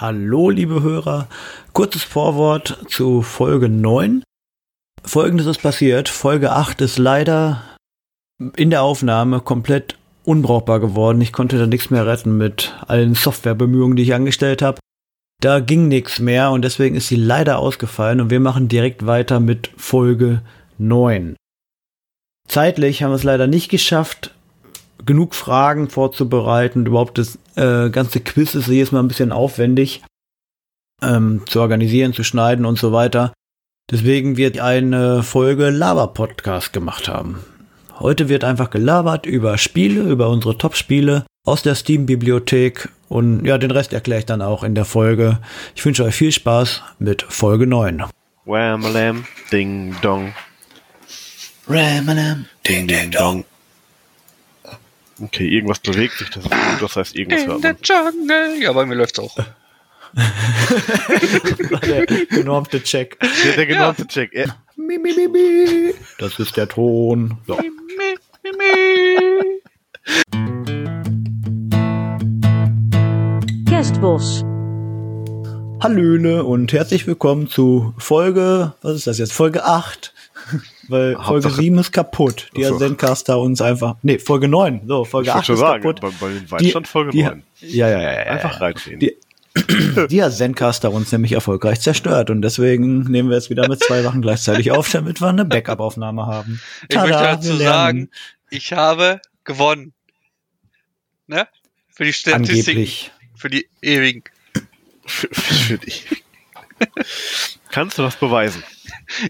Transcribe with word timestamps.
Hallo, 0.00 0.48
liebe 0.48 0.80
Hörer. 0.80 1.26
Kurzes 1.72 2.04
Vorwort 2.04 2.84
zu 2.86 3.20
Folge 3.20 3.68
9. 3.68 4.22
Folgendes 5.02 5.46
ist 5.46 5.60
passiert. 5.60 6.08
Folge 6.08 6.52
8 6.52 6.80
ist 6.82 6.98
leider 6.98 7.64
in 8.54 8.70
der 8.70 8.82
Aufnahme 8.82 9.40
komplett 9.40 9.98
unbrauchbar 10.22 10.78
geworden. 10.78 11.20
Ich 11.20 11.32
konnte 11.32 11.58
da 11.58 11.66
nichts 11.66 11.90
mehr 11.90 12.06
retten 12.06 12.36
mit 12.36 12.76
allen 12.86 13.16
Softwarebemühungen, 13.16 13.96
die 13.96 14.04
ich 14.04 14.14
angestellt 14.14 14.62
habe. 14.62 14.78
Da 15.40 15.58
ging 15.58 15.88
nichts 15.88 16.20
mehr 16.20 16.52
und 16.52 16.62
deswegen 16.62 16.94
ist 16.94 17.08
sie 17.08 17.16
leider 17.16 17.58
ausgefallen 17.58 18.20
und 18.20 18.30
wir 18.30 18.38
machen 18.38 18.68
direkt 18.68 19.04
weiter 19.04 19.40
mit 19.40 19.72
Folge 19.76 20.42
9. 20.78 21.34
Zeitlich 22.46 23.02
haben 23.02 23.10
wir 23.10 23.16
es 23.16 23.24
leider 23.24 23.48
nicht 23.48 23.68
geschafft, 23.68 24.32
genug 25.04 25.34
Fragen 25.34 25.88
vorzubereiten. 25.88 26.86
Überhaupt 26.86 27.18
das 27.18 27.38
äh, 27.56 27.90
ganze 27.90 28.20
Quiz 28.20 28.54
ist 28.54 28.68
jedes 28.68 28.92
Mal 28.92 29.00
ein 29.00 29.08
bisschen 29.08 29.32
aufwendig 29.32 30.02
ähm, 31.02 31.42
zu 31.46 31.60
organisieren, 31.60 32.12
zu 32.12 32.24
schneiden 32.24 32.64
und 32.64 32.78
so 32.78 32.92
weiter. 32.92 33.32
Deswegen 33.90 34.36
wird 34.36 34.58
eine 34.58 35.22
Folge 35.22 35.70
Lava-Podcast 35.70 36.72
gemacht 36.72 37.08
haben. 37.08 37.38
Heute 37.98 38.28
wird 38.28 38.44
einfach 38.44 38.70
gelabert 38.70 39.26
über 39.26 39.58
Spiele, 39.58 40.02
über 40.02 40.28
unsere 40.28 40.58
Top-Spiele 40.58 41.24
aus 41.44 41.62
der 41.62 41.74
Steam-Bibliothek 41.74 42.90
und 43.08 43.44
ja, 43.46 43.56
den 43.56 43.70
Rest 43.70 43.92
erkläre 43.92 44.20
ich 44.20 44.26
dann 44.26 44.42
auch 44.42 44.62
in 44.62 44.74
der 44.74 44.84
Folge. 44.84 45.38
Ich 45.74 45.84
wünsche 45.84 46.04
euch 46.04 46.14
viel 46.14 46.30
Spaß 46.30 46.82
mit 46.98 47.22
Folge 47.22 47.66
9. 47.66 48.04
Wham-a-lam, 48.44 49.24
ding 49.50 49.96
dong. 50.02 50.34
Ramalam, 51.70 52.46
Ding 52.66 52.86
ding 52.88 53.10
dong. 53.10 53.44
Okay, 55.20 55.48
irgendwas 55.48 55.80
bewegt 55.80 56.14
sich, 56.18 56.30
das 56.30 56.44
ist 56.44 56.50
gut, 56.50 56.60
das 56.80 56.94
heißt 56.96 57.16
irgendwas 57.16 57.42
In 57.42 57.48
man. 57.48 57.76
jungle. 57.82 58.62
Ja, 58.62 58.72
bei 58.72 58.86
mir 58.86 58.94
läuft's 58.94 59.18
auch. 59.18 59.36
der 61.82 62.06
genormte 62.06 62.82
Check. 62.82 63.18
Der, 63.44 63.52
der 63.56 63.66
genormte 63.66 64.06
Check. 64.06 64.32
Ja. 64.32 64.56
Mi, 64.76 64.96
mi, 64.98 65.12
mi, 65.12 65.28
mi. 65.28 65.94
Das 66.18 66.38
ist 66.38 66.56
der 66.56 66.68
Ton. 66.68 67.38
So. 67.46 67.56
Mi, 67.56 67.68
mi, 68.42 68.50
mi. 68.56 69.62
Kerstbos. 73.68 74.44
Hallöle 75.82 76.44
und 76.44 76.72
herzlich 76.72 77.06
willkommen 77.06 77.48
zu 77.48 77.94
Folge, 77.98 78.74
was 78.82 78.94
ist 78.96 79.06
das 79.06 79.18
jetzt? 79.18 79.32
Folge 79.32 79.64
8. 79.64 80.12
Weil 80.88 81.14
Folge 81.14 81.26
Hauptsache- 81.26 81.62
7 81.62 81.78
ist 81.78 81.92
kaputt. 81.92 82.50
Die 82.56 82.64
so. 82.64 82.74
hat 82.74 82.80
Zencaster 82.80 83.38
uns 83.38 83.60
einfach. 83.60 83.96
Nee, 84.02 84.18
Folge 84.18 84.48
9. 84.48 84.82
So, 84.86 85.04
Folge 85.04 85.28
Ich 85.28 85.30
8 85.30 85.36
wollte 85.36 85.46
schon 85.46 85.54
ist 85.54 85.60
sagen, 85.60 85.82
kaputt. 85.82 86.00
bei, 86.00 86.28
bei 86.50 86.58
den 86.58 86.70
stand 86.70 86.88
Folge 86.88 87.10
die, 87.10 87.22
9. 87.22 87.42
Ja, 87.60 87.88
ja, 87.88 88.00
ja, 88.00 88.12
ja. 88.12 88.18
Einfach 88.32 88.52
ja. 88.54 88.58
reinziehen. 88.58 89.00
Die, 89.00 89.16
die 90.10 90.22
hat 90.22 90.32
Zencaster 90.32 90.92
uns 90.92 91.10
nämlich 91.12 91.32
erfolgreich 91.32 91.80
zerstört 91.80 92.30
und 92.30 92.42
deswegen 92.42 93.00
nehmen 93.02 93.28
wir 93.28 93.36
jetzt 93.36 93.50
wieder 93.50 93.68
mit 93.68 93.82
zwei 93.82 94.02
Sachen 94.02 94.22
gleichzeitig 94.22 94.70
auf, 94.70 94.90
damit 94.90 95.20
wir 95.20 95.28
eine 95.28 95.44
Backup-Aufnahme 95.44 96.26
haben. 96.26 96.60
Ich 96.88 96.96
möchte 96.96 97.12
Tada, 97.12 97.36
dazu 97.36 97.56
sagen, 97.56 98.10
ich 98.50 98.72
habe 98.72 99.20
gewonnen. 99.44 99.92
Ne? 101.26 101.46
Für 101.90 102.04
die 102.04 102.12
Statistiken. 102.12 102.70
Angeblich. 102.70 103.10
Für 103.34 103.50
die 103.50 103.68
ewigen. 103.82 104.22
Für, 105.06 105.28
für 105.32 105.78
dich. 105.78 106.06
Kannst 107.70 107.98
du 107.98 108.02
das 108.02 108.16
beweisen? 108.16 108.62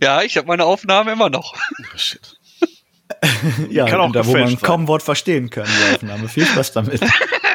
Ja, 0.03 0.23
ich 0.23 0.37
habe 0.37 0.47
meine 0.47 0.65
Aufnahme 0.65 1.13
immer 1.13 1.31
noch. 1.31 1.55
Oh, 1.55 1.97
shit. 1.97 2.37
Ja, 3.71 3.87
Kann 3.87 4.01
auch 4.01 4.13
da 4.13 4.27
wo 4.27 4.33
man 4.33 4.49
sein. 4.49 4.61
kaum 4.61 4.87
Wort 4.87 5.03
verstehen 5.03 5.49
kann, 5.51 5.67
die 5.67 5.95
Aufnahme. 5.95 6.29
Viel 6.29 6.45
Spaß 6.47 6.73
damit. 6.73 7.01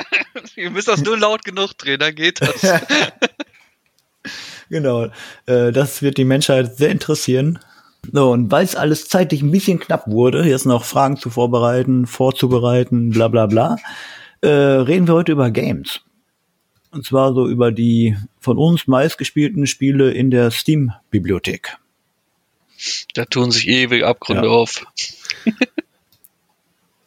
Ihr 0.55 0.71
müsst 0.71 0.87
das 0.87 1.01
nur 1.01 1.17
laut 1.17 1.45
genug 1.45 1.77
drehen, 1.77 1.99
dann 1.99 2.15
geht 2.15 2.41
das. 2.41 2.61
Genau. 4.69 5.09
Äh, 5.45 5.71
das 5.71 6.01
wird 6.01 6.17
die 6.17 6.23
Menschheit 6.25 6.77
sehr 6.77 6.89
interessieren. 6.89 7.59
So, 8.11 8.31
und 8.31 8.49
weil 8.51 8.65
es 8.65 8.75
alles 8.75 9.07
zeitlich 9.07 9.43
ein 9.43 9.51
bisschen 9.51 9.79
knapp 9.79 10.07
wurde, 10.07 10.47
jetzt 10.47 10.65
noch 10.65 10.83
Fragen 10.83 11.17
zu 11.17 11.29
vorbereiten, 11.29 12.07
vorzubereiten, 12.07 13.11
bla 13.11 13.27
bla 13.27 13.45
bla, 13.45 13.75
äh, 14.41 14.47
reden 14.47 15.07
wir 15.07 15.13
heute 15.13 15.33
über 15.33 15.51
Games. 15.51 16.01
Und 16.91 17.05
zwar 17.05 17.33
so 17.33 17.47
über 17.47 17.71
die 17.71 18.17
von 18.39 18.57
uns 18.57 18.87
meistgespielten 18.87 19.67
Spiele 19.67 20.11
in 20.11 20.31
der 20.31 20.49
Steam-Bibliothek. 20.49 21.77
Da 23.13 23.25
tun 23.25 23.51
sich 23.51 23.67
ewig 23.67 24.03
Abgründe 24.03 24.45
Ja. 24.47 24.49
auf. 24.53 24.85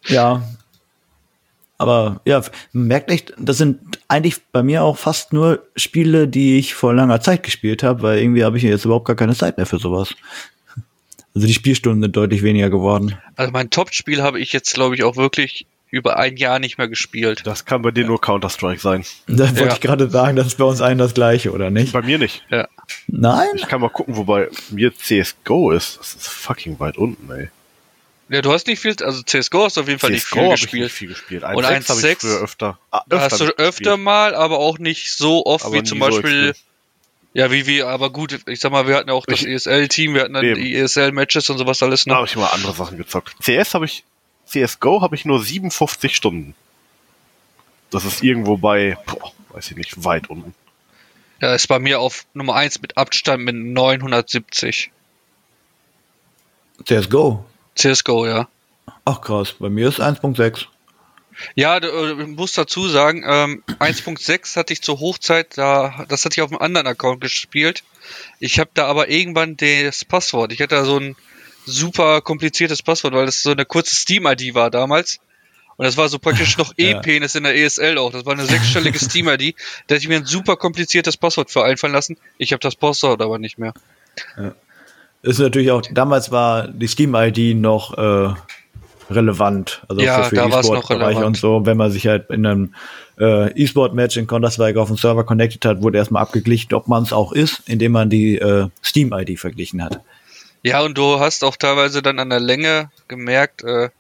Ja. 0.09 0.43
Aber 1.79 2.21
ja, 2.25 2.41
man 2.73 2.87
merkt 2.87 3.11
echt, 3.11 3.35
das 3.39 3.59
sind 3.59 3.99
eigentlich 4.09 4.37
bei 4.53 4.63
mir 4.63 4.83
auch 4.83 4.97
fast 4.97 5.33
nur 5.33 5.67
Spiele, 5.77 6.27
die 6.27 6.59
ich 6.59 6.75
vor 6.75 6.95
langer 6.95 7.21
Zeit 7.21 7.43
gespielt 7.43 7.83
habe, 7.83 8.03
weil 8.03 8.19
irgendwie 8.21 8.45
habe 8.45 8.57
ich 8.57 8.63
jetzt 8.63 8.85
überhaupt 8.85 9.05
gar 9.07 9.17
keine 9.17 9.35
Zeit 9.35 9.57
mehr 9.59 9.67
für 9.67 9.79
sowas. 9.79 10.15
Also 11.35 11.47
die 11.47 11.53
Spielstunden 11.53 12.03
sind 12.03 12.17
deutlich 12.17 12.43
weniger 12.43 12.71
geworden. 12.71 13.19
Also 13.35 13.53
mein 13.53 13.69
Top-Spiel 13.69 14.23
habe 14.23 14.41
ich 14.41 14.53
jetzt, 14.55 14.73
glaube 14.73 14.95
ich, 14.95 15.03
auch 15.03 15.17
wirklich 15.17 15.67
über 15.91 16.19
ein 16.19 16.37
Jahr 16.37 16.59
nicht 16.59 16.79
mehr 16.79 16.89
gespielt. 16.89 17.43
Das 17.45 17.65
kann 17.65 17.83
bei 17.83 17.91
dir 17.91 18.05
nur 18.05 18.21
Counter-Strike 18.21 18.81
sein. 18.81 19.05
Da 19.27 19.49
wollte 19.51 19.61
Ja. 19.65 19.73
ich 19.73 19.81
gerade 19.81 20.11
sagen, 20.11 20.37
das 20.37 20.49
ist 20.49 20.59
bei 20.59 20.65
uns 20.65 20.81
allen 20.81 20.99
das 20.99 21.15
gleiche, 21.15 21.53
oder 21.53 21.71
nicht? 21.71 21.93
Bei 21.93 22.03
mir 22.03 22.19
nicht. 22.19 22.43
Ja. 22.51 22.67
Nein? 23.07 23.49
Ich 23.55 23.67
kann 23.69 23.81
mal 23.81 23.89
gucken, 23.91 24.17
wobei 24.17 24.49
mir 24.71 24.93
CSGO 24.95 25.71
ist. 25.73 25.99
Das 25.99 26.15
ist 26.15 26.29
fucking 26.29 26.79
weit 26.81 26.97
unten, 26.99 27.31
ey. 27.33 27.49
Ja, 28.29 28.43
du 28.43 28.53
hast 28.53 28.67
nicht 28.67 28.81
viel, 28.81 28.97
also 29.05 29.23
CSGO 29.23 29.65
hast 29.67 29.77
du 29.77 29.83
auf 29.83 29.89
jeden 29.89 30.01
Fall 30.01 30.11
nicht 30.11 30.25
CSGO 30.27 30.41
viel 30.41 30.49
hab 30.49 30.55
ich 30.57 30.61
gespielt. 30.63 30.83
nicht 30.83 30.93
viel 30.93 31.09
gespielt. 31.09 31.43
Und 31.45 31.65
1.6 31.65 31.89
habe 31.89 32.01
ich 32.01 32.07
1.6 32.07 32.17
früher 32.21 32.43
öfter. 32.43 32.79
Ah, 32.91 33.03
Da 33.07 33.21
hast 33.21 33.41
du 33.41 33.45
öfter 33.45 33.67
gespielt. 33.93 34.01
mal, 34.01 34.35
aber 34.35 34.59
auch 34.59 34.79
nicht 34.81 35.13
so 35.17 35.47
oft 35.47 35.65
Aber 35.65 35.75
wie 35.75 35.83
zum 35.85 35.99
so 36.01 36.05
Beispiel, 36.07 36.49
extrem. 36.51 36.65
ja, 37.35 37.51
wie 37.53 37.67
wir, 37.67 37.87
aber 37.87 38.11
gut, 38.11 38.41
ich 38.49 38.59
sag 38.59 38.73
mal, 38.73 38.89
wir 38.89 38.97
hatten 38.97 39.09
ja 39.11 39.15
auch 39.15 39.27
das 39.27 39.45
ESL-Team, 39.45 40.15
wir 40.15 40.23
hatten 40.23 40.33
dann 40.35 40.45
Eben. 40.45 40.61
die 40.61 40.75
ESL-Matches 40.75 41.49
und 41.51 41.59
sowas 41.59 41.81
alles 41.85 42.03
Da 42.05 42.11
noch. 42.11 42.17
habe 42.17 42.27
ich 42.27 42.35
mal 42.35 42.47
andere 42.49 42.73
Sachen 42.73 42.99
gezockt. 42.99 43.37
CS 43.41 43.75
habe 43.75 43.85
ich, 43.85 44.03
CSGO 44.47 45.03
habe 45.03 45.17
ich 45.17 45.25
nur 45.25 45.43
57 45.43 46.15
Stunden. 46.15 46.55
Das 47.91 48.05
ist 48.05 48.23
irgendwo 48.23 48.57
bei, 48.57 48.97
boah, 49.07 49.33
weiß 49.51 49.71
ich 49.71 49.77
nicht, 49.77 50.05
weit 50.05 50.29
unten. 50.31 50.55
Ja, 51.41 51.55
ist 51.55 51.69
bei 51.69 51.79
mir 51.79 52.01
auf 52.01 52.25
Nummer 52.34 52.55
1 52.55 52.81
mit 52.81 52.97
Abstand 52.97 53.45
mit 53.45 53.55
970. 53.55 54.91
CSGO. 56.84 57.45
CSGO, 57.75 58.27
ja. 58.27 58.49
Ach 59.05 59.21
krass, 59.21 59.55
bei 59.59 59.69
mir 59.69 59.89
ist 59.89 60.01
1.6. 60.01 60.67
Ja, 61.55 61.81
du, 61.81 61.89
äh, 61.89 62.23
ich 62.23 62.28
muss 62.28 62.55
dazu 62.55 62.89
sagen, 62.89 63.23
ähm, 63.27 63.63
1.6 63.78 64.57
hatte 64.57 64.73
ich 64.73 64.83
zur 64.83 65.01
Hochzeit, 65.01 65.59
da, 65.59 66.07
das 66.09 66.25
hatte 66.25 66.34
ich 66.34 66.43
auf 66.43 66.51
einem 66.51 66.61
anderen 66.61 66.87
Account 66.87 67.21
gespielt. 67.21 67.84
Ich 68.41 68.59
habe 68.59 68.71
da 68.75 68.87
aber 68.87 69.09
irgendwann 69.09 69.57
das 69.57 70.05
Passwort. 70.05 70.53
Ich 70.53 70.61
hatte 70.61 70.77
da 70.77 70.84
so 70.84 70.99
ein 70.99 71.17
super 71.66 72.21
kompliziertes 72.22 72.82
Passwort, 72.82 73.15
weil 73.15 73.27
das 73.27 73.43
so 73.43 73.50
eine 73.50 73.65
kurze 73.65 73.94
Steam-ID 73.94 74.54
war 74.54 74.71
damals. 74.71 75.19
Und 75.77 75.84
das 75.84 75.97
war 75.97 76.09
so 76.09 76.19
praktisch 76.19 76.56
noch 76.56 76.72
Ja. 76.78 76.99
E-Penis 76.99 77.34
in 77.34 77.43
der 77.44 77.54
ESL 77.54 77.99
auch. 77.99 78.10
Das 78.10 78.25
war 78.25 78.32
eine 78.32 78.47
sechsstellige 78.47 78.99
Steam-ID. 79.04 79.54
Da 79.87 79.94
hätte 79.94 80.03
ich 80.03 80.09
mir 80.09 80.16
ein 80.16 80.25
super 80.25 80.56
kompliziertes 80.56 81.16
Passwort 81.16 81.50
für 81.50 81.65
einfallen 81.65 81.93
lassen. 81.93 82.16
Ich 82.38 82.53
habe 82.53 82.60
das 82.60 82.77
Passwort 82.77 83.21
aber 83.21 83.38
nicht 83.38 83.59
mehr. 83.59 83.75
Ist 85.22 85.38
natürlich 85.38 85.71
auch, 85.71 85.82
damals 85.91 86.31
war 86.31 86.69
die 86.69 86.88
Steam-ID 86.88 87.56
noch 87.56 87.98
äh, 87.98 88.34
relevant. 89.10 89.83
Also 89.88 90.03
Ja, 90.03 90.22
für, 90.22 90.31
für 90.31 90.37
da 90.37 90.48
noch 90.48 90.60
E-Sport-Bereiche 90.60 91.04
relevant. 91.04 91.27
und 91.27 91.37
so. 91.37 91.66
Wenn 91.66 91.77
man 91.77 91.91
sich 91.91 92.06
halt 92.06 92.31
in 92.31 92.47
einem 92.47 92.75
äh, 93.19 93.53
E-Sport-Match 93.53 94.16
in 94.16 94.27
Counter-Strike 94.27 94.81
auf 94.81 94.88
dem 94.88 94.97
Server 94.97 95.25
connected 95.25 95.65
hat, 95.65 95.83
wurde 95.83 95.98
erstmal 95.98 96.22
abgeglichen, 96.22 96.75
ob 96.75 96.88
man 96.88 97.03
es 97.03 97.12
auch 97.12 97.33
ist, 97.33 97.62
indem 97.66 97.93
man 97.93 98.09
die 98.09 98.38
äh, 98.38 98.69
Steam-ID 98.83 99.38
verglichen 99.38 99.83
hat. 99.83 100.00
Ja, 100.66 100.81
und 100.81 100.99
du 100.99 101.21
hast 101.21 101.44
auch 101.44 101.54
teilweise 101.54 102.03
dann 102.03 102.19
an 102.19 102.28
der 102.28 102.41
Länge 102.41 102.91
gemerkt, 103.06 103.62
äh, 103.62 103.91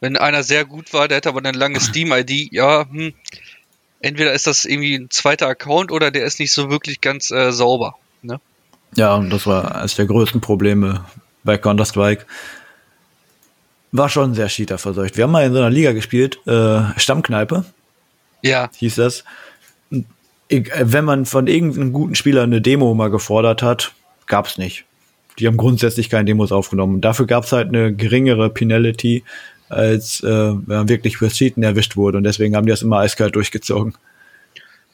wenn 0.00 0.16
einer 0.16 0.42
sehr 0.42 0.64
gut 0.64 0.94
war, 0.94 1.06
der 1.06 1.18
hätte 1.18 1.28
aber 1.28 1.40
eine 1.40 1.52
lange 1.52 1.80
Steam-ID, 1.80 2.50
ja, 2.50 2.86
hm, 2.88 3.12
entweder 4.00 4.32
ist 4.32 4.46
das 4.46 4.64
irgendwie 4.64 4.94
ein 4.94 5.10
zweiter 5.10 5.48
Account 5.48 5.92
oder 5.92 6.10
der 6.10 6.24
ist 6.24 6.40
nicht 6.40 6.54
so 6.54 6.70
wirklich 6.70 7.02
ganz 7.02 7.30
äh, 7.30 7.52
sauber. 7.52 7.98
Ne? 8.22 8.40
Ja, 8.96 9.16
und 9.16 9.28
das 9.28 9.46
war 9.46 9.74
eines 9.74 9.96
der 9.96 10.06
größten 10.06 10.40
Probleme 10.40 11.04
bei 11.44 11.58
Counter-Strike. 11.58 12.24
War 13.92 14.08
schon 14.08 14.32
sehr 14.32 14.48
Cheater 14.48 14.78
verseucht. 14.78 15.18
Wir 15.18 15.24
haben 15.24 15.30
mal 15.30 15.44
in 15.44 15.52
so 15.52 15.58
einer 15.58 15.68
Liga 15.68 15.92
gespielt, 15.92 16.38
äh, 16.46 16.84
Stammkneipe 16.96 17.66
Ja, 18.40 18.70
hieß 18.74 18.94
das. 18.94 19.24
Äh, 20.48 20.64
wenn 20.80 21.04
man 21.04 21.26
von 21.26 21.48
irgendeinem 21.48 21.92
guten 21.92 22.14
Spieler 22.14 22.44
eine 22.44 22.62
Demo 22.62 22.94
mal 22.94 23.10
gefordert 23.10 23.62
hat, 23.62 23.92
gab's 24.26 24.56
nicht. 24.56 24.86
Die 25.38 25.46
haben 25.46 25.56
grundsätzlich 25.56 26.10
keine 26.10 26.24
Demos 26.24 26.52
aufgenommen. 26.52 27.00
Dafür 27.00 27.26
gab's 27.26 27.52
halt 27.52 27.68
eine 27.68 27.94
geringere 27.94 28.50
Penalty, 28.50 29.24
als 29.68 30.22
äh, 30.22 30.26
wenn 30.26 30.88
wirklich 30.88 31.18
fürs 31.18 31.34
Cheaten 31.34 31.62
erwischt 31.62 31.96
wurde. 31.96 32.18
Und 32.18 32.24
deswegen 32.24 32.56
haben 32.56 32.66
die 32.66 32.70
das 32.70 32.82
immer 32.82 32.98
eiskalt 32.98 33.36
durchgezogen. 33.36 33.94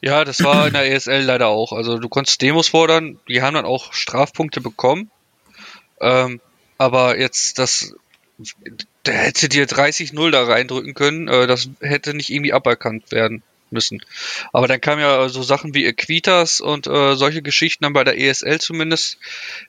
ja, 0.01 0.23
das 0.25 0.43
war 0.43 0.67
in 0.67 0.73
der 0.73 0.91
ESL 0.91 1.21
leider 1.21 1.47
auch. 1.47 1.71
Also 1.71 1.97
du 1.97 2.09
konntest 2.09 2.41
Demos 2.41 2.67
fordern, 2.67 3.19
die 3.27 3.41
haben 3.41 3.55
dann 3.55 3.65
auch 3.65 3.93
Strafpunkte 3.93 4.61
bekommen. 4.61 5.09
Ähm, 5.99 6.41
aber 6.77 7.17
jetzt 7.17 7.57
das, 7.57 7.95
da 9.03 9.11
hätte 9.11 9.49
dir 9.49 9.65
30-0 9.65 10.31
da 10.31 10.43
reindrücken 10.43 10.93
können, 10.93 11.27
äh, 11.27 11.47
das 11.47 11.69
hätte 11.79 12.13
nicht 12.13 12.29
irgendwie 12.29 12.53
aberkannt 12.53 13.11
werden 13.11 13.43
müssen. 13.71 14.01
Aber 14.53 14.67
dann 14.67 14.81
kamen 14.81 15.01
ja 15.01 15.27
so 15.29 15.43
Sachen 15.43 15.73
wie 15.73 15.85
Equitas 15.85 16.61
und 16.61 16.87
äh, 16.87 17.15
solche 17.15 17.41
Geschichten 17.41 17.83
dann 17.83 17.93
bei 17.93 18.03
der 18.03 18.19
ESL 18.19 18.59
zumindest, 18.59 19.17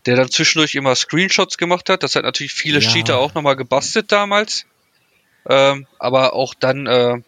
der 0.06 0.16
dann 0.16 0.30
zwischendurch 0.30 0.74
immer 0.74 0.94
Screenshots 0.94 1.58
gemacht 1.58 1.88
hat. 1.88 2.02
Das 2.02 2.14
hat 2.14 2.24
natürlich 2.24 2.52
viele 2.52 2.80
Ja. 2.80 2.90
Cheater 2.90 3.18
auch 3.18 3.34
nochmal 3.34 3.56
gebastelt 3.56 4.12
damals. 4.12 4.66
Ähm, 5.48 5.86
aber 5.98 6.34
auch 6.34 6.54
dann 6.54 6.86
äh, 6.86 7.20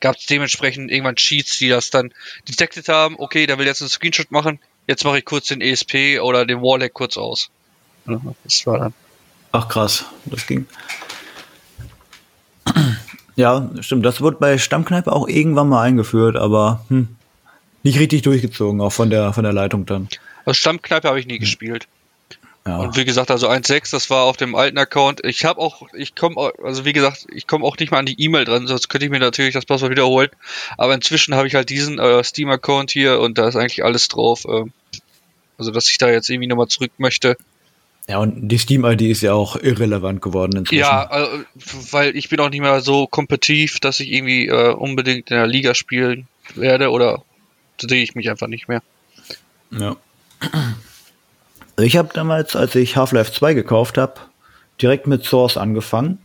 gab 0.00 0.16
es 0.16 0.26
dementsprechend 0.26 0.90
irgendwann 0.90 1.16
Cheats, 1.16 1.58
die 1.58 1.68
das 1.68 1.90
dann 1.90 2.12
detected 2.48 2.88
haben. 2.88 3.14
Okay, 3.18 3.46
der 3.46 3.58
will 3.58 3.66
jetzt 3.66 3.82
einen 3.82 3.88
Screenshot 3.90 4.30
machen. 4.30 4.58
Jetzt 4.86 5.04
mache 5.04 5.18
ich 5.18 5.24
kurz 5.24 5.46
den 5.46 5.60
ESP 5.60 6.20
oder 6.20 6.44
den 6.44 6.60
Warlag 6.60 6.92
kurz 6.92 7.16
aus. 7.16 7.50
Das 8.44 8.66
war 8.66 8.78
dann. 8.78 8.94
Ach 9.52 9.68
krass, 9.68 10.06
das 10.26 10.46
ging. 10.46 10.66
Ja, 13.36 13.70
stimmt. 13.80 14.04
Das 14.04 14.20
wurde 14.20 14.36
bei 14.38 14.58
Stammkneipe 14.58 15.12
auch 15.12 15.28
irgendwann 15.28 15.68
mal 15.68 15.82
eingeführt, 15.82 16.36
aber 16.36 16.84
hm, 16.88 17.08
nicht 17.82 17.98
richtig 17.98 18.22
durchgezogen, 18.22 18.80
auch 18.80 18.92
von 18.92 19.10
der 19.10 19.32
von 19.32 19.44
der 19.44 19.52
Leitung 19.52 19.86
dann. 19.86 20.08
Also 20.44 20.54
Stammkneipe 20.54 21.08
habe 21.08 21.20
ich 21.20 21.26
nie 21.26 21.38
gespielt. 21.38 21.88
Ja, 22.64 22.78
Und 22.78 22.96
wie 22.96 23.04
gesagt, 23.04 23.32
also 23.32 23.48
1.6, 23.48 23.90
das 23.90 24.08
war 24.08 24.22
auf 24.22 24.36
dem 24.36 24.54
alten 24.54 24.78
Account. 24.78 25.24
Ich 25.24 25.44
habe 25.44 25.60
auch, 25.60 25.82
ich 25.94 26.14
komme, 26.14 26.52
also 26.62 26.84
wie 26.84 26.92
gesagt, 26.92 27.26
ich 27.32 27.48
komme 27.48 27.64
auch 27.64 27.76
nicht 27.76 27.90
mal 27.90 27.98
an 27.98 28.06
die 28.06 28.22
E-Mail 28.22 28.44
dran, 28.44 28.68
sonst 28.68 28.88
könnte 28.88 29.06
ich 29.06 29.10
mir 29.10 29.18
natürlich 29.18 29.54
das 29.54 29.66
Passwort 29.66 29.90
wiederholen. 29.90 30.28
Aber 30.78 30.94
inzwischen 30.94 31.34
habe 31.34 31.48
ich 31.48 31.56
halt 31.56 31.70
diesen 31.70 31.98
äh, 31.98 32.22
Steam-Account 32.22 32.92
hier 32.92 33.18
und 33.18 33.36
da 33.36 33.48
ist 33.48 33.56
eigentlich 33.56 33.84
alles 33.84 34.06
drauf. 34.06 34.44
ähm, 34.48 34.72
also 35.58 35.70
dass 35.70 35.88
ich 35.88 35.98
da 35.98 36.10
jetzt 36.10 36.28
irgendwie 36.30 36.46
nochmal 36.48 36.68
zurück 36.68 36.92
möchte. 36.98 37.36
Ja 38.12 38.18
und 38.18 38.48
die 38.48 38.58
Steam-ID 38.58 39.02
ist 39.02 39.22
ja 39.22 39.32
auch 39.32 39.56
irrelevant 39.56 40.20
geworden 40.20 40.58
inzwischen. 40.58 40.80
Ja, 40.80 41.08
äh, 41.10 41.44
weil 41.90 42.14
ich 42.14 42.28
bin 42.28 42.40
auch 42.40 42.50
nicht 42.50 42.60
mehr 42.60 42.80
so 42.82 43.06
kompetitiv, 43.06 43.80
dass 43.80 44.00
ich 44.00 44.12
irgendwie 44.12 44.48
äh, 44.48 44.72
unbedingt 44.74 45.30
in 45.30 45.36
der 45.36 45.46
Liga 45.46 45.74
spielen 45.74 46.26
werde 46.54 46.90
oder 46.90 47.22
sehe 47.80 48.02
ich 48.02 48.14
mich 48.14 48.28
einfach 48.28 48.48
nicht 48.48 48.68
mehr. 48.68 48.82
Ja. 49.70 49.96
Ich 51.78 51.96
habe 51.96 52.10
damals, 52.12 52.54
als 52.54 52.74
ich 52.74 52.96
Half-Life 52.96 53.32
2 53.32 53.54
gekauft 53.54 53.96
habe, 53.96 54.14
direkt 54.80 55.06
mit 55.06 55.24
Source 55.24 55.56
angefangen. 55.56 56.18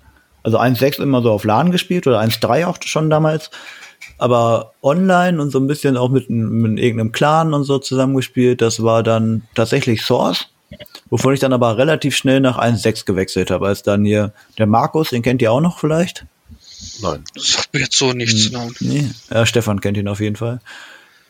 Also 0.44 0.60
1.6 0.60 1.01
immer 1.01 1.22
so 1.22 1.31
auf 1.31 1.45
LAN 1.45 1.72
gespielt 1.72 2.06
oder 2.06 2.19
1.3 2.19 2.66
auch 2.66 2.78
schon 2.83 3.10
damals. 3.10 3.50
Aber 4.18 4.74
online 4.81 5.42
und 5.42 5.51
so 5.51 5.60
ein 5.60 5.68
bisschen 5.68 5.95
auch 5.95 6.10
mit, 6.10 6.30
mit 6.30 6.80
irgendeinem 6.80 7.13
Clan 7.13 7.54
und 7.54 7.63
so 7.63 7.80
zusammengespielt, 7.80 8.62
das 8.62 8.83
war 8.83 9.04
dann 9.04 9.44
tatsächlich 9.56 10.01
Source. 10.01 10.50
Wovon 11.10 11.34
ich 11.34 11.40
dann 11.40 11.54
aber 11.54 11.78
relativ 11.78 12.16
schnell 12.16 12.40
nach 12.40 12.58
1.6 12.60 13.06
gewechselt 13.06 13.52
habe, 13.52 13.68
als 13.68 13.84
dann 13.84 14.04
hier 14.04 14.34
der 14.58 14.68
Markus, 14.68 15.10
den 15.10 15.22
kennt 15.22 15.42
ihr 15.42 15.52
auch 15.52 15.62
noch 15.62 15.80
vielleicht? 15.80 16.25
Nein. 17.02 17.24
Das 17.34 17.48
sagt 17.54 17.74
mir 17.74 17.81
jetzt 17.81 17.98
so 17.98 18.14
nichts. 18.14 18.52
Nein. 18.52 18.74
Nee, 18.80 19.10
ja, 19.30 19.46
Stefan 19.46 19.81
kennt 19.81 19.98
ihn 19.98 20.08
auf 20.08 20.19
jeden 20.19 20.36
Fall. 20.36 20.60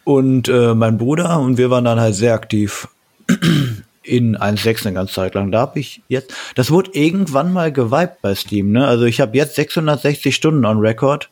Und 0.04 0.48
äh, 0.48 0.74
mein 0.74 0.98
Bruder 0.98 1.40
und 1.40 1.58
wir 1.58 1.70
waren 1.70 1.86
dann 1.86 2.00
halt 2.00 2.16
sehr 2.16 2.34
aktiv 2.34 2.88
in 4.04 4.38
1.6 4.38 4.86
eine 4.86 4.94
ganze 4.94 5.14
Zeit 5.14 5.36
lang. 5.36 5.52
Da 5.52 5.60
habe 5.60 5.80
ich 5.80 6.02
jetzt, 6.08 6.34
das 6.56 6.72
wurde 6.72 6.92
irgendwann 6.94 7.54
mal 7.54 7.72
gewiped 7.72 8.22
bei 8.22 8.34
Steam, 8.34 8.72
ne? 8.72 8.88
Also 8.88 9.06
ich 9.06 9.20
habe 9.20 9.38
jetzt 9.38 9.56
660 9.56 10.36
Stunden 10.36 10.66
on 10.66 10.80
Record. 10.80 11.30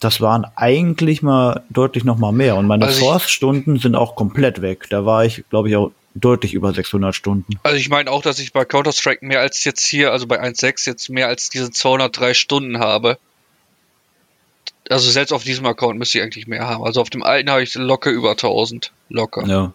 Das 0.00 0.20
waren 0.20 0.44
eigentlich 0.56 1.22
mal 1.22 1.62
deutlich 1.70 2.02
noch 2.02 2.18
mal 2.18 2.32
mehr. 2.32 2.56
Und 2.56 2.66
meine 2.66 2.86
Also 2.86 2.98
Source-Stunden 3.00 3.78
sind 3.78 3.94
auch 3.94 4.16
komplett 4.16 4.60
weg. 4.60 4.88
Da 4.90 5.04
war 5.06 5.24
ich, 5.24 5.44
glaube 5.48 5.68
ich, 5.68 5.76
auch 5.76 5.92
deutlich 6.14 6.54
über 6.54 6.72
600 6.72 7.14
Stunden. 7.14 7.58
Also 7.62 7.76
ich 7.76 7.88
meine 7.88 8.10
auch, 8.10 8.22
dass 8.22 8.38
ich 8.38 8.52
bei 8.52 8.64
Counter-Strike 8.64 9.24
mehr 9.24 9.40
als 9.40 9.64
jetzt 9.64 9.84
hier, 9.84 10.12
also 10.12 10.26
bei 10.26 10.40
1.6 10.42 10.86
jetzt 10.86 11.08
mehr 11.08 11.28
als 11.28 11.50
diese 11.50 11.70
203 11.70 12.34
Stunden 12.34 12.78
habe. 12.78 13.18
Also 14.90 15.10
selbst 15.10 15.32
auf 15.32 15.44
diesem 15.44 15.64
Account 15.66 15.98
müsste 15.98 16.18
ich 16.18 16.24
eigentlich 16.24 16.46
mehr 16.46 16.66
haben. 16.66 16.84
Also 16.84 17.00
auf 17.00 17.10
dem 17.10 17.22
alten 17.22 17.50
habe 17.50 17.62
ich 17.62 17.74
locker 17.74 18.10
über 18.10 18.32
1000. 18.32 18.92
Locker. 19.08 19.46
Ja. 19.46 19.72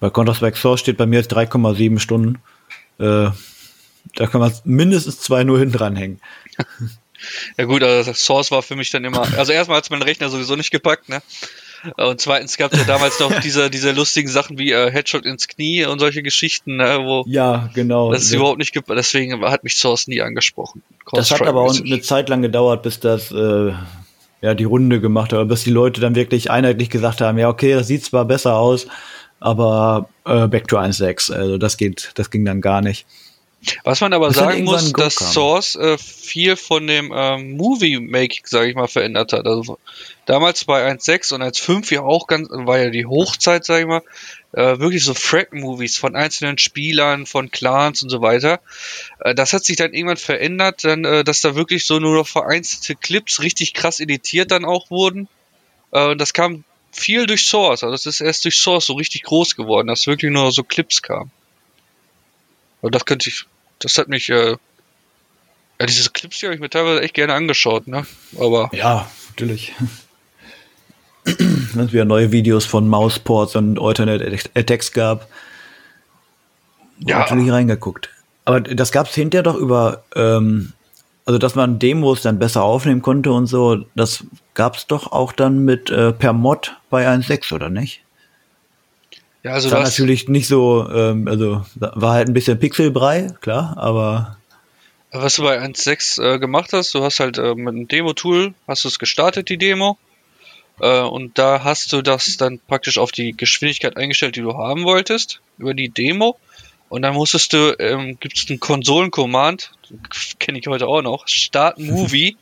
Bei 0.00 0.10
Counter-Strike 0.10 0.56
Source 0.56 0.80
steht 0.80 0.96
bei 0.96 1.06
mir 1.06 1.20
jetzt 1.20 1.32
3,7 1.32 1.98
Stunden. 1.98 2.40
Äh, 2.98 3.30
da 4.16 4.26
kann 4.26 4.40
man 4.40 4.52
mindestens 4.64 5.18
zwei 5.20 5.44
nur 5.44 5.58
hinten 5.58 5.76
dranhängen. 5.76 6.20
Ja 7.56 7.64
gut, 7.64 7.82
also 7.82 8.12
Source 8.12 8.50
war 8.50 8.62
für 8.62 8.76
mich 8.76 8.90
dann 8.90 9.04
immer, 9.04 9.22
also 9.38 9.52
erstmal 9.52 9.78
hat 9.78 9.90
mein 9.90 10.02
Rechner 10.02 10.28
sowieso 10.28 10.56
nicht 10.56 10.70
gepackt, 10.70 11.08
ne? 11.08 11.22
Und 11.96 12.20
zweitens 12.20 12.56
gab 12.56 12.72
es 12.72 12.78
ja 12.78 12.84
damals 12.84 13.20
noch 13.20 13.32
diese, 13.42 13.70
diese 13.70 13.92
lustigen 13.92 14.28
Sachen 14.28 14.58
wie 14.58 14.72
äh, 14.72 14.90
Headshot 14.90 15.26
ins 15.26 15.48
Knie 15.48 15.84
und 15.84 15.98
solche 15.98 16.22
Geschichten, 16.22 16.76
ne, 16.76 17.00
wo 17.02 17.24
Ja, 17.26 17.70
genau. 17.74 18.12
das 18.12 18.24
ist 18.24 18.32
überhaupt 18.32 18.58
nicht 18.58 18.72
gepackt, 18.72 18.98
deswegen 18.98 19.42
hat 19.44 19.64
mich 19.64 19.76
Source 19.76 20.06
nie 20.06 20.20
angesprochen. 20.20 20.82
Das 21.12 21.30
hat 21.30 21.42
aber 21.42 21.62
auch 21.62 21.78
eine 21.78 22.00
Zeit 22.00 22.28
lang 22.28 22.42
gedauert, 22.42 22.82
bis 22.82 23.00
das 23.00 23.30
äh, 23.30 23.72
ja 24.40 24.54
die 24.54 24.64
Runde 24.64 25.00
gemacht 25.00 25.32
hat, 25.32 25.48
bis 25.48 25.64
die 25.64 25.70
Leute 25.70 26.00
dann 26.00 26.14
wirklich 26.14 26.50
einheitlich 26.50 26.90
gesagt 26.90 27.20
haben, 27.20 27.38
ja 27.38 27.48
okay, 27.48 27.74
das 27.74 27.86
sieht 27.86 28.04
zwar 28.04 28.24
besser 28.24 28.56
aus, 28.56 28.86
aber 29.40 30.08
äh, 30.24 30.48
Back 30.48 30.68
to 30.68 30.78
1.6, 30.78 31.32
also 31.32 31.58
das 31.58 31.76
geht, 31.76 32.12
das 32.14 32.30
ging 32.30 32.44
dann 32.44 32.60
gar 32.60 32.80
nicht. 32.80 33.06
Was 33.84 34.00
man 34.00 34.12
aber 34.12 34.26
dann 34.26 34.34
sagen 34.34 34.64
muss, 34.64 34.92
dass 34.92 35.16
kam. 35.16 35.28
Source 35.28 35.76
äh, 35.76 35.98
viel 35.98 36.56
von 36.56 36.86
dem 36.86 37.12
ähm, 37.14 37.56
Movie-Making, 37.56 38.46
sage 38.46 38.70
ich 38.70 38.74
mal, 38.74 38.88
verändert 38.88 39.32
hat. 39.32 39.46
Also 39.46 39.78
damals 40.26 40.64
bei 40.64 40.90
1.6 40.90 41.34
und 41.34 41.42
1.5 41.42 41.94
ja 41.94 42.02
auch 42.02 42.26
ganz, 42.26 42.48
war 42.50 42.78
ja 42.78 42.90
die 42.90 43.06
Hochzeit, 43.06 43.64
sage 43.64 43.82
ich 43.82 43.86
mal, 43.86 44.02
äh, 44.52 44.78
wirklich 44.78 45.04
so 45.04 45.14
Frag-Movies 45.14 45.96
von 45.96 46.16
einzelnen 46.16 46.58
Spielern, 46.58 47.26
von 47.26 47.50
Clans 47.50 48.02
und 48.02 48.10
so 48.10 48.22
weiter. 48.22 48.60
Äh, 49.20 49.34
das 49.34 49.52
hat 49.52 49.64
sich 49.64 49.76
dann 49.76 49.92
irgendwann 49.92 50.16
verändert, 50.16 50.84
dann, 50.84 51.04
äh, 51.04 51.24
dass 51.24 51.40
da 51.40 51.54
wirklich 51.54 51.86
so 51.86 51.98
nur 51.98 52.14
noch 52.14 52.28
vereinzelte 52.28 52.94
Clips 52.94 53.40
richtig 53.40 53.74
krass 53.74 54.00
editiert 54.00 54.50
dann 54.50 54.64
auch 54.64 54.90
wurden. 54.90 55.28
Äh, 55.92 56.08
und 56.08 56.20
das 56.20 56.32
kam 56.32 56.64
viel 56.92 57.26
durch 57.26 57.44
Source. 57.44 57.82
Also 57.82 57.92
das 57.92 58.06
ist 58.06 58.20
erst 58.20 58.44
durch 58.44 58.60
Source 58.60 58.86
so 58.86 58.94
richtig 58.94 59.22
groß 59.24 59.56
geworden, 59.56 59.88
dass 59.88 60.06
wirklich 60.06 60.30
nur 60.30 60.52
so 60.52 60.62
Clips 60.62 61.02
kamen. 61.02 61.30
Und 62.80 62.94
das 62.94 63.06
könnte 63.06 63.30
ich, 63.30 63.46
das 63.78 63.98
hat 63.98 64.08
mich, 64.08 64.28
äh, 64.30 64.56
ja, 65.80 65.86
diese 65.86 66.10
Clips 66.10 66.38
hier 66.38 66.48
habe 66.48 66.54
ich 66.54 66.60
mir 66.60 66.70
teilweise 66.70 67.02
echt 67.02 67.14
gerne 67.14 67.34
angeschaut, 67.34 67.86
ne? 67.88 68.06
Aber 68.38 68.70
Ja, 68.72 69.10
natürlich. 69.30 69.72
Wenn 71.24 71.86
es 71.86 71.92
wieder 71.92 72.04
neue 72.04 72.32
Videos 72.32 72.64
von 72.66 72.86
Mausports 72.88 73.56
und 73.56 73.80
Alternate 73.80 74.38
Attacks 74.54 74.92
gab, 74.92 75.28
Ja. 76.98 77.20
natürlich 77.20 77.50
reingeguckt. 77.50 78.10
Aber 78.44 78.60
das 78.60 78.92
gab 78.92 79.08
es 79.08 79.14
hinterher 79.14 79.42
doch 79.42 79.56
über, 79.56 80.04
ähm, 80.14 80.74
also 81.24 81.38
dass 81.38 81.54
man 81.54 81.78
Demos 81.78 82.20
dann 82.22 82.38
besser 82.38 82.62
aufnehmen 82.62 83.00
konnte 83.02 83.32
und 83.32 83.46
so, 83.46 83.86
das 83.94 84.24
gab 84.52 84.76
es 84.76 84.86
doch 84.86 85.10
auch 85.12 85.32
dann 85.32 85.64
mit 85.64 85.88
äh, 85.90 86.12
per 86.12 86.34
Mod 86.34 86.76
bei 86.90 87.08
1.6, 87.08 87.54
oder 87.54 87.70
nicht? 87.70 88.03
Ja, 89.44 89.52
also 89.52 89.68
Das 89.68 89.78
war 89.78 89.84
natürlich 89.84 90.28
nicht 90.28 90.48
so, 90.48 90.88
ähm, 90.90 91.28
also 91.28 91.64
war 91.76 92.14
halt 92.14 92.28
ein 92.28 92.34
bisschen 92.34 92.58
Pixelbrei, 92.58 93.28
klar, 93.40 93.76
aber 93.76 94.36
was 95.16 95.36
du 95.36 95.42
bei 95.42 95.60
1.6 95.60 96.20
äh, 96.20 96.38
gemacht 96.40 96.72
hast, 96.72 96.92
du 96.92 97.04
hast 97.04 97.20
halt 97.20 97.38
äh, 97.38 97.54
mit 97.54 97.68
einem 97.68 97.86
Demo-Tool, 97.86 98.52
hast 98.66 98.82
du 98.82 98.88
es 98.88 98.98
gestartet, 98.98 99.48
die 99.48 99.58
Demo. 99.58 99.96
Äh, 100.80 101.02
und 101.02 101.38
da 101.38 101.62
hast 101.62 101.92
du 101.92 102.02
das 102.02 102.36
dann 102.36 102.58
praktisch 102.58 102.98
auf 102.98 103.12
die 103.12 103.30
Geschwindigkeit 103.30 103.96
eingestellt, 103.96 104.34
die 104.34 104.40
du 104.40 104.54
haben 104.54 104.82
wolltest, 104.82 105.40
über 105.56 105.72
die 105.72 105.88
Demo. 105.88 106.36
Und 106.88 107.02
dann 107.02 107.14
musstest 107.14 107.52
du, 107.52 107.76
ähm, 107.78 108.18
gibt 108.18 108.38
es 108.38 108.50
einen 108.50 108.58
Konsolen-Command, 108.58 109.70
kenne 110.40 110.58
ich 110.58 110.66
heute 110.66 110.88
auch 110.88 111.02
noch, 111.02 111.28
Start 111.28 111.78
Movie, 111.78 112.36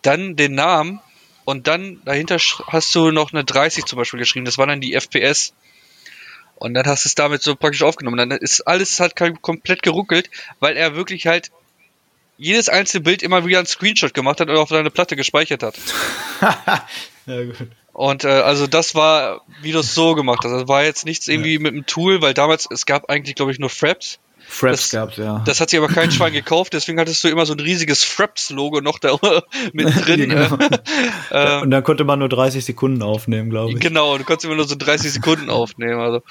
dann 0.00 0.36
den 0.36 0.54
Namen 0.54 1.00
und 1.44 1.66
dann 1.66 2.00
dahinter 2.06 2.38
hast 2.38 2.94
du 2.94 3.10
noch 3.10 3.34
eine 3.34 3.44
30 3.44 3.84
zum 3.84 3.98
Beispiel 3.98 4.20
geschrieben. 4.20 4.46
Das 4.46 4.56
war 4.56 4.66
dann 4.66 4.80
die 4.80 4.94
FPS. 4.94 5.52
Und 6.56 6.74
dann 6.74 6.86
hast 6.86 7.04
du 7.04 7.08
es 7.08 7.14
damit 7.14 7.42
so 7.42 7.56
praktisch 7.56 7.82
aufgenommen. 7.82 8.16
Dann 8.16 8.30
ist 8.30 8.62
alles 8.62 9.00
halt 9.00 9.16
komplett 9.16 9.82
geruckelt, 9.82 10.30
weil 10.60 10.76
er 10.76 10.94
wirklich 10.94 11.26
halt 11.26 11.50
jedes 12.36 12.68
einzelne 12.68 13.02
Bild 13.02 13.22
immer 13.22 13.46
wieder 13.46 13.58
einen 13.58 13.66
Screenshot 13.66 14.14
gemacht 14.14 14.40
hat 14.40 14.48
und 14.48 14.56
auf 14.56 14.68
seine 14.68 14.90
Platte 14.90 15.16
gespeichert 15.16 15.62
hat. 15.62 15.74
ja, 17.26 17.44
gut. 17.44 17.68
Und 17.92 18.24
äh, 18.24 18.28
also 18.28 18.66
das 18.66 18.96
war, 18.96 19.42
wie 19.62 19.70
du 19.70 19.78
es 19.78 19.94
so 19.94 20.14
gemacht 20.16 20.40
hast. 20.44 20.50
Das 20.50 20.68
war 20.68 20.82
jetzt 20.82 21.04
nichts 21.04 21.28
irgendwie 21.28 21.58
mit 21.60 21.72
einem 21.72 21.86
Tool, 21.86 22.20
weil 22.22 22.34
damals, 22.34 22.66
es 22.70 22.86
gab 22.86 23.08
eigentlich, 23.08 23.36
glaube 23.36 23.52
ich, 23.52 23.60
nur 23.60 23.70
Fraps. 23.70 24.18
Fraps 24.54 24.82
Das- 24.82 24.90
gab's, 24.90 25.16
ja. 25.16 25.42
Das 25.46 25.60
hat 25.60 25.70
sich 25.70 25.78
aber 25.78 25.88
kein 25.88 26.10
Schwein 26.12 26.32
gekauft, 26.32 26.72
deswegen 26.72 26.98
hattest 27.00 27.22
du 27.24 27.28
immer 27.28 27.44
so 27.46 27.52
ein 27.54 27.60
riesiges 27.60 28.04
Fraps-Logo 28.04 28.80
noch 28.80 28.98
da 28.98 29.18
mit 29.72 29.86
drin. 30.06 30.30
Ja, 30.30 30.48
genau. 30.48 30.68
äh, 31.30 31.60
und 31.62 31.70
dann 31.70 31.82
konnte 31.84 32.04
man 32.04 32.18
nur 32.20 32.28
30 32.28 32.64
Sekunden 32.64 33.02
aufnehmen, 33.02 33.50
glaube 33.50 33.72
ich. 33.72 33.80
Genau, 33.80 34.16
du 34.18 34.24
konntest 34.24 34.44
immer 34.46 34.54
nur 34.56 34.68
so 34.68 34.76
30 34.76 35.12
Sekunden 35.12 35.50
aufnehmen. 35.50 36.00
Also 36.00 36.22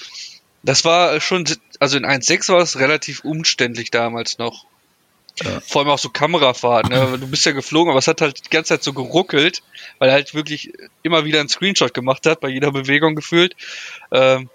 das 0.63 0.85
war 0.85 1.19
schon, 1.19 1.45
also 1.79 1.97
in 1.97 2.05
1.6 2.05 2.51
war 2.53 2.59
es 2.61 2.79
relativ 2.79 3.23
umständlich 3.25 3.91
damals 3.91 4.37
noch. 4.37 4.65
Vor 5.65 5.81
allem 5.81 5.89
auch 5.89 5.97
so 5.97 6.09
Kamerafahrten. 6.09 6.91
Ne? 6.91 7.17
Du 7.19 7.27
bist 7.27 7.43
ja 7.45 7.53
geflogen, 7.53 7.89
aber 7.89 7.97
es 7.97 8.07
hat 8.07 8.21
halt 8.21 8.45
die 8.45 8.49
ganze 8.51 8.69
Zeit 8.69 8.83
so 8.83 8.93
geruckelt, 8.93 9.63
weil 9.97 10.09
er 10.09 10.13
halt 10.13 10.35
wirklich 10.35 10.71
immer 11.01 11.25
wieder 11.25 11.39
einen 11.39 11.49
Screenshot 11.49 11.91
gemacht 11.93 12.27
hat, 12.27 12.39
bei 12.39 12.49
jeder 12.49 12.71
Bewegung 12.71 13.15
gefühlt. 13.15 13.55
Ähm, 14.11 14.49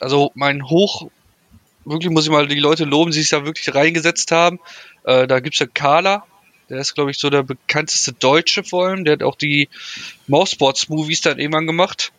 also 0.00 0.30
mein 0.36 0.68
Hoch, 0.70 1.08
wirklich 1.88 2.10
muss 2.10 2.24
ich 2.24 2.30
mal 2.30 2.46
die 2.46 2.58
Leute 2.58 2.84
loben, 2.84 3.10
die 3.10 3.18
sich 3.18 3.30
da 3.30 3.44
wirklich 3.44 3.74
reingesetzt 3.74 4.30
haben. 4.30 4.60
Äh, 5.04 5.26
da 5.26 5.40
gibt's 5.40 5.58
ja 5.58 5.66
Carla, 5.66 6.24
Der 6.68 6.78
ist, 6.78 6.94
glaube 6.94 7.10
ich, 7.10 7.18
so 7.18 7.30
der 7.30 7.42
bekannteste 7.42 8.12
Deutsche 8.12 8.64
vor 8.64 8.86
allem. 8.86 9.04
Der 9.04 9.14
hat 9.14 9.22
auch 9.22 9.36
die 9.36 9.68
Mousesports-Movies 10.26 11.22
dann 11.22 11.38
irgendwann 11.38 11.66
gemacht. 11.66 12.12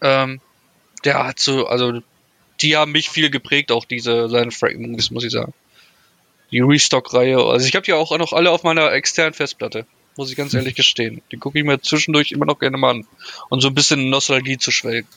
Ähm, 0.00 0.40
der 1.04 1.24
hat 1.24 1.38
so, 1.38 1.66
also 1.66 2.00
die 2.60 2.76
haben 2.76 2.92
mich 2.92 3.10
viel 3.10 3.30
geprägt, 3.30 3.70
auch 3.72 3.84
diese 3.84 4.28
seine 4.28 4.50
Frag-Movies, 4.50 5.10
muss 5.10 5.24
ich 5.24 5.32
sagen. 5.32 5.52
Die 6.50 6.60
Restock-Reihe. 6.60 7.38
Also 7.38 7.66
ich 7.66 7.74
habe 7.74 7.84
die 7.84 7.92
auch 7.92 8.16
noch 8.18 8.32
alle 8.32 8.50
auf 8.50 8.62
meiner 8.62 8.92
externen 8.92 9.34
Festplatte. 9.34 9.86
Muss 10.16 10.30
ich 10.30 10.36
ganz 10.36 10.54
ehrlich 10.54 10.74
gestehen. 10.74 11.22
Die 11.32 11.36
gucke 11.36 11.58
ich 11.58 11.64
mir 11.64 11.80
zwischendurch 11.80 12.32
immer 12.32 12.46
noch 12.46 12.58
gerne 12.58 12.76
mal 12.76 12.90
an. 12.90 13.06
Und 13.50 13.60
so 13.60 13.68
ein 13.68 13.74
bisschen 13.74 14.08
Nostalgie 14.10 14.58
zu 14.58 14.70
schwelgen. 14.70 15.08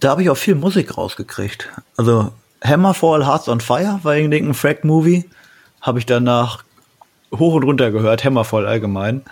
Da 0.00 0.10
habe 0.10 0.22
ich 0.22 0.30
auch 0.30 0.36
viel 0.36 0.54
Musik 0.54 0.96
rausgekriegt. 0.96 1.68
Also 1.96 2.32
Hammerfall 2.64 3.26
Hearts 3.26 3.48
on 3.48 3.60
Fire 3.60 4.00
war 4.02 4.16
irgendein 4.16 4.54
Frag-Movie. 4.54 5.28
Habe 5.80 5.98
ich 5.98 6.06
danach 6.06 6.64
hoch 7.32 7.54
und 7.54 7.64
runter 7.64 7.90
gehört. 7.90 8.24
Hammerfall 8.24 8.66
allgemein. 8.66 9.22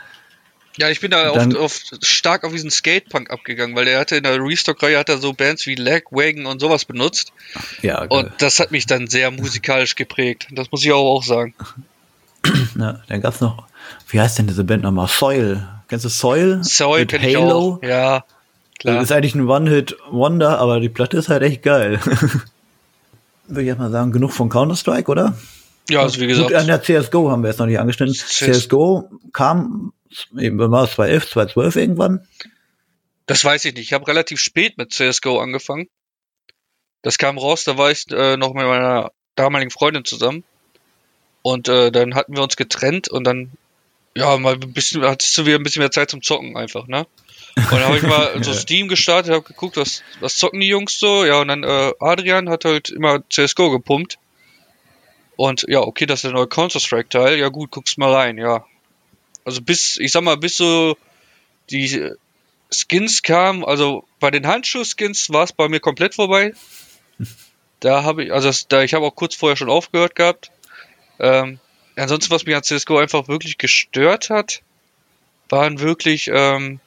Ja, 0.76 0.88
ich 0.90 1.00
bin 1.00 1.10
da 1.10 1.32
oft, 1.32 1.56
oft 1.56 2.06
stark 2.06 2.44
auf 2.44 2.52
diesen 2.52 2.70
Skatepunk 2.70 3.30
abgegangen, 3.30 3.74
weil 3.74 3.86
der 3.86 3.98
hatte 3.98 4.16
in 4.16 4.22
der 4.22 4.40
Restock-Reihe 4.40 4.96
hat 4.96 5.08
er 5.08 5.18
so 5.18 5.32
Bands 5.32 5.66
wie 5.66 5.74
Lagwagon 5.74 6.46
und 6.46 6.60
sowas 6.60 6.84
benutzt. 6.84 7.32
Ja, 7.82 8.04
geil. 8.04 8.08
Und 8.10 8.32
das 8.38 8.60
hat 8.60 8.70
mich 8.70 8.86
dann 8.86 9.08
sehr 9.08 9.32
musikalisch 9.32 9.96
geprägt. 9.96 10.46
Das 10.52 10.70
muss 10.70 10.84
ich 10.84 10.92
auch, 10.92 11.16
auch 11.16 11.24
sagen. 11.24 11.54
Ja, 12.78 13.02
dann 13.08 13.20
gab's 13.20 13.40
noch, 13.40 13.66
wie 14.08 14.20
heißt 14.20 14.38
denn 14.38 14.46
diese 14.46 14.62
Band 14.62 14.84
nochmal? 14.84 15.08
Soil. 15.08 15.68
Kennst 15.88 16.04
du 16.04 16.08
Soil? 16.08 16.62
Soil 16.62 17.06
kenn 17.06 17.24
ich 17.24 17.34
Halo. 17.34 17.80
auch. 17.82 17.82
Ja, 17.82 18.24
klar. 18.78 18.94
Das 18.94 19.04
ist 19.04 19.12
eigentlich 19.12 19.34
ein 19.34 19.48
One-Hit-Wonder, 19.48 20.58
aber 20.58 20.80
die 20.80 20.88
Platte 20.88 21.16
ist 21.16 21.28
halt 21.28 21.42
echt 21.42 21.62
geil. 21.62 22.00
Würde 23.46 23.62
ich 23.62 23.68
erst 23.68 23.78
mal 23.78 23.90
sagen, 23.90 24.12
genug 24.12 24.32
von 24.32 24.48
Counter-Strike, 24.48 25.10
oder? 25.10 25.36
ja, 25.90 26.02
also 26.02 26.20
wie 26.20 26.26
gesagt, 26.26 26.48
Gut, 26.48 26.56
an 26.56 26.66
der 26.66 26.82
CSGO 26.82 27.30
haben 27.30 27.42
wir 27.42 27.48
jetzt 27.48 27.58
noch 27.58 27.66
nicht 27.66 27.78
angeschnitten. 27.78 28.14
CS 28.14 28.28
CSGO 28.28 29.10
kam, 29.32 29.92
eben 30.38 30.58
war 30.58 30.84
es 30.84 30.92
2011, 30.92 31.30
2012 31.30 31.76
irgendwann. 31.76 32.26
das 33.26 33.44
weiß 33.44 33.64
ich 33.64 33.74
nicht. 33.74 33.86
Ich 33.86 33.92
habe 33.92 34.06
relativ 34.06 34.40
spät 34.40 34.76
mit 34.76 34.92
CSGO 34.92 35.38
angefangen. 35.38 35.88
Das 37.02 37.16
kam 37.16 37.38
raus, 37.38 37.64
da 37.64 37.78
war 37.78 37.90
ich 37.90 38.04
äh, 38.10 38.36
noch 38.36 38.54
mit 38.54 38.66
meiner 38.66 39.12
damaligen 39.34 39.70
Freundin 39.70 40.04
zusammen. 40.04 40.44
Und 41.42 41.68
äh, 41.68 41.90
dann 41.90 42.14
hatten 42.14 42.36
wir 42.36 42.42
uns 42.42 42.56
getrennt 42.56 43.08
und 43.08 43.24
dann, 43.24 43.52
ja, 44.14 44.36
mal 44.36 44.54
ein 44.54 44.72
bisschen, 44.72 45.02
hattest 45.02 45.38
du 45.38 45.46
wieder 45.46 45.56
ein 45.56 45.62
bisschen 45.62 45.80
mehr 45.80 45.90
Zeit 45.90 46.10
zum 46.10 46.22
Zocken 46.22 46.56
einfach, 46.56 46.86
ne? 46.86 47.06
Und 47.56 47.72
dann 47.72 47.84
habe 47.84 47.96
ich 47.96 48.02
mal 48.02 48.32
so 48.42 48.52
Steam 48.52 48.88
gestartet, 48.88 49.32
habe 49.32 49.42
geguckt, 49.42 49.76
was, 49.76 50.02
was 50.20 50.36
zocken 50.36 50.60
die 50.60 50.68
Jungs 50.68 50.98
so. 50.98 51.24
Ja, 51.24 51.40
und 51.40 51.48
dann 51.48 51.64
äh, 51.64 51.92
Adrian 52.00 52.48
hat 52.48 52.64
halt 52.64 52.90
immer 52.90 53.22
CSGO 53.28 53.70
gepumpt. 53.70 54.18
Und 55.36 55.64
ja, 55.68 55.80
okay, 55.80 56.06
das 56.06 56.18
ist 56.18 56.24
der 56.24 56.32
neue 56.32 56.48
Counter-Strike-Teil. 56.48 57.38
Ja 57.38 57.48
gut, 57.48 57.70
guckst 57.70 57.98
mal 57.98 58.12
rein, 58.12 58.38
ja. 58.38 58.64
Also 59.44 59.62
bis, 59.62 59.96
ich 59.98 60.12
sag 60.12 60.22
mal, 60.22 60.36
bis 60.36 60.56
so 60.56 60.96
die 61.70 62.10
Skins 62.70 63.22
kamen, 63.22 63.64
also 63.64 64.04
bei 64.20 64.30
den 64.30 64.46
Handschuh-Skins 64.46 65.30
war 65.30 65.44
es 65.44 65.52
bei 65.52 65.68
mir 65.68 65.80
komplett 65.80 66.14
vorbei. 66.14 66.52
Da 67.80 68.02
habe 68.02 68.24
ich, 68.24 68.32
also 68.32 68.48
das, 68.48 68.66
da 68.66 68.82
ich 68.82 68.92
habe 68.92 69.06
auch 69.06 69.14
kurz 69.14 69.36
vorher 69.36 69.56
schon 69.56 69.70
aufgehört 69.70 70.16
gehabt. 70.16 70.50
Ähm, 71.20 71.60
ansonsten, 71.94 72.32
was 72.32 72.44
mich 72.44 72.56
an 72.56 72.64
CSGO 72.64 72.98
einfach 72.98 73.28
wirklich 73.28 73.56
gestört 73.56 74.30
hat, 74.30 74.62
waren 75.48 75.78
wirklich 75.78 76.28
ähm, 76.32 76.80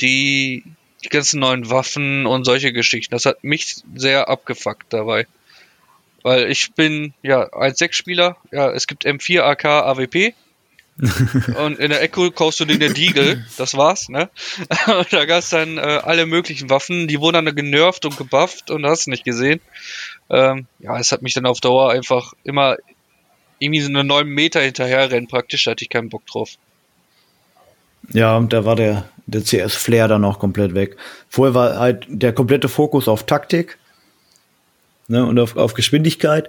die, 0.00 0.64
die 1.04 1.08
ganzen 1.08 1.40
neuen 1.40 1.70
Waffen 1.70 2.26
und 2.26 2.44
solche 2.44 2.72
Geschichten. 2.72 3.14
Das 3.14 3.26
hat 3.26 3.44
mich 3.44 3.76
sehr 3.94 4.28
abgefuckt 4.28 4.92
dabei. 4.92 5.26
Weil 6.22 6.50
ich 6.50 6.72
bin 6.72 7.14
ja 7.22 7.44
als 7.50 7.78
Sechs-Spieler, 7.78 8.36
ja, 8.50 8.70
es 8.72 8.86
gibt 8.86 9.06
M4, 9.06 9.42
AK, 9.42 9.64
AWP. 9.64 10.34
und 11.58 11.78
in 11.78 11.90
der 11.90 12.02
Echo 12.02 12.30
kaufst 12.30 12.58
du 12.58 12.64
den 12.64 12.80
der 12.80 12.92
Deagle, 12.92 13.44
das 13.58 13.76
war's, 13.76 14.08
ne? 14.08 14.30
Und 14.86 15.06
da 15.12 15.26
gab's 15.26 15.50
dann 15.50 15.76
äh, 15.76 15.80
alle 15.80 16.24
möglichen 16.24 16.70
Waffen, 16.70 17.06
die 17.06 17.20
wurden 17.20 17.44
dann 17.44 17.54
genervt 17.54 18.06
und 18.06 18.16
gebufft 18.16 18.70
und 18.70 18.86
hast 18.86 19.06
nicht 19.06 19.22
gesehen. 19.22 19.60
Ähm, 20.30 20.66
ja, 20.78 20.98
es 20.98 21.12
hat 21.12 21.20
mich 21.20 21.34
dann 21.34 21.44
auf 21.44 21.60
Dauer 21.60 21.90
einfach 21.90 22.32
immer 22.44 22.76
irgendwie 23.58 23.82
so 23.82 23.88
eine 23.88 24.04
neuen 24.04 24.28
Meter 24.28 24.60
hinterherrennen 24.60 25.28
praktisch, 25.28 25.64
da 25.64 25.72
hatte 25.72 25.84
ich 25.84 25.90
keinen 25.90 26.08
Bock 26.08 26.26
drauf. 26.26 26.56
Ja, 28.12 28.36
und 28.36 28.52
da 28.52 28.64
war 28.64 28.76
der, 28.76 29.04
der 29.26 29.42
CS-Flair 29.42 30.08
dann 30.08 30.24
auch 30.24 30.38
komplett 30.38 30.74
weg. 30.74 30.96
Vorher 31.28 31.54
war 31.54 31.78
halt 31.78 32.06
der 32.08 32.32
komplette 32.32 32.68
Fokus 32.68 33.08
auf 33.08 33.24
Taktik 33.26 33.78
ne, 35.08 35.24
und 35.24 35.38
auf, 35.38 35.56
auf 35.56 35.74
Geschwindigkeit. 35.74 36.48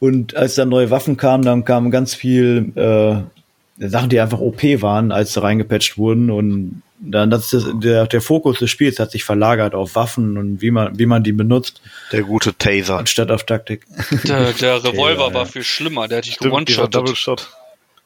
Und 0.00 0.36
als 0.36 0.54
dann 0.54 0.68
neue 0.68 0.90
Waffen 0.90 1.16
kamen, 1.16 1.44
dann 1.44 1.64
kamen 1.64 1.90
ganz 1.90 2.14
viel 2.14 2.72
äh, 2.76 3.88
Sachen, 3.88 4.10
die 4.10 4.20
einfach 4.20 4.40
OP 4.40 4.62
waren, 4.80 5.12
als 5.12 5.32
sie 5.34 5.42
reingepatcht 5.42 5.98
wurden. 5.98 6.30
Und 6.30 6.82
dann 7.00 7.30
das, 7.30 7.50
das, 7.50 7.66
der, 7.74 8.06
der 8.06 8.20
Fokus 8.20 8.58
des 8.58 8.70
Spiels 8.70 8.98
hat 8.98 9.10
sich 9.10 9.24
verlagert 9.24 9.74
auf 9.74 9.94
Waffen 9.94 10.36
und 10.36 10.60
wie 10.62 10.70
man, 10.70 10.98
wie 10.98 11.06
man 11.06 11.22
die 11.22 11.32
benutzt, 11.32 11.80
Der 12.12 12.22
gute 12.22 12.56
Taser. 12.56 12.98
anstatt 12.98 13.30
auf 13.30 13.44
Taktik. 13.44 13.86
Der, 14.24 14.52
der 14.52 14.84
Revolver 14.84 15.28
ja. 15.28 15.34
war 15.34 15.46
viel 15.46 15.64
schlimmer, 15.64 16.08
der 16.08 16.18
hat 16.18 16.26
dich 16.26 16.38
dieser 16.38 16.88
Double. 16.88 17.14
Shot. 17.14 17.48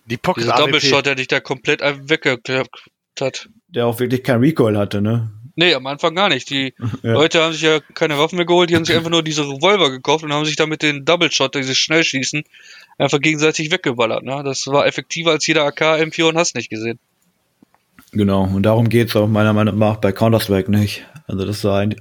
Die 0.06 0.16
Pocket 0.16 0.44
Dieser 0.44 0.54
AWP. 0.56 0.66
Double 0.66 0.80
Shot, 0.80 1.06
der 1.06 1.14
dich 1.14 1.28
da 1.28 1.40
komplett 1.40 1.80
weggeklappt 1.80 2.90
hat. 3.20 3.48
Der 3.68 3.86
auch 3.86 3.98
wirklich 4.00 4.22
kein 4.22 4.40
Recoil 4.40 4.76
hatte, 4.76 5.00
ne? 5.00 5.30
Nee, 5.54 5.74
am 5.74 5.86
Anfang 5.86 6.14
gar 6.14 6.28
nicht. 6.28 6.48
Die 6.50 6.74
Ja. 7.02 7.12
Leute 7.12 7.42
haben 7.42 7.52
sich 7.52 7.62
ja 7.62 7.80
keine 7.94 8.18
Waffen 8.18 8.36
mehr 8.36 8.46
geholt, 8.46 8.70
die 8.70 8.76
haben 8.76 8.84
sich 8.84 8.96
einfach 8.96 9.10
nur 9.10 9.22
diese 9.22 9.42
Revolver 9.42 9.90
gekauft 9.90 10.24
und 10.24 10.32
haben 10.32 10.44
sich 10.44 10.56
damit 10.56 10.82
den 10.82 11.04
Double 11.04 11.30
Shot, 11.30 11.54
dieses 11.54 11.76
Schnellschießen, 11.76 12.42
einfach 12.98 13.20
gegenseitig 13.20 13.70
weggeballert. 13.70 14.24
Ne? 14.24 14.42
Das 14.44 14.66
war 14.66 14.86
effektiver 14.86 15.32
als 15.32 15.46
jeder 15.46 15.64
AK, 15.64 15.80
M4 15.82 16.24
und 16.24 16.36
hast 16.38 16.54
nicht 16.54 16.70
gesehen. 16.70 16.98
Genau, 18.12 18.44
und 18.44 18.62
darum 18.64 18.88
geht's 18.88 19.16
auch 19.16 19.26
meiner 19.26 19.52
Meinung 19.54 19.78
nach 19.78 19.96
bei 19.96 20.12
Counter-Strike 20.12 20.70
nicht. 20.70 21.06
Also 21.26 21.46
das 21.46 21.64
war 21.64 21.80
ein, 21.80 21.94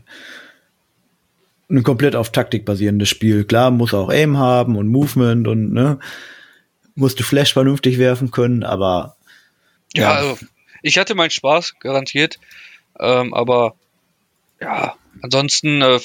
ein 1.69 1.83
komplett 1.83 2.15
auf 2.17 2.31
Taktik 2.31 2.65
basierendes 2.65 3.07
Spiel. 3.07 3.45
Klar, 3.45 3.71
muss 3.71 3.93
auch 3.93 4.09
Aim 4.09 4.37
haben 4.37 4.75
und 4.75 4.87
Movement 4.89 5.47
und 5.47 5.71
ne, 5.71 5.99
musste 6.95 7.23
Flash 7.23 7.53
vernünftig 7.53 7.97
werfen 7.97 8.31
können, 8.31 8.63
aber 8.63 9.15
Ja, 9.93 10.03
Ja. 10.03 10.11
also 10.13 10.39
ich 10.81 10.97
hatte 10.97 11.15
meinen 11.15 11.29
Spaß, 11.31 11.75
garantiert. 11.79 12.39
Ähm, 12.99 13.33
aber 13.33 13.75
ja, 14.59 14.95
ansonsten 15.21 15.81
äh, 15.81 15.99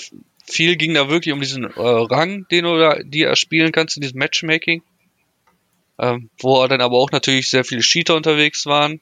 viel 0.44 0.76
ging 0.76 0.94
da 0.94 1.08
wirklich 1.08 1.32
um 1.32 1.40
diesen 1.40 1.64
äh, 1.64 1.70
Rang, 1.80 2.46
den 2.48 2.64
du 2.64 2.78
da, 2.78 2.98
die 3.02 3.22
erspielen 3.22 3.72
kannst 3.72 3.96
in 3.96 4.02
diesem 4.02 4.18
Matchmaking. 4.18 4.82
Ähm, 5.98 6.28
wo 6.40 6.66
dann 6.66 6.82
aber 6.82 6.96
auch 6.96 7.10
natürlich 7.10 7.48
sehr 7.48 7.64
viele 7.64 7.80
Cheater 7.80 8.16
unterwegs 8.16 8.66
waren. 8.66 9.00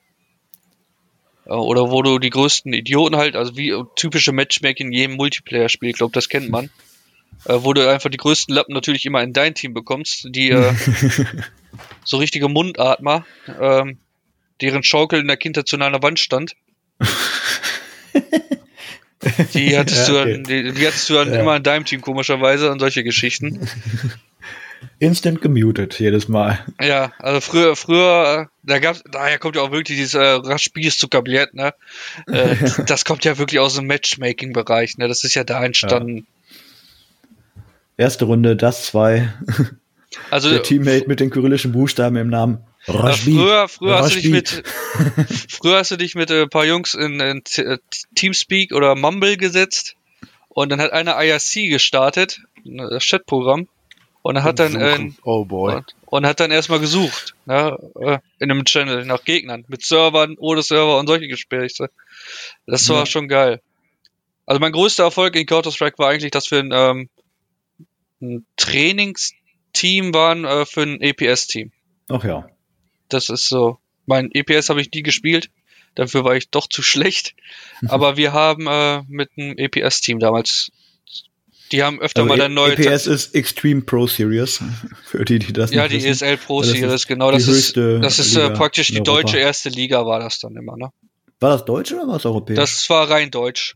Äh, 1.47 1.51
oder 1.51 1.91
wo 1.91 2.03
du 2.03 2.19
die 2.21 2.31
größten 2.31 2.73
Idioten 2.73 3.17
halt, 3.17 3.35
also 3.37 3.57
wie 3.57 3.75
typische 3.97 4.33
Matchmaking 4.33 4.89
in 4.89 4.93
jedem 4.93 5.17
Multiplayer-Spiel, 5.17 5.91
ich 5.91 5.97
glaube, 5.97 6.13
das 6.13 6.29
kennt 6.29 6.51
man. 6.51 6.71
Äh, 7.47 7.59
wo 7.63 7.73
du 7.73 7.89
einfach 7.91 8.11
die 8.11 8.17
größten 8.17 8.55
Lappen 8.55 8.75
natürlich 8.75 9.07
immer 9.07 9.23
in 9.23 9.33
dein 9.33 9.55
Team 9.55 9.75
bekommst, 9.75 10.29
die 10.31 10.51
äh, 10.51 10.73
so 12.05 12.17
richtige 12.19 12.49
Mundatmer, 12.49 13.25
ähm, 13.61 13.99
deren 14.61 14.83
Schaukel 14.83 15.21
in 15.21 15.27
der 15.29 15.37
Kindheit 15.37 15.67
zu 15.69 15.77
einer 15.77 16.03
Wand 16.03 16.19
stand. 16.21 16.55
Die 19.55 19.77
hattest 19.77 20.09
Ja, 20.09 20.15
du 20.15 20.21
okay. 20.21 20.33
dann, 20.35 20.45
die, 20.45 20.73
die 20.73 20.87
hattest 20.87 21.09
du 21.09 21.15
dann 21.15 21.33
Ja. 21.33 21.41
immer 21.41 21.57
in 21.57 21.63
deinem 21.63 21.85
Team 21.87 22.03
komischerweise 22.03 22.71
und 22.71 22.79
solche 22.79 23.03
Geschichten. 23.05 23.67
instant 24.99 25.41
gemutet 25.41 25.99
jedes 25.99 26.29
Mal. 26.29 26.59
Ja, 26.81 27.13
also 27.19 27.41
früher, 27.41 27.75
früher, 27.75 28.43
äh, 28.43 28.47
da 28.63 28.79
gab's, 28.81 29.03
daher 29.11 29.39
kommt 29.39 29.57
ja 29.57 29.63
auch 29.63 29.73
wirklich 29.73 29.97
dieses 29.97 30.13
äh, 30.15 30.19
rasch 30.23 30.65
Spiels 30.65 30.99
zu 30.99 31.09
Kabinett, 31.09 31.55
ne? 31.55 31.73
Äh, 32.27 32.55
das 32.87 33.07
kommt 33.07 33.25
ja 33.25 33.39
wirklich 33.39 33.61
aus 33.61 33.77
dem 33.77 33.87
Matchmaking-Bereich, 33.87 34.99
ne? 34.99 35.09
Das 35.09 35.25
ist 35.25 35.35
ja 35.35 35.45
da 35.45 35.65
entstanden. 35.65 36.27
Erste 37.97 38.27
Runde, 38.27 38.57
das 38.57 38.87
zwei. 38.87 39.33
Also 40.31 40.51
Der 40.51 40.63
Teammate 40.63 41.07
mit 41.09 41.21
den 41.21 41.31
kyrillischen 41.31 41.73
Buchstaben 41.73 42.17
im 42.17 42.29
Namen. 42.29 42.65
äh, 42.87 42.93
Rashbi. 42.93 43.33
früher, 43.35 43.69
früher 43.69 43.99
hast 43.99 44.11
du 44.15 44.21
dich 44.21 44.33
Rashbi. 44.33 44.59
mit, 44.59 44.63
früher 45.51 45.79
hast 45.79 45.91
du 45.91 45.97
dich 45.97 46.15
mit 46.15 46.31
äh, 46.31 46.43
ein 46.43 46.51
paar 46.51 46.65
Jungs 46.67 46.95
in, 46.95 47.21
in 47.21 47.43
äh, 47.57 47.79
Teamspeak 48.15 48.73
oder 48.73 48.95
Mumble 48.95 49.37
gesetzt 49.37 49.97
und 50.49 50.69
dann 50.71 50.81
hat 50.81 50.93
einer 50.93 51.21
IRC 51.23 51.69
gestartet, 51.71 52.41
das 52.65 53.05
Chatprogramm, 53.05 53.69
und 54.23 54.43
hat 54.43 54.59
dann 54.59 54.75
äh, 54.77 55.11
oh 55.25 55.45
boy. 55.45 55.75
und, 55.77 55.95
und 56.07 56.27
hat 56.27 56.41
dann 56.41 56.51
erstmal 56.51 56.81
gesucht, 56.81 57.35
ne, 57.47 57.77
äh, 58.01 58.19
in 58.39 58.51
einem 58.51 58.65
Channel 58.65 59.05
nach 59.05 59.25
Gegnern, 59.25 59.65
mit 59.69 59.85
Servern, 59.85 60.37
ohne 60.39 60.63
Server 60.63 60.99
und 60.99 61.07
solche 61.09 61.29
Gespräche. 61.29 61.91
Das 62.67 62.89
war 62.89 63.01
Ja. 63.01 63.07
schon 63.07 63.29
geil. 63.29 63.61
Also 64.47 64.61
mein 64.61 64.73
größter 64.73 65.05
Erfolg 65.05 65.37
in 65.37 65.47
Counter-Strike 65.47 65.99
war 65.99 66.09
eigentlich, 66.11 66.31
dass 66.31 66.51
wir 66.51 66.59
ein, 66.61 66.71
ähm, 66.73 67.09
ein 68.23 68.47
Trainingsteam 69.75 70.15
waren 70.15 70.45
äh, 70.45 70.65
für 70.65 70.83
ein 70.83 71.01
EPS-Team. 71.01 71.73
Ach 72.09 72.25
ja. 72.25 72.47
Das 73.09 73.29
ist 73.29 73.49
so. 73.49 73.79
Mein 74.07 74.31
EPS 74.33 74.69
habe 74.69 74.81
ich 74.81 74.91
nie 74.93 75.03
gespielt. 75.03 75.51
Dafür 75.95 76.25
war 76.25 76.37
ich 76.37 76.51
doch 76.51 76.69
zu 76.69 76.83
schlecht. 76.83 77.35
Aber 77.89 78.17
wir 78.17 78.33
haben 78.33 78.67
äh, 78.67 79.03
mit 79.09 79.31
einem 79.37 79.57
EPS-Team 79.57 80.19
damals 80.19 80.71
Die 81.71 81.83
haben 81.83 82.01
öfter 82.01 82.23
Also 82.23 82.29
mal 82.29 82.39
dann 82.39 82.55
neue. 82.55 82.77
EPS 82.77 83.07
ist 83.07 83.35
Extreme 83.35 83.83
Pro 83.83 84.07
Series. 84.07 84.63
Für 85.05 85.25
die, 85.25 85.39
die 85.39 85.53
das 85.53 85.73
ja, 85.73 85.89
die 85.89 85.97
wissen. 85.97 86.27
ESL 86.27 86.37
Pro 86.39 86.63
Das 86.63 86.71
Series, 86.71 87.07
genau. 87.07 87.31
Das 87.31 87.49
ist, 87.49 87.77
das 87.77 88.19
ist 88.19 88.37
äh, 88.37 88.51
praktisch 88.51 88.89
die 88.89 89.03
deutsche 89.03 89.39
erste 89.39 89.69
Liga, 89.69 90.07
war 90.07 90.21
das 90.21 90.39
dann 90.39 90.57
immer, 90.57 90.77
ne? 90.77 90.91
War 91.41 91.51
das 91.51 91.65
deutsch 91.65 91.93
oder 91.93 92.07
war 92.07 92.17
es 92.17 92.25
europäisch? 92.25 92.57
Das 92.57 92.89
war 92.89 93.11
rein 93.11 93.31
deutsch. 93.31 93.75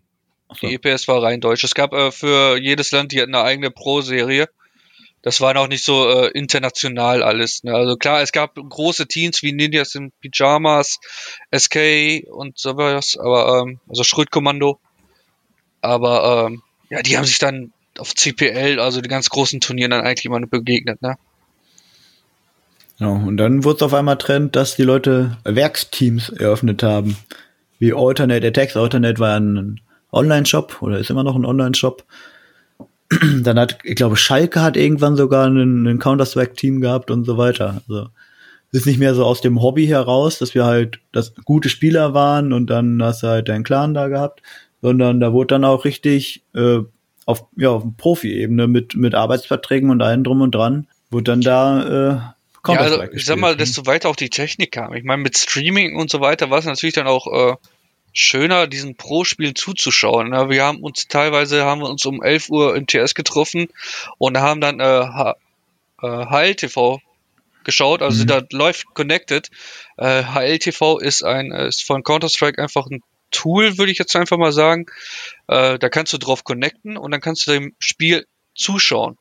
So. 0.49 0.67
Die 0.67 0.75
EPS 0.75 1.09
war 1.09 1.23
rein 1.23 1.41
deutsch. 1.41 1.65
Es 1.65 1.75
gab 1.75 1.93
äh, 1.93 2.11
für 2.11 2.57
jedes 2.57 2.91
Land, 2.93 3.13
die 3.13 3.21
hatten 3.21 3.35
eine 3.35 3.45
eigene 3.45 3.71
Pro-Serie. 3.71 4.49
Das 5.29 5.43
war 5.43 5.53
noch 5.53 5.69
nicht 5.69 5.85
so 5.85 6.09
äh, 6.09 6.29
international 6.29 7.23
alles. 7.23 7.63
Ne? 7.63 7.75
Also 7.75 7.97
klar, 7.97 8.23
es 8.23 8.33
gab 8.33 8.55
große 8.55 9.07
Teams 9.09 9.43
wie 9.43 9.53
Ninjas 9.53 9.95
in 9.95 10.11
Pyjamas, 10.23 11.01
SK 11.55 12.25
und 12.31 12.57
sowas, 12.57 13.19
aber 13.21 13.61
ähm, 13.61 13.79
also 13.91 14.05
Schrödkommando. 14.05 14.81
Aber 15.83 16.47
ähm, 16.47 16.63
ja, 16.89 17.03
die 17.03 17.19
haben 17.19 17.27
sich 17.27 17.39
dann 17.39 17.75
auf 17.99 18.15
CPL, 18.15 18.81
also 18.81 19.03
die 19.03 19.09
ganz 19.11 19.29
großen 19.29 19.61
Turnieren, 19.61 19.91
dann 19.91 20.01
eigentlich 20.01 20.25
immer 20.25 20.41
begegnet. 20.41 21.03
Ne? 21.03 21.19
Ja, 22.97 23.09
und 23.09 23.37
dann 23.37 23.65
wurde 23.65 23.77
es 23.77 23.83
auf 23.83 23.93
einmal 23.93 24.17
Trend, 24.17 24.57
dass 24.57 24.77
die 24.77 24.83
Leute 24.83 25.37
Werksteams 25.45 26.31
eröffnet 26.31 26.83
haben. 26.83 27.19
Wie 27.79 27.93
Alternate 27.93 28.47
Attacks. 28.47 28.79
Alternate 28.79 29.19
war 29.19 29.39
ein 29.39 29.83
Online-Shop 30.11 30.81
oder 30.81 30.99
ist 30.99 31.11
immer 31.11 31.23
noch 31.23 31.37
ein 31.37 31.45
Online-Shop. 31.45 32.07
Dann 33.43 33.59
hat, 33.59 33.79
ich 33.85 33.97
glaube, 33.97 34.17
Schalke 34.17 34.61
hat 34.61 34.77
irgendwann 34.77 35.17
sogar 35.17 35.47
einen, 35.47 35.87
einen 35.87 35.99
Counter-Strike-Team 35.99 36.81
gehabt 36.81 37.11
und 37.11 37.25
so 37.25 37.39
weiter. 37.39 37.83
Also 37.89 38.09
ist 38.71 38.87
nicht 38.87 38.99
mehr 38.99 39.15
so 39.15 39.25
aus 39.25 39.41
dem 39.41 39.63
Hobby 39.63 39.87
heraus, 39.87 40.39
dass 40.39 40.55
wir 40.55 40.67
halt 40.67 41.01
das 41.13 41.35
gute 41.45 41.69
Spieler 41.69 42.13
waren 42.13 42.53
und 42.53 42.69
dann 42.69 43.03
hast 43.03 43.23
du 43.23 43.29
halt 43.29 43.49
deinen 43.49 43.65
Clan 43.65 43.95
da 43.95 44.09
gehabt, 44.09 44.43
sondern 44.83 45.21
da 45.21 45.33
wurde 45.33 45.55
dann 45.55 45.65
auch 45.65 45.85
richtig 45.85 46.43
äh, 46.55 46.81
auf, 47.25 47.45
ja, 47.57 47.71
auf 47.71 47.85
Profi-Ebene 47.97 48.69
mit, 48.69 48.95
mit 48.95 49.15
Arbeitsverträgen 49.15 49.91
und 49.91 50.03
allem 50.03 50.25
drum 50.25 50.43
und 50.43 50.55
dran, 50.55 50.87
wurde 51.11 51.25
dann 51.25 51.41
da 51.41 51.83
äh, 51.83 52.73
Ja, 52.73 52.81
also, 52.81 53.03
ich 53.05 53.25
sag 53.25 53.39
mal, 53.39 53.57
desto 53.57 53.87
weiter 53.87 54.11
auch 54.11 54.17
die 54.17 54.31
Technik 54.31 54.73
kam. 54.73 54.95
Ich 54.95 55.05
meine, 55.05 55.23
mit 55.23 55.39
Streaming 55.39 55.97
und 55.97 56.11
so 56.11 56.21
weiter 56.21 56.51
war 56.51 56.59
es 56.59 56.67
natürlich 56.67 56.95
dann 56.95 57.07
auch 57.07 57.27
äh, 57.27 57.57
schöner, 58.19 58.67
diesen 58.67 58.97
Pro-Spielen 58.97 59.55
zuzuschauen. 59.55 60.31
Ne? 60.31 60.51
Wir 60.51 60.65
haben 60.65 60.83
uns 60.83 61.07
teilweise 61.09 61.65
haben 61.65 61.81
wir 61.81 61.89
uns 61.89 62.05
um 62.05 62.23
11 62.23 62.49
Uhr 62.51 62.77
im 62.77 62.87
TS 62.87 63.15
getroffen 63.15 63.69
und 64.19 64.39
haben 64.39 64.61
dann 64.61 64.81
äh, 64.81 64.85
H 64.85 65.37
äh, 66.03 66.27
HLTV 66.27 67.01
geschaut, 67.65 68.03
also 68.03 68.23
Mhm. 68.23 68.27
da 68.27 68.43
live 68.51 68.85
connected. 68.95 69.51
Äh, 69.97 70.25
HLTV 70.25 70.99
ist 70.99 71.23
ein 71.23 71.53
ist 71.53 71.85
von 71.85 72.03
Counter-Strike 72.03 72.61
einfach 72.61 72.87
ein 72.87 73.03
Tool, 73.31 73.79
würde 73.79 73.93
ich 73.93 73.99
jetzt 73.99 74.17
einfach 74.17 74.39
mal 74.39 74.53
sagen. 74.53 74.87
Äh, 75.49 75.79
da 75.79 75.89
kannst 75.89 76.13
du 76.13 76.19
drauf 76.19 76.45
connecten 76.45 76.97
und 76.97 77.11
dann 77.11 77.21
kannst 77.21 77.47
du 77.47 77.53
dem 77.53 77.75
Spiel 77.79 78.27
zuschauen. 78.55 79.17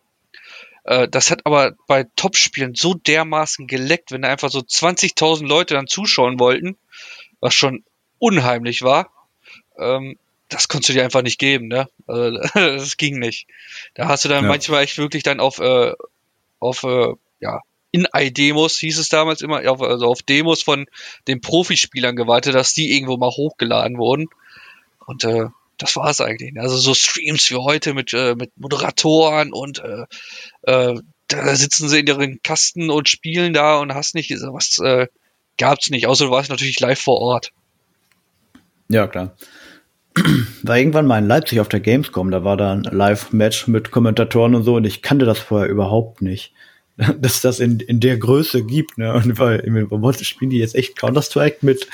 Äh, 0.86 1.08
das 1.08 1.30
hat 1.30 1.46
aber 1.46 1.74
bei 1.88 2.06
Top-Spielen 2.16 2.74
so 2.74 2.94
dermaßen 2.96 3.68
geleckt, 3.68 4.12
wenn 4.12 4.22
da 4.24 4.30
einfach 4.30 4.50
so 4.50 4.60
20.000 4.60 5.46
Leute 5.46 5.74
dann 5.76 5.88
zuschauen 5.88 6.40
wollten, 6.40 6.78
was 7.42 7.54
schon 7.54 7.84
unheimlich 8.20 8.82
war. 8.82 9.12
Ähm, 9.78 10.18
das 10.50 10.68
konntest 10.70 10.90
du 10.90 10.94
dir 10.94 11.04
einfach 11.04 11.24
nicht 11.24 11.40
geben, 11.40 11.68
ne? 11.68 11.88
Also, 12.08 12.38
das 12.54 12.98
ging 12.98 13.20
nicht. 13.20 13.48
Da 13.96 14.08
hast 14.08 14.26
du 14.26 14.30
dann 14.30 14.44
Ja. 14.46 14.50
manchmal 14.50 14.84
echt 14.84 14.98
wirklich 14.98 15.24
dann 15.24 15.40
auf, 15.40 15.60
äh, 15.60 15.94
auf 16.60 16.84
äh, 16.84 17.14
ja, 17.40 17.62
In-Eye-Demos 17.92 18.78
hieß 18.80 18.98
es 18.98 19.10
damals 19.10 19.42
immer, 19.42 19.70
auf, 19.70 19.82
also 19.82 20.08
auf 20.08 20.22
Demos 20.24 20.64
von 20.64 20.86
den 21.28 21.42
Profispielern 21.42 22.16
gewartet, 22.16 22.56
dass 22.56 22.74
die 22.74 22.94
irgendwo 22.96 23.18
mal 23.18 23.30
hochgeladen 23.30 23.98
wurden. 23.98 24.28
Und 25.06 25.24
äh, 25.24 25.46
das 25.78 25.96
war 25.96 26.10
es 26.10 26.22
eigentlich. 26.22 26.54
ne? 26.54 26.62
Also 26.62 26.78
so 26.78 26.94
Streams 26.94 27.50
wie 27.52 27.56
heute 27.56 27.94
mit, 27.94 28.14
äh, 28.14 28.36
mit 28.36 28.52
Moderatoren 28.58 29.54
und 29.54 29.80
äh, 29.80 30.06
äh, 30.64 31.00
da 31.28 31.56
sitzen 31.56 31.90
sie 31.90 32.00
in 32.00 32.08
ihren 32.08 32.42
Kasten 32.42 32.90
und 32.90 33.10
spielen 33.10 33.54
da 33.54 33.78
und 33.80 33.94
hast 33.94 34.16
nicht, 34.16 34.32
was 34.32 34.80
äh, 34.80 35.08
gab's 35.58 35.90
nicht, 35.90 36.08
außer 36.08 36.26
du 36.26 36.32
warst 36.32 36.50
natürlich 36.50 36.80
live 36.80 37.00
vor 37.02 37.20
Ort. 37.20 37.52
Ja, 38.90 39.08
klar. 39.08 39.36
War 40.64 40.78
irgendwann 40.78 41.06
mal 41.06 41.20
in 41.20 41.28
Leipzig 41.28 41.60
auf 41.60 41.70
der 41.70 41.80
Gamescom, 41.80 42.32
da 42.32 42.44
war 42.44 42.58
da 42.58 42.74
ein 42.74 42.84
Live-Match 42.84 43.68
mit 43.68 43.92
Kommentatoren 43.92 44.56
und 44.56 44.64
so 44.64 44.76
und 44.76 44.86
ich 44.86 45.02
kannte 45.02 45.26
das 45.26 45.40
vorher 45.40 45.70
überhaupt 45.70 46.22
nicht. 46.22 46.54
Dass 47.20 47.42
das 47.42 47.60
in, 47.60 47.80
in 47.80 48.00
der 48.00 48.18
Größe 48.18 48.64
gibt, 48.64 48.98
ne? 48.98 49.14
Und 49.14 49.38
weil, 49.38 49.62
wollte 49.92 50.26
spielen 50.26 50.50
die 50.50 50.58
jetzt 50.58 50.74
echt 50.74 50.98
Counter-Strike 50.98 51.58
mit 51.62 51.88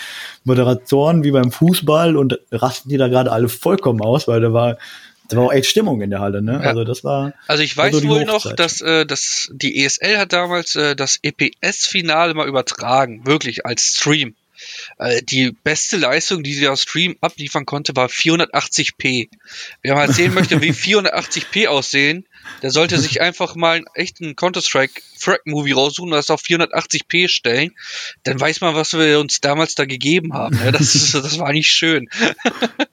Moderatoren 0.45 1.25
wie 1.25 1.31
beim 1.31 1.51
Fußball 1.51 2.15
und 2.15 2.39
rasten 2.53 2.87
die 2.87 2.95
da 2.95 3.09
gerade 3.09 3.29
alle 3.29 3.49
vollkommen 3.49 3.99
aus, 3.99 4.29
weil 4.29 4.39
da 4.39 4.53
war, 4.53 4.77
da 5.27 5.35
war 5.35 5.43
auch 5.47 5.51
echt 5.51 5.69
Stimmung 5.69 6.01
in 6.01 6.09
der 6.09 6.21
Halle, 6.21 6.41
ne? 6.41 6.53
Ja. 6.53 6.69
Also 6.69 6.85
das 6.85 7.03
war. 7.03 7.33
Also 7.47 7.63
ich 7.63 7.75
weiß 7.75 7.93
so 7.93 8.07
wohl 8.07 8.23
noch, 8.23 8.45
Hochzeit. 8.45 8.59
dass, 8.59 8.79
äh, 8.79 9.05
dass 9.05 9.49
die 9.51 9.83
ESL 9.83 10.17
hat 10.17 10.31
damals 10.31 10.75
äh, 10.75 10.95
das 10.95 11.19
EPS-Finale 11.21 12.33
mal 12.33 12.47
übertragen, 12.47 13.25
wirklich 13.25 13.65
als 13.65 13.97
Stream. 13.97 14.35
Äh, 14.97 15.21
die 15.21 15.51
beste 15.51 15.97
Leistung, 15.97 16.43
die 16.43 16.53
sie 16.53 16.67
aus 16.67 16.83
Stream 16.83 17.15
abliefern 17.21 17.65
konnte, 17.65 17.95
war 17.95 18.07
480p. 18.07 19.29
Wer 19.81 19.95
mal 19.95 20.11
sehen 20.11 20.33
möchte, 20.35 20.61
wie 20.61 20.71
480p 20.71 21.67
aussehen, 21.67 22.25
der 22.61 22.71
sollte 22.71 22.99
sich 22.99 23.21
einfach 23.21 23.55
mal 23.55 23.77
einen 23.77 23.85
echten 23.93 24.35
Counter-Strike 24.35 25.01
Frag-Movie 25.17 25.71
raussuchen 25.71 26.11
und 26.11 26.17
das 26.17 26.29
auf 26.29 26.41
480p 26.41 27.29
stellen. 27.29 27.71
Dann 28.23 28.39
weiß 28.39 28.61
man, 28.61 28.75
was 28.75 28.93
wir 28.93 29.19
uns 29.19 29.41
damals 29.41 29.75
da 29.75 29.85
gegeben 29.85 30.33
haben. 30.33 30.59
Ja, 30.63 30.71
das, 30.71 30.95
ist, 30.95 31.13
das 31.13 31.39
war 31.39 31.51
nicht 31.53 31.69
schön. 31.69 32.09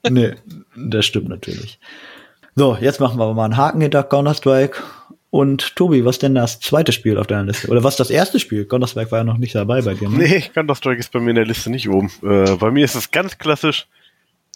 nee, 0.09 0.35
das 0.75 1.05
stimmt 1.05 1.29
natürlich. 1.29 1.79
So, 2.55 2.77
jetzt 2.79 2.99
machen 2.99 3.17
wir 3.17 3.33
mal 3.33 3.45
einen 3.45 3.57
Haken 3.57 3.81
hinter 3.81 4.03
Counter-Strike. 4.03 4.81
Und 5.31 5.77
Tobi, 5.77 6.03
was 6.03 6.19
denn 6.19 6.35
das 6.35 6.59
zweite 6.59 6.91
Spiel 6.91 7.17
auf 7.17 7.25
deiner 7.25 7.45
Liste? 7.45 7.69
Oder 7.69 7.83
was 7.85 7.95
das 7.95 8.09
erste 8.09 8.37
Spiel? 8.39 8.65
Counter-Strike 8.65 9.11
war 9.11 9.19
ja 9.19 9.23
noch 9.23 9.37
nicht 9.37 9.55
dabei 9.55 9.81
bei 9.81 9.93
dir, 9.93 10.09
ne? 10.09 10.17
Nee, 10.17 10.41
Counter-Strike 10.53 10.99
ist 10.99 11.11
bei 11.13 11.19
mir 11.21 11.29
in 11.29 11.37
der 11.37 11.45
Liste 11.45 11.69
nicht 11.69 11.87
oben. 11.87 12.11
Äh, 12.21 12.55
bei 12.57 12.69
mir 12.69 12.83
ist 12.83 12.95
es 12.95 13.11
ganz 13.11 13.37
klassisch 13.37 13.87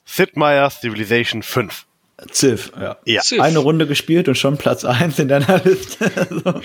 Sid 0.05 0.35
Meier's 0.35 0.81
Civilization 0.81 1.43
5. 1.43 1.85
Civ, 2.31 2.71
ja. 2.79 2.97
Ja. 3.05 3.21
Civ. 3.21 3.41
Eine 3.41 3.59
Runde 3.59 3.87
gespielt 3.87 4.27
und 4.27 4.37
schon 4.37 4.57
Platz 4.57 4.83
1 4.85 5.17
in 5.19 5.29
deiner 5.29 5.61
Liste. 5.63 6.11
Also, 6.29 6.61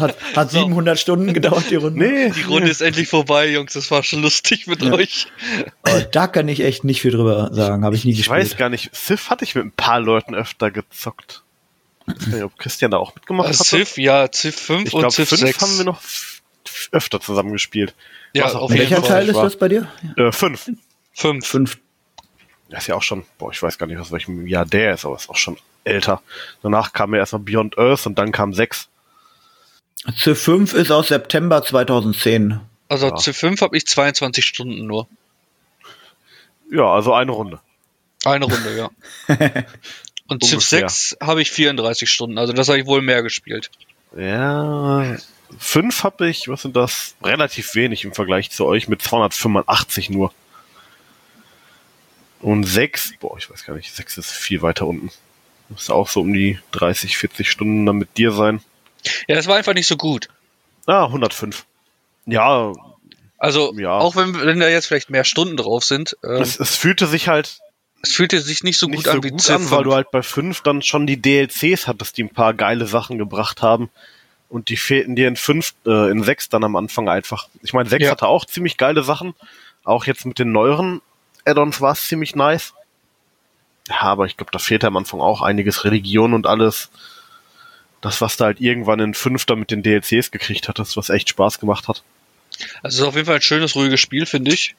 hat, 0.00 0.16
hat 0.34 0.50
700 0.50 0.98
Stunden 0.98 1.32
gedauert, 1.32 1.64
die 1.70 1.76
Runde. 1.76 1.98
Nee, 1.98 2.30
Die 2.30 2.42
Runde 2.42 2.68
ist 2.68 2.80
endlich 2.80 3.08
vorbei, 3.08 3.48
Jungs. 3.50 3.72
Das 3.74 3.88
war 3.92 4.02
schon 4.02 4.22
lustig 4.22 4.66
mit 4.66 4.82
euch. 4.82 5.28
Aber 5.82 6.00
da 6.02 6.26
kann 6.26 6.48
ich 6.48 6.60
echt 6.60 6.82
nicht 6.82 7.00
viel 7.02 7.12
drüber 7.12 7.50
sagen. 7.52 7.84
Habe 7.84 7.94
ich 7.94 8.04
nie 8.04 8.12
ich 8.12 8.18
gespielt. 8.18 8.36
weiß 8.40 8.56
gar 8.56 8.68
nicht. 8.68 8.94
Civ 8.94 9.30
hatte 9.30 9.44
ich 9.44 9.54
mit 9.54 9.64
ein 9.64 9.72
paar 9.72 10.00
Leuten 10.00 10.34
öfter 10.34 10.72
gezockt. 10.72 11.43
Ich 12.06 12.14
weiß 12.20 12.26
nicht, 12.26 12.42
ob 12.44 12.58
Christian 12.58 12.90
da 12.90 12.98
auch 12.98 13.14
mitgemacht 13.14 13.46
Also 13.48 13.60
hat. 13.60 13.66
Civ, 13.66 13.96
ja, 13.98 14.30
Civ 14.30 14.56
5 14.56 14.88
Ich 14.88 14.94
und 14.94 15.00
glaube, 15.00 15.14
Civ 15.14 15.28
5 15.28 15.40
6. 15.40 15.60
haben 15.62 15.78
wir 15.78 15.84
noch 15.84 16.00
öfter 16.92 17.20
zusammen 17.20 17.52
gespielt. 17.52 17.94
Ja, 18.34 18.44
Was 18.44 18.54
auch 18.54 18.62
auf 18.62 18.70
jeden 18.70 18.82
Welcher 18.82 18.96
Fall. 19.00 19.08
Teil 19.08 19.28
ist 19.28 19.34
war. 19.36 19.44
das 19.44 19.56
bei 19.56 19.68
dir? 19.68 19.88
Äh, 20.16 20.32
5. 20.32 20.70
5. 21.14 21.46
Fünf. 21.46 21.78
Das 22.68 22.82
ist 22.84 22.86
ja 22.88 22.94
auch 22.96 23.02
schon, 23.02 23.24
boah, 23.38 23.52
ich 23.52 23.62
weiß 23.62 23.78
gar 23.78 23.86
nicht, 23.86 23.98
aus 23.98 24.10
welchem 24.10 24.46
Jahr 24.46 24.66
der 24.66 24.94
ist, 24.94 25.04
aber 25.04 25.14
ist 25.16 25.28
auch 25.30 25.36
schon 25.36 25.56
älter. 25.84 26.22
Danach 26.62 26.92
kam 26.92 27.12
ja 27.14 27.20
erstmal 27.20 27.42
Beyond 27.42 27.78
Earth 27.78 28.06
und 28.06 28.18
dann 28.18 28.32
kam 28.32 28.52
6. 28.52 28.88
Civ 30.18 30.40
5 30.42 30.72
ist 30.74 30.90
aus 30.90 31.08
September 31.08 31.62
2010. 31.62 32.60
Also 32.88 33.08
Ja. 33.08 33.16
Civ 33.16 33.36
5 33.36 33.60
habe 33.60 33.76
ich 33.76 33.86
22 33.86 34.44
Stunden 34.44 34.86
nur. 34.86 35.06
Ja, 36.70 36.86
also 36.92 37.14
eine 37.14 37.30
Runde. 37.32 37.60
Eine 38.24 38.46
Runde, 38.46 38.76
ja. 38.76 38.90
Und 40.34 40.44
Civ 40.44 40.54
Ungefähr. 40.54 40.88
6 40.88 41.16
habe 41.22 41.42
ich 41.42 41.50
34 41.50 42.10
Stunden. 42.10 42.38
Also 42.38 42.52
das 42.52 42.68
habe 42.68 42.78
ich 42.78 42.86
wohl 42.86 43.02
mehr 43.02 43.22
gespielt. 43.22 43.70
Ja, 44.16 45.16
5 45.58 46.04
habe 46.04 46.28
ich, 46.28 46.48
was 46.48 46.62
sind 46.62 46.76
das? 46.76 47.14
Relativ 47.22 47.74
wenig 47.74 48.04
im 48.04 48.12
Vergleich 48.12 48.50
zu 48.50 48.64
euch 48.66 48.88
mit 48.88 49.02
285 49.02 50.10
nur. 50.10 50.32
Und 52.40 52.64
6, 52.64 53.14
boah, 53.20 53.36
ich 53.38 53.50
weiß 53.50 53.64
gar 53.64 53.74
nicht, 53.74 53.92
6 53.94 54.18
ist 54.18 54.30
viel 54.30 54.62
weiter 54.62 54.86
unten. 54.86 55.10
Müsste 55.70 55.94
auch 55.94 56.08
so 56.08 56.20
um 56.20 56.32
die 56.32 56.58
30, 56.72 57.16
40 57.16 57.50
Stunden 57.50 57.86
dann 57.86 57.96
mit 57.96 58.16
dir 58.18 58.32
sein. 58.32 58.60
Ja, 59.28 59.34
das 59.34 59.46
war 59.46 59.56
einfach 59.56 59.74
nicht 59.74 59.86
so 59.86 59.96
gut. 59.96 60.28
Ah, 60.86 61.04
105. 61.06 61.64
Ja, 62.26 62.72
Also 63.38 63.74
Ja. 63.76 63.98
auch 63.98 64.16
wenn, 64.16 64.34
wenn 64.38 64.60
da 64.60 64.68
jetzt 64.68 64.86
vielleicht 64.86 65.10
mehr 65.10 65.24
Stunden 65.24 65.56
drauf 65.56 65.84
sind, 65.84 66.16
äh, 66.22 66.40
es, 66.40 66.58
es 66.60 66.76
fühlte 66.76 67.06
sich 67.06 67.28
halt 67.28 67.58
es 68.04 68.14
fühlte 68.14 68.40
sich 68.40 68.62
nicht 68.62 68.78
so 68.78 68.86
nicht 68.86 68.98
gut 68.98 69.04
so 69.06 69.10
an 69.12 69.22
wie 69.24 69.30
gut 69.30 69.40
Civ 69.40 69.54
an, 69.56 69.70
weil 69.70 69.78
5. 69.78 69.82
du 69.84 69.94
halt 69.94 70.10
bei 70.10 70.22
5 70.22 70.60
dann 70.60 70.82
schon 70.82 71.06
die 71.06 71.20
DLCs 71.20 71.86
hattest, 71.88 72.16
die 72.18 72.24
ein 72.24 72.28
paar 72.28 72.52
geile 72.54 72.86
Sachen 72.86 73.18
gebracht 73.18 73.62
haben. 73.62 73.90
Und 74.50 74.68
die 74.68 74.76
fehlten 74.76 75.16
dir 75.16 75.26
in 75.26 75.36
5, 75.36 75.74
äh, 75.86 76.10
in 76.10 76.22
6 76.22 76.50
dann 76.50 76.64
am 76.64 76.76
Anfang 76.76 77.08
einfach. 77.08 77.48
Ich 77.62 77.72
meine, 77.72 77.88
6 77.88 78.04
Ja. 78.04 78.10
hatte 78.10 78.26
auch 78.26 78.44
ziemlich 78.44 78.76
geile 78.76 79.02
Sachen. 79.02 79.34
Auch 79.84 80.04
jetzt 80.04 80.26
mit 80.26 80.38
den 80.38 80.52
neueren 80.52 81.00
Add-ons 81.46 81.80
war 81.80 81.92
es 81.92 82.06
ziemlich 82.06 82.36
nice. 82.36 82.74
Ja, 83.88 84.00
aber 84.02 84.26
ich 84.26 84.36
glaube, 84.36 84.52
da 84.52 84.58
fehlte 84.58 84.86
am 84.86 84.96
Anfang 84.96 85.20
auch 85.20 85.40
einiges 85.42 85.84
Religion 85.84 86.34
und 86.34 86.46
alles. 86.46 86.90
Das, 88.00 88.20
was 88.20 88.36
du 88.36 88.44
halt 88.44 88.60
irgendwann 88.60 89.00
in 89.00 89.14
5 89.14 89.46
dann 89.46 89.58
mit 89.58 89.70
den 89.70 89.82
DLCs 89.82 90.30
gekriegt 90.30 90.68
hattest, 90.68 90.96
was 90.96 91.08
echt 91.08 91.30
Spaß 91.30 91.58
gemacht 91.58 91.88
hat. 91.88 92.02
Also 92.82 92.96
es 92.96 93.00
ist 93.00 93.08
auf 93.08 93.14
jeden 93.14 93.26
Fall 93.26 93.36
ein 93.36 93.42
schönes, 93.42 93.74
ruhiges 93.74 94.00
Spiel, 94.00 94.26
finde 94.26 94.52
ich. 94.52 94.74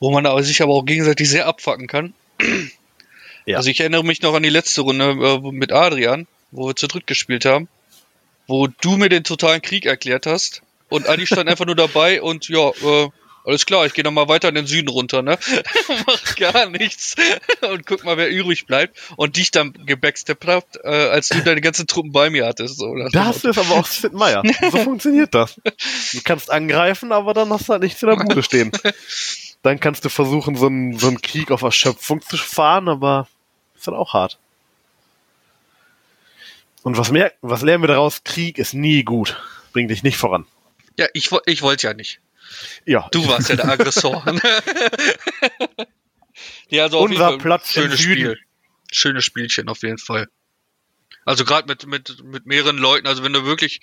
Wo 0.00 0.10
man 0.10 0.26
aber 0.26 0.42
sich 0.42 0.62
aber 0.62 0.72
auch 0.72 0.84
gegenseitig 0.84 1.28
sehr 1.28 1.46
abfacken 1.46 1.86
kann. 1.88 2.14
Ja. 3.46 3.56
Also 3.56 3.70
ich 3.70 3.80
erinnere 3.80 4.04
mich 4.04 4.20
noch 4.22 4.34
an 4.34 4.42
die 4.42 4.50
letzte 4.50 4.82
Runde 4.82 5.04
äh, 5.10 5.52
mit 5.52 5.72
Adrian. 5.72 6.26
wo 6.50 6.68
wir 6.68 6.76
zu 6.76 6.86
dritt 6.86 7.06
gespielt 7.06 7.44
haben, 7.44 7.68
wo 8.46 8.66
du 8.66 8.96
mir 8.96 9.08
den 9.08 9.24
totalen 9.24 9.62
Krieg 9.62 9.86
erklärt 9.86 10.26
hast 10.26 10.62
und 10.88 11.08
Adi 11.08 11.26
stand 11.26 11.48
einfach 11.48 11.66
nur 11.66 11.76
dabei 11.76 12.22
und 12.22 12.48
ja, 12.48 12.68
äh, 12.70 13.08
alles 13.44 13.64
klar, 13.64 13.86
ich 13.86 13.94
gehe 13.94 14.04
nochmal 14.04 14.28
weiter 14.28 14.50
in 14.50 14.54
den 14.54 14.66
Süden 14.66 14.88
runter, 14.88 15.22
ne? 15.22 15.38
Mach 16.06 16.36
gar 16.36 16.68
nichts 16.68 17.14
und 17.62 17.86
guck 17.86 18.04
mal, 18.04 18.18
wer 18.18 18.28
übrig 18.28 18.66
bleibt 18.66 18.98
und 19.16 19.36
dich 19.36 19.50
dann 19.50 19.72
gebacksteppt 19.86 20.46
habt, 20.46 20.76
äh, 20.84 20.88
als 20.88 21.28
du 21.28 21.40
deine 21.42 21.62
ganzen 21.62 21.86
Truppen 21.86 22.12
bei 22.12 22.28
mir 22.28 22.44
hattest. 22.46 22.76
So, 22.76 22.94
das 23.10 23.44
ist 23.44 23.56
aber 23.56 23.76
auch 23.76 23.86
Sid 23.86 24.12
Meier. 24.12 24.42
So 24.70 24.76
funktioniert 24.78 25.34
das. 25.34 25.58
Du 26.12 26.20
kannst 26.22 26.50
angreifen, 26.50 27.10
aber 27.12 27.32
dann 27.32 27.48
hast 27.48 27.68
du 27.68 27.72
halt 27.72 27.82
nichts 27.82 28.02
in 28.02 28.10
der 28.10 28.16
Bude 28.16 28.42
stehen. 28.42 28.72
Dann 29.62 29.80
kannst 29.80 30.04
du 30.04 30.08
versuchen, 30.08 30.56
so 30.56 30.66
einen, 30.66 30.98
so 30.98 31.08
einen 31.08 31.20
Krieg 31.20 31.50
auf 31.50 31.62
Erschöpfung 31.62 32.22
zu 32.22 32.36
fahren, 32.36 32.88
aber 32.88 33.28
ist 33.74 33.86
dann 33.86 33.94
auch 33.94 34.12
hart. 34.14 34.38
Und 36.82 36.96
was, 36.96 37.10
mehr, 37.10 37.32
was 37.42 37.62
lernen 37.62 37.82
wir 37.82 37.88
daraus? 37.88 38.22
Krieg 38.24 38.58
ist 38.58 38.72
nie 38.72 39.02
gut. 39.02 39.40
Bringt 39.72 39.90
dich 39.90 40.02
nicht 40.02 40.16
voran. 40.16 40.46
Ja, 40.98 41.06
ich, 41.12 41.30
ich 41.46 41.62
wollte 41.62 41.86
ja 41.86 41.94
nicht. 41.94 42.20
Ja. 42.86 43.08
Du 43.12 43.26
warst 43.28 43.48
ja 43.50 43.56
der 43.56 43.68
Aggressor. 43.68 44.24
ja, 46.68 46.84
also 46.84 47.00
Unser 47.00 47.38
Platz 47.38 47.72
schönes 47.72 48.00
im 48.00 48.06
Süden. 48.06 48.20
Spiel. 48.20 48.38
Schönes 48.90 49.24
Spielchen 49.24 49.68
auf 49.68 49.82
jeden 49.82 49.98
Fall. 49.98 50.28
Also 51.24 51.44
gerade 51.44 51.68
mit, 51.68 51.86
mit, 51.86 52.24
mit 52.24 52.46
mehreren 52.46 52.78
Leuten, 52.78 53.06
also 53.06 53.22
wenn 53.22 53.34
du 53.34 53.44
wirklich, 53.44 53.80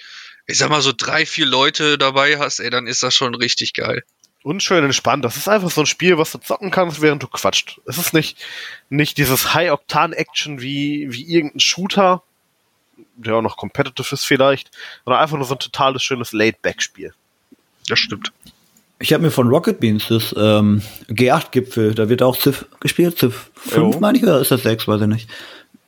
ich 0.48 0.58
sag 0.58 0.72
mal 0.72 0.82
so 0.82 0.94
drei, 0.98 1.28
vier 1.28 1.46
Leute 1.46 2.00
dabei 2.00 2.40
hast, 2.40 2.60
ey, 2.60 2.72
dann 2.72 2.88
ist 2.88 3.04
das 3.04 3.14
schon 3.14 3.36
richtig 3.36 3.74
geil. 3.74 4.04
Und 4.46 4.62
schön 4.62 4.84
entspannt. 4.84 5.26
Das 5.26 5.38
ist 5.38 5.48
einfach 5.48 5.72
so 5.72 5.82
ein 5.82 5.88
Spiel, 5.88 6.20
was 6.20 6.32
du 6.32 6.38
zocken 6.38 6.70
kannst, 6.70 7.02
während 7.02 7.24
du 7.24 7.28
quatscht. 7.28 7.82
Es 7.88 7.98
ist 7.98 8.14
nicht, 8.14 8.38
nicht 8.92 9.18
dieses 9.18 9.56
High-Octan-Action 9.56 10.62
wie, 10.62 11.08
wie 11.12 11.24
irgendein 11.24 11.60
Shooter, 11.60 12.22
der 13.16 13.38
auch 13.38 13.42
noch 13.42 13.58
competitive 13.58 14.14
ist 14.14 14.24
vielleicht, 14.24 14.70
sondern 15.04 15.24
einfach 15.24 15.38
nur 15.38 15.48
so 15.48 15.56
ein 15.56 15.60
totales 15.60 16.04
schönes 16.04 16.32
Laid-Back-Spiel. 16.32 17.12
Das 17.90 17.98
stimmt. 17.98 18.32
Ich 19.00 19.14
habe 19.14 19.24
mir 19.24 19.32
von 19.32 19.48
Rocket 19.48 19.80
Beans 19.80 20.10
das 20.10 20.36
ähm, 20.38 20.84
G8-Gipfel, 21.10 21.96
da 21.96 22.08
wird 22.08 22.22
auch 22.22 22.38
Civ 22.38 22.68
gespielt, 22.80 23.18
Civ 23.18 23.50
5 23.56 23.96
Jo. 23.96 24.00
meine 24.00 24.20
ich, 24.20 24.24
oder 24.24 24.40
ist 24.40 24.52
das 24.52 24.62
6, 24.62 24.88
weiß 24.88 25.02
ich 25.02 25.08
nicht. 25.08 25.30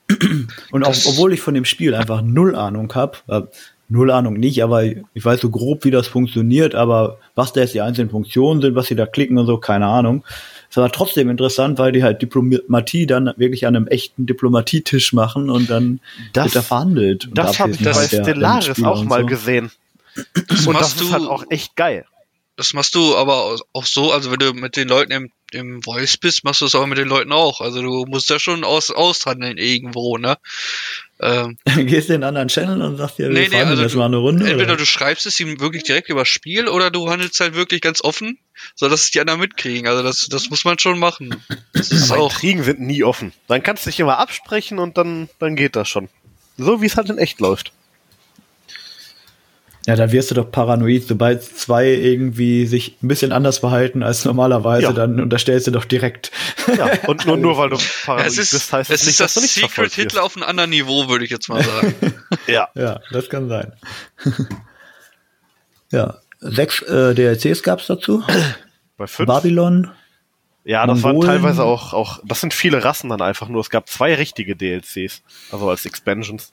Und 0.72 0.84
auch, 0.84 0.96
obwohl 1.06 1.32
ich 1.32 1.42
von 1.42 1.54
dem 1.54 1.66
Spiel 1.66 1.94
einfach 1.94 2.24
null 2.24 2.56
Ahnung 2.56 2.92
habe, 2.96 3.20
äh, 3.28 3.42
null 3.90 4.12
Ahnung 4.12 4.34
nicht, 4.34 4.64
aber 4.64 4.84
ich 4.84 5.00
weiß 5.26 5.40
so 5.42 5.50
grob, 5.50 5.86
wie 5.86 5.92
das 5.92 6.08
funktioniert, 6.08 6.76
aber 6.76 7.18
was 7.36 7.54
da 7.54 7.62
jetzt 7.62 7.74
die 7.74 7.82
einzelnen 7.82 8.10
Funktionen 8.10 8.62
sind, 8.62 8.76
was 8.76 8.88
sie 8.88 8.96
da 8.96 9.06
klicken 9.06 9.38
und 9.38 9.46
so, 9.48 9.58
keine 9.58 9.86
Ahnung. 9.88 10.24
Es 10.70 10.76
war 10.76 10.92
trotzdem 10.92 11.30
interessant, 11.30 11.80
weil 11.80 11.94
die 11.94 12.04
halt 12.04 12.22
Diplomatie 12.22 13.06
dann 13.08 13.32
wirklich 13.38 13.66
an 13.66 13.76
einem 13.78 13.88
echten 13.88 14.26
Diplomatietisch 14.26 15.14
machen 15.14 15.50
und 15.50 15.70
dann 15.70 16.02
Das- 16.34 16.46
wird 16.46 16.56
da 16.58 16.62
verhandelt. 16.62 17.30
Das 17.34 17.60
habe 17.60 17.72
ich 17.72 17.80
Abwesenheit 17.80 18.12
bei 18.12 18.24
Stellaris 18.24 18.84
auch 18.84 19.04
mal 19.06 19.22
so. 19.22 19.26
gesehen. 19.28 19.72
Das 20.50 20.68
Und 20.68 20.74
machst 20.74 20.96
das 20.96 21.02
ist 21.04 21.10
du, 21.10 21.14
halt 21.14 21.24
auch 21.24 21.44
echt 21.50 21.76
geil. 21.78 22.06
das 22.58 22.74
machst 22.74 22.96
du 22.96 23.16
aber 23.16 23.56
auch 23.72 23.86
so, 23.86 24.12
also 24.12 24.32
wenn 24.32 24.40
du 24.40 24.52
mit 24.54 24.76
den 24.76 24.88
Leuten 24.90 25.12
im, 25.14 25.32
im 25.52 25.82
Voice 25.84 26.18
bist, 26.18 26.44
machst 26.44 26.60
du 26.62 26.66
es 26.66 26.76
auch 26.76 26.86
mit 26.88 26.98
den 26.98 27.08
Leuten 27.08 27.32
auch. 27.32 27.62
Also 27.62 27.82
du 27.82 28.06
musst 28.08 28.30
da 28.30 28.38
schon 28.40 28.64
aus, 28.66 28.90
aushandeln 28.92 29.58
irgendwo, 29.58 30.18
ne? 30.18 30.36
Ähm, 31.20 31.58
Gehst 31.88 32.10
du 32.10 32.14
in 32.14 32.24
einen 32.24 32.30
anderen 32.38 32.48
Channel 32.48 32.82
und 32.82 32.98
sagst 32.98 33.18
dir, 33.18 33.30
wir 33.30 33.40
Nee, 33.40 33.48
nee, 33.50 33.62
also 33.64 33.82
jetzt 33.82 33.94
du- 33.96 33.98
mal 33.98 34.06
eine 34.06 34.18
Runde. 34.18 34.46
entweder 34.50 34.74
oder? 34.74 34.78
du 34.78 34.86
schreibst 34.86 35.26
es 35.26 35.40
ihm 35.40 35.60
wirklich 35.60 35.84
direkt 35.84 36.10
über 36.10 36.26
Spiel 36.26 36.68
oder 36.68 36.92
du 36.92 37.10
handelst 37.10 37.40
halt 37.40 37.56
wirklich 37.56 37.82
ganz 37.82 38.04
offen, 38.04 38.38
sodass 38.76 39.02
es 39.06 39.12
die 39.12 39.20
anderen 39.20 39.40
mitkriegen. 39.40 39.88
Also 39.88 40.04
das, 40.04 40.28
das 40.30 40.50
muss 40.52 40.64
man 40.64 40.78
schon 40.78 41.00
machen. 41.00 41.36
Das 41.74 41.92
ist 41.92 42.12
Aber 42.12 42.22
auch. 42.22 42.32
Intrigen 42.34 42.64
sind 42.64 42.80
nie 42.82 43.04
offen. 43.04 43.34
Dann 43.48 43.64
kannst 43.64 43.86
du 43.86 43.90
dich 43.90 44.00
immer 44.00 44.20
absprechen 44.20 44.78
und 44.80 44.98
dann, 44.98 45.28
dann 45.40 45.56
geht 45.56 45.76
das 45.76 45.90
schon. 45.90 46.08
So 46.58 46.82
wie 46.82 46.86
es 46.86 46.98
halt 46.98 47.10
in 47.10 47.18
echt 47.18 47.40
läuft. 47.40 47.72
Ja, 49.88 49.96
da 49.96 50.12
wirst 50.12 50.30
du 50.30 50.36
doch 50.36 50.52
paranoid, 50.52 51.08
sobald 51.08 51.42
zwei 51.42 51.88
irgendwie 51.88 52.66
sich 52.68 52.98
ein 53.02 53.08
bisschen 53.08 53.32
anders 53.32 53.60
verhalten 53.60 54.04
als 54.04 54.26
normalerweise, 54.26 54.88
Ja. 54.88 54.92
dann 54.92 55.20
unterstellst 55.22 55.66
du 55.66 55.72
doch 55.72 55.86
direkt. 55.86 56.30
Ja, 56.78 56.92
und 57.08 57.26
nur, 57.26 57.38
nur 57.38 57.58
weil 57.58 57.70
du 57.70 57.78
paranoid 58.06 58.28
Es 58.28 58.38
ist, 58.38 58.52
bist, 58.52 58.74
heißt 58.74 58.92
es 58.92 59.00
das 59.00 59.06
nicht, 59.08 59.12
ist 59.14 59.20
dass 59.22 59.34
das 59.34 59.34
du 59.36 59.40
nicht 59.46 59.54
Secret 59.54 59.70
verfolgt 59.72 59.98
wirst. 59.98 60.12
Hitler 60.12 60.24
auf 60.24 60.36
einem 60.36 60.44
anderen 60.44 60.72
Niveau, 60.72 61.08
würde 61.08 61.24
ich 61.24 61.32
jetzt 61.32 61.48
mal 61.48 61.64
sagen. 61.64 61.96
Ja. 62.48 62.68
ja, 62.76 63.00
das 63.12 63.30
kann 63.30 63.48
sein. 63.50 63.72
ja, 65.92 66.16
sechs 66.40 66.82
äh, 66.82 67.14
DLCs 67.16 67.64
gab's 67.64 67.88
dazu. 67.88 68.24
Bei 68.98 69.08
fünf. 69.08 69.28
Babylon. 69.28 69.92
Ja, 70.64 70.86
das 70.86 71.02
waren 71.02 71.14
Mongolen. 71.14 71.30
teilweise 71.42 71.64
auch, 71.64 71.94
auch, 71.94 72.20
das 72.26 72.42
sind 72.42 72.54
viele 72.54 72.84
Rassen 72.84 73.10
dann 73.10 73.22
einfach 73.22 73.48
nur. 73.48 73.62
Es 73.62 73.70
gab 73.70 73.88
zwei 73.88 74.14
richtige 74.16 74.56
DLCs, 74.56 75.22
also 75.52 75.70
als 75.70 75.86
Expansions. 75.86 76.52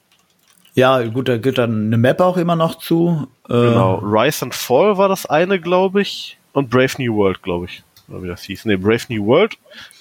Ja, 0.75 1.03
gut, 1.05 1.29
da 1.29 1.39
gibt 1.39 1.59
dann 1.59 1.87
eine 1.87 1.97
Map 1.97 2.21
auch 2.21 2.37
immer 2.37 2.57
noch 2.57 2.77
zu. 2.79 3.29
Äh, 3.49 3.53
Genau. 3.53 3.97
Rise 4.03 4.45
and 4.45 4.55
Fall 4.55 4.99
war 4.99 5.09
das 5.09 5.27
eine, 5.27 5.61
glaube 5.61 6.03
ich. 6.03 6.37
Und 6.53 6.71
Brave 6.71 6.93
New 6.99 7.15
World, 7.17 7.43
glaube 7.43 7.67
ich. 7.67 7.83
Oder 8.09 8.23
wie 8.23 8.29
das 8.29 8.43
hieß. 8.43 8.65
Nee, 8.67 8.77
Brave 8.77 9.05
New 9.09 9.25
World, 9.27 9.57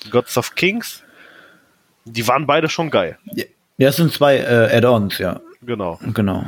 Gods 0.10 0.38
of 0.38 0.56
Kings. 0.56 1.04
Die 2.06 2.28
waren 2.28 2.46
beide 2.46 2.70
schon 2.70 2.90
geil. 2.90 3.18
Ja, 3.34 3.46
das 3.78 3.96
sind 3.98 4.12
zwei 4.12 4.38
äh, 4.38 4.76
Add-ons, 4.76 5.18
ja. 5.20 5.40
Genau. 5.62 6.00
Genau. 6.14 6.46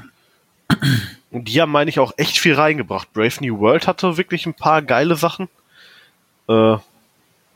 Und 1.31 1.47
die 1.47 1.61
haben, 1.61 1.71
meine 1.71 1.89
ich, 1.89 1.99
auch 1.99 2.13
echt 2.17 2.37
viel 2.39 2.55
reingebracht. 2.55 3.13
Brave 3.13 3.33
New 3.41 3.59
World 3.59 3.87
hatte 3.87 4.17
wirklich 4.17 4.45
ein 4.45 4.53
paar 4.53 4.81
geile 4.81 5.15
Sachen. 5.15 5.47
Äh, 6.49 6.75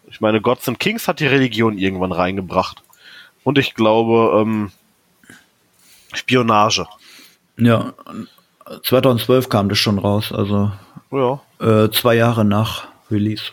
ich 0.09 0.21
meine, 0.21 0.41
Gods 0.41 0.67
and 0.67 0.79
Kings 0.79 1.07
hat 1.07 1.19
die 1.19 1.27
Religion 1.27 1.77
irgendwann 1.77 2.11
reingebracht. 2.11 2.81
Und 3.43 3.57
ich 3.57 3.73
glaube, 3.75 4.39
ähm, 4.41 4.71
Spionage. 6.13 6.85
Ja, 7.57 7.93
2012 8.83 9.49
kam 9.49 9.69
das 9.69 9.77
schon 9.77 9.99
raus, 9.99 10.31
also 10.31 10.71
Ja. 11.11 11.41
äh, 11.59 11.89
zwei 11.91 12.15
Jahre 12.15 12.45
nach 12.45 12.87
Release. 13.11 13.51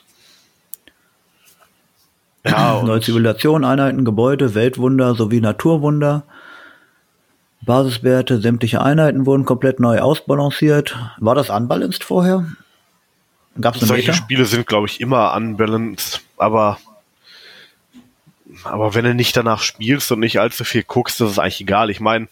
Ja, 2.47 2.83
Neue 2.85 3.01
Zivilisation, 3.01 3.65
Einheiten, 3.65 4.05
Gebäude, 4.05 4.55
Weltwunder 4.55 5.15
sowie 5.15 5.41
Naturwunder. 5.41 6.23
Basiswerte, 7.63 8.41
sämtliche 8.41 8.81
Einheiten 8.83 9.27
wurden 9.27 9.45
komplett 9.45 9.81
neu 9.81 9.99
ausbalanciert. 10.01 10.97
War 11.19 11.35
das 11.35 11.51
unbalanced 11.51 12.05
vorher? 12.05 12.47
Gab 13.61 13.75
es 13.75 13.81
eine 13.83 13.89
solche 13.89 14.11
Meta? 14.13 14.13
Spiele 14.23 14.45
sind, 14.45 14.67
glaube 14.67 14.87
ich, 14.87 15.01
immer 15.01 15.35
unbalanced, 15.35 16.21
aber 16.37 16.79
aber 18.71 18.95
wenn 18.95 19.05
du 19.05 19.15
nicht 19.15 19.37
danach 19.37 19.63
spielst 19.63 20.11
und 20.13 20.21
nicht 20.21 20.39
allzu 20.41 20.65
viel 20.65 20.83
guckst, 20.83 21.21
ist 21.21 21.31
es 21.31 21.39
eigentlich 21.39 21.61
egal. 21.61 21.91
Ich 21.91 22.01
meine, 22.01 22.29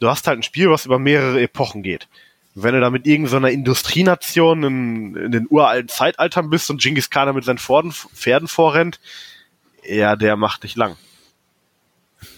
du 0.00 0.08
hast 0.08 0.26
halt 0.26 0.38
ein 0.38 0.42
Spiel, 0.42 0.70
was 0.70 0.86
über 0.86 0.98
mehrere 0.98 1.40
Epochen 1.40 1.82
geht. 1.82 2.08
Wenn 2.54 2.74
du 2.74 2.80
da 2.80 2.90
mit 2.90 3.06
irgendeiner 3.06 3.50
Industrienation 3.50 4.62
in, 4.62 5.16
in 5.16 5.32
den 5.32 5.46
uralten 5.50 5.88
Zeitaltern 5.88 6.50
bist 6.50 6.70
und 6.70 6.80
Genghis 6.80 7.10
Khan 7.10 7.34
mit 7.34 7.44
seinen 7.44 7.58
Pferden, 7.58 7.92
Pferden 7.92 8.48
vorrennt, 8.48 9.00
ja, 9.84 10.16
der 10.16 10.36
macht 10.36 10.62
dich 10.62 10.76
lang. 10.76 10.96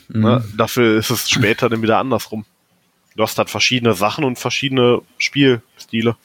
Ne? 0.09 0.45
Dafür 0.57 0.99
ist 0.99 1.11
es 1.11 1.29
später 1.29 1.69
dann 1.69 1.83
wieder 1.83 1.99
andersrum. 1.99 2.45
Du 3.17 3.23
hast 3.23 3.39
halt 3.39 3.51
verschiedene 3.51 3.95
Sachen 3.95 4.25
und 4.25 4.39
verschiedene 4.39 5.03
Spielstile. 5.19 6.17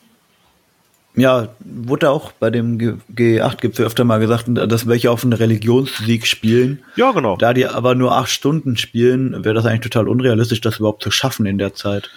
Ja, 1.15 1.49
wurde 1.59 2.09
auch 2.09 2.31
bei 2.31 2.49
dem 2.49 2.79
G- 2.79 2.93
G8-Gipfel 3.13 3.85
öfter 3.85 4.05
mal 4.05 4.19
gesagt, 4.19 4.45
dass 4.47 4.87
welche 4.87 5.11
auf 5.11 5.23
einen 5.23 5.33
Religionssieg 5.33 6.25
spielen. 6.25 6.83
Ja, 6.95 7.11
genau. 7.11 7.35
Da 7.35 7.53
die 7.53 7.67
aber 7.67 7.95
nur 7.95 8.13
acht 8.13 8.29
Stunden 8.29 8.77
spielen, 8.77 9.43
wäre 9.43 9.53
das 9.53 9.65
eigentlich 9.65 9.81
total 9.81 10.07
unrealistisch, 10.07 10.61
das 10.61 10.79
überhaupt 10.79 11.03
zu 11.03 11.11
schaffen 11.11 11.45
in 11.45 11.57
der 11.57 11.73
Zeit. 11.73 12.09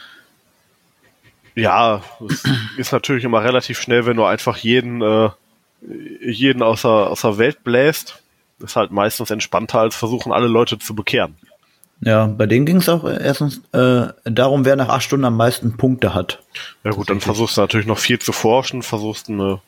Ja, 1.57 2.03
es 2.29 2.45
ist 2.77 2.93
natürlich 2.93 3.25
immer 3.25 3.43
relativ 3.43 3.81
schnell, 3.81 4.07
wenn 4.07 4.17
du 4.17 4.25
einfach 4.25 4.57
jeden, 4.59 5.03
äh, 5.03 5.31
jeden 6.25 6.63
außer, 6.63 7.11
außer 7.11 7.39
Welt 7.39 7.65
bläst. 7.65 8.23
Ist 8.61 8.77
halt 8.77 8.93
meistens 8.93 9.31
entspannter, 9.31 9.81
als 9.81 9.97
versuchen, 9.97 10.33
alle 10.33 10.47
Leute 10.47 10.79
zu 10.79 10.95
bekehren. 10.95 11.35
Ja, 12.05 12.27
bei 12.27 12.45
denen 12.45 12.67
ging 12.67 12.77
es 12.77 12.89
auch 12.91 13.05
erstens 13.05 13.63
äh, 13.73 14.09
darum, 14.25 14.67
wer 14.67 14.77
nach 14.77 14.91
acht 14.91 15.05
Stunden 15.05 15.25
am 15.25 15.39
meisten 15.39 15.79
Punkte 15.79 16.13
hat. 16.13 16.43
Ja 16.85 16.91
gut, 16.91 17.09
dann 17.09 17.21
versuchst 17.21 17.57
du 17.57 17.63
natürlich 17.63 17.87
noch 17.87 17.99
viel 17.99 18.19
zu 18.19 18.33
forschen, 18.33 18.83
versuchst 18.83 19.31
eine, 19.31 19.61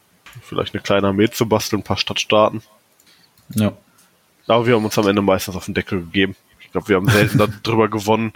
vielleicht 0.43 0.75
eine 0.75 0.83
kleine 0.83 1.09
Armee 1.09 1.31
zu 1.31 1.49
basteln, 1.49 1.81
ein 1.81 1.85
paar 1.85 1.97
Stadtstaaten. 1.97 2.61
Ja. 3.55 3.73
Aber 4.49 4.67
wir 4.67 4.75
haben 4.75 4.85
uns 4.85 4.99
am 4.99 5.09
Ende 5.09 5.23
meistens 5.23 5.57
auf 5.57 5.65
den 5.65 5.73
Deckel 5.73 6.01
gegeben. 6.01 6.37
Ich 6.61 6.71
glaube, 6.73 6.89
wir 6.89 6.97
haben 6.97 7.09
selten 7.09 7.41
darüber 7.63 7.89
gewonnen, 7.89 8.35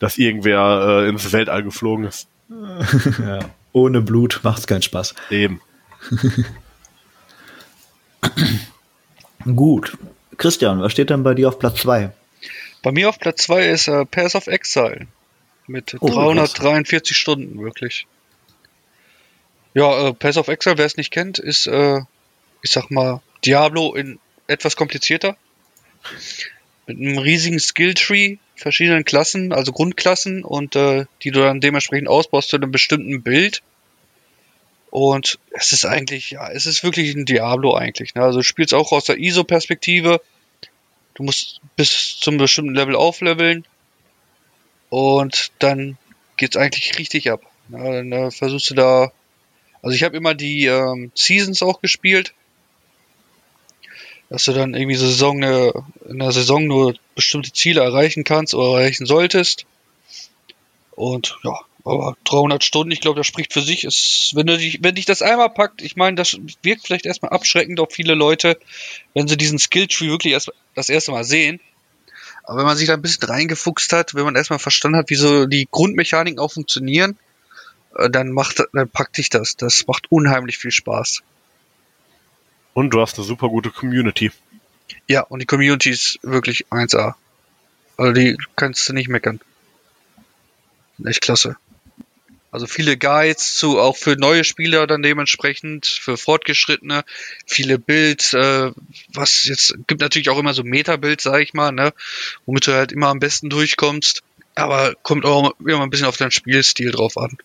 dass 0.00 0.18
irgendwer 0.18 1.04
äh, 1.04 1.08
ins 1.08 1.32
Weltall 1.32 1.62
geflogen 1.62 2.04
ist. 2.04 2.28
ja. 3.18 3.38
Ohne 3.72 4.02
Blut 4.02 4.40
macht's 4.42 4.66
keinen 4.66 4.82
Spaß. 4.82 5.14
Eben. 5.30 5.62
Gut. 9.56 9.96
Christian, 10.36 10.82
was 10.82 10.92
steht 10.92 11.08
denn 11.08 11.22
bei 11.22 11.32
dir 11.32 11.48
auf 11.48 11.58
Platz 11.58 11.80
zwei? 11.80 12.12
Bei 12.82 12.92
mir 12.92 13.08
auf 13.08 13.18
Platz 13.18 13.42
2 13.42 13.66
ist 13.66 13.88
äh, 13.88 14.04
Pass 14.06 14.34
of 14.34 14.46
Exile. 14.46 15.06
Mit 15.66 15.96
Oh, 16.00 16.08
343 16.08 17.16
Stunden, 17.16 17.62
wirklich. 17.62 18.06
Ja, 19.74 20.08
äh, 20.08 20.12
Pass 20.14 20.36
of 20.36 20.48
Exile, 20.48 20.78
wer 20.78 20.86
es 20.86 20.96
nicht 20.96 21.10
kennt, 21.10 21.38
ist, 21.38 21.66
äh, 21.66 22.00
ich 22.62 22.70
sag 22.70 22.90
mal, 22.90 23.22
Diablo 23.44 23.94
in 23.94 24.18
etwas 24.46 24.76
komplizierter. 24.76 25.36
Mit 26.86 26.98
einem 26.98 27.18
riesigen 27.18 27.60
Skilltree 27.60 28.38
verschiedenen 28.60 29.04
Klassen, 29.04 29.52
also 29.52 29.72
Grundklassen 29.72 30.44
und 30.44 30.76
äh, 30.76 31.06
die 31.22 31.30
du 31.30 31.40
dann 31.40 31.60
dementsprechend 31.60 32.08
ausbaust 32.08 32.50
zu 32.50 32.56
einem 32.56 32.70
bestimmten 32.70 33.22
Bild. 33.22 33.62
Und 34.90 35.38
es 35.52 35.72
ist 35.72 35.84
eigentlich, 35.84 36.32
ja, 36.32 36.50
es 36.50 36.66
ist 36.66 36.82
wirklich 36.82 37.14
ein 37.14 37.24
Diablo 37.24 37.74
eigentlich. 37.74 38.14
Ne? 38.14 38.22
Also 38.22 38.40
du 38.40 38.42
spielst 38.44 38.74
auch 38.74 38.92
aus 38.92 39.04
der 39.04 39.18
ISO-Perspektive. 39.18 40.20
Du 41.20 41.24
musst 41.24 41.60
bis 41.76 42.16
zum 42.18 42.38
bestimmten 42.38 42.74
Level 42.74 42.96
aufleveln. 42.96 43.66
Und 44.88 45.52
dann 45.58 45.98
geht's 46.38 46.56
eigentlich 46.56 46.98
richtig 46.98 47.30
ab. 47.30 47.42
Ne? 47.68 47.78
Dann 47.78 48.10
äh, 48.10 48.30
versuchst 48.30 48.70
du 48.70 48.74
da. 48.74 49.12
Also 49.82 49.94
ich 49.94 50.02
habe 50.02 50.16
immer 50.16 50.32
die 50.32 50.64
ähm, 50.64 51.12
Seasons 51.14 51.62
auch 51.62 51.82
gespielt 51.82 52.32
dass 54.30 54.44
du 54.44 54.52
dann 54.52 54.74
irgendwie 54.74 54.94
so 54.94 55.06
Saison 55.06 55.42
eine, 55.42 55.72
in 56.08 56.20
der 56.20 56.32
Saison 56.32 56.64
nur 56.64 56.94
bestimmte 57.16 57.52
Ziele 57.52 57.82
erreichen 57.82 58.24
kannst 58.24 58.54
oder 58.54 58.78
erreichen 58.78 59.04
solltest. 59.04 59.66
Und 60.92 61.36
ja, 61.42 61.58
aber 61.84 62.16
300 62.24 62.62
Stunden, 62.64 62.90
ich 62.90 63.00
glaube, 63.00 63.18
das 63.18 63.26
spricht 63.26 63.52
für 63.52 63.62
sich. 63.62 63.84
Ist, 63.84 64.32
wenn 64.34 64.46
du 64.46 64.56
dich, 64.56 64.78
wenn 64.82 64.94
dich 64.94 65.06
das 65.06 65.22
einmal 65.22 65.50
packt, 65.50 65.82
ich 65.82 65.96
meine, 65.96 66.16
das 66.16 66.38
wirkt 66.62 66.86
vielleicht 66.86 67.06
erstmal 67.06 67.32
abschreckend 67.32 67.80
auf 67.80 67.92
viele 67.92 68.14
Leute, 68.14 68.58
wenn 69.14 69.28
sie 69.28 69.36
diesen 69.36 69.58
Skilltree 69.58 70.08
wirklich 70.08 70.32
erst 70.32 70.52
das 70.74 70.88
erste 70.88 71.12
Mal 71.12 71.24
sehen. 71.24 71.60
Aber 72.44 72.58
wenn 72.58 72.66
man 72.66 72.76
sich 72.76 72.86
da 72.86 72.94
ein 72.94 73.02
bisschen 73.02 73.28
reingefuchst 73.28 73.92
hat, 73.92 74.14
wenn 74.14 74.24
man 74.24 74.36
erstmal 74.36 74.58
verstanden 74.58 74.98
hat, 74.98 75.10
wie 75.10 75.16
so 75.16 75.46
die 75.46 75.68
Grundmechaniken 75.70 76.38
auch 76.38 76.52
funktionieren, 76.52 77.18
äh, 77.96 78.10
dann 78.10 78.32
macht, 78.32 78.62
dann 78.72 78.88
packt 78.88 79.18
dich 79.18 79.30
das. 79.30 79.56
Das 79.56 79.86
macht 79.86 80.10
unheimlich 80.10 80.58
viel 80.58 80.72
Spaß. 80.72 81.22
Und 82.74 82.90
du 82.90 83.00
hast 83.00 83.18
eine 83.18 83.26
super 83.26 83.48
gute 83.48 83.70
Community. 83.70 84.32
Ja, 85.06 85.22
und 85.22 85.40
die 85.40 85.46
Community 85.46 85.90
ist 85.90 86.18
wirklich 86.22 86.66
1A. 86.70 87.14
Also 87.96 88.12
die 88.12 88.36
kannst 88.56 88.88
du 88.88 88.92
nicht 88.92 89.08
meckern. 89.08 89.40
Echt 91.04 91.20
klasse. 91.20 91.56
Also 92.50 92.66
viele 92.66 92.96
Guides 92.96 93.54
zu, 93.54 93.78
auch 93.78 93.96
für 93.96 94.16
neue 94.16 94.42
Spieler 94.42 94.86
dann 94.86 95.02
dementsprechend, 95.02 95.86
für 95.86 96.16
Fortgeschrittene, 96.16 97.04
viele 97.46 97.78
Bild, 97.78 98.32
äh, 98.32 98.72
was 99.14 99.44
jetzt, 99.44 99.74
gibt 99.86 100.00
natürlich 100.00 100.30
auch 100.30 100.38
immer 100.38 100.52
so 100.52 100.64
Meta-Bild, 100.64 101.20
sag 101.20 101.40
ich 101.42 101.54
mal, 101.54 101.70
ne, 101.70 101.92
womit 102.46 102.66
du 102.66 102.72
halt 102.72 102.90
immer 102.92 103.08
am 103.08 103.20
besten 103.20 103.50
durchkommst, 103.50 104.22
aber 104.56 104.94
kommt 105.02 105.24
auch 105.24 105.52
immer 105.60 105.82
ein 105.82 105.90
bisschen 105.90 106.06
auf 106.06 106.16
deinen 106.16 106.32
Spielstil 106.32 106.90
drauf 106.90 107.16
an. 107.16 107.38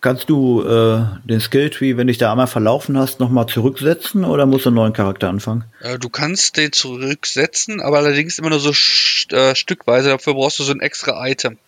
Kannst 0.00 0.28
du 0.30 0.62
äh, 0.62 1.04
den 1.24 1.40
Skilltree, 1.40 1.96
wenn 1.96 2.06
dich 2.06 2.18
da 2.18 2.30
einmal 2.30 2.46
verlaufen 2.46 2.98
hast, 2.98 3.20
nochmal 3.20 3.46
zurücksetzen 3.46 4.24
oder 4.24 4.46
musst 4.46 4.66
du 4.66 4.68
einen 4.68 4.76
neuen 4.76 4.92
Charakter 4.92 5.28
anfangen? 5.28 5.64
Äh, 5.80 5.98
du 5.98 6.08
kannst 6.08 6.56
den 6.56 6.72
zurücksetzen, 6.72 7.80
aber 7.80 7.98
allerdings 7.98 8.38
immer 8.38 8.50
nur 8.50 8.60
so 8.60 8.72
st 8.72 9.32
äh, 9.32 9.56
stückweise. 9.56 10.10
Dafür 10.10 10.34
brauchst 10.34 10.58
du 10.58 10.62
so 10.62 10.72
ein 10.72 10.80
extra 10.80 11.26
Item. 11.26 11.58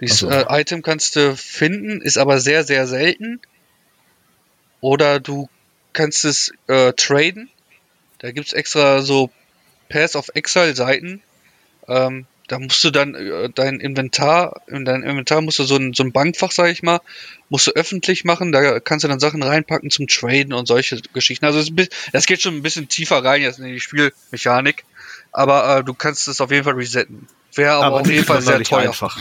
Dieses 0.00 0.20
so. 0.20 0.30
äh, 0.30 0.44
Item 0.48 0.82
kannst 0.82 1.16
du 1.16 1.36
finden, 1.36 2.00
ist 2.00 2.18
aber 2.18 2.40
sehr, 2.40 2.64
sehr 2.64 2.86
selten. 2.86 3.40
Oder 4.80 5.20
du 5.20 5.48
kannst 5.92 6.24
es 6.24 6.52
äh, 6.68 6.92
traden. 6.92 7.50
Da 8.18 8.30
gibt's 8.32 8.52
extra 8.52 9.02
so 9.02 9.30
Pass 9.88 10.16
of 10.16 10.30
Exile 10.34 10.74
Seiten. 10.74 11.22
Ähm, 11.88 12.26
da 12.50 12.58
musst 12.58 12.82
du 12.82 12.90
dann 12.90 13.14
äh, 13.14 13.48
dein 13.54 13.78
Inventar, 13.78 14.62
in 14.66 14.84
dein 14.84 15.02
Inventar 15.02 15.40
musst 15.40 15.58
du 15.58 15.64
so 15.64 15.76
ein, 15.76 15.94
so 15.94 16.02
ein 16.02 16.12
Bankfach, 16.12 16.50
sag 16.50 16.70
ich 16.70 16.82
mal, 16.82 17.00
musst 17.48 17.68
du 17.68 17.72
öffentlich 17.72 18.24
machen, 18.24 18.50
da 18.50 18.80
kannst 18.80 19.04
du 19.04 19.08
dann 19.08 19.20
Sachen 19.20 19.42
reinpacken 19.42 19.90
zum 19.90 20.08
Traden 20.08 20.52
und 20.52 20.66
solche 20.66 21.00
Geschichten. 21.12 21.44
Also 21.44 21.62
das 22.12 22.26
geht 22.26 22.42
schon 22.42 22.56
ein 22.56 22.62
bisschen 22.62 22.88
tiefer 22.88 23.24
rein 23.24 23.42
jetzt 23.42 23.60
in 23.60 23.66
die 23.66 23.80
Spielmechanik, 23.80 24.84
aber 25.30 25.78
äh, 25.78 25.84
du 25.84 25.94
kannst 25.94 26.26
es 26.26 26.40
auf 26.40 26.50
jeden 26.50 26.64
Fall 26.64 26.74
resetten. 26.74 27.28
Wäre 27.54 27.74
aber, 27.74 27.86
aber 27.86 28.00
auf 28.00 28.10
jeden 28.10 28.24
Fall 28.24 28.42
sehr 28.42 28.62
teuer. 28.62 28.88
Einfach. 28.88 29.18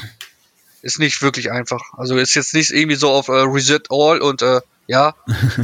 Ist 0.81 0.99
nicht 0.99 1.21
wirklich 1.21 1.51
einfach. 1.51 1.81
Also 1.97 2.17
ist 2.17 2.35
jetzt 2.35 2.53
nicht 2.53 2.71
irgendwie 2.71 2.95
so 2.95 3.09
auf 3.09 3.27
äh, 3.27 3.31
Reset 3.31 3.81
All 3.89 4.21
und 4.21 4.41
äh, 4.41 4.61
ja, 4.87 5.15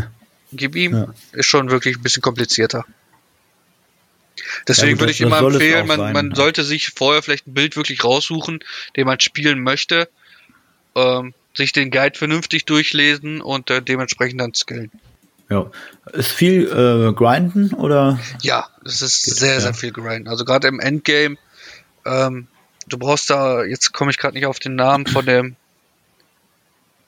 gib 0.52 0.76
ihm. 0.76 0.94
Ja. 0.94 1.08
Ist 1.32 1.48
schon 1.48 1.70
wirklich 1.70 1.98
ein 1.98 2.04
bisschen 2.04 2.22
komplizierter. 2.22 2.86
Deswegen 4.68 4.96
ja, 4.96 5.00
würde 5.00 5.12
ich 5.12 5.22
immer 5.22 5.40
empfehlen, 5.40 5.88
man, 5.88 6.00
sein, 6.00 6.14
man 6.14 6.30
ja. 6.30 6.36
sollte 6.36 6.64
sich 6.64 6.92
vorher 6.96 7.22
vielleicht 7.22 7.48
ein 7.48 7.54
Bild 7.54 7.76
wirklich 7.76 8.04
raussuchen, 8.04 8.60
den 8.96 9.06
man 9.06 9.20
spielen 9.20 9.62
möchte, 9.62 10.10
ähm, 10.96 11.34
sich 11.54 11.72
den 11.72 11.92
Guide 11.92 12.18
vernünftig 12.18 12.66
durchlesen 12.66 13.42
und 13.42 13.70
äh, 13.70 13.82
dementsprechend 13.82 14.42
dann 14.42 14.54
skillen. 14.54 14.92
Ja. 15.50 15.70
Ist 16.12 16.32
viel 16.32 16.64
äh, 16.66 17.14
Grinden 17.14 17.74
oder? 17.74 18.20
Ja, 18.42 18.68
es 18.84 19.02
ist 19.02 19.24
sehr, 19.24 19.56
ja. 19.56 19.62
sehr 19.62 19.74
viel 19.74 19.92
Grinden. 19.92 20.28
Also 20.28 20.44
gerade 20.44 20.68
im 20.68 20.80
Endgame, 20.80 21.38
ähm, 22.06 22.48
du 22.88 22.98
brauchst 22.98 23.30
da, 23.30 23.64
jetzt 23.64 23.94
komme 23.94 24.12
ich 24.12 24.18
gerade 24.18 24.36
nicht 24.36 24.46
auf 24.46 24.60
den 24.60 24.76
Namen 24.76 25.06
von 25.06 25.26
dem 25.26 25.56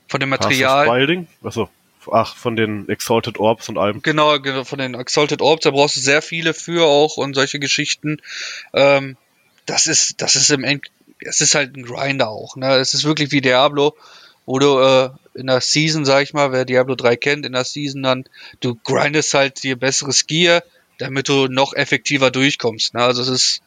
von 0.08 0.20
dem 0.20 0.30
Material. 0.30 0.90
Bilding? 0.90 1.28
Achso. 1.44 1.70
Ach, 2.10 2.36
von 2.36 2.56
den 2.56 2.88
Exalted 2.88 3.38
Orbs 3.38 3.68
und 3.68 3.78
allem. 3.78 4.02
Genau, 4.02 4.40
genau, 4.40 4.64
von 4.64 4.80
den 4.80 4.94
Exalted 4.94 5.42
Orbs, 5.42 5.64
da 5.64 5.72
brauchst 5.72 5.98
du 5.98 6.00
sehr 6.00 6.22
viele 6.22 6.54
für 6.54 6.86
auch 6.86 7.18
und 7.18 7.34
solche 7.34 7.60
Geschichten. 7.60 8.22
Ähm, 8.74 9.18
das 9.66 9.88
ist, 9.88 10.22
das 10.22 10.38
ist 10.38 10.50
im 10.50 10.64
End, 10.64 10.86
es 11.20 11.42
ist 11.42 11.56
halt 11.56 11.76
ein 11.76 11.84
Grinder 11.84 12.30
auch, 12.30 12.56
ne? 12.56 12.76
Es 12.76 12.94
ist 12.94 13.04
wirklich 13.04 13.32
wie 13.32 13.42
Diablo, 13.42 13.94
wo 14.46 14.60
du 14.60 14.80
äh, 14.80 15.10
in 15.34 15.48
der 15.48 15.60
Season, 15.60 16.06
sag 16.06 16.24
ich 16.24 16.34
mal, 16.34 16.54
wer 16.54 16.64
Diablo 16.64 16.96
3 16.96 17.18
kennt, 17.18 17.46
in 17.46 17.52
der 17.52 17.66
Season 17.66 18.02
dann, 18.02 18.26
du 18.62 18.76
grindest 18.76 19.34
halt 19.34 19.62
dir 19.64 19.76
besseres 19.76 20.26
Gear, 20.28 20.64
damit 21.00 21.28
du 21.28 21.48
noch 21.48 21.74
effektiver 21.74 22.32
durchkommst. 22.32 22.94
Ne? 22.94 23.02
Also 23.02 23.22
es 23.22 23.28
ist 23.28 23.62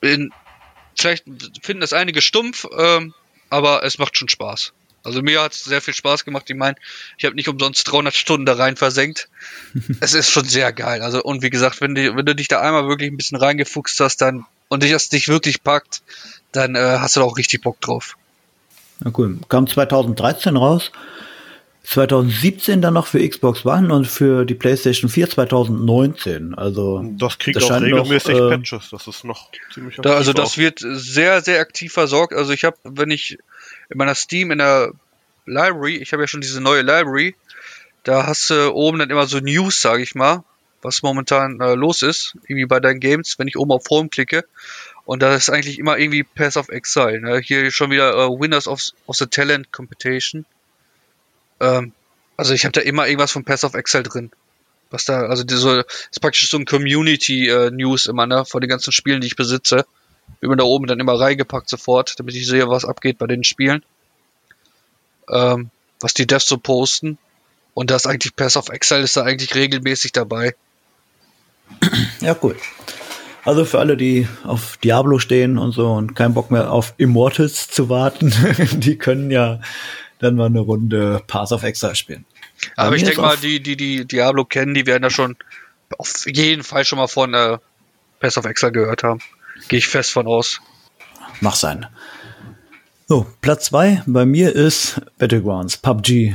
in, 0.00 0.32
vielleicht 0.96 1.24
finden 1.62 1.80
das 1.80 1.92
einige 1.92 2.22
stumpf, 2.22 2.66
ähm, 2.76 3.14
aber 3.50 3.84
es 3.84 3.98
macht 3.98 4.16
schon 4.16 4.28
Spaß. 4.28 4.72
Also 5.04 5.20
mir 5.20 5.42
hat 5.42 5.52
es 5.52 5.64
sehr 5.64 5.82
viel 5.82 5.92
Spaß 5.92 6.24
gemacht. 6.24 6.48
Ich 6.48 6.56
meine, 6.56 6.76
ich 7.18 7.26
habe 7.26 7.36
nicht 7.36 7.48
umsonst 7.48 7.90
300 7.90 8.14
Stunden 8.14 8.46
da 8.46 8.54
rein 8.54 8.76
versenkt. 8.76 9.28
es 10.00 10.14
ist 10.14 10.30
schon 10.30 10.46
sehr 10.46 10.72
geil. 10.72 11.02
Also 11.02 11.22
und 11.22 11.42
wie 11.42 11.50
gesagt, 11.50 11.80
wenn, 11.82 11.94
die, 11.94 12.16
wenn 12.16 12.24
du 12.24 12.34
dich 12.34 12.48
da 12.48 12.60
einmal 12.60 12.88
wirklich 12.88 13.10
ein 13.10 13.16
bisschen 13.16 13.36
reingefuchst 13.36 14.00
hast, 14.00 14.22
dann 14.22 14.46
und 14.68 14.82
dich 14.82 14.92
das 14.92 15.10
dich 15.10 15.28
wirklich 15.28 15.62
packt, 15.62 16.02
dann 16.52 16.74
äh, 16.74 16.98
hast 16.98 17.16
du 17.16 17.20
da 17.20 17.26
auch 17.26 17.36
richtig 17.36 17.62
Bock 17.62 17.80
drauf. 17.82 18.16
Na 19.00 19.12
cool. 19.16 19.38
Kam 19.48 19.66
2013 19.66 20.56
raus. 20.56 20.90
2017 21.84 22.80
dann 22.80 22.94
noch 22.94 23.06
für 23.06 23.26
Xbox 23.26 23.64
One 23.66 23.94
und 23.94 24.06
für 24.06 24.46
die 24.46 24.54
PlayStation 24.54 25.10
4 25.10 25.30
2019. 25.30 26.54
Also 26.54 27.04
das 27.18 27.38
kriegt 27.38 27.56
das 27.56 27.70
auch 27.70 27.80
regelmäßig 27.80 28.36
noch, 28.36 28.50
äh, 28.50 28.56
Patches. 28.56 28.88
Das 28.90 29.06
ist 29.06 29.24
noch 29.24 29.50
ziemlich. 29.72 29.96
Da, 29.96 30.16
also 30.16 30.32
das 30.32 30.54
auch. 30.54 30.58
wird 30.58 30.80
sehr 30.82 31.42
sehr 31.42 31.60
aktiv 31.60 31.92
versorgt. 31.92 32.32
Also 32.32 32.52
ich 32.52 32.64
habe, 32.64 32.76
wenn 32.84 33.10
ich 33.10 33.38
in 33.90 33.98
meiner 33.98 34.14
Steam 34.14 34.50
in 34.50 34.58
der 34.58 34.92
Library, 35.44 35.96
ich 35.96 36.12
habe 36.12 36.22
ja 36.22 36.26
schon 36.26 36.40
diese 36.40 36.60
neue 36.62 36.80
Library, 36.80 37.36
da 38.02 38.26
hast 38.26 38.48
du 38.48 38.72
oben 38.72 38.98
dann 38.98 39.10
immer 39.10 39.26
so 39.26 39.38
News, 39.40 39.80
sage 39.80 40.02
ich 40.02 40.14
mal, 40.14 40.42
was 40.80 41.02
momentan 41.02 41.60
äh, 41.60 41.74
los 41.74 42.02
ist, 42.02 42.34
irgendwie 42.44 42.66
bei 42.66 42.80
deinen 42.80 43.00
Games, 43.00 43.38
wenn 43.38 43.48
ich 43.48 43.58
oben 43.58 43.72
auf 43.72 43.84
Home 43.90 44.08
klicke. 44.08 44.46
Und 45.04 45.22
da 45.22 45.34
ist 45.34 45.50
eigentlich 45.50 45.78
immer 45.78 45.98
irgendwie 45.98 46.22
Pass 46.22 46.56
of 46.56 46.70
Exile. 46.70 47.20
Ne? 47.20 47.40
Hier 47.40 47.70
schon 47.70 47.90
wieder 47.90 48.14
äh, 48.14 48.28
Winners 48.28 48.68
of, 48.68 48.80
of 49.06 49.16
the 49.16 49.26
Talent 49.26 49.70
Competition. 49.70 50.46
Ähm, 51.60 51.92
also 52.36 52.52
ich 52.54 52.64
habe 52.64 52.72
da 52.72 52.80
immer 52.80 53.06
irgendwas 53.06 53.32
von 53.32 53.44
Pass 53.44 53.64
of 53.64 53.74
Exile 53.74 54.02
drin. 54.02 54.30
Was 54.90 55.04
da, 55.04 55.26
also 55.26 55.44
diese, 55.44 55.84
ist 56.10 56.20
praktisch 56.20 56.48
so 56.48 56.56
ein 56.56 56.66
Community 56.66 57.48
äh, 57.48 57.68
immer, 58.08 58.26
ne, 58.26 58.44
von 58.44 58.60
den 58.60 58.70
ganzen 58.70 58.92
Spielen, 58.92 59.20
die 59.20 59.26
ich 59.26 59.36
besitze 59.36 59.84
immer 60.40 60.56
da 60.56 60.64
oben 60.64 60.86
dann 60.86 61.00
immer 61.00 61.18
reingepackt 61.18 61.68
sofort, 61.68 62.18
damit 62.18 62.34
ich 62.34 62.46
sehe, 62.46 62.68
was 62.68 62.84
abgeht 62.84 63.18
bei 63.18 63.26
den 63.26 63.44
Spielen. 63.44 63.84
Ähm, 65.28 65.70
was 66.00 66.14
die 66.14 66.26
Devs 66.26 66.46
so 66.46 66.58
posten. 66.58 67.18
Und 67.72 67.90
das 67.90 68.06
eigentlich 68.06 68.36
Pass 68.36 68.56
of 68.56 68.68
Exile 68.68 69.02
ist 69.02 69.16
da 69.16 69.22
eigentlich 69.22 69.54
regelmäßig 69.54 70.12
dabei. 70.12 70.54
Ja, 72.20 72.36
cool. 72.42 72.56
Also 73.44 73.64
für 73.64 73.78
alle, 73.78 73.96
die 73.96 74.28
auf 74.44 74.76
Diablo 74.78 75.18
stehen 75.18 75.58
und 75.58 75.72
so 75.72 75.92
und 75.92 76.14
keinen 76.14 76.34
Bock 76.34 76.50
mehr 76.50 76.70
auf 76.70 76.94
Immortals 76.96 77.68
zu 77.68 77.88
warten, 77.88 78.32
die 78.72 78.96
können 78.96 79.30
ja 79.30 79.60
dann 80.18 80.36
mal 80.36 80.46
eine 80.46 80.60
Runde 80.60 81.22
Pass 81.26 81.52
of 81.52 81.62
Exile 81.62 81.94
spielen. 81.94 82.24
Aber 82.76 82.96
ich 82.96 83.04
denke 83.04 83.20
mal, 83.20 83.36
die, 83.36 83.62
die, 83.62 83.76
die 83.76 84.06
Diablo 84.06 84.44
kennen, 84.44 84.74
die 84.74 84.86
werden 84.86 85.02
da 85.02 85.10
schon 85.10 85.36
auf 85.98 86.26
jeden 86.26 86.62
Fall 86.62 86.84
schon 86.84 86.98
mal 86.98 87.08
von 87.08 87.34
äh, 87.34 87.58
Pass 88.20 88.38
of 88.38 88.46
Exile 88.46 88.72
gehört 88.72 89.02
haben. 89.02 89.20
Gehe 89.68 89.78
ich 89.78 89.86
fest 89.86 90.12
von 90.12 90.26
aus. 90.26 90.60
Mach 91.40 91.54
sein. 91.54 91.86
So, 93.06 93.26
Platz 93.42 93.66
2 93.66 94.04
bei 94.06 94.24
mir 94.24 94.54
ist 94.54 95.00
Battlegrounds, 95.18 95.76
PUBG. 95.76 96.34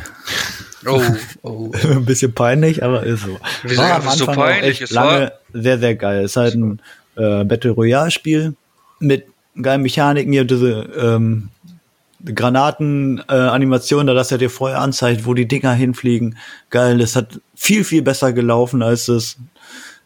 Oh, 0.85 1.01
oh. 1.41 1.71
ein 1.83 2.05
bisschen 2.05 2.33
peinlich, 2.33 2.83
aber 2.83 3.03
ist 3.03 3.23
so. 3.23 3.39
Wieso 3.63 3.81
war 3.81 3.95
am 3.95 4.07
Anfang 4.07 4.17
so 4.17 4.25
peinlich? 4.27 4.81
Echt 4.81 4.91
lange 4.91 5.33
sehr, 5.51 5.79
sehr 5.79 5.95
geil. 5.95 6.23
Es 6.23 6.31
ist 6.31 6.37
halt 6.37 6.55
ein 6.55 6.81
äh, 7.15 7.43
Battle 7.43 7.71
Royale 7.71 8.11
Spiel 8.11 8.55
mit 8.99 9.25
geilen 9.61 9.81
Mechaniken 9.81 10.31
hier, 10.31 10.45
diese 10.45 10.89
ähm, 10.97 11.49
Granaten-Animation, 12.25 14.03
äh, 14.03 14.07
da 14.07 14.13
das 14.13 14.31
er 14.31 14.37
dir 14.37 14.49
vorher 14.49 14.79
anzeigt, 14.81 15.25
wo 15.25 15.33
die 15.33 15.47
Dinger 15.47 15.73
hinfliegen. 15.73 16.37
Geil, 16.69 16.97
das 16.97 17.15
hat 17.15 17.39
viel, 17.55 17.83
viel 17.83 18.01
besser 18.01 18.33
gelaufen 18.33 18.81
als 18.81 19.05
das 19.07 19.37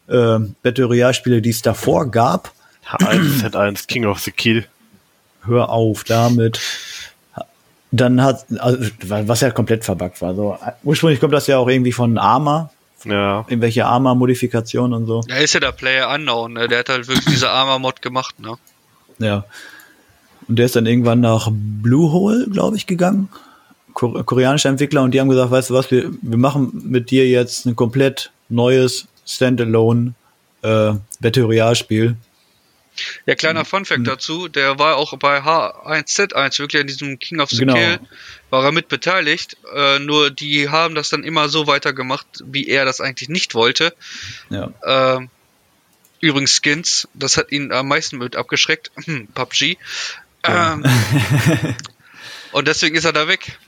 äh, 0.08 0.38
Battle 0.62 0.84
Royale 0.86 1.14
Spiele, 1.14 1.42
die 1.42 1.50
es 1.50 1.62
davor 1.62 2.10
gab. 2.10 2.52
H1Z1 2.88 3.86
King 3.88 4.06
of 4.06 4.20
the 4.20 4.30
Kill. 4.30 4.66
Hör 5.46 5.68
auf 5.70 6.04
damit. 6.04 6.60
Dann 7.90 8.22
hat, 8.22 8.44
also, 8.58 8.78
was 9.02 9.40
ja 9.40 9.50
komplett 9.50 9.84
verbuggt 9.84 10.20
war. 10.20 10.34
So, 10.34 10.58
ursprünglich 10.82 11.20
kommt 11.20 11.32
das 11.32 11.46
ja 11.46 11.58
auch 11.58 11.68
irgendwie 11.68 11.92
von 11.92 12.18
Arma, 12.18 12.70
Ja. 13.04 13.44
irgendwelche 13.48 13.86
Arma-Modifikationen 13.86 14.94
und 14.94 15.06
so. 15.06 15.22
Er 15.28 15.42
ist 15.42 15.54
ja 15.54 15.60
der 15.60 15.70
Player 15.72 16.10
Unknown, 16.12 16.54
ne? 16.54 16.66
Der 16.66 16.80
hat 16.80 16.88
halt 16.88 17.06
wirklich 17.06 17.26
diese 17.26 17.50
Armor-Mod 17.50 18.02
gemacht, 18.02 18.40
ne? 18.40 18.56
Ja. 19.18 19.44
Und 20.48 20.58
der 20.58 20.66
ist 20.66 20.76
dann 20.76 20.86
irgendwann 20.86 21.20
nach 21.20 21.48
Bluehole, 21.52 22.46
glaube 22.50 22.76
ich, 22.76 22.86
gegangen. 22.86 23.28
Ko 23.92 24.24
koreanischer 24.24 24.70
Entwickler 24.70 25.02
und 25.02 25.12
die 25.12 25.20
haben 25.20 25.28
gesagt, 25.28 25.50
weißt 25.52 25.70
du 25.70 25.74
was, 25.74 25.90
wir, 25.90 26.10
wir 26.20 26.36
machen 26.36 26.82
mit 26.84 27.10
dir 27.10 27.28
jetzt 27.28 27.64
ein 27.64 27.76
komplett 27.76 28.32
neues 28.48 29.06
Standalone 29.24 30.14
äh, 30.62 30.94
Battle 31.20 31.44
Royale 31.44 31.76
Spiel. 31.76 32.16
Ja, 33.26 33.34
kleiner 33.34 33.64
Funfact 33.64 34.06
dazu, 34.06 34.46
der 34.46 34.78
war 34.78 34.96
auch 34.96 35.16
bei 35.18 35.40
H1Z1 35.40 36.58
wirklich 36.60 36.80
an 36.80 36.86
diesem 36.86 37.18
King 37.18 37.40
of 37.40 37.50
the 37.50 37.58
Genau. 37.58 37.74
Kill, 37.74 37.98
war 38.50 38.64
er 38.64 38.72
mit 38.72 38.88
beteiligt, 38.88 39.56
äh, 39.74 39.98
nur 39.98 40.30
die 40.30 40.68
haben 40.68 40.94
das 40.94 41.08
dann 41.08 41.24
immer 41.24 41.48
so 41.48 41.66
weitergemacht, 41.66 42.26
wie 42.44 42.68
er 42.68 42.84
das 42.84 43.00
eigentlich 43.00 43.28
nicht 43.28 43.54
wollte. 43.54 43.94
Ja. 44.48 44.70
Ähm, 44.84 45.28
übrigens 46.20 46.60
Skins, 46.62 47.08
das 47.14 47.36
hat 47.36 47.50
ihn 47.50 47.72
am 47.72 47.88
meisten 47.88 48.18
mit 48.18 48.36
abgeschreckt, 48.36 48.92
PUBG. 49.34 49.76
Ähm, 50.46 50.84
und 52.52 52.68
deswegen 52.68 52.96
ist 52.96 53.04
er 53.04 53.12
da 53.12 53.28
weg. 53.28 53.58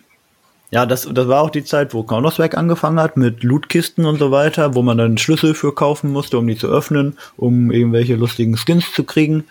Ja, 0.70 0.84
das, 0.84 1.08
das 1.10 1.28
war 1.28 1.42
auch 1.42 1.50
die 1.50 1.64
Zeit, 1.64 1.94
wo 1.94 2.02
Counter-Strike 2.02 2.58
angefangen 2.58 2.98
hat 2.98 3.16
mit 3.16 3.44
Lootkisten 3.44 4.04
und 4.04 4.18
so 4.18 4.30
weiter, 4.32 4.74
wo 4.74 4.82
man 4.82 4.98
dann 4.98 5.16
Schlüssel 5.16 5.54
für 5.54 5.72
kaufen 5.74 6.10
musste, 6.10 6.38
um 6.38 6.46
die 6.46 6.56
zu 6.56 6.66
öffnen, 6.66 7.16
um 7.36 7.70
irgendwelche 7.70 8.16
lustigen 8.16 8.56
Skins 8.56 8.92
zu 8.92 9.04
kriegen. 9.04 9.44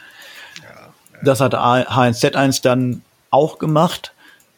Das 1.24 1.40
hat 1.40 1.56
H1Z1 1.56 2.62
dann 2.62 3.02
auch 3.32 3.60
gemacht, 3.60 4.14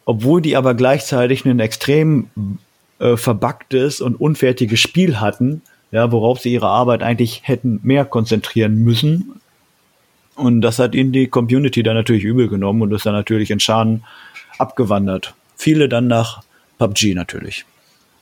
obwohl 0.05 0.41
die 0.41 0.57
aber 0.57 0.73
gleichzeitig 0.73 1.45
ein 1.45 1.59
extrem 1.59 2.29
äh, 2.99 3.17
verbuggtes 3.17 4.01
und 4.01 4.19
unfertiges 4.19 4.79
Spiel 4.79 5.19
hatten, 5.19 5.61
ja, 5.91 6.11
worauf 6.11 6.39
sie 6.39 6.53
ihre 6.53 6.67
Arbeit 6.67 7.03
eigentlich 7.03 7.41
hätten 7.43 7.79
mehr 7.83 8.03
konzentrieren 8.03 8.83
müssen. 8.83 9.39
Und 10.37 10.61
das 10.61 10.79
hat 10.79 10.95
ihnen 10.95 11.11
die 11.11 11.27
Community 11.27 11.83
dann 11.83 11.95
natürlich 11.95 12.23
übel 12.23 12.47
genommen 12.47 12.83
und 12.83 12.93
ist 12.93 13.05
dann 13.05 13.13
natürlich 13.13 13.51
in 13.51 13.59
Schaden 13.59 14.03
abgewandert. 14.59 15.33
Viele 15.55 15.89
dann 15.89 16.07
nach 16.07 16.43
PUBG 16.77 17.15
natürlich. 17.15 17.65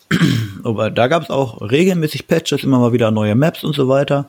Aber 0.64 0.90
da 0.90 1.08
gab 1.08 1.24
es 1.24 1.30
auch 1.30 1.62
regelmäßig 1.62 2.28
Patches, 2.28 2.64
immer 2.64 2.80
mal 2.80 2.94
wieder 2.94 3.12
neue 3.12 3.36
Maps 3.36 3.64
und 3.64 3.76
so 3.76 3.88
weiter. 3.90 4.28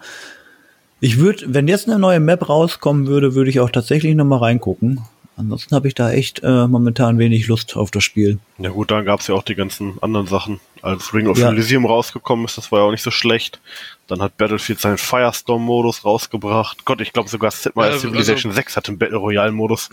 Ich 1.01 1.18
würde, 1.18 1.44
wenn 1.49 1.68
jetzt 1.68 1.88
eine 1.88 1.99
neue 1.99 2.20
Map 2.20 2.49
rauskommen 2.49 3.07
würde, 3.07 3.35
würde 3.35 3.51
ich 3.51 3.61
auch 3.61 3.70
tatsächlich 3.70 4.14
noch 4.14 4.25
mal 4.25 4.38
reingucken. 4.38 5.01
Ansonsten 5.38 5.75
habe 5.75 5.87
ich 5.87 5.94
da 5.94 6.11
echt 6.12 6.40
äh, 6.42 6.66
momentan 6.66 7.18
wenig 7.18 7.46
Lust 7.46 7.77
auf 7.77 7.90
das 7.90 8.03
Spiel. 8.03 8.38
Ja 8.57 8.70
gut, 8.70 8.90
dann 8.90 9.05
gab's 9.05 9.27
ja 9.27 9.35
auch 9.35 9.42
die 9.42 9.55
ganzen 9.55 10.03
anderen 10.03 10.27
Sachen. 10.27 10.61
Als 10.81 11.12
Ring 11.12 11.27
of 11.27 11.37
Ja. 11.37 11.51
Elysium 11.51 11.85
rausgekommen 11.85 12.46
ist, 12.46 12.57
das 12.57 12.72
war 12.72 12.79
ja 12.81 12.85
auch 12.87 12.90
nicht 12.90 13.03
so 13.03 13.11
schlecht. 13.11 13.61
Dann 14.07 14.22
hat 14.22 14.38
Battlefield 14.38 14.81
seinen 14.81 14.96
Firestorm-Modus 14.96 16.07
rausgebracht. 16.07 16.87
Gott, 16.87 17.03
ich 17.03 17.12
glaube 17.12 17.29
sogar 17.29 17.51
Sid 17.51 17.77
Meier 17.77 17.92
Ja, 17.92 17.99
Civilization 17.99 18.53
6 18.53 18.77
hat 18.77 18.88
den 18.88 18.96
Battle 18.99 19.18
Royale-Modus. 19.18 19.90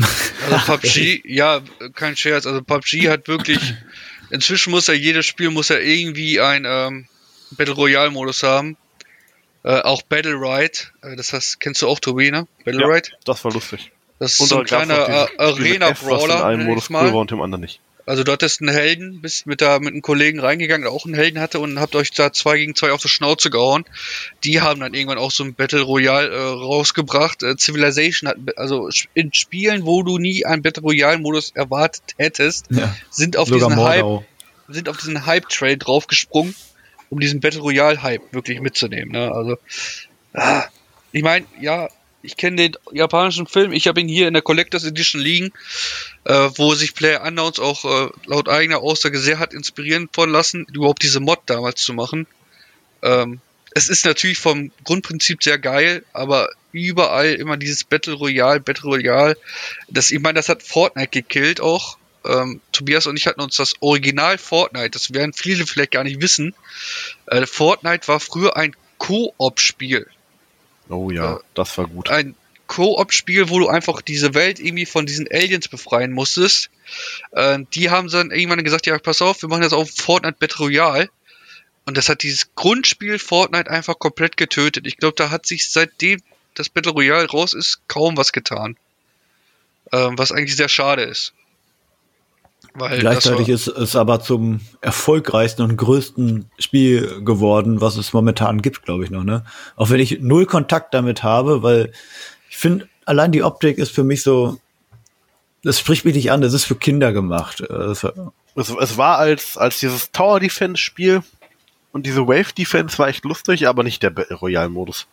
Also 0.50 0.66
PUBG, 0.72 1.22
ja, 1.26 1.62
kein 1.94 2.16
Scherz, 2.16 2.46
also 2.46 2.62
PUBG 2.62 3.10
hat 3.10 3.28
wirklich, 3.28 3.60
inzwischen 4.30 4.72
muss 4.72 4.88
ja 4.88 4.94
jedes 4.94 5.26
Spiel 5.26 5.50
muss 5.50 5.68
ja 5.70 5.78
irgendwie 5.78 6.40
ein 6.40 6.64
ähm, 6.66 7.08
Battle 7.52 7.74
Royale 7.74 8.12
Modus 8.12 8.44
haben. 8.44 8.78
Äh, 9.64 9.82
auch 9.82 10.02
Battle 10.04 10.34
Ride, 10.36 10.78
äh, 11.02 11.16
das 11.18 11.34
heißt, 11.34 11.60
kennst 11.60 11.82
du 11.82 11.88
auch 11.88 12.00
Tobi, 12.00 12.32
ne? 12.32 12.48
Battle 12.64 12.82
Ja. 12.82 12.88
Ride? 12.88 13.10
Das 13.26 13.44
war 13.44 13.52
lustig. 13.52 13.92
Das 14.24 14.34
ist 14.34 14.40
Und 14.40 14.48
so 14.48 14.56
ein 14.60 14.66
gab's 14.66 14.86
kleiner 14.88 15.08
äh, 15.08 15.28
was 15.38 15.58
in 15.60 15.64
Arena-Brawler, 15.66 16.46
einem 16.46 16.66
Modus 16.66 16.90
cool 16.90 16.96
war 16.96 17.04
mal. 17.04 17.14
und 17.16 17.32
im 17.32 17.42
anderen 17.42 17.62
nicht. 17.62 17.80
Also 18.06 18.24
du 18.24 18.32
hattest 18.34 18.62
einen 18.62 18.74
Helden, 18.74 19.22
bist 19.22 19.46
mit, 19.48 19.62
da, 19.62 19.80
mit 19.80 19.90
einem 19.90 20.02
Kollegen 20.02 20.40
reingegangen, 20.40 20.84
der 20.84 20.92
auch 20.92 21.06
einen 21.06 21.14
Helden 21.14 21.40
hatte 21.40 21.60
und 21.60 21.80
habt 21.80 21.96
euch 21.96 22.12
da 22.12 22.34
zwei 22.34 22.58
gegen 22.58 22.76
zwei 22.76 22.92
auf 22.92 23.02
die 23.02 23.08
Schnauze 23.08 23.50
gehauen. 23.50 23.86
Die 24.44 24.60
haben 24.62 24.82
dann 24.82 24.94
irgendwann 24.94 25.18
auch 25.18 25.32
so 25.32 25.44
ein 25.44 25.54
Battle 25.54 25.82
Royale 25.82 26.30
äh, 26.30 26.38
rausgebracht. 26.38 27.44
Äh, 27.44 27.56
Civilization 27.58 28.30
hat, 28.30 28.38
also 28.58 28.90
in 29.14 29.34
Spielen, 29.34 29.86
wo 29.86 30.04
du 30.04 30.18
nie 30.18 30.46
einen 30.46 30.62
Battle 30.62 30.84
Royale 30.84 31.18
Modus 31.18 31.52
erwartet 31.52 32.04
hättest, 32.18 32.66
Ja. 32.72 32.94
sind 33.10 33.36
auf 33.38 33.50
diesen 33.50 33.76
Hype, 33.78 34.26
sind 34.68 34.90
auf 34.90 34.98
diesen 34.98 35.26
Hype-Train 35.26 35.80
draufgesprungen, 35.80 36.56
um 37.10 37.20
diesen 37.22 37.40
Battle 37.40 37.62
Royale-Hype 37.62 38.34
wirklich 38.34 38.60
mitzunehmen. 38.60 39.14
Ne? 39.14 39.32
Also, 39.32 39.58
ah, 40.34 40.64
ich 41.14 41.24
meine, 41.24 41.46
ja, 41.62 41.88
ich 42.24 42.38
kenne 42.38 42.56
den 42.56 42.78
japanischen 42.92 43.48
Film, 43.48 43.74
ich 43.74 43.88
habe 43.88 44.00
ihn 44.00 44.08
hier 44.08 44.28
in 44.28 44.34
der 44.34 44.42
Collectors 44.42 44.86
Edition 44.86 45.22
liegen, 45.22 45.52
äh, 46.24 46.50
wo 46.56 46.74
sich 46.74 46.96
Player 46.96 47.22
Unknowns 47.22 47.60
auch 47.60 47.84
äh, 47.86 48.10
laut 48.26 48.50
eigener 48.50 48.80
Aussage 48.80 49.20
sehr 49.20 49.40
hat 49.40 49.54
inspirieren 49.54 50.10
von 50.12 50.30
lassen, 50.30 50.66
überhaupt 50.74 51.04
diese 51.04 51.20
Mod 51.20 51.42
damals 51.46 51.84
zu 51.84 51.94
machen. 51.94 52.26
Ähm, 53.02 53.42
es 53.76 53.90
ist 53.90 54.06
natürlich 54.06 54.38
vom 54.38 54.72
Grundprinzip 54.86 55.44
sehr 55.44 55.60
geil, 55.60 56.06
aber 56.14 56.50
überall 56.72 57.34
immer 57.34 57.58
dieses 57.58 57.84
Battle 57.84 58.14
Royale, 58.14 58.62
Battle 58.62 58.90
Royale. 58.90 59.38
Das, 59.90 60.12
ich 60.12 60.22
meine, 60.22 60.36
das 60.36 60.48
hat 60.48 60.64
Fortnite 60.64 61.10
gekillt 61.10 61.60
auch. 61.60 61.98
Ähm, 62.26 62.62
Tobias 62.72 63.06
und 63.06 63.18
ich 63.18 63.28
hatten 63.28 63.42
uns 63.42 63.58
das 63.58 63.74
Original 63.82 64.38
Fortnite, 64.38 64.92
das 64.92 65.14
werden 65.14 65.34
viele 65.34 65.68
vielleicht 65.68 65.92
gar 65.92 66.06
nicht 66.06 66.22
wissen. 66.22 66.56
Äh, 67.26 67.46
Fortnite 67.46 68.08
war 68.08 68.22
früher 68.22 68.56
ein 68.56 68.76
Koop-Spiel. 68.98 70.08
Oh 70.90 71.10
ja, 71.12 71.24
Ja. 71.34 71.40
das 71.54 71.78
war 71.78 71.88
gut. 71.88 72.10
Ein 72.10 72.36
Koop-Spiel, 72.68 73.50
wo 73.50 73.60
du 73.60 73.68
einfach 73.68 74.02
diese 74.02 74.34
Welt 74.34 74.60
irgendwie 74.60 74.86
von 74.86 75.06
diesen 75.06 75.28
Aliens 75.32 75.68
befreien 75.68 76.12
musstest. 76.12 76.70
Äh, 77.32 77.60
die 77.74 77.90
haben 77.90 78.10
dann 78.10 78.32
irgendwann 78.32 78.64
gesagt, 78.64 78.86
ja, 78.86 78.98
pass 78.98 79.22
auf, 79.22 79.42
wir 79.42 79.50
machen 79.50 79.64
jetzt 79.64 79.74
auch 79.74 79.88
Fortnite 79.88 80.38
Battle 80.40 80.66
Royale. 80.66 81.10
Und 81.86 81.98
das 81.98 82.08
hat 82.10 82.24
dieses 82.24 82.56
Grundspiel 82.56 83.20
Fortnite 83.20 83.70
einfach 83.70 84.00
komplett 84.00 84.38
getötet. 84.38 84.88
Ich 84.88 84.98
glaube, 84.98 85.16
da 85.18 85.30
hat 85.30 85.46
sich 85.46 85.70
seitdem 85.70 86.22
das 86.54 86.70
Battle 86.70 86.94
Royale 86.94 87.28
raus 87.30 87.54
ist, 87.54 87.82
kaum 87.88 88.16
was 88.16 88.32
getan. 88.32 88.78
Ähm, 89.92 90.18
was 90.18 90.32
eigentlich 90.32 90.56
sehr 90.56 90.70
schade 90.70 91.04
ist. 91.04 91.34
Weil 92.76 93.00
Gleichzeitig 93.00 93.50
ist 93.50 93.68
es 93.68 93.96
aber 93.96 94.20
zum 94.20 94.60
erfolgreichsten 94.82 95.62
und 95.62 95.78
größten 95.78 96.50
Spiel 96.58 97.24
geworden, 97.24 97.82
was 97.82 97.98
es 97.98 98.14
momentan 98.14 98.64
gibt, 98.64 98.84
glaube 98.84 99.04
ich 99.04 99.12
noch. 99.12 99.24
Ne? 99.24 99.46
Auch 99.76 99.92
wenn 99.92 100.00
ich 100.00 100.22
null 100.22 100.48
Kontakt 100.48 100.94
damit 100.94 101.22
habe, 101.22 101.62
weil 101.62 101.92
ich 102.50 102.58
finde, 102.58 102.88
allein 103.06 103.32
die 103.32 103.44
Optik 103.44 103.78
ist 103.78 103.92
für 103.92 104.04
mich 104.04 104.24
so, 104.24 104.58
das 105.64 105.80
spricht 105.80 106.04
mich 106.04 106.16
nicht 106.16 106.32
an, 106.32 106.42
das 106.42 106.54
ist 106.54 106.66
für 106.66 106.76
Kinder 106.76 107.14
gemacht. 107.14 107.62
Äh, 107.62 107.94
Es, 108.56 108.70
es 108.70 108.98
war 108.98 109.18
als, 109.18 109.58
als 109.58 109.80
dieses 109.80 110.12
Tower 110.12 110.40
Defense 110.40 110.82
Spiel 110.82 111.22
und 111.92 112.06
diese 112.08 112.28
Wave 112.28 112.54
Defense 112.58 112.98
war 112.98 113.08
echt 113.08 113.24
lustig, 113.24 113.68
aber 113.68 113.84
nicht 113.84 114.02
der 114.02 114.10
Battle 114.10 114.36
Royale 114.36 114.70
Modus. 114.70 115.08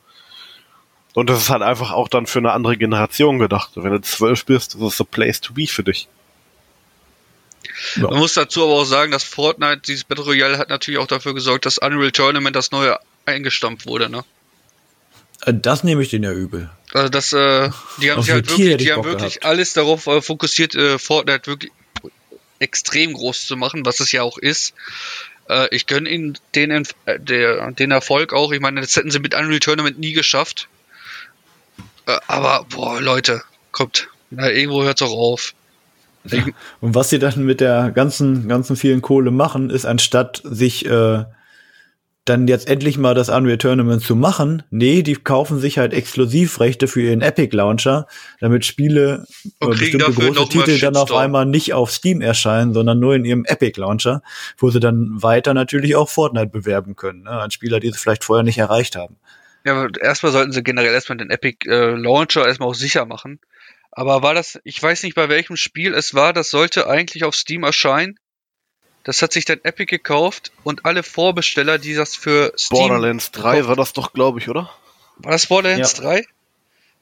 Und 1.14 1.28
das 1.28 1.40
ist 1.42 1.50
halt 1.50 1.62
einfach 1.62 1.92
auch 1.92 2.08
dann 2.08 2.26
für 2.26 2.38
eine 2.38 2.52
andere 2.52 2.76
Generation 2.76 3.38
gedacht. 3.38 3.72
Wenn 3.74 3.92
du 3.92 4.00
zwölf 4.00 4.44
bist, 4.46 4.74
das 4.74 4.80
ist 4.80 4.98
the 4.98 5.04
place 5.04 5.40
to 5.40 5.52
be 5.52 5.66
für 5.66 5.82
dich. 5.82 6.08
Man 7.96 8.18
muss 8.18 8.34
dazu 8.34 8.62
aber 8.62 8.74
auch 8.74 8.84
sagen, 8.84 9.12
dass 9.12 9.24
Fortnite, 9.24 9.82
dieses 9.86 10.04
Battle 10.04 10.24
Royale 10.24 10.58
hat 10.58 10.68
natürlich 10.68 10.98
auch 10.98 11.06
dafür 11.06 11.34
gesorgt, 11.34 11.66
dass 11.66 11.78
Unreal 11.78 12.12
Tournament 12.12 12.56
das 12.56 12.70
neue 12.70 12.98
eingestampft 13.26 13.86
wurde, 13.86 14.08
ne? 14.08 14.24
Äh, 15.46 15.54
Das 15.54 15.84
nehme 15.84 16.02
ich 16.02 16.10
denen 16.10 16.24
ja 16.24 16.32
übel. 16.32 16.70
Also 16.92 17.08
das, 17.08 17.32
äh, 17.32 17.70
die 18.00 18.10
haben 18.10 18.22
sich 18.22 18.32
halt 18.32 18.48
wirklich, 18.48 18.76
die 18.78 18.92
haben 18.92 19.04
wirklich 19.04 19.44
alles 19.44 19.72
darauf 19.72 20.06
äh, 20.06 20.20
fokussiert, 20.20 20.74
äh, 20.74 20.98
Fortnite 20.98 21.46
wirklich 21.46 21.72
extrem 22.58 23.12
groß 23.14 23.46
zu 23.46 23.56
machen, 23.56 23.86
was 23.86 24.00
es 24.00 24.12
ja 24.12 24.22
auch 24.22 24.38
ist. 24.38 24.74
Äh, 25.48 25.74
ich 25.74 25.86
gönne 25.86 26.08
ihnen 26.08 26.38
den, 26.54 26.70
äh, 26.70 27.18
der, 27.18 27.70
den 27.72 27.90
Erfolg 27.90 28.32
auch. 28.32 28.52
Ich 28.52 28.60
meine, 28.60 28.80
das 28.80 28.96
hätten 28.96 29.10
sie 29.10 29.20
mit 29.20 29.34
Unreal 29.34 29.60
Tournament 29.60 29.98
nie 29.98 30.12
geschafft. 30.12 30.68
Äh, 32.06 32.18
aber, 32.26 32.66
boah, 32.68 33.00
Leute, 33.00 33.42
kommt. 33.72 34.08
Na, 34.30 34.50
irgendwo 34.50 34.82
hört's 34.84 35.02
auch 35.02 35.12
auf. 35.12 35.54
Und 36.80 36.94
was 36.94 37.10
sie 37.10 37.18
dann 37.18 37.44
mit 37.44 37.60
der 37.60 37.90
ganzen, 37.90 38.48
ganzen 38.48 38.76
vielen 38.76 39.02
Kohle 39.02 39.30
machen, 39.30 39.70
ist 39.70 39.86
anstatt 39.86 40.42
sich 40.44 40.86
äh, 40.86 41.24
dann 42.26 42.46
jetzt 42.46 42.68
endlich 42.68 42.98
mal 42.98 43.14
das 43.14 43.28
Unreal 43.28 43.58
Tournament 43.58 44.02
zu 44.02 44.14
machen, 44.14 44.62
nee, 44.70 45.02
die 45.02 45.14
kaufen 45.14 45.58
sich 45.58 45.78
halt 45.78 45.94
Exklusivrechte 45.94 46.86
für 46.86 47.00
ihren 47.00 47.22
Epic 47.22 47.56
Launcher, 47.56 48.06
damit 48.40 48.64
Spiele 48.66 49.26
Und 49.58 49.68
oder 49.68 49.78
bestimmte 49.78 50.12
große 50.12 50.48
Titel 50.48 50.78
dann 50.78 50.96
auf 50.96 51.12
einmal 51.12 51.46
nicht 51.46 51.72
auf 51.72 51.90
Steam 51.90 52.20
erscheinen, 52.20 52.74
sondern 52.74 53.00
nur 53.00 53.14
in 53.14 53.24
ihrem 53.24 53.44
Epic 53.46 53.80
Launcher, 53.80 54.22
wo 54.58 54.70
sie 54.70 54.80
dann 54.80 55.22
weiter 55.22 55.54
natürlich 55.54 55.96
auch 55.96 56.08
Fortnite 56.08 56.48
bewerben 56.48 56.94
können, 56.94 57.22
ne, 57.22 57.30
an 57.30 57.50
Spieler, 57.50 57.80
die 57.80 57.88
es 57.88 57.98
vielleicht 57.98 58.24
vorher 58.24 58.44
nicht 58.44 58.58
erreicht 58.58 58.96
haben. 58.96 59.16
Ja, 59.64 59.74
aber 59.74 60.00
erstmal 60.00 60.32
sollten 60.32 60.52
sie 60.52 60.62
generell 60.62 60.92
erstmal 60.92 61.18
den 61.18 61.30
Epic 61.30 61.68
äh, 61.68 61.94
Launcher 61.94 62.46
erstmal 62.46 62.68
auch 62.68 62.74
sicher 62.74 63.06
machen. 63.06 63.40
Aber 63.92 64.22
war 64.22 64.34
das, 64.34 64.58
ich 64.64 64.80
weiß 64.82 65.02
nicht 65.02 65.14
bei 65.14 65.28
welchem 65.28 65.56
Spiel 65.56 65.94
es 65.94 66.14
war, 66.14 66.32
das 66.32 66.50
sollte 66.50 66.86
eigentlich 66.88 67.24
auf 67.24 67.34
Steam 67.34 67.64
erscheinen. 67.64 68.18
Das 69.04 69.22
hat 69.22 69.32
sich 69.32 69.44
dann 69.46 69.60
Epic 69.64 69.86
gekauft 69.86 70.52
und 70.62 70.84
alle 70.84 71.02
Vorbesteller, 71.02 71.78
die 71.78 71.94
das 71.94 72.14
für 72.14 72.52
Steam. 72.56 72.78
Borderlands 72.78 73.30
3 73.32 73.66
war 73.66 73.74
das 73.76 73.92
doch, 73.92 74.12
glaube 74.12 74.38
ich, 74.38 74.48
oder? 74.48 74.70
War 75.16 75.32
das 75.32 75.46
Borderlands 75.46 75.94
Ja. 75.96 76.02
3? 76.02 76.26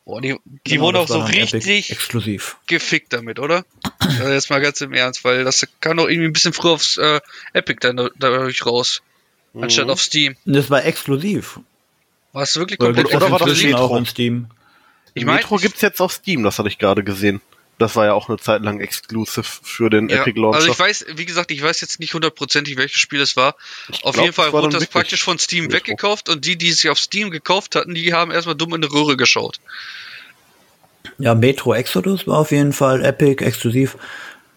Boah, 0.05 0.23
die, 0.23 0.37
die 0.45 0.61
Genau, 0.75 0.85
wurden 0.85 0.97
auch 0.97 1.09
so 1.09 1.21
richtig 1.21 1.91
exklusiv. 1.91 2.57
gefickt 2.67 3.13
damit, 3.13 3.39
oder? 3.39 3.67
Also 4.01 4.29
jetzt 4.29 4.49
mal 4.49 4.61
ganz 4.61 4.81
im 4.81 4.95
Ernst, 4.95 5.23
weil 5.25 5.45
das 5.45 5.67
kam 5.81 5.99
doch 5.99 6.09
irgendwie 6.09 6.29
ein 6.29 6.33
bisschen 6.33 6.55
früher 6.55 6.73
aufs 6.73 6.97
äh, 6.97 7.21
Epic 7.53 7.81
dann 7.81 7.97
da- 7.99 8.11
dadurch 8.19 8.65
raus, 8.65 9.03
anstatt 9.61 9.91
auf 9.91 10.01
Steam. 10.01 10.37
Das 10.47 10.71
war 10.71 10.83
exklusiv. 10.85 11.61
War 12.33 12.43
es 12.45 12.57
wirklich 12.57 12.81
Oder, 12.81 12.89
komplett 12.95 13.07
das 13.09 13.15
oder 13.23 13.31
war 13.33 13.39
das 13.41 13.63
Metro? 13.63 13.79
auch 13.81 13.97
in 13.99 14.07
Steam? 14.07 14.47
Ich 15.15 15.25
mein, 15.25 15.37
Metro 15.37 15.57
gibt's 15.57 15.81
jetzt 15.81 16.01
auf 16.01 16.13
Steam, 16.13 16.43
das 16.43 16.59
hatte 16.59 16.69
ich 16.69 16.79
gerade 16.79 17.05
gesehen. 17.05 17.41
Das 17.79 17.95
war 17.95 18.07
ja 18.07 18.13
auch 18.13 18.29
eine 18.29 18.39
Zeit 18.39 18.63
lang 18.63 18.81
exclusive 18.81 19.45
für 19.45 19.89
den 19.89 20.09
Ja, 20.09 20.23
Epic 20.23 20.39
Launcher. 20.39 20.57
also 20.57 20.73
ich 20.73 20.79
weiß, 20.79 21.07
wie 21.15 21.25
gesagt, 21.25 21.53
ich 21.53 21.63
weiß 21.63 21.81
jetzt 21.81 22.01
nicht 22.01 22.13
hundertprozentig, 22.13 22.77
welches 22.77 22.99
Spiel 23.01 23.21
es 23.21 23.37
war. 23.37 23.55
Auf 24.03 24.15
glaub, 24.15 24.25
jeden 24.25 24.33
Fall 24.33 24.53
wurde 24.53 24.71
das 24.71 24.87
praktisch 24.87 25.23
von 25.23 25.39
Steam 25.39 25.65
Metro. 25.65 25.77
weggekauft 25.77 26.29
und 26.29 26.45
die, 26.45 26.57
die 26.57 26.71
es 26.71 26.81
sich 26.81 26.91
auf 26.91 26.99
Steam 26.99 27.31
gekauft 27.31 27.77
hatten, 27.77 27.95
die 27.95 28.13
haben 28.13 28.33
erstmal 28.33 28.57
dumm 28.57 28.75
in 28.75 28.83
die 28.83 28.89
Röhre 28.89 29.17
geschaut. 29.17 29.61
Ja, 31.19 31.35
Metro 31.37 31.73
Exodus 31.73 32.27
war 32.27 32.39
auf 32.39 32.51
jeden 32.51 32.73
Fall 32.73 33.05
Epic 33.05 33.45
exklusiv. 33.45 33.97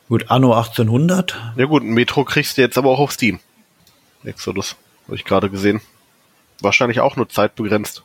Gut, 0.10 0.30
Anno 0.30 0.54
1800. 0.54 1.54
ja 1.58 1.66
gut, 1.66 1.84
Metro 1.84 2.26
kriegst 2.26 2.58
du 2.58 2.62
jetzt 2.62 2.78
aber 2.78 2.90
auch 2.90 3.00
auf 3.00 3.12
Steam. 3.12 3.40
Exodus, 4.24 4.76
habe 5.06 5.16
ich 5.16 5.26
gerade 5.26 5.50
gesehen. 5.50 5.80
Wahrscheinlich 6.60 7.00
auch 7.00 7.16
nur 7.16 7.30
zeitbegrenzt. 7.30 8.04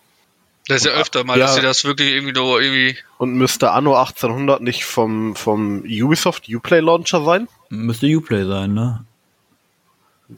Das 0.68 0.78
ist 0.78 0.86
ja 0.86 0.92
öfter 0.92 1.22
mal, 1.24 1.38
Ja. 1.38 1.46
dass 1.46 1.54
sie 1.54 1.60
das 1.62 1.84
wirklich 1.84 2.10
irgendwie 2.12 2.32
nur 2.32 2.60
irgendwie. 2.60 2.96
Und 3.18 3.34
müsste 3.34 3.70
Anno 3.70 3.94
1800 3.96 4.60
nicht 4.60 4.84
vom, 4.84 5.36
vom 5.36 5.82
Ubisoft 5.82 6.48
Uplay 6.52 6.80
Launcher 6.80 7.24
sein? 7.24 7.48
Müsste 7.68 8.06
Uplay 8.08 8.44
sein, 8.44 8.74
ne? 8.74 9.04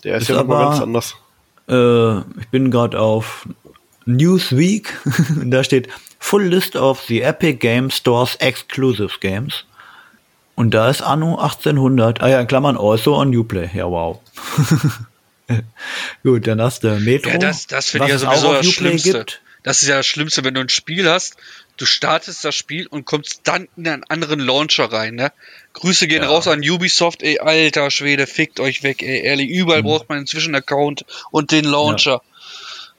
Der 0.05 0.17
ist, 0.17 0.23
Ist 0.25 0.29
ja 0.29 0.37
nochmal 0.37 0.63
aber- 0.63 0.71
ganz 0.71 0.83
anders. 0.83 1.15
Äh, 1.69 2.19
ich 2.41 2.49
bin 2.51 2.71
gerade 2.71 3.01
auf 3.01 3.47
Newsweek. 4.05 4.95
da 5.45 5.65
steht 5.65 5.89
Full 6.19 6.45
List 6.45 6.77
of 6.77 7.01
the 7.09 7.23
Epic 7.23 7.55
Game 7.59 7.91
Stores 7.91 8.35
Exclusive 8.37 9.19
Games. 9.21 9.65
Und 10.57 10.73
da 10.75 10.91
ist 10.91 11.01
Anno 11.03 11.37
1800. 11.39 12.21
Ah 12.21 12.29
ja, 12.29 12.41
in 12.41 12.47
Klammern 12.49 12.77
also 12.77 13.17
on 13.17 13.35
Uplay. 13.35 13.71
Ja, 13.75 13.87
wow. 13.89 14.19
Gut, 16.23 16.47
dann 16.47 16.61
hast 16.61 16.85
du 16.85 16.99
Metro. 17.01 17.31
Ja, 17.31 17.39
das, 17.39 17.67
das 17.67 17.89
finde 17.91 18.07
ich 18.09 18.13
ja 18.13 18.19
sowieso 18.19 18.49
auch 18.49 18.51
auf 18.55 18.59
das 18.59 18.67
Uplay 18.69 18.99
Schlimmste. 18.99 19.13
gibt. 19.19 19.41
Das 19.63 19.83
ist 19.83 19.89
ja 19.89 19.97
das 19.97 20.07
Schlimmste, 20.07 20.45
wenn 20.45 20.55
du 20.55 20.61
ein 20.61 20.69
Spiel 20.69 21.09
hast, 21.09 21.37
du 21.77 21.85
startest 21.85 22.45
das 22.45 22.55
Spiel 22.55 22.87
und 22.87 23.05
kommst 23.05 23.43
dann 23.45 23.69
in 23.77 23.89
einen 23.89 24.05
anderen 24.05 24.41
Launcher 24.41 24.93
rein, 24.93 25.15
ne? 25.15 25.33
Grüße 25.73 26.07
gehen 26.09 26.23
Ja. 26.23 26.29
raus 26.29 26.49
an 26.49 26.61
Ubisoft, 26.61 27.23
ey, 27.23 27.39
alter 27.39 27.91
Schwede, 27.91 28.27
fickt 28.27 28.61
euch 28.61 28.83
weg, 28.83 29.03
ey, 29.03 29.23
ehrlich, 29.25 29.49
überall 29.51 29.83
braucht 29.83 30.09
man 30.09 30.19
inzwischen 30.19 30.55
einen 30.55 30.63
Account 30.63 31.05
und 31.31 31.51
den 31.53 31.65
Launcher. 31.65 32.23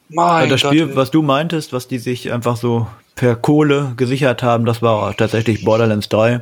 Mein 0.10 0.44
Also 0.44 0.50
das 0.50 0.62
Gott, 0.62 0.72
Spiel, 0.72 0.90
ey. 0.90 0.96
was 0.96 1.12
du 1.12 1.22
meintest, 1.22 1.74
was 1.74 1.88
die 1.88 2.00
sich 2.00 2.32
einfach 2.32 2.58
so 2.58 2.88
per 3.16 3.36
Kohle 3.36 3.94
gesichert 3.98 4.44
haben, 4.44 4.66
das 4.66 4.82
war 4.82 5.16
tatsächlich 5.16 5.64
Borderlands 5.64 6.10
3. 6.10 6.42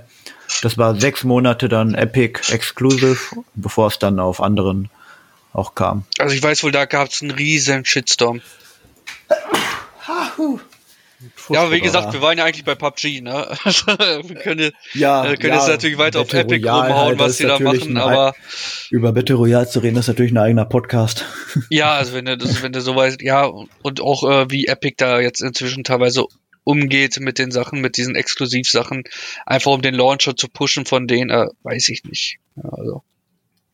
Das 0.62 0.78
war 0.78 0.96
sechs 1.00 1.24
Monate 1.24 1.68
dann 1.68 1.94
Epic 1.94 2.40
Exclusive, 2.54 3.18
bevor 3.56 3.88
es 3.88 4.00
dann 4.00 4.20
auf 4.20 4.42
anderen 4.42 4.90
auch 5.54 5.76
kam. 5.76 6.06
Also 6.20 6.36
ich 6.36 6.42
weiß 6.42 6.64
wohl, 6.64 6.72
da 6.72 6.86
gab 6.86 7.10
es 7.10 7.22
einen 7.22 7.32
riesen 7.32 7.84
Shitstorm. 7.84 8.42
Ja, 11.50 11.62
aber 11.62 11.72
wie 11.72 11.82
gesagt, 11.82 12.14
wir 12.14 12.22
waren 12.22 12.38
ja 12.38 12.46
eigentlich 12.46 12.64
bei 12.64 12.76
PUBG, 12.76 13.22
ne? 13.22 13.48
wir 13.64 14.36
können, 14.36 14.72
Ja, 14.94 15.26
äh, 15.26 15.36
können 15.36 15.54
ja, 15.54 15.60
jetzt 15.60 15.68
natürlich 15.68 15.98
weiter 15.98 16.22
auf 16.22 16.28
Battle 16.28 16.58
Epic 16.58 16.70
Royale 16.70 16.90
rumhauen, 16.90 17.08
halt, 17.08 17.20
was 17.20 17.38
sie 17.38 17.48
da 17.48 17.58
machen, 17.58 17.98
aber 17.98 18.36
Über 18.92 19.12
Battle 19.14 19.36
Royale 19.36 19.68
zu 19.68 19.80
reden, 19.80 19.98
ist 19.98 20.08
natürlich 20.08 20.32
ein 20.32 20.38
eigener 20.38 20.66
Podcast. 20.66 21.26
ja, 21.72 21.94
also 21.94 22.14
wenn 22.14 22.26
du, 22.26 22.38
das, 22.38 22.62
wenn 22.62 22.72
du 22.72 22.82
so 22.82 22.96
weißt, 22.96 23.22
ja, 23.24 23.46
und 23.46 24.00
auch 24.00 24.30
äh, 24.30 24.52
wie 24.52 24.68
Epic 24.68 24.96
da 24.98 25.20
jetzt 25.20 25.42
inzwischen 25.42 25.84
teilweise 25.84 26.26
umgeht 26.64 27.20
mit 27.20 27.40
den 27.40 27.50
Sachen, 27.50 27.82
mit 27.82 27.98
diesen 27.98 28.16
Exklusivsachen, 28.16 29.04
einfach 29.46 29.72
um 29.72 29.82
den 29.82 29.96
Launcher 29.96 30.36
zu 30.36 30.48
pushen 30.50 30.86
von 30.86 31.08
denen, 31.08 31.32
äh, 31.32 31.48
weiß 31.64 31.90
ich 31.90 32.04
nicht. 32.04 32.38
Ja, 32.58 32.70
also. 32.70 33.02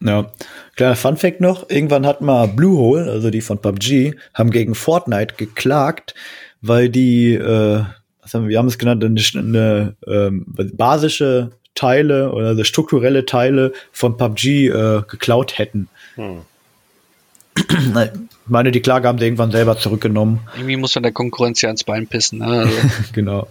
Ja. 0.02 0.32
Kleiner 0.76 0.96
Fun 0.96 1.18
Fact 1.18 1.39
noch, 1.41 1.70
irgendwann 1.70 2.06
hat 2.06 2.22
mal 2.22 2.48
Bluehole, 2.48 3.10
also 3.10 3.30
die 3.30 3.41
von 3.41 3.60
PUBG, 3.62 4.16
haben 4.34 4.52
gegen 4.52 4.76
Fortnite 4.76 5.36
geklagt, 5.36 6.14
weil 6.62 6.89
die, 6.89 7.34
äh, 7.36 7.84
was 8.22 8.34
haben 8.34 8.44
wir, 8.44 8.50
wir 8.50 8.58
haben 8.60 8.68
es 8.68 8.78
genannt, 8.78 9.04
eine, 9.04 9.16
eine 9.38 9.96
ähm, 10.08 10.46
basische 10.74 11.52
Teile 11.76 12.32
oder 12.34 12.48
also 12.50 12.64
strukturelle 12.64 13.26
Teile 13.26 13.74
von 13.91 14.18
PUBG 14.18 14.68
äh, 14.68 15.02
geklaut 15.08 15.58
hätten. 15.58 15.88
Hm. 16.16 16.41
Ich 18.46 18.50
meine, 18.50 18.72
die 18.72 18.82
Klage 18.82 19.08
haben 19.08 19.20
sie 19.20 19.24
irgendwann 19.24 19.52
selber 19.52 19.78
zurückgenommen. 19.78 20.41
Irgendwie 20.56 20.76
muss 20.76 20.96
man 20.96 21.04
der 21.04 21.14
Konkurrenz 21.14 21.62
ja 21.62 21.70
ans 21.70 21.86
Bein 21.86 22.08
pissen. 22.08 22.39
Ne? 22.39 22.46
Also, 22.46 22.78
genau. 23.14 23.48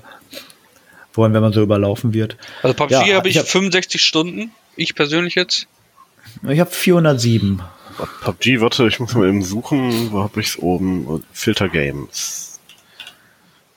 Vor 1.13 1.25
allem, 1.25 1.33
wenn 1.33 1.41
man 1.41 1.55
so 1.55 1.63
überlaufen 1.63 2.13
wird. 2.13 2.37
also 2.63 2.75
PUBG 2.75 2.91
Ja, 2.93 3.17
habe 3.17 3.29
ich, 3.29 3.37
ich 3.37 3.41
hab- 3.41 3.49
65 3.49 4.03
Stunden, 4.03 4.51
ich 4.77 4.95
persönlich 4.95 5.35
jetzt. 5.35 5.67
Ich 6.49 6.61
habe 6.61 6.71
407. 6.71 7.63
PUBG, 8.23 8.61
warte, 8.61 8.87
ich 8.89 9.01
muss 9.01 9.15
mal 9.15 9.29
eben 9.29 9.43
suchen. 9.43 10.13
Wo 10.13 10.23
hab 10.23 10.37
ich's 10.37 10.59
oben? 10.59 11.23
Filter 11.33 11.69
Games. 11.69 12.61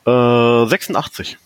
Äh, 0.05 0.65
86. 0.65 1.37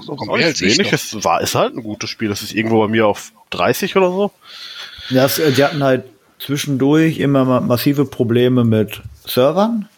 Sogar 0.00 0.30
Auch 0.30 0.36
mehr 0.36 0.46
als 0.46 0.60
wenig. 0.60 0.92
Es 0.92 1.24
war, 1.24 1.40
ist 1.40 1.54
halt 1.54 1.74
ein 1.76 1.82
gutes 1.82 2.08
Spiel. 2.08 2.28
Das 2.28 2.42
ist 2.42 2.54
irgendwo 2.54 2.80
bei 2.80 2.88
mir 2.88 3.06
auf 3.06 3.32
30 3.50 3.96
oder 3.96 4.10
so. 4.10 4.30
Ja, 5.10 5.26
äh, 5.26 5.52
die 5.52 5.64
hatten 5.64 5.82
halt 5.82 6.04
zwischendurch 6.38 7.18
immer 7.18 7.44
ma 7.44 7.60
massive 7.60 8.04
Probleme 8.04 8.64
mit 8.64 9.02
Servern. 9.26 9.88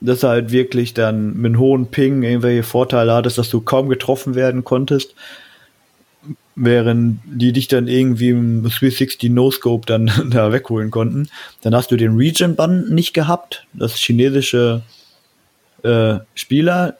Dass 0.00 0.20
du 0.20 0.28
halt 0.28 0.52
wirklich 0.52 0.94
dann 0.94 1.34
mit 1.36 1.46
einem 1.46 1.58
hohen 1.58 1.86
Ping 1.90 2.22
irgendwelche 2.22 2.62
Vorteile 2.62 3.14
hattest, 3.14 3.38
dass 3.38 3.50
du 3.50 3.60
kaum 3.60 3.88
getroffen 3.88 4.34
werden 4.34 4.64
konntest. 4.64 5.14
Während 6.60 7.20
die 7.24 7.52
dich 7.52 7.68
dann 7.68 7.86
irgendwie 7.86 8.30
im 8.30 8.62
360 8.62 9.30
No-Scope 9.30 9.86
dann 9.86 10.10
da 10.30 10.52
wegholen 10.52 10.90
konnten. 10.90 11.28
Dann 11.62 11.74
hast 11.74 11.90
du 11.90 11.96
den 11.96 12.16
Region-Bann 12.16 12.88
nicht 12.88 13.14
gehabt. 13.14 13.66
Das 13.72 13.94
chinesische 13.94 14.82
äh, 15.84 16.18
Spieler, 16.34 16.96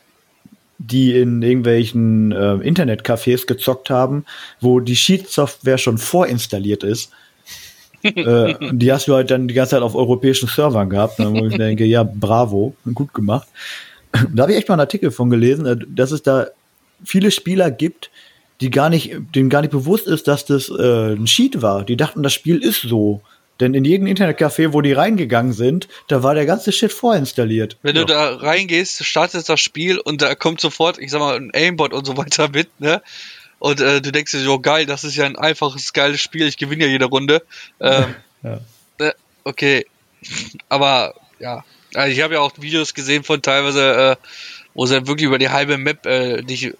die 0.78 1.18
in 1.18 1.42
irgendwelchen 1.42 2.30
äh, 2.30 2.54
Internetcafés 2.54 3.46
gezockt 3.46 3.90
haben, 3.90 4.24
wo 4.60 4.78
die 4.78 4.94
Cheat-Software 4.94 5.78
schon 5.78 5.98
vorinstalliert 5.98 6.84
ist. 6.84 7.10
äh, 8.02 8.54
die 8.70 8.92
hast 8.92 9.08
du 9.08 9.14
halt 9.14 9.32
dann 9.32 9.48
die 9.48 9.54
ganze 9.54 9.70
Zeit 9.70 9.82
auf 9.82 9.96
europäischen 9.96 10.48
Servern 10.48 10.88
gehabt, 10.88 11.18
ne, 11.18 11.32
wo 11.32 11.46
ich 11.46 11.56
denke, 11.56 11.84
ja, 11.84 12.04
bravo, 12.04 12.76
gut 12.94 13.12
gemacht. 13.12 13.48
Da 14.12 14.42
habe 14.42 14.52
ich 14.52 14.58
echt 14.58 14.68
mal 14.68 14.74
einen 14.74 14.82
Artikel 14.82 15.10
von 15.10 15.30
gelesen, 15.30 15.66
äh, 15.66 15.76
dass 15.88 16.12
es 16.12 16.22
da 16.22 16.46
viele 17.04 17.32
Spieler 17.32 17.72
gibt, 17.72 18.10
die 18.60 18.70
gar 18.70 18.90
nicht, 18.90 19.12
denen 19.34 19.50
gar 19.50 19.60
nicht 19.60 19.70
bewusst 19.70 20.06
ist, 20.06 20.28
dass 20.28 20.44
das 20.44 20.68
äh, 20.68 21.12
ein 21.14 21.26
Cheat 21.26 21.62
war. 21.62 21.84
Die 21.84 21.96
dachten, 21.96 22.22
das 22.22 22.34
Spiel 22.34 22.62
ist 22.62 22.82
so. 22.82 23.22
Denn 23.60 23.74
in 23.74 23.84
jedem 23.84 24.06
Internetcafé, 24.06 24.72
wo 24.72 24.82
die 24.82 24.92
reingegangen 24.92 25.52
sind, 25.52 25.88
da 26.06 26.22
war 26.22 26.34
der 26.34 26.46
ganze 26.46 26.70
Shit 26.70 26.92
vorinstalliert. 26.92 27.76
Wenn 27.82 27.96
du 27.96 28.04
da 28.04 28.36
reingehst, 28.36 29.04
startest 29.04 29.48
das 29.48 29.60
Spiel 29.60 29.98
und 29.98 30.22
da 30.22 30.34
kommt 30.36 30.60
sofort, 30.60 30.98
ich 30.98 31.10
sag 31.10 31.18
mal, 31.18 31.36
ein 31.36 31.50
Aimbot 31.52 31.92
und 31.92 32.06
so 32.06 32.16
weiter 32.16 32.48
mit, 32.52 32.68
ne? 32.80 33.02
Und 33.58 33.80
äh, 33.80 34.00
du 34.00 34.12
denkst 34.12 34.30
dir 34.30 34.38
so, 34.40 34.60
geil, 34.60 34.86
das 34.86 35.02
ist 35.02 35.16
ja 35.16 35.26
ein 35.26 35.34
einfaches, 35.34 35.92
geiles 35.92 36.20
Spiel, 36.20 36.46
ich 36.46 36.56
gewinne 36.56 36.84
ja 36.84 36.90
jede 36.90 37.06
Runde. 37.06 37.42
Ähm, 37.80 38.14
Ja. 38.44 38.60
äh, 38.98 39.12
okay. 39.42 39.84
Aber 40.68 41.14
ja, 41.40 41.64
also 41.94 42.12
ich 42.12 42.22
habe 42.22 42.34
ja 42.34 42.40
auch 42.40 42.52
Videos 42.60 42.94
gesehen 42.94 43.24
von 43.24 43.42
teilweise, 43.42 44.16
äh, 44.20 44.26
wo 44.74 44.86
sie 44.86 45.08
wirklich 45.08 45.26
über 45.26 45.38
die 45.38 45.48
halbe 45.48 45.76
Map 45.76 46.06
äh, 46.06 46.42
dich 46.42 46.72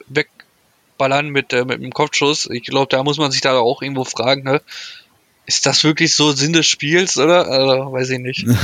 wegballern 0.98 1.30
mit, 1.30 1.52
äh, 1.52 1.64
mit 1.64 1.82
dem 1.82 1.92
Kopfschuss. 1.92 2.48
Ich 2.50 2.64
glaube, 2.64 2.88
da 2.90 3.02
muss 3.02 3.18
man 3.18 3.30
sich 3.30 3.40
da 3.40 3.56
auch 3.58 3.82
irgendwo 3.82 4.04
fragen, 4.04 4.42
ne? 4.42 4.60
Ist 5.46 5.64
das 5.64 5.82
wirklich 5.82 6.14
so 6.14 6.32
Sinn 6.32 6.52
des 6.52 6.66
Spiels, 6.66 7.16
oder? 7.16 7.48
Also, 7.48 7.92
weiß 7.92 8.10
ich 8.10 8.18
nicht. 8.18 8.46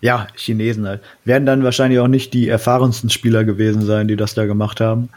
Ja, 0.00 0.26
Chinesen 0.36 0.86
halt. 0.86 1.00
Werden 1.24 1.46
dann 1.46 1.64
wahrscheinlich 1.64 1.98
auch 1.98 2.08
nicht 2.08 2.34
die 2.34 2.46
erfahrensten 2.46 3.08
Spieler 3.08 3.44
gewesen 3.44 3.86
sein, 3.86 4.06
die 4.06 4.16
das 4.16 4.34
da 4.34 4.44
gemacht 4.44 4.82
haben. 4.82 5.08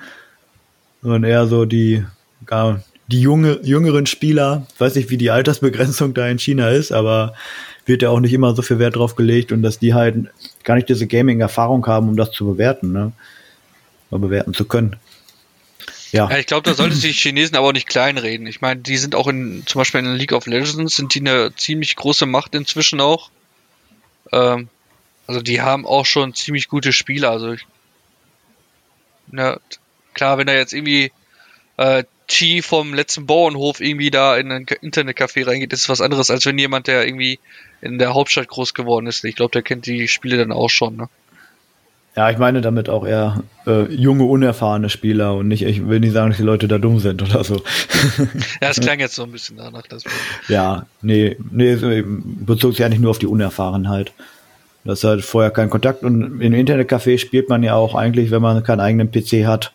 Sondern 1.01 1.25
eher 1.25 1.45
so 1.45 1.65
die, 1.65 2.05
gar, 2.45 2.81
die 3.07 3.19
junge, 3.19 3.59
jüngeren 3.63 4.05
Spieler. 4.05 4.65
Ich 4.73 4.79
weiß 4.79 4.95
nicht, 4.95 5.09
wie 5.09 5.17
die 5.17 5.29
Altersbegrenzung 5.29 6.13
da 6.13 6.29
in 6.29 6.39
China 6.39 6.69
ist, 6.69 6.93
aber 6.93 7.33
wird 7.85 8.01
ja 8.01 8.11
auch 8.11 8.21
nicht 8.21 8.31
immer 8.31 8.55
so 8.55 8.61
viel 8.61 8.79
Wert 8.79 8.95
drauf 8.95 9.17
gelegt 9.17 9.51
und 9.51 9.61
dass 9.61 9.77
die 9.77 9.93
halt 9.93 10.29
gar 10.63 10.75
nicht 10.75 10.87
diese 10.87 11.05
Gaming-Erfahrung 11.05 11.85
haben, 11.85 12.07
um 12.07 12.15
das 12.15 12.31
zu 12.31 12.45
bewerten, 12.45 12.93
ne? 12.93 13.11
Oder 14.09 14.21
bewerten 14.21 14.53
zu 14.53 14.63
können. 14.63 14.95
Ja, 16.11 16.29
Ja, 16.29 16.37
ich 16.37 16.45
glaube, 16.45 16.69
da 16.69 16.73
sollte 16.73 16.95
sich 16.95 17.15
die 17.15 17.21
Chinesen 17.21 17.55
aber 17.55 17.67
auch 17.67 17.73
nicht 17.73 17.87
kleinreden. 17.87 18.47
Ich 18.47 18.61
meine, 18.61 18.81
die 18.81 18.97
sind 18.97 19.15
auch 19.15 19.27
in, 19.27 19.63
zum 19.65 19.79
Beispiel 19.79 19.99
in 19.99 20.15
League 20.15 20.33
of 20.33 20.45
Legends, 20.45 20.95
sind 20.95 21.13
die 21.13 21.19
eine 21.19 21.53
ziemlich 21.55 21.95
große 21.95 22.25
Macht 22.25 22.55
inzwischen 22.55 23.01
auch. 23.01 23.29
Ähm, 24.31 24.69
also 25.27 25.41
die 25.41 25.61
haben 25.61 25.85
auch 25.85 26.05
schon 26.05 26.33
ziemlich 26.33 26.69
gute 26.69 26.93
Spieler. 26.93 27.31
Also 27.31 27.53
ich, 27.53 27.65
na, 29.27 29.59
klar, 30.13 30.37
wenn 30.37 30.47
da 30.47 30.53
jetzt 30.53 30.73
irgendwie 30.73 31.11
äh, 31.77 32.03
Chi 32.27 32.61
vom 32.61 32.93
letzten 32.93 33.25
Bauernhof 33.25 33.79
irgendwie 33.79 34.11
da 34.11 34.35
in 34.37 34.51
ein 34.51 34.65
Internetcafé 34.65 35.47
reingeht, 35.47 35.71
ist 35.71 35.81
es 35.81 35.89
was 35.89 36.01
anderes, 36.01 36.29
als 36.29 36.45
wenn 36.45 36.57
jemand, 36.57 36.87
der 36.87 37.05
irgendwie 37.05 37.39
in 37.81 37.99
der 37.99 38.13
Hauptstadt 38.13 38.47
groß 38.47 38.73
geworden 38.73 39.07
ist. 39.07 39.23
Ich 39.23 39.35
glaube, 39.35 39.51
der 39.51 39.61
kennt 39.61 39.85
die 39.85 40.07
Spiele 40.07 40.37
dann 40.37 40.51
auch 40.51 40.69
schon. 40.69 40.97
Ne? 40.97 41.09
Ja, 42.17 42.31
ich 42.31 42.39
meine 42.39 42.61
damit 42.61 42.89
auch 42.89 43.05
eher 43.05 43.43
äh, 43.67 43.83
junge, 43.93 44.23
unerfahrene 44.23 44.89
Spieler 44.89 45.35
und 45.35 45.47
nicht, 45.47 45.61
ich 45.61 45.87
will 45.87 45.99
nicht 45.99 46.13
sagen, 46.13 46.31
dass 46.31 46.37
die 46.37 46.43
Leute 46.43 46.67
da 46.67 46.79
dumm 46.79 46.97
sind 46.97 47.21
oder 47.21 47.43
so. 47.43 47.57
ja, 48.61 48.69
es 48.69 48.79
klang 48.79 48.99
jetzt 48.99 49.13
so 49.13 49.21
ein 49.21 49.31
bisschen 49.31 49.57
danach. 49.57 49.83
Dass 49.83 50.03
ja, 50.47 50.87
nee, 51.03 51.37
nee, 51.51 52.03
bezog 52.03 52.71
sich 52.71 52.79
ja 52.79 52.89
nicht 52.89 53.01
nur 53.01 53.11
auf 53.11 53.19
die 53.19 53.27
Unerfahrenheit. 53.27 54.13
Das 54.83 55.03
hat 55.03 55.21
vorher 55.21 55.51
keinen 55.51 55.69
Kontakt 55.69 56.01
und 56.01 56.41
im 56.41 56.53
Internetcafé 56.53 57.19
spielt 57.19 57.49
man 57.49 57.61
ja 57.61 57.75
auch 57.75 57.93
eigentlich, 57.93 58.31
wenn 58.31 58.41
man 58.41 58.63
keinen 58.63 58.79
eigenen 58.79 59.11
PC 59.11 59.45
hat. 59.45 59.71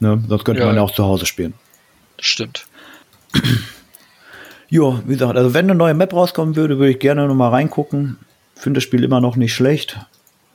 Ne? 0.00 0.24
Sonst 0.28 0.44
könnte 0.46 0.62
ja, 0.62 0.66
man 0.66 0.76
ja 0.76 0.82
auch 0.82 0.94
zu 0.94 1.04
Hause 1.04 1.26
spielen. 1.26 1.52
Das 2.16 2.26
stimmt. 2.26 2.66
Ja, 4.70 5.02
wie 5.06 5.12
gesagt, 5.12 5.36
also 5.36 5.52
wenn 5.52 5.66
eine 5.66 5.74
neue 5.74 5.92
Map 5.92 6.14
rauskommen 6.14 6.56
würde, 6.56 6.78
würde 6.78 6.92
ich 6.92 6.98
gerne 6.98 7.28
noch 7.28 7.34
mal 7.34 7.50
reingucken. 7.50 8.16
Finde 8.54 8.78
das 8.78 8.84
Spiel 8.84 9.04
immer 9.04 9.20
noch 9.20 9.36
nicht 9.36 9.52
schlecht. 9.52 10.00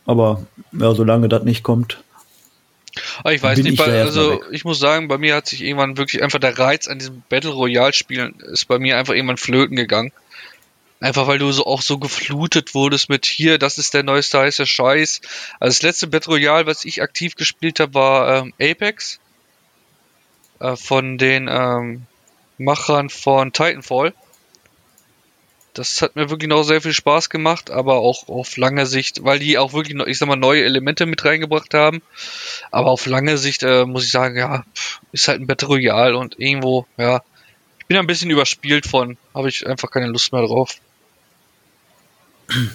Aber 0.08 0.48
ja, 0.72 0.94
solange 0.96 1.30
das 1.30 1.44
nicht 1.44 1.62
kommt. 1.62 2.00
Aber 3.20 3.34
ich 3.34 3.44
weiß 3.44 3.60
nicht, 3.60 3.74
ich 3.74 3.78
bei, 3.78 4.02
also 4.02 4.42
ich 4.52 4.66
muss 4.66 4.80
sagen, 4.80 5.08
bei 5.08 5.20
mir 5.20 5.36
hat 5.36 5.48
sich 5.48 5.62
irgendwann 5.62 5.98
wirklich 5.98 6.24
einfach 6.24 6.40
der 6.40 6.58
Reiz 6.58 6.88
an 6.88 6.98
diesem 6.98 7.22
Battle 7.30 7.52
Royale 7.52 7.94
Spielen 7.94 8.40
ist 8.40 8.68
bei 8.68 8.80
mir 8.80 8.98
einfach 8.98 9.14
irgendwann 9.14 9.38
flöten 9.38 9.76
gegangen. 9.76 10.12
Einfach 11.00 11.28
weil 11.28 11.38
du 11.38 11.52
so 11.52 11.68
auch 11.68 11.84
so 11.84 12.00
geflutet 12.00 12.74
wurdest 12.74 13.08
mit 13.10 13.28
hier, 13.28 13.60
das 13.60 13.78
ist 13.78 13.94
der 13.94 14.02
neueste 14.02 14.40
heiße 14.40 14.66
Scheiß. 14.66 15.22
Also 15.60 15.76
das 15.76 15.84
letzte 15.84 16.08
Battle 16.08 16.34
Royale, 16.34 16.66
was 16.66 16.86
ich 16.86 17.04
aktiv 17.04 17.36
gespielt 17.36 17.80
habe, 17.80 17.94
war 17.94 18.38
ähm, 18.38 18.54
Apex. 18.60 19.20
Äh, 20.60 20.76
von 20.76 21.18
den 21.18 21.48
ähm, 21.50 22.06
Machern 22.58 23.10
von 23.10 23.54
Titanfall. 23.54 24.14
Das 25.78 26.02
hat 26.02 26.16
mir 26.16 26.30
wirklich 26.30 26.50
noch 26.50 26.64
sehr 26.64 26.82
viel 26.82 26.94
Spaß 26.94 27.30
gemacht, 27.30 27.70
aber 27.70 27.98
auch 27.98 28.28
auf 28.30 28.58
lange 28.58 28.86
Sicht, 28.88 29.24
weil 29.24 29.38
die 29.38 29.58
auch 29.58 29.74
wirklich, 29.74 29.96
ich 30.08 30.18
sag 30.18 30.28
mal, 30.28 30.36
neue 30.36 30.64
Elemente 30.64 31.06
mit 31.06 31.24
reingebracht 31.24 31.74
haben. 31.74 32.02
Aber 32.72 32.90
auf 32.90 33.06
lange 33.06 33.38
Sicht 33.38 33.62
äh, 33.62 33.86
muss 33.86 34.06
ich 34.06 34.12
sagen, 34.12 34.38
ja, 34.38 34.66
ist 35.12 35.28
halt 35.28 35.40
ein 35.40 35.48
Battle 35.48 35.68
Royale 35.68 36.18
und 36.18 36.40
irgendwo, 36.40 36.88
ja, 36.98 37.22
ich 37.80 37.86
bin 37.86 37.98
ein 37.98 38.08
bisschen 38.08 38.32
überspielt 38.32 38.88
von, 38.88 39.18
habe 39.36 39.50
ich 39.50 39.68
einfach 39.68 39.92
keine 39.92 40.08
Lust 40.08 40.34
mehr 40.34 40.42
drauf. 40.42 40.78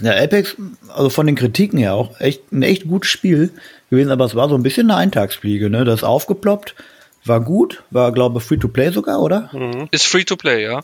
Ja, 0.03 0.13
Apex, 0.13 0.57
also 0.89 1.11
von 1.11 1.27
den 1.27 1.35
Kritiken 1.35 1.79
her 1.79 1.95
auch 1.95 2.21
echt 2.21 2.53
ein 2.53 2.63
echt 2.63 2.87
gutes 2.87 3.11
Spiel 3.11 3.51
gewesen, 3.91 4.11
aber 4.11 4.27
es 4.27 4.35
war 4.35 4.49
so 4.49 4.55
ein 4.55 4.63
bisschen 4.63 4.91
eine 4.91 4.99
Eintagsfliege, 4.99 5.71
ne? 5.71 5.85
Das 5.85 6.01
ist 6.01 6.05
aufgeploppt, 6.05 6.75
war 7.25 7.41
gut, 7.41 7.83
war 7.91 8.13
glaube 8.13 8.39
ich 8.39 8.45
Free 8.45 8.59
to 8.59 8.69
Play 8.69 8.91
sogar, 8.91 9.21
oder? 9.21 9.51
Mhm. 9.53 9.89
Ist 9.91 10.07
Free 10.07 10.25
to 10.25 10.37
Play, 10.37 10.63
ja. 10.63 10.83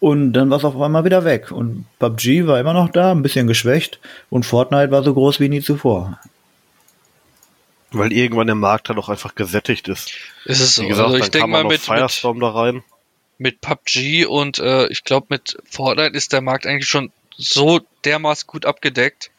Und 0.00 0.32
dann 0.32 0.50
war 0.50 0.58
es 0.58 0.64
auf 0.64 0.80
einmal 0.80 1.04
wieder 1.04 1.24
weg. 1.24 1.50
Und 1.50 1.86
PUBG 1.98 2.46
war 2.46 2.60
immer 2.60 2.72
noch 2.72 2.90
da, 2.90 3.10
ein 3.10 3.22
bisschen 3.22 3.46
geschwächt. 3.46 3.98
Und 4.30 4.46
Fortnite 4.46 4.90
war 4.90 5.02
so 5.02 5.12
groß 5.12 5.40
wie 5.40 5.48
nie 5.48 5.60
zuvor. 5.60 6.20
Weil 7.90 8.12
irgendwann 8.12 8.46
der 8.46 8.56
Markt 8.56 8.90
dann 8.90 8.98
auch 8.98 9.08
einfach 9.08 9.34
gesättigt 9.34 9.88
ist. 9.88 10.12
Ist 10.44 10.60
es 10.60 10.74
so. 10.76 10.82
Wie 10.82 10.88
gesagt, 10.88 11.06
also 11.06 11.18
ich 11.18 11.30
denke 11.30 11.48
mal 11.48 11.64
mit 11.64 11.80
Firestorm 11.80 12.36
mit, 12.36 12.42
da 12.44 12.50
rein. 12.50 12.84
Mit 13.38 13.60
PUBG 13.60 14.26
und 14.26 14.58
äh, 14.58 14.86
ich 14.88 15.04
glaube 15.04 15.26
mit 15.30 15.56
Fortnite 15.64 16.16
ist 16.16 16.32
der 16.32 16.42
Markt 16.42 16.66
eigentlich 16.66 16.88
schon 16.88 17.10
so 17.36 17.80
dermaßen 18.04 18.46
gut 18.46 18.66
abgedeckt 18.66 19.30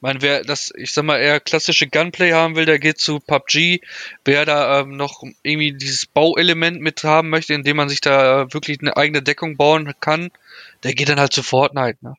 meine, 0.00 0.22
wer 0.22 0.42
das, 0.42 0.72
ich 0.76 0.92
sag 0.92 1.04
mal, 1.04 1.18
eher 1.18 1.40
klassische 1.40 1.86
Gunplay 1.86 2.32
haben 2.32 2.56
will, 2.56 2.66
der 2.66 2.78
geht 2.78 2.98
zu 2.98 3.20
PUBG. 3.20 3.80
Wer 4.24 4.44
da 4.44 4.80
ähm, 4.80 4.96
noch 4.96 5.22
irgendwie 5.42 5.72
dieses 5.72 6.06
Bauelement 6.06 6.80
mit 6.80 7.04
haben 7.04 7.30
möchte, 7.30 7.54
indem 7.54 7.76
man 7.76 7.88
sich 7.88 8.00
da 8.00 8.42
äh, 8.42 8.54
wirklich 8.54 8.80
eine 8.80 8.96
eigene 8.96 9.22
Deckung 9.22 9.56
bauen 9.56 9.92
kann, 10.00 10.30
der 10.82 10.94
geht 10.94 11.08
dann 11.08 11.20
halt 11.20 11.32
zu 11.32 11.42
Fortnite, 11.42 11.98
ne? 12.00 12.14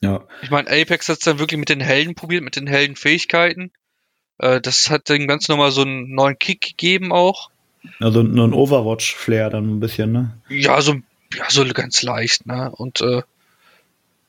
Ja. 0.00 0.24
Ich 0.42 0.50
meine, 0.50 0.68
Apex 0.68 1.08
hat 1.08 1.18
es 1.18 1.24
dann 1.24 1.38
wirklich 1.38 1.58
mit 1.58 1.68
den 1.68 1.80
Helden 1.80 2.14
probiert, 2.14 2.44
mit 2.44 2.56
den 2.56 2.66
Heldenfähigkeiten. 2.66 3.70
Äh, 4.38 4.60
das 4.60 4.90
hat 4.90 5.08
dem 5.08 5.26
ganz 5.26 5.48
nochmal 5.48 5.70
so 5.70 5.82
einen 5.82 6.14
neuen 6.14 6.38
Kick 6.38 6.60
gegeben 6.60 7.12
auch. 7.12 7.50
Also 8.00 8.22
nur 8.22 8.46
ein 8.46 8.52
Overwatch-Flair 8.52 9.50
dann 9.50 9.76
ein 9.76 9.80
bisschen, 9.80 10.12
ne? 10.12 10.36
Ja, 10.48 10.80
so, 10.82 10.96
ja, 11.34 11.48
so 11.48 11.64
ganz 11.68 12.02
leicht, 12.02 12.46
ne? 12.46 12.70
Und 12.70 13.00
äh, 13.00 13.22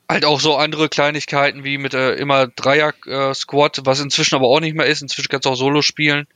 halt 0.08 0.24
auch 0.24 0.40
so 0.40 0.56
andere 0.56 0.88
Kleinigkeiten 0.88 1.64
wie 1.64 1.78
mit 1.78 1.94
äh, 1.94 2.14
immer 2.14 2.46
Dreier-Squad, 2.46 3.78
äh, 3.78 3.82
was 3.84 4.00
inzwischen 4.00 4.36
aber 4.36 4.46
auch 4.46 4.60
nicht 4.60 4.74
mehr 4.74 4.86
ist. 4.86 5.02
Inzwischen 5.02 5.28
kannst 5.28 5.46
du 5.46 5.50
auch 5.50 5.56
Solo 5.56 5.82
spielen. 5.82 6.26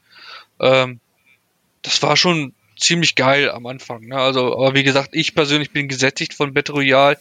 Ähm, 0.61 1.01
das 1.83 2.03
war 2.03 2.17
schon 2.17 2.55
ziemlich 2.79 3.15
geil 3.15 3.51
am 3.51 3.67
Anfang. 3.67 4.07
Ne? 4.07 4.17
Also, 4.17 4.55
aber 4.55 4.75
wie 4.75 4.83
gesagt, 4.83 5.11
ich 5.13 5.35
persönlich 5.35 5.71
bin 5.71 5.89
gesättigt 5.89 6.35
von 6.35 6.53
Battle 6.53 6.75
Royale 6.75 7.19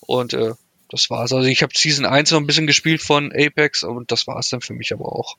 und 0.00 0.32
äh, 0.32 0.54
das 0.88 1.10
war's. 1.10 1.32
Also 1.32 1.48
ich 1.48 1.62
habe 1.62 1.72
Season 1.76 2.06
1 2.06 2.30
noch 2.30 2.40
ein 2.40 2.46
bisschen 2.46 2.66
gespielt 2.66 3.02
von 3.02 3.32
Apex 3.32 3.82
und 3.82 4.10
das 4.10 4.26
war's 4.26 4.48
dann 4.48 4.60
für 4.60 4.74
mich 4.74 4.92
aber 4.92 5.06
auch. 5.06 5.36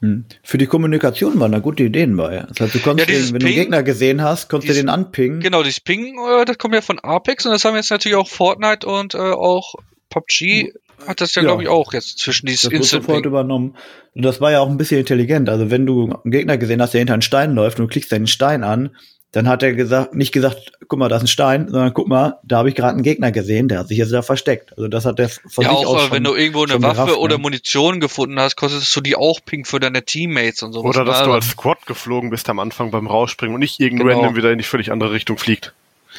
Hm. 0.00 0.24
Für 0.42 0.58
die 0.58 0.66
Kommunikation 0.66 1.40
waren 1.40 1.52
da 1.52 1.58
gute 1.58 1.82
Ideen 1.82 2.16
bei. 2.16 2.44
Das 2.48 2.60
heißt, 2.60 2.74
du 2.74 2.78
konntest, 2.78 3.08
ja, 3.08 3.16
den, 3.16 3.32
wenn 3.32 3.32
Ping, 3.32 3.40
du 3.40 3.46
einen 3.46 3.54
Gegner 3.54 3.82
gesehen 3.82 4.22
hast, 4.22 4.48
konntest 4.48 4.68
dieses, 4.68 4.82
du 4.82 4.86
den 4.86 4.90
anpingen. 4.90 5.40
Genau, 5.40 5.62
dieses 5.62 5.80
Ping, 5.80 6.18
äh, 6.18 6.44
das 6.44 6.58
kommt 6.58 6.74
ja 6.74 6.82
von 6.82 6.98
Apex 7.00 7.46
und 7.46 7.52
das 7.52 7.64
haben 7.64 7.74
jetzt 7.74 7.90
natürlich 7.90 8.16
auch 8.16 8.28
Fortnite 8.28 8.86
und 8.86 9.14
äh, 9.14 9.18
auch 9.18 9.74
PUBG 10.10 10.72
hat 11.06 11.20
das 11.20 11.34
ja, 11.34 11.42
ja. 11.42 11.48
glaube 11.48 11.62
ich, 11.62 11.68
auch 11.68 11.92
jetzt 11.92 12.18
zwischen 12.18 12.46
dieses 12.46 12.62
das 12.62 12.72
Instant 12.72 13.04
sofort 13.04 13.26
übernommen. 13.26 13.76
Und 14.14 14.24
das 14.24 14.40
war 14.40 14.50
ja 14.50 14.60
auch 14.60 14.68
ein 14.68 14.76
bisschen 14.76 14.98
intelligent. 14.98 15.48
Also 15.48 15.70
wenn 15.70 15.86
du 15.86 16.12
einen 16.12 16.30
Gegner 16.30 16.58
gesehen 16.58 16.82
hast, 16.82 16.94
der 16.94 17.00
hinter 17.00 17.14
einen 17.14 17.22
Stein 17.22 17.54
läuft 17.54 17.78
und 17.78 17.86
du 17.86 17.90
klickst 17.90 18.10
deinen 18.12 18.26
Stein 18.26 18.64
an, 18.64 18.96
dann 19.32 19.46
hat 19.46 19.62
er 19.62 19.74
gesagt, 19.74 20.14
nicht 20.14 20.32
gesagt, 20.32 20.72
guck 20.88 20.98
mal, 20.98 21.08
da 21.08 21.16
ist 21.16 21.22
ein 21.22 21.28
Stein, 21.28 21.68
sondern 21.68 21.92
guck 21.92 22.08
mal, 22.08 22.38
da 22.44 22.58
habe 22.58 22.70
ich 22.70 22.74
gerade 22.74 22.94
einen 22.94 23.02
Gegner 23.02 23.30
gesehen, 23.30 23.68
der 23.68 23.80
hat 23.80 23.88
sich 23.88 23.98
jetzt 23.98 24.12
da 24.12 24.22
versteckt. 24.22 24.72
Also 24.76 24.88
das 24.88 25.04
hat 25.04 25.18
der 25.18 25.28
von 25.28 25.64
ja, 25.64 25.70
sich 25.70 25.86
auch, 25.86 25.96
aus 25.96 26.02
schon, 26.04 26.12
wenn 26.12 26.24
du 26.24 26.34
irgendwo 26.34 26.64
eine 26.64 26.82
Waffe 26.82 26.94
gerafft, 26.94 27.16
oder 27.18 27.36
ne? 27.36 27.42
Munition 27.42 28.00
gefunden 28.00 28.40
hast, 28.40 28.56
konntest 28.56 28.94
du 28.96 29.00
die 29.02 29.16
auch 29.16 29.40
ping 29.44 29.66
für 29.66 29.80
deine 29.80 30.02
Teammates 30.02 30.62
und 30.62 30.72
so. 30.72 30.82
Oder 30.82 31.04
dass 31.04 31.22
du 31.24 31.32
als 31.32 31.50
Squad 31.50 31.84
geflogen 31.86 32.30
bist 32.30 32.48
am 32.48 32.58
Anfang 32.58 32.90
beim 32.90 33.06
Rausspringen 33.06 33.54
und 33.54 33.60
nicht 33.60 33.80
irgendein 33.80 34.08
genau. 34.08 34.20
random 34.20 34.36
wieder 34.36 34.50
in 34.50 34.58
die 34.58 34.64
völlig 34.64 34.90
andere 34.92 35.12
Richtung 35.12 35.36
fliegt. 35.36 35.74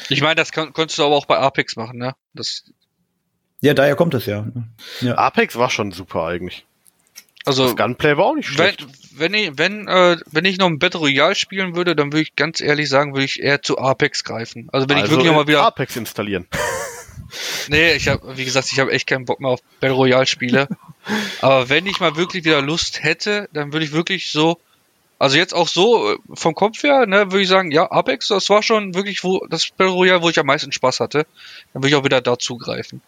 Ich 0.08 0.22
meine, 0.22 0.36
das 0.36 0.52
kon 0.52 0.72
konntest 0.72 1.00
du 1.00 1.04
aber 1.04 1.16
auch 1.16 1.26
bei 1.26 1.36
Apex 1.36 1.74
machen, 1.74 1.98
ne? 1.98 2.14
Das 2.32 2.64
ja, 3.60 3.74
daher 3.74 3.96
kommt 3.96 4.14
es 4.14 4.26
ja. 4.26 4.46
ja. 5.00 5.18
Apex 5.18 5.56
war 5.56 5.68
schon 5.68 5.92
super 5.92 6.24
eigentlich. 6.24 6.64
Also 7.50 7.64
das 7.64 7.76
Gunplay 7.76 8.16
war 8.16 8.26
auch 8.26 8.36
nicht 8.36 8.46
schlecht. 8.46 8.86
Wenn, 9.12 9.32
wenn 9.32 9.34
ich, 9.34 9.58
wenn, 9.58 9.88
äh, 9.88 10.16
wenn 10.30 10.44
ich 10.44 10.56
noch 10.58 10.68
ein 10.68 10.78
Battle 10.78 11.00
Royale 11.00 11.34
spielen 11.34 11.74
würde, 11.74 11.96
dann 11.96 12.12
würde 12.12 12.22
ich 12.22 12.36
ganz 12.36 12.60
ehrlich 12.60 12.88
sagen, 12.88 13.12
würde 13.12 13.24
ich 13.24 13.40
eher 13.40 13.60
zu 13.60 13.76
Apex 13.76 14.22
greifen. 14.22 14.68
Also 14.72 14.88
wenn 14.88 14.98
also 14.98 15.06
ich 15.06 15.10
wirklich 15.10 15.32
mal 15.32 15.48
wieder 15.48 15.62
Apex 15.62 15.96
installieren. 15.96 16.46
nee, 17.68 17.94
ich 17.94 18.06
habe, 18.06 18.36
wie 18.36 18.44
gesagt, 18.44 18.70
ich 18.70 18.78
habe 18.78 18.92
echt 18.92 19.08
keinen 19.08 19.24
Bock 19.24 19.40
mehr 19.40 19.50
auf 19.50 19.60
Battle 19.80 19.96
Royale 19.96 20.26
Spiele. 20.26 20.68
Aber 21.40 21.68
wenn 21.68 21.86
ich 21.86 21.98
mal 21.98 22.14
wirklich 22.14 22.44
wieder 22.44 22.62
Lust 22.62 23.02
hätte, 23.02 23.48
dann 23.52 23.72
würde 23.72 23.84
ich 23.84 23.90
wirklich 23.90 24.30
so, 24.30 24.60
also 25.18 25.36
jetzt 25.36 25.52
auch 25.52 25.66
so 25.66 26.12
äh, 26.12 26.18
vom 26.34 26.54
Kopf 26.54 26.84
her, 26.84 27.04
ne, 27.06 27.32
würde 27.32 27.42
ich 27.42 27.48
sagen, 27.48 27.72
ja, 27.72 27.90
Apex, 27.90 28.28
das 28.28 28.48
war 28.48 28.62
schon 28.62 28.94
wirklich 28.94 29.24
wo 29.24 29.44
das 29.50 29.70
Battle 29.70 29.92
Royale, 29.92 30.22
wo 30.22 30.30
ich 30.30 30.38
am 30.38 30.46
meisten 30.46 30.70
Spaß 30.70 31.00
hatte. 31.00 31.26
Dann 31.72 31.82
würde 31.82 31.88
ich 31.88 31.96
auch 31.96 32.04
wieder 32.04 32.20
da 32.20 32.38
zugreifen. 32.38 33.02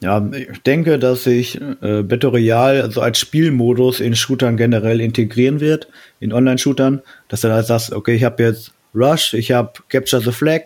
Ja, 0.00 0.26
ich 0.32 0.62
denke, 0.62 0.98
dass 0.98 1.24
sich 1.24 1.60
äh, 1.60 2.02
Battle 2.02 2.30
Royale 2.30 2.82
also 2.82 3.02
als 3.02 3.18
Spielmodus 3.18 4.00
in 4.00 4.16
Shootern 4.16 4.56
generell 4.56 4.98
integrieren 4.98 5.60
wird, 5.60 5.88
in 6.20 6.32
Online-Shootern, 6.32 7.02
dass 7.28 7.42
du 7.42 7.48
da 7.48 7.62
sagst, 7.62 7.92
okay, 7.92 8.14
ich 8.14 8.24
habe 8.24 8.42
jetzt 8.42 8.72
Rush, 8.94 9.34
ich 9.34 9.52
habe 9.52 9.72
Capture 9.90 10.22
the 10.22 10.32
Flag, 10.32 10.62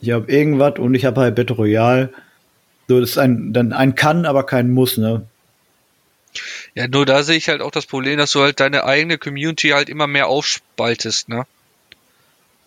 ich 0.00 0.10
habe 0.10 0.30
irgendwas 0.30 0.78
und 0.78 0.94
ich 0.94 1.06
habe 1.06 1.22
halt 1.22 1.36
Battle 1.36 1.56
Royale. 1.56 2.12
So, 2.86 3.00
das 3.00 3.10
ist 3.10 3.18
ein, 3.18 3.52
dann 3.52 3.72
ein 3.72 3.94
kann, 3.94 4.26
aber 4.26 4.44
kein 4.44 4.70
muss, 4.70 4.98
ne? 4.98 5.26
Ja, 6.74 6.86
nur 6.86 7.06
da 7.06 7.22
sehe 7.22 7.36
ich 7.36 7.48
halt 7.48 7.62
auch 7.62 7.70
das 7.70 7.86
Problem, 7.86 8.18
dass 8.18 8.32
du 8.32 8.40
halt 8.40 8.60
deine 8.60 8.84
eigene 8.84 9.16
Community 9.18 9.70
halt 9.70 9.88
immer 9.88 10.06
mehr 10.06 10.28
aufspaltest, 10.28 11.30
ne? 11.30 11.46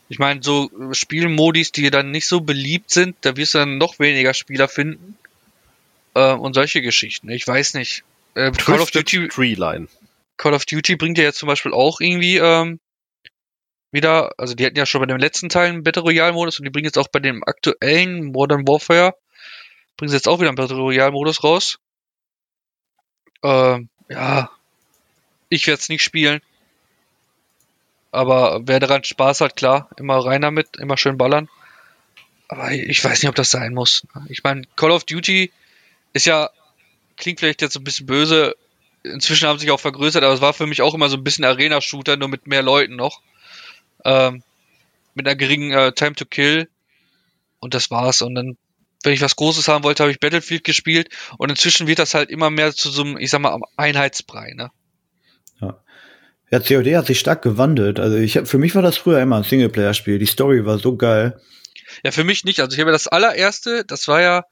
Ich 0.09 0.19
meine, 0.19 0.43
so 0.43 0.69
Spielmodis, 0.91 1.71
die 1.71 1.89
dann 1.89 2.11
nicht 2.11 2.27
so 2.27 2.41
beliebt 2.41 2.91
sind, 2.91 3.15
da 3.21 3.37
wirst 3.37 3.53
du 3.53 3.59
dann 3.59 3.77
noch 3.77 3.99
weniger 3.99 4.33
Spieler 4.33 4.67
finden. 4.67 5.15
Äh, 6.13 6.33
und 6.33 6.53
solche 6.53 6.81
Geschichten. 6.81 7.29
Ich 7.29 7.47
weiß 7.47 7.73
nicht. 7.73 8.03
Äh, 8.35 8.51
Call 8.51 8.79
of 8.79 8.91
Duty. 8.91 9.27
Treeline. 9.27 9.87
Call 10.37 10.53
of 10.53 10.65
Duty 10.65 10.95
bringt 10.95 11.17
ja 11.17 11.23
jetzt 11.23 11.39
zum 11.39 11.47
Beispiel 11.47 11.73
auch 11.73 12.01
irgendwie 12.01 12.37
ähm, 12.37 12.79
wieder, 13.91 14.31
also 14.37 14.55
die 14.55 14.65
hatten 14.65 14.77
ja 14.77 14.85
schon 14.85 15.01
bei 15.01 15.07
dem 15.07 15.17
letzten 15.17 15.49
Teil 15.49 15.69
einen 15.69 15.83
Battle 15.83 16.01
Royale 16.01 16.33
Modus 16.33 16.59
und 16.59 16.65
die 16.65 16.71
bringen 16.71 16.85
jetzt 16.85 16.97
auch 16.97 17.09
bei 17.09 17.19
dem 17.19 17.43
aktuellen 17.43 18.31
Modern 18.31 18.67
Warfare, 18.67 19.15
bringen 19.97 20.09
sie 20.09 20.15
jetzt 20.15 20.27
auch 20.27 20.39
wieder 20.39 20.49
einen 20.49 20.55
Battle 20.55 20.77
Royale 20.77 21.11
Modus 21.11 21.43
raus. 21.43 21.77
Ähm, 23.43 23.89
ja, 24.09 24.49
ich 25.49 25.67
werde 25.67 25.79
es 25.79 25.89
nicht 25.89 26.03
spielen. 26.03 26.41
Aber 28.11 28.61
wer 28.65 28.79
daran 28.79 29.03
Spaß 29.03 29.41
hat, 29.41 29.55
klar, 29.55 29.89
immer 29.97 30.17
rein 30.17 30.41
damit, 30.41 30.77
immer 30.77 30.97
schön 30.97 31.17
ballern. 31.17 31.49
Aber 32.47 32.71
ich 32.71 33.03
weiß 33.03 33.21
nicht, 33.21 33.29
ob 33.29 33.35
das 33.35 33.49
sein 33.49 33.73
muss. 33.73 34.05
Ich 34.27 34.43
meine, 34.43 34.63
Call 34.75 34.91
of 34.91 35.05
Duty 35.05 35.51
ist 36.13 36.25
ja, 36.25 36.49
klingt 37.17 37.39
vielleicht 37.39 37.61
jetzt 37.61 37.75
ein 37.75 37.83
bisschen 37.83 38.05
böse, 38.05 38.55
inzwischen 39.03 39.47
haben 39.47 39.57
sie 39.57 39.63
sich 39.63 39.71
auch 39.71 39.79
vergrößert, 39.79 40.23
aber 40.23 40.33
es 40.33 40.41
war 40.41 40.53
für 40.53 40.67
mich 40.67 40.81
auch 40.81 40.93
immer 40.93 41.09
so 41.09 41.17
ein 41.17 41.23
bisschen 41.23 41.45
Arena-Shooter, 41.45 42.17
nur 42.17 42.29
mit 42.29 42.47
mehr 42.47 42.61
Leuten 42.61 42.95
noch. 42.95 43.21
Ähm, 44.05 44.43
mit 45.13 45.27
einer 45.27 45.35
geringen 45.35 45.71
äh, 45.71 45.91
Time 45.91 46.15
to 46.15 46.25
Kill. 46.25 46.69
Und 47.59 47.73
das 47.73 47.91
war's. 47.91 48.21
Und 48.21 48.35
dann 48.35 48.57
wenn 49.03 49.13
ich 49.13 49.21
was 49.21 49.35
Großes 49.35 49.67
haben 49.67 49.83
wollte, 49.83 50.03
habe 50.03 50.11
ich 50.11 50.19
Battlefield 50.19 50.63
gespielt 50.63 51.09
und 51.37 51.49
inzwischen 51.49 51.87
wird 51.87 51.99
das 51.99 52.13
halt 52.13 52.29
immer 52.29 52.49
mehr 52.49 52.73
zu 52.73 52.89
so 52.89 53.03
einem, 53.03 53.17
ich 53.17 53.29
sag 53.29 53.41
mal, 53.41 53.59
Einheitsbrei, 53.77 54.53
ne? 54.55 54.71
Ja. 55.59 55.79
Ja, 56.51 56.59
COD 56.59 56.95
hat 56.95 57.07
sich 57.07 57.19
stark 57.19 57.41
gewandelt. 57.41 57.99
Also 57.99 58.17
ich 58.17 58.37
hab, 58.37 58.47
für 58.47 58.57
mich 58.57 58.75
war 58.75 58.81
das 58.81 58.97
früher 58.97 59.21
immer 59.21 59.37
ein 59.37 59.43
Singleplayer-Spiel. 59.43 60.19
Die 60.19 60.25
Story 60.25 60.65
war 60.65 60.77
so 60.79 60.97
geil. 60.97 61.39
Ja, 62.03 62.11
für 62.11 62.23
mich 62.23 62.43
nicht. 62.43 62.59
Also 62.59 62.75
ich 62.75 62.81
habe 62.81 62.91
das 62.91 63.07
allererste, 63.07 63.85
das 63.85 64.07
war 64.07 64.21
ja 64.21 64.45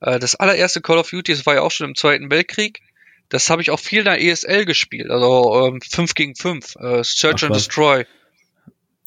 äh, 0.00 0.18
das 0.18 0.34
allererste 0.34 0.80
Call 0.80 0.98
of 0.98 1.10
Duty, 1.10 1.32
das 1.32 1.46
war 1.46 1.54
ja 1.54 1.62
auch 1.62 1.70
schon 1.70 1.88
im 1.88 1.94
Zweiten 1.94 2.30
Weltkrieg. 2.30 2.80
Das 3.28 3.50
habe 3.50 3.60
ich 3.60 3.70
auch 3.70 3.80
viel 3.80 4.00
in 4.00 4.04
der 4.04 4.22
ESL 4.22 4.64
gespielt, 4.64 5.10
also 5.10 5.66
ähm, 5.66 5.80
5 5.80 6.14
gegen 6.14 6.36
5, 6.36 6.76
äh, 6.76 7.02
Search 7.02 7.36
Ach, 7.38 7.42
and 7.44 7.50
was. 7.50 7.64
Destroy. 7.64 8.06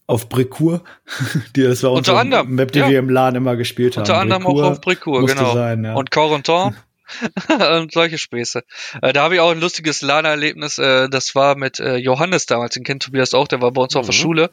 Auf 0.07 0.27
Bricour, 0.27 0.83
die 1.55 1.63
das 1.63 1.83
war 1.83 1.91
Unter 1.91 1.99
unsere 1.99 2.19
anderem, 2.19 2.55
Map, 2.55 2.71
die 2.71 2.79
ja. 2.79 2.89
wir 2.89 2.99
im 2.99 3.09
Laden 3.09 3.35
immer 3.35 3.55
gespielt 3.55 3.95
haben. 3.95 4.01
Unter 4.01 4.17
anderem 4.17 4.47
auch 4.47 4.61
auf 4.63 4.79
musste 4.83 5.35
genau. 5.35 5.53
Sein, 5.53 5.83
ja. 5.85 5.93
Und 5.93 6.11
Corentin 6.11 6.75
und 7.71 7.91
solche 7.91 8.17
Späße. 8.17 8.63
Äh, 9.01 9.13
da 9.13 9.23
habe 9.23 9.35
ich 9.35 9.41
auch 9.41 9.51
ein 9.51 9.59
lustiges 9.59 10.01
LAN-Erlebnis, 10.01 10.77
äh, 10.77 11.09
das 11.09 11.35
war 11.35 11.55
mit 11.55 11.79
äh, 11.79 11.95
Johannes 11.95 12.45
damals, 12.45 12.73
den 12.73 12.83
kennt 12.83 13.03
Tobias 13.03 13.33
auch, 13.33 13.47
der 13.47 13.61
war 13.61 13.71
bei 13.71 13.81
uns 13.81 13.95
auf 13.95 14.05
der 14.05 14.15
Mhm. 14.15 14.19
Schule. 14.19 14.49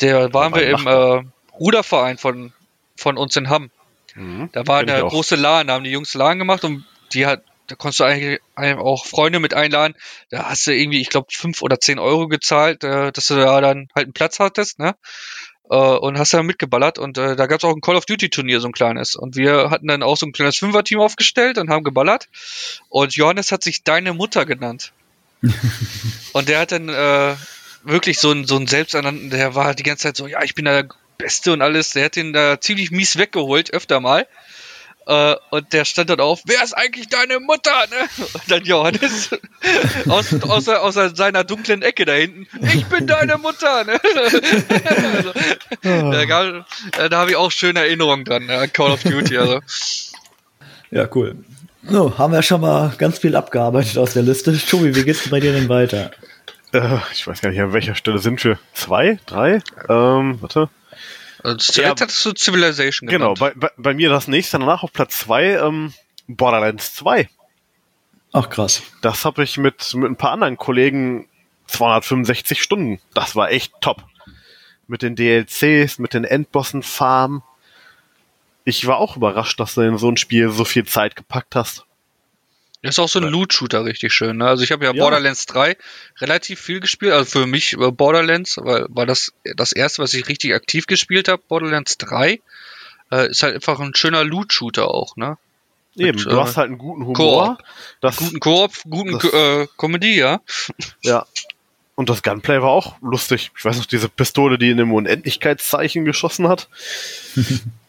Der 0.00 0.32
waren 0.32 0.52
war 0.52 0.60
wir 0.60 0.68
im 0.68 0.86
äh, 0.86 1.22
Ruderverein 1.58 2.18
von, 2.18 2.52
von 2.96 3.16
uns 3.16 3.36
in 3.36 3.48
Hamm. 3.48 3.70
Mhm. 4.16 4.48
Da 4.52 4.66
war 4.66 4.82
auch. 5.04 5.10
große 5.10 5.36
LAN, 5.36 5.66
da 5.66 5.74
haben 5.74 5.84
die 5.84 5.90
Jungs 5.90 6.14
LAN 6.14 6.38
gemacht 6.38 6.64
und 6.64 6.84
die 7.12 7.26
hat, 7.26 7.42
da 7.66 7.76
konntest 7.76 8.00
du 8.00 8.04
eigentlich 8.04 8.40
einem 8.54 8.78
auch 8.78 9.06
Freunde 9.06 9.40
mit 9.40 9.54
einladen. 9.54 9.94
Da 10.30 10.50
hast 10.50 10.66
du 10.66 10.74
irgendwie, 10.74 11.00
ich 11.00 11.10
glaube, 11.10 11.28
fünf 11.30 11.62
oder 11.62 11.78
zehn 11.78 11.98
Euro 11.98 12.26
gezahlt, 12.28 12.82
äh, 12.82 13.12
dass 13.12 13.26
du 13.26 13.36
da 13.36 13.60
dann 13.60 13.88
halt 13.94 14.06
einen 14.06 14.12
Platz 14.12 14.40
hattest, 14.40 14.78
ne? 14.78 14.96
Äh, 15.68 15.76
und 15.76 16.18
hast 16.18 16.32
dann 16.32 16.46
mitgeballert 16.46 16.98
und 16.98 17.18
äh, 17.18 17.34
da 17.34 17.46
gab 17.46 17.58
es 17.58 17.64
auch 17.64 17.74
ein 17.74 17.80
Call 17.80 17.96
of 17.96 18.06
Duty 18.06 18.30
Turnier, 18.30 18.60
so 18.60 18.68
ein 18.68 18.72
kleines. 18.72 19.16
Und 19.16 19.36
wir 19.36 19.70
hatten 19.70 19.88
dann 19.88 20.02
auch 20.02 20.16
so 20.16 20.26
ein 20.26 20.32
kleines 20.32 20.56
Fünfer-Team 20.58 21.00
aufgestellt 21.00 21.58
und 21.58 21.70
haben 21.70 21.84
geballert. 21.84 22.28
Und 22.88 23.16
Johannes 23.16 23.52
hat 23.52 23.62
sich 23.64 23.82
Deine 23.82 24.12
Mutter 24.12 24.46
genannt. 24.46 24.92
und 26.32 26.48
der 26.48 26.60
hat 26.60 26.72
dann 26.72 26.88
äh, 26.88 27.34
wirklich 27.82 28.18
so 28.18 28.30
ein, 28.30 28.46
so 28.46 28.64
Selbsternannten, 28.64 29.30
der 29.30 29.54
war 29.54 29.74
die 29.74 29.82
ganze 29.82 30.04
Zeit 30.04 30.16
so, 30.16 30.26
ja, 30.26 30.42
ich 30.42 30.54
bin 30.54 30.64
der 30.64 30.88
Beste 31.18 31.52
und 31.52 31.62
alles. 31.62 31.90
Der 31.90 32.06
hat 32.06 32.16
den 32.16 32.32
da 32.32 32.60
ziemlich 32.60 32.90
mies 32.90 33.16
weggeholt, 33.18 33.72
öfter 33.72 34.00
mal. 34.00 34.26
Äh, 35.08 35.36
und 35.50 35.72
der 35.72 35.84
stand 35.84 36.10
dann 36.10 36.18
auf, 36.18 36.40
wer 36.46 36.64
ist 36.64 36.72
eigentlich 36.76 37.08
deine 37.08 37.38
Mutter? 37.38 37.70
Ne? 37.90 38.24
Und 38.34 38.42
dann 38.50 38.64
Johannes 38.64 39.30
aus, 40.08 40.34
außer, 40.42 40.82
außer 40.82 41.14
seiner 41.14 41.44
dunklen 41.44 41.82
Ecke 41.82 42.04
da 42.04 42.12
hinten, 42.14 42.48
ich 42.74 42.84
bin 42.86 43.06
deine 43.06 43.38
Mutter. 43.38 43.84
Ne? 43.84 44.00
also, 44.84 45.32
da 46.10 46.24
gab- 46.24 46.66
äh, 46.98 47.08
da 47.08 47.18
habe 47.18 47.30
ich 47.30 47.36
auch 47.36 47.52
schöne 47.52 47.80
Erinnerungen 47.80 48.24
dran, 48.24 48.48
ja, 48.48 48.66
Call 48.66 48.90
of 48.90 49.02
Duty. 49.04 49.38
Also. 49.38 49.60
ja, 50.90 51.08
cool. 51.14 51.36
So, 51.88 52.18
haben 52.18 52.32
wir 52.32 52.42
schon 52.42 52.60
mal 52.62 52.92
ganz 52.98 53.18
viel 53.20 53.36
abgearbeitet 53.36 53.96
aus 53.98 54.14
der 54.14 54.24
Liste. 54.24 54.58
Tobi, 54.58 54.96
wie 54.96 55.04
geht's 55.04 55.28
bei 55.30 55.38
dir 55.38 55.52
denn 55.52 55.68
weiter? 55.68 56.10
Äh, 56.72 56.98
ich 57.12 57.24
weiß 57.28 57.40
gar 57.42 57.50
nicht, 57.50 57.60
an 57.60 57.72
welcher 57.72 57.94
Stelle 57.94 58.18
sind 58.18 58.42
wir? 58.42 58.58
Zwei? 58.74 59.20
Drei? 59.26 59.60
Ähm, 59.88 60.38
warte. 60.40 60.68
Also 61.46 61.58
zuletzt 61.58 61.78
Ja, 62.00 62.04
hattest 62.04 62.24
du 62.24 62.32
Civilization 62.36 63.08
Genau, 63.08 63.34
genannt. 63.34 63.56
bei, 63.60 63.68
bei, 63.68 63.72
bei 63.76 63.94
mir 63.94 64.08
das 64.08 64.26
nächste 64.26 64.58
danach 64.58 64.82
auf 64.82 64.92
Platz 64.92 65.20
zwei, 65.20 65.54
ähm, 65.54 65.94
Borderlands 66.26 66.94
2. 66.96 67.28
Ach, 68.32 68.50
krass. 68.50 68.82
Das 69.00 69.24
habe 69.24 69.44
ich 69.44 69.56
mit, 69.56 69.94
mit 69.94 70.10
ein 70.10 70.16
paar 70.16 70.32
anderen 70.32 70.56
Kollegen 70.56 71.28
265 71.68 72.60
Stunden. 72.62 73.00
Das 73.14 73.36
war 73.36 73.50
echt 73.50 73.72
top. 73.80 74.04
Mit 74.88 75.02
den 75.02 75.14
DLCs, 75.16 75.98
mit 75.98 76.14
den 76.14 76.24
Endbossen 76.24 76.82
Farm. 76.82 77.42
Ich 78.64 78.86
war 78.86 78.98
auch 78.98 79.16
überrascht, 79.16 79.58
dass 79.60 79.74
du 79.74 79.82
in 79.82 79.98
so 79.98 80.08
ein 80.10 80.16
Spiel 80.16 80.50
so 80.50 80.64
viel 80.64 80.84
Zeit 80.84 81.14
gepackt 81.16 81.54
hast. 81.54 81.85
Das 82.86 82.94
ist 82.96 82.98
auch 82.98 83.08
so 83.08 83.18
ein 83.20 83.28
Loot-Shooter 83.28 83.84
richtig 83.84 84.12
schön. 84.12 84.38
Ne? 84.38 84.46
Also 84.46 84.62
ich 84.64 84.72
habe 84.72 84.84
ja, 84.84 84.92
Ja. 84.94 85.02
Borderlands 85.02 85.46
3 85.46 85.76
relativ 86.20 86.60
viel 86.60 86.80
gespielt. 86.80 87.12
Also 87.12 87.40
für 87.40 87.46
mich 87.46 87.74
äh, 87.74 87.90
Borderlands, 87.90 88.56
weil 88.62 88.86
war 88.88 89.06
das 89.06 89.32
das 89.56 89.72
erste, 89.72 90.02
was 90.02 90.14
ich 90.14 90.28
richtig 90.28 90.54
aktiv 90.54 90.86
gespielt 90.86 91.28
habe. 91.28 91.42
Borderlands 91.48 91.98
3 91.98 92.40
äh, 93.12 93.30
ist 93.30 93.42
halt 93.42 93.54
einfach 93.56 93.78
ein 93.80 93.94
schöner 93.94 94.24
Loot-Shooter 94.24 94.88
auch. 94.88 95.16
Ne? 95.16 95.36
Eben, 95.96 96.16
Mit, 96.18 96.26
du 96.26 96.30
äh, 96.36 96.40
hast 96.40 96.56
halt 96.56 96.68
einen 96.68 96.78
guten 96.78 97.06
Humor. 97.06 97.58
Das, 98.00 98.16
Guten 98.16 98.40
Koop, 98.40 98.72
guten 98.88 99.18
Das- 99.18 99.32
äh, 99.32 99.66
Comedy, 99.78 100.18
ja. 100.18 100.40
ja. 101.02 101.24
Und 101.94 102.10
das 102.10 102.22
Gunplay 102.22 102.60
war 102.60 102.68
auch 102.68 102.96
lustig. 103.00 103.50
Ich 103.56 103.64
weiß 103.64 103.78
noch, 103.78 103.86
diese 103.86 104.10
Pistole, 104.10 104.58
die 104.58 104.68
in 104.68 104.76
dem 104.76 104.92
Unendlichkeitszeichen 104.92 106.04
geschossen 106.04 106.46
hat. 106.48 106.68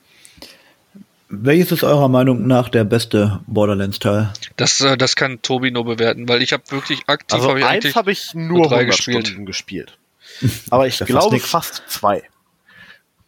Welches 1.29 1.73
ist 1.73 1.83
eurer 1.83 2.07
Meinung 2.07 2.47
nach 2.47 2.69
der 2.69 2.85
beste 2.85 3.41
Borderlands-Teil? 3.47 4.31
Das, 4.55 4.79
äh, 4.79 4.97
das 4.97 5.15
kann 5.15 5.41
Tobi 5.41 5.71
nur 5.71 5.83
bewerten, 5.83 6.29
weil 6.29 6.41
ich 6.41 6.53
habe 6.53 6.63
wirklich 6.69 7.01
aktiv 7.07 7.35
Also 7.35 7.49
hab 7.49 7.57
ich 7.57 7.65
eins 7.65 7.95
habe 7.95 8.11
ich 8.11 8.33
nur 8.33 8.67
drei 8.67 8.79
100 8.79 8.95
gespielt. 8.95 9.27
Stunden 9.27 9.45
gespielt. 9.45 9.97
Aber 10.69 10.87
ich 10.87 10.97
glaube 10.99 11.39
fast 11.39 11.83
zwei. 11.87 12.23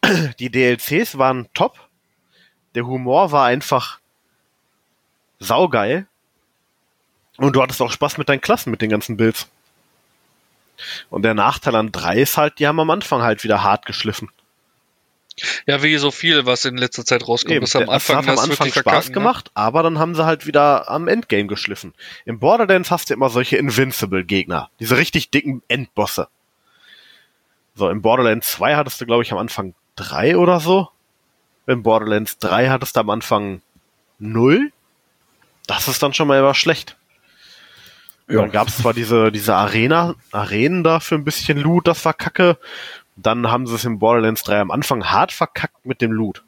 Die 0.38 0.50
DLCs 0.50 1.18
waren 1.18 1.48
top. 1.52 1.78
Der 2.74 2.86
Humor 2.86 3.32
war 3.32 3.46
einfach 3.46 3.98
saugeil. 5.38 6.06
Und 7.36 7.56
du 7.56 7.62
hattest 7.62 7.82
auch 7.82 7.92
Spaß 7.92 8.18
mit 8.18 8.28
deinen 8.28 8.40
Klassen, 8.40 8.70
mit 8.70 8.80
den 8.80 8.90
ganzen 8.90 9.16
Builds. 9.16 9.48
Und 11.10 11.22
der 11.22 11.34
Nachteil 11.34 11.74
an 11.74 11.92
drei 11.92 12.20
ist 12.20 12.36
halt, 12.36 12.58
die 12.58 12.66
haben 12.66 12.80
am 12.80 12.90
Anfang 12.90 13.22
halt 13.22 13.44
wieder 13.44 13.62
hart 13.62 13.84
geschliffen. 13.84 14.30
Ja 15.66 15.82
wie 15.82 15.96
so 15.96 16.10
viel, 16.10 16.46
was 16.46 16.64
in 16.64 16.76
letzter 16.76 17.04
Zeit 17.04 17.26
rauskommt. 17.26 17.54
Eben, 17.54 17.60
das 17.64 17.76
am 17.76 17.88
Anfang, 17.88 18.16
hat 18.16 18.28
am 18.28 18.38
Anfang 18.38 18.66
wirklich 18.66 18.74
Spaß 18.74 19.08
ne? 19.08 19.14
gemacht, 19.14 19.50
aber 19.54 19.82
dann 19.82 19.98
haben 19.98 20.14
sie 20.14 20.24
halt 20.24 20.46
wieder 20.46 20.90
am 20.90 21.08
Endgame 21.08 21.46
geschliffen. 21.46 21.94
Im 22.24 22.38
Borderlands 22.38 22.90
hast 22.90 23.10
du 23.10 23.14
immer 23.14 23.30
solche 23.30 23.56
Invincible-Gegner, 23.56 24.70
diese 24.78 24.96
richtig 24.96 25.30
dicken 25.30 25.62
Endbosse. 25.68 26.28
So, 27.74 27.88
im 27.88 28.02
Borderlands 28.02 28.50
2 28.52 28.76
hattest 28.76 29.00
du, 29.00 29.06
glaube 29.06 29.22
ich, 29.22 29.32
am 29.32 29.38
Anfang 29.38 29.74
drei 29.96 30.36
oder 30.36 30.60
so. 30.60 30.88
Im 31.66 31.82
Borderlands 31.82 32.38
3 32.38 32.68
hattest 32.68 32.96
du 32.96 33.00
am 33.00 33.10
Anfang 33.10 33.62
null. 34.18 34.72
Das 35.66 35.88
ist 35.88 36.02
dann 36.02 36.12
schon 36.12 36.28
mal 36.28 36.42
eher 36.42 36.54
schlecht. 36.54 36.96
Ja. 38.28 38.42
Dann 38.42 38.52
gab 38.52 38.68
es 38.68 38.78
zwar 38.78 38.94
diese, 38.94 39.32
diese 39.32 39.54
Arena, 39.56 40.14
Arenen 40.30 40.84
da 40.84 41.00
für 41.00 41.16
ein 41.16 41.24
bisschen 41.24 41.58
Loot, 41.58 41.88
das 41.88 42.04
war 42.04 42.14
kacke. 42.14 42.58
Dann 43.22 43.50
haben 43.50 43.66
sie 43.66 43.74
es 43.74 43.84
im 43.84 43.98
Borderlands 43.98 44.42
3 44.44 44.60
am 44.60 44.70
Anfang 44.70 45.04
hart 45.04 45.32
verkackt 45.32 45.84
mit 45.84 46.00
dem 46.00 46.12
Loot. 46.12 46.44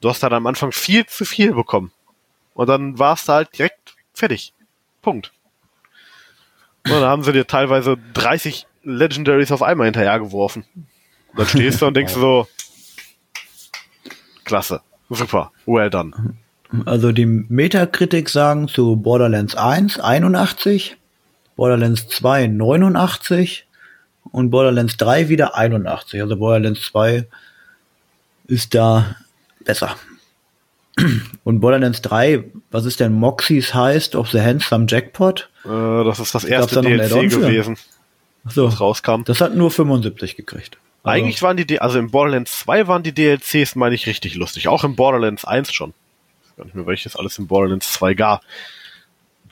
Du 0.00 0.08
hast 0.08 0.22
dann 0.22 0.32
am 0.32 0.46
Anfang 0.46 0.72
viel 0.72 1.06
zu 1.06 1.24
viel 1.24 1.52
bekommen. 1.52 1.92
Und 2.54 2.68
dann 2.68 2.98
warst 2.98 3.28
du 3.28 3.32
halt 3.32 3.56
direkt 3.56 3.94
fertig. 4.12 4.52
Punkt. 5.00 5.32
Und 6.84 6.92
dann 6.92 7.04
haben 7.04 7.22
sie 7.22 7.32
dir 7.32 7.46
teilweise 7.46 7.96
30 8.14 8.66
Legendaries 8.82 9.52
auf 9.52 9.62
einmal 9.62 9.86
hinterhergeworfen. 9.86 10.64
Und 10.74 11.38
dann 11.38 11.46
stehst 11.46 11.80
du 11.80 11.86
und 11.86 11.94
denkst 11.94 12.12
so, 12.14 12.48
klasse, 14.44 14.82
super, 15.08 15.52
well 15.66 15.90
done. 15.90 16.34
Also 16.86 17.12
die 17.12 17.26
Metacritic 17.26 18.28
sagen 18.28 18.66
zu 18.66 18.96
Borderlands 18.96 19.54
1 19.54 20.00
81, 20.00 20.96
Borderlands 21.54 22.08
2 22.08 22.46
89 22.46 23.66
und 24.32 24.50
Borderlands 24.50 24.96
3 24.96 25.28
wieder 25.28 25.56
81. 25.56 26.20
Also 26.20 26.36
Borderlands 26.36 26.82
2 26.82 27.26
ist 28.48 28.74
da 28.74 29.16
besser. 29.64 29.96
Und 31.44 31.60
Borderlands 31.60 32.02
3, 32.02 32.44
was 32.70 32.84
ist 32.84 33.00
denn 33.00 33.12
Moxie's 33.14 33.72
Heist 33.72 34.14
of 34.14 34.30
the 34.30 34.40
Handsome 34.40 34.86
Jackpot? 34.88 35.48
Äh, 35.64 35.68
das 35.68 36.18
ist 36.18 36.34
das 36.34 36.44
erste 36.44 36.76
da 36.76 36.82
DLC 36.82 37.30
gewesen, 37.30 37.78
Achso, 38.44 38.66
das 38.66 38.80
rauskam. 38.80 39.22
das 39.24 39.40
hat 39.40 39.54
nur 39.54 39.70
75 39.70 40.36
gekriegt. 40.36 40.76
Also, 41.02 41.16
Eigentlich 41.16 41.42
waren 41.42 41.56
die, 41.56 41.66
D 41.66 41.78
also 41.78 41.98
im 41.98 42.10
Borderlands 42.10 42.58
2 42.60 42.88
waren 42.88 43.02
die 43.02 43.12
DLCs, 43.12 43.74
meine 43.74 43.94
ich, 43.94 44.06
richtig 44.06 44.34
lustig. 44.34 44.68
Auch 44.68 44.84
im 44.84 44.94
Borderlands 44.94 45.44
1 45.44 45.72
schon. 45.72 45.94
Ich 46.42 46.50
weiß 46.50 46.56
gar 46.56 46.64
nicht 46.66 46.74
mehr, 46.74 46.86
welches 46.86 47.16
alles 47.16 47.38
im 47.38 47.46
Borderlands 47.46 47.92
2 47.92 48.14
gab. 48.14 48.42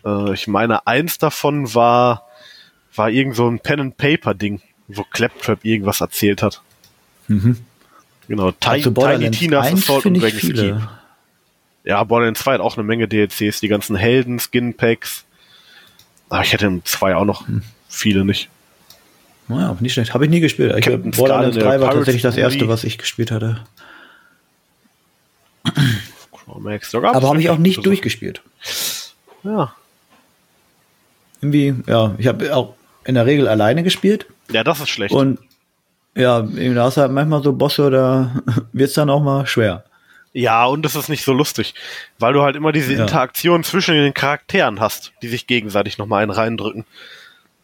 Äh, 0.05 0.35
ich 0.35 0.47
meine, 0.47 0.87
eins 0.87 1.19
davon 1.19 1.75
war, 1.75 2.27
war 2.95 3.11
irgend 3.11 3.37
so 3.37 3.49
ein 3.49 3.61
Pen-and-Paper-Ding, 3.61 4.61
wo 4.97 5.05
Claptrap 5.05 5.65
irgendwas 5.65 6.01
erzählt 6.01 6.43
hat. 6.43 6.61
Mhm. 7.29 7.59
Genau, 8.29 8.53
Ti 8.53 8.69
Also 8.69 8.91
Tiny 8.91 9.31
Tina's 9.31 9.67
1 9.67 9.83
Assault 9.83 10.07
und 10.07 10.15
Dragon's 10.15 10.41
Keep. 10.41 10.89
Ja, 11.85 12.05
Borderlands 12.05 12.41
2 12.41 12.55
hat 12.55 12.61
auch 12.61 12.77
eine 12.77 12.85
Menge 12.85 13.09
DLCs, 13.09 13.61
die 13.61 13.69
ganzen 13.69 13.97
Helden, 13.97 14.39
Skin-Packs. 14.39 15.25
Aber 16.29 16.43
ich 16.43 16.53
hätte 16.53 16.67
im 16.67 16.85
2 16.85 17.17
auch 17.17 17.25
noch 17.25 17.49
Hm. 17.49 17.63
viele 17.89 18.25
nicht. 18.25 18.49
Naja, 19.49 19.77
nicht 19.81 19.95
schlecht. 19.95 20.15
Habe 20.15 20.27
ich 20.27 20.31
nie 20.31 20.41
gespielt. 20.41 20.77
Ich, 20.77 20.85
Captain 20.85 21.11
Borderlands 21.11 21.57
Skull, 21.57 21.63
der 21.69 21.79
3 21.79 21.81
war 21.81 21.93
tatsächlich 21.95 22.23
das 22.23 22.37
erste, 22.37 22.69
was 22.69 22.85
ich 22.85 22.99
gespielt 22.99 23.31
hatte. 23.31 23.65
Max, 26.59 26.95
Aber 26.95 27.29
habe 27.29 27.41
ich 27.41 27.49
auch 27.51 27.59
nicht 27.59 27.85
durchgespielt. 27.85 28.43
Ja. 29.43 29.75
Irgendwie, 31.41 31.75
ja, 31.87 32.15
ich 32.19 32.27
habe 32.27 32.55
auch 32.55 32.75
in 33.05 33.15
der 33.15 33.25
Regel 33.27 33.49
alleine 33.49 33.83
gespielt. 33.83 34.27
Ja, 34.53 34.65
das 34.65 34.81
ist 34.81 34.89
schlecht. 34.91 35.15
Und 35.15 35.39
ja, 36.17 36.43
da 36.43 36.85
hast 36.85 36.97
du 36.97 37.01
halt 37.03 37.13
manchmal 37.13 37.43
so 37.43 37.53
Bosse, 37.53 37.91
da 37.91 38.35
wird's 38.73 38.95
dann 38.95 39.11
auch 39.11 39.23
mal 39.23 39.47
schwer. 39.47 39.85
Ja, 40.33 40.65
und 40.67 40.87
es 40.87 40.95
ist 40.95 41.09
nicht 41.09 41.25
so 41.25 41.33
lustig, 41.33 41.75
weil 42.19 42.33
du 42.33 42.43
halt 42.43 42.55
immer 42.55 42.71
diese 42.73 42.93
Ja. 42.95 43.03
Interaktion 43.03 43.65
zwischen 43.65 43.95
den 43.95 44.15
Charakteren 44.15 44.79
hast, 44.79 45.13
die 45.23 45.29
sich 45.29 45.47
gegenseitig 45.47 45.99
nochmal 45.99 46.23
einen 46.23 46.31
reindrücken. 46.31 46.85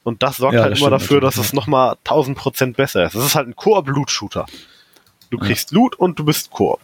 Und 0.03 0.23
das 0.23 0.37
sorgt 0.39 0.55
Ja, 0.55 0.63
halt 0.63 0.73
das 0.73 0.81
immer 0.81 0.91
dafür, 0.91 1.21
dass 1.21 1.37
natürlich, 1.37 1.49
es 1.51 1.55
nochmal 1.55 1.97
1000 2.05 2.37
Prozent 2.39 2.77
besser 2.77 3.05
ist. 3.05 3.15
Es 3.15 3.25
ist 3.25 3.35
halt 3.35 3.49
ein 3.49 3.57
Koop-Loot-Shooter. 3.57 4.47
Du 5.31 5.39
kriegst 5.39 5.73
Loot 5.73 5.97
und 5.97 6.19
du 6.19 6.25
bist 6.25 6.51
Koop. 6.51 6.81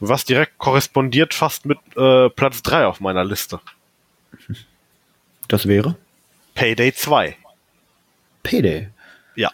Was 0.00 0.24
direkt 0.24 0.58
korrespondiert 0.58 1.34
fast 1.34 1.66
mit 1.66 1.78
äh, 1.96 2.28
Platz 2.30 2.62
3 2.62 2.86
auf 2.86 3.00
meiner 3.00 3.24
Liste. 3.24 3.60
Das 5.48 5.66
wäre 5.66 5.96
Payday 6.54 6.92
2. 6.94 7.36
Payday. 8.42 8.88
Ja. 9.34 9.50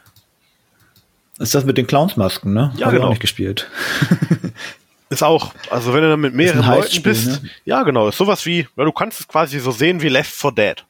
Ist 1.38 1.54
das 1.54 1.64
mit 1.64 1.78
den 1.78 1.86
Clownsmasken, 1.86 2.52
ne? 2.52 2.72
Ja, 2.76 2.86
Hab 2.86 2.92
ich 2.92 2.96
genau. 2.96 3.06
auch 3.06 3.10
nicht 3.10 3.20
gespielt. 3.20 3.70
Ist 5.10 5.22
auch, 5.22 5.54
also 5.70 5.94
wenn 5.94 6.02
du 6.02 6.10
dann 6.10 6.20
mit 6.20 6.34
mehreren 6.34 6.66
Leuten 6.66 7.02
bist, 7.02 7.42
ne? 7.42 7.50
ja 7.64 7.82
genau, 7.82 8.08
ist 8.08 8.18
sowas 8.18 8.44
wie, 8.44 8.68
ja, 8.76 8.84
du 8.84 8.92
kannst 8.92 9.20
es 9.20 9.26
quasi 9.26 9.58
so 9.58 9.70
sehen 9.70 10.02
wie 10.02 10.08
Left 10.08 10.30
4 10.30 10.52
Dead. 10.52 10.84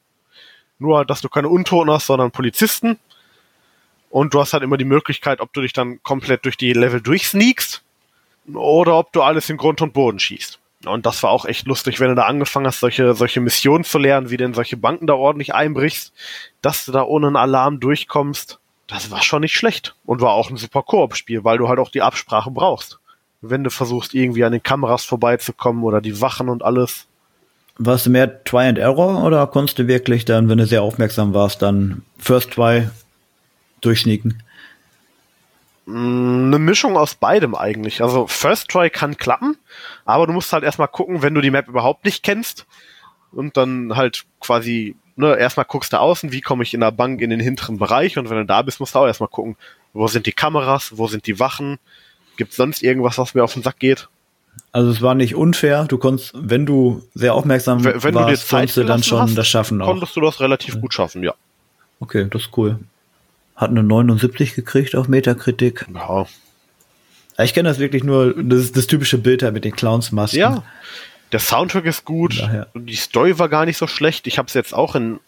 Nur, 0.80 1.04
dass 1.04 1.20
du 1.20 1.28
keine 1.28 1.48
Untoten 1.48 1.90
hast, 1.90 2.06
sondern 2.06 2.32
Polizisten. 2.32 2.98
Und 4.10 4.34
du 4.34 4.40
hast 4.40 4.54
halt 4.54 4.64
immer 4.64 4.76
die 4.76 4.84
Möglichkeit, 4.84 5.40
ob 5.40 5.52
du 5.52 5.60
dich 5.60 5.72
dann 5.72 6.02
komplett 6.02 6.44
durch 6.44 6.56
die 6.56 6.72
Level 6.72 7.00
durchsneakst 7.00 7.82
oder 8.52 8.98
ob 8.98 9.12
du 9.12 9.22
alles 9.22 9.50
in 9.50 9.56
Grund 9.56 9.82
und 9.82 9.92
Boden 9.92 10.18
schießt. 10.18 10.58
Und 10.86 11.06
das 11.06 11.22
war 11.22 11.30
auch 11.30 11.44
echt 11.44 11.66
lustig, 11.66 11.98
wenn 11.98 12.08
du 12.08 12.14
da 12.14 12.26
angefangen 12.26 12.66
hast, 12.66 12.80
solche, 12.80 13.14
solche 13.14 13.40
Missionen 13.40 13.84
zu 13.84 13.98
lernen, 13.98 14.30
wie 14.30 14.36
du 14.36 14.44
in 14.44 14.54
solche 14.54 14.76
Banken 14.76 15.06
da 15.06 15.14
ordentlich 15.14 15.54
einbrichst, 15.54 16.12
dass 16.62 16.84
du 16.84 16.92
da 16.92 17.02
ohne 17.02 17.26
einen 17.26 17.36
Alarm 17.36 17.80
durchkommst. 17.80 18.60
Das 18.86 19.10
war 19.10 19.22
schon 19.22 19.40
nicht 19.40 19.54
schlecht. 19.54 19.96
Und 20.06 20.20
war 20.20 20.32
auch 20.32 20.50
ein 20.50 20.56
super 20.56 20.82
Koop-Spiel, 20.82 21.42
weil 21.42 21.58
du 21.58 21.68
halt 21.68 21.80
auch 21.80 21.90
die 21.90 22.02
Absprache 22.02 22.50
brauchst. 22.50 22.98
Wenn 23.40 23.64
du 23.64 23.70
versuchst, 23.70 24.14
irgendwie 24.14 24.44
an 24.44 24.52
den 24.52 24.62
Kameras 24.62 25.04
vorbeizukommen 25.04 25.82
oder 25.82 26.00
die 26.00 26.20
Wachen 26.20 26.48
und 26.48 26.62
alles. 26.62 27.06
Warst 27.76 28.06
du 28.06 28.10
mehr 28.10 28.44
Try 28.44 28.68
and 28.68 28.78
Error 28.78 29.24
oder 29.24 29.46
konntest 29.48 29.78
du 29.78 29.86
wirklich 29.86 30.24
dann, 30.24 30.48
wenn 30.48 30.58
du 30.58 30.66
sehr 30.66 30.82
aufmerksam 30.82 31.34
warst, 31.34 31.62
dann 31.62 32.02
First 32.18 32.52
Try 32.52 32.88
durchsneaken? 33.80 34.42
Eine 35.88 36.58
Mischung 36.58 36.96
aus 36.96 37.14
beidem 37.14 37.54
eigentlich. 37.54 38.02
Also 38.02 38.26
First 38.26 38.68
Try 38.68 38.90
kann 38.90 39.16
klappen, 39.16 39.56
aber 40.04 40.26
du 40.26 40.32
musst 40.32 40.52
halt 40.52 40.64
erstmal 40.64 40.88
gucken, 40.88 41.22
wenn 41.22 41.34
du 41.34 41.40
die 41.40 41.50
Map 41.50 41.68
überhaupt 41.68 42.04
nicht 42.04 42.22
kennst 42.22 42.66
und 43.32 43.56
dann 43.56 43.96
halt 43.96 44.24
quasi, 44.40 44.96
ne, 45.16 45.36
erstmal 45.36 45.64
guckst 45.66 45.92
du 45.92 45.98
außen, 45.98 46.30
wie 46.30 46.42
komme 46.42 46.62
ich 46.62 46.74
in 46.74 46.80
der 46.80 46.92
Bank 46.92 47.22
in 47.22 47.30
den 47.30 47.40
hinteren 47.40 47.78
Bereich 47.78 48.18
und 48.18 48.28
wenn 48.28 48.36
du 48.36 48.44
da 48.44 48.60
bist, 48.62 48.80
musst 48.80 48.94
du 48.94 48.98
auch 48.98 49.06
erstmal 49.06 49.30
gucken, 49.30 49.56
wo 49.94 50.08
sind 50.08 50.26
die 50.26 50.32
Kameras, 50.32 50.98
wo 50.98 51.06
sind 51.06 51.26
die 51.26 51.40
Wachen, 51.40 51.78
gibt 52.36 52.52
sonst 52.52 52.82
irgendwas, 52.82 53.16
was 53.16 53.34
mir 53.34 53.42
auf 53.42 53.54
den 53.54 53.62
Sack 53.62 53.78
geht. 53.78 54.08
Also 54.72 54.90
es 54.90 55.00
war 55.00 55.14
nicht 55.14 55.34
unfair. 55.34 55.86
Du 55.88 55.98
konntest, 55.98 56.32
wenn 56.34 56.66
du 56.66 57.02
sehr 57.14 57.32
aufmerksam 57.34 57.82
Wenn, 57.84 58.02
wenn 58.02 58.12
du 58.12 58.20
dir 58.20 58.26
warst, 58.26 58.48
Zeit 58.48 58.58
konntest 58.58 58.76
du 58.76 58.84
dann 58.84 59.02
schon 59.02 59.20
hast, 59.20 59.38
das 59.38 59.48
schaffen 59.48 59.80
auch. 59.80 59.86
konntest 59.86 60.16
du 60.16 60.20
das 60.20 60.40
relativ 60.40 60.80
gut 60.80 60.92
schaffen, 60.92 61.22
ja. 61.22 61.34
Okay, 62.00 62.26
das 62.30 62.42
ist 62.42 62.56
cool. 62.56 62.78
Hat 63.58 63.70
eine 63.70 63.82
79 63.82 64.54
gekriegt 64.54 64.94
auf 64.94 65.08
Metakritik. 65.08 65.84
Ja, 65.92 66.26
Ich 67.44 67.52
kenne 67.52 67.68
das 67.68 67.80
wirklich 67.80 68.04
nur, 68.04 68.32
das 68.40 68.60
ist 68.60 68.76
das 68.76 68.86
typische 68.86 69.18
Bild 69.18 69.42
halt 69.42 69.52
mit 69.52 69.64
den 69.64 69.72
Clownsmasken. 69.74 70.38
Ja, 70.38 70.62
der 71.32 71.40
Soundtrack 71.40 71.84
ist 71.84 72.04
gut, 72.04 72.38
daher. 72.38 72.68
die 72.74 72.94
Story 72.94 73.38
war 73.38 73.48
gar 73.48 73.66
nicht 73.66 73.76
so 73.76 73.88
schlecht. 73.88 74.28
Ich 74.28 74.38
habe 74.38 74.46
es 74.46 74.54
jetzt 74.54 74.72
auch 74.72 74.94
in 74.94 75.18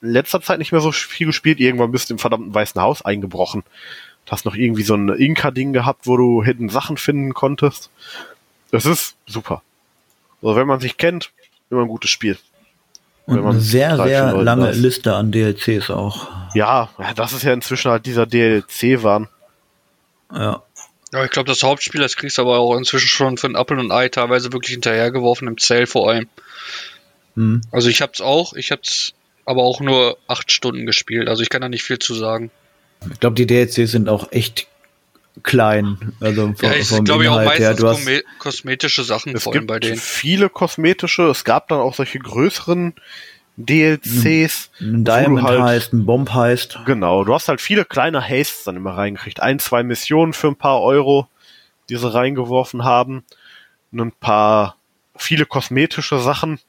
letzter 0.00 0.40
Zeit 0.40 0.60
nicht 0.60 0.70
mehr 0.70 0.80
so 0.80 0.92
viel 0.92 1.26
gespielt. 1.26 1.58
Irgendwann 1.58 1.90
bist 1.90 2.08
du 2.08 2.14
im 2.14 2.18
verdammten 2.18 2.54
Weißen 2.54 2.80
Haus 2.80 3.02
eingebrochen. 3.02 3.64
Du 4.26 4.32
hast 4.32 4.44
noch 4.44 4.54
irgendwie 4.54 4.84
so 4.84 4.94
ein 4.94 5.08
Inka-Ding 5.08 5.72
gehabt, 5.72 6.06
wo 6.06 6.16
du 6.16 6.44
Hidden 6.44 6.68
Sachen 6.68 6.96
finden 6.96 7.34
konntest. 7.34 7.90
Das 8.70 8.86
ist 8.86 9.16
super. 9.26 9.62
Also 10.40 10.54
wenn 10.54 10.68
man 10.68 10.78
sich 10.78 10.96
kennt, 10.96 11.32
immer 11.68 11.82
ein 11.82 11.88
gutes 11.88 12.10
Spiel. 12.10 12.38
Und 13.26 13.46
eine 13.46 13.60
sehr, 13.60 13.96
sehr 13.96 14.32
lange 14.32 14.68
weiß. 14.68 14.76
Liste 14.76 15.14
an 15.14 15.30
DLCs 15.30 15.90
auch. 15.90 16.28
Ja, 16.54 16.90
das 17.14 17.32
ist 17.32 17.44
ja 17.44 17.52
inzwischen 17.52 17.90
halt 17.90 18.04
dieser 18.06 18.26
DLC-Wahn. 18.26 19.28
Ja. 20.32 20.62
Ja, 21.12 21.24
ich 21.24 21.30
glaube, 21.30 21.48
das 21.48 21.62
Hauptspiel, 21.62 22.00
das 22.00 22.16
kriegst 22.16 22.38
du 22.38 22.42
aber 22.42 22.58
auch 22.58 22.76
inzwischen 22.76 23.08
schon 23.08 23.36
für 23.36 23.46
ein 23.46 23.56
Apfel 23.56 23.78
und 23.78 23.92
Ei 23.92 24.08
teilweise 24.08 24.52
wirklich 24.52 24.72
hinterhergeworfen, 24.72 25.46
im 25.46 25.58
Zell 25.58 25.86
vor 25.86 26.10
allem. 26.10 26.26
Hm. 27.36 27.60
Also 27.70 27.90
ich 27.90 28.00
hab's 28.00 28.22
auch, 28.22 28.54
ich 28.54 28.70
hab's 28.72 29.12
aber 29.44 29.62
auch 29.62 29.80
nur 29.80 30.16
acht 30.26 30.50
Stunden 30.50 30.86
gespielt, 30.86 31.28
also 31.28 31.42
ich 31.42 31.50
kann 31.50 31.60
da 31.60 31.68
nicht 31.68 31.82
viel 31.82 31.98
zu 31.98 32.14
sagen. 32.14 32.50
Ich 33.12 33.20
glaube, 33.20 33.34
die 33.34 33.46
DLCs 33.46 33.90
sind 33.90 34.08
auch 34.08 34.32
echt 34.32 34.68
klein. 35.42 36.12
Also 36.20 36.52
vom, 36.54 36.68
Ja, 36.70 36.74
ich 36.76 36.88
vom 36.88 37.04
glaube 37.04 37.24
ich 37.24 37.28
auch 37.28 37.40
Inhalt 37.40 37.58
her. 37.58 37.70
meistens 37.70 37.80
Du 37.80 37.88
hast, 37.88 37.98
kosme- 38.06 38.22
kosmetische 38.38 39.04
Sachen 39.04 39.34
Es 39.34 39.42
vor 39.44 39.52
allem 39.52 39.60
gibt 39.62 39.68
bei 39.68 39.78
denen. 39.80 39.96
viele 39.96 40.48
kosmetische, 40.48 41.24
es 41.28 41.44
gab 41.44 41.68
dann 41.68 41.78
auch 41.80 41.94
solche 41.94 42.18
größeren 42.18 42.94
DLCs. 43.56 44.70
ein 44.80 44.92
wo 44.92 44.96
du 44.98 45.02
Diamond 45.04 45.42
halt- 45.42 45.60
heißt, 45.62 45.92
ein 45.92 46.06
Bomb 46.06 46.32
heißt. 46.32 46.80
Genau, 46.86 47.24
du 47.24 47.34
hast 47.34 47.48
halt 47.48 47.60
viele 47.60 47.84
kleine 47.84 48.20
Hastes 48.26 48.64
dann 48.64 48.76
immer 48.76 48.96
reingekriegt. 48.96 49.40
Ein, 49.40 49.58
zwei 49.58 49.82
Missionen 49.82 50.32
für 50.32 50.48
ein 50.48 50.56
paar 50.56 50.80
Euro, 50.80 51.28
die 51.90 51.96
sie 51.96 52.12
reingeworfen 52.12 52.84
haben. 52.84 53.24
Und 53.92 54.00
ein 54.00 54.12
paar, 54.12 54.76
viele 55.16 55.44
kosmetische 55.44 56.18
Sachen 56.18 56.60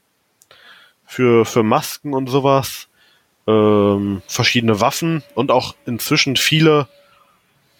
für, 1.06 1.46
für 1.46 1.64
Masken 1.64 2.14
und 2.14 2.28
sowas. 2.28 2.88
Ähm, 3.46 4.22
verschiedene 4.28 4.80
Waffen 4.80 5.22
und 5.36 5.52
auch 5.52 5.76
inzwischen 5.86 6.38
viele, 6.38 6.88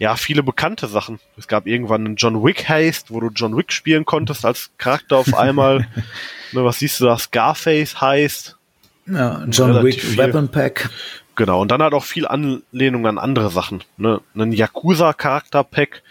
ja, 0.04 0.18
viele 0.18 0.44
bekannte 0.44 0.88
Sachen. 0.88 1.22
Es 1.38 1.48
gab 1.48 1.66
irgendwann 1.66 2.06
einen 2.06 2.16
John 2.18 2.44
Wick 2.44 2.68
Haste, 2.68 3.14
wo 3.14 3.22
du 3.22 3.30
John 3.34 3.56
Wick 3.56 3.72
spielen 3.72 4.04
konntest 4.04 4.44
als 4.44 4.70
Charakter 4.78 5.16
auf 5.16 5.34
einmal. 5.34 5.88
ne, 6.52 6.66
was 6.66 6.80
siehst 6.80 7.00
du 7.00 7.06
da? 7.06 7.18
Scarface 7.18 8.02
heißt. 8.02 8.58
Ja, 9.06 9.46
John 9.50 9.72
Relativ 9.72 9.96
Wick 9.96 10.02
viel. 10.04 10.18
Weapon 10.18 10.50
Pack. 10.52 10.90
Genau, 11.38 11.62
und 11.62 11.72
dann 11.72 11.82
halt 11.82 11.94
auch 11.94 12.04
viel 12.04 12.28
Anlehnung 12.28 13.08
an 13.08 13.18
andere 13.18 13.50
Sachen. 13.50 13.82
Ne? 13.96 14.20
Ein 14.36 14.52
Yakuza-Charakter-Pack, 14.52 16.04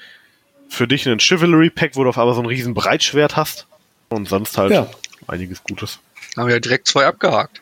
für 0.70 0.88
dich 0.88 1.06
ein 1.06 1.18
Chivalry-Pack, 1.18 1.94
wo 1.94 2.04
du 2.04 2.08
auf 2.08 2.18
einmal 2.18 2.34
so 2.34 2.40
ein 2.40 2.46
riesen 2.46 2.72
Breitschwert 2.72 3.36
hast. 3.36 3.66
Und 4.08 4.26
sonst 4.26 4.56
halt 4.56 4.72
Ja. 4.72 4.88
einiges 5.28 5.62
Gutes. 5.64 5.98
Haben 6.38 6.46
wir 6.48 6.54
ja 6.54 6.60
direkt 6.60 6.86
zwei 6.88 7.04
abgehakt. 7.04 7.60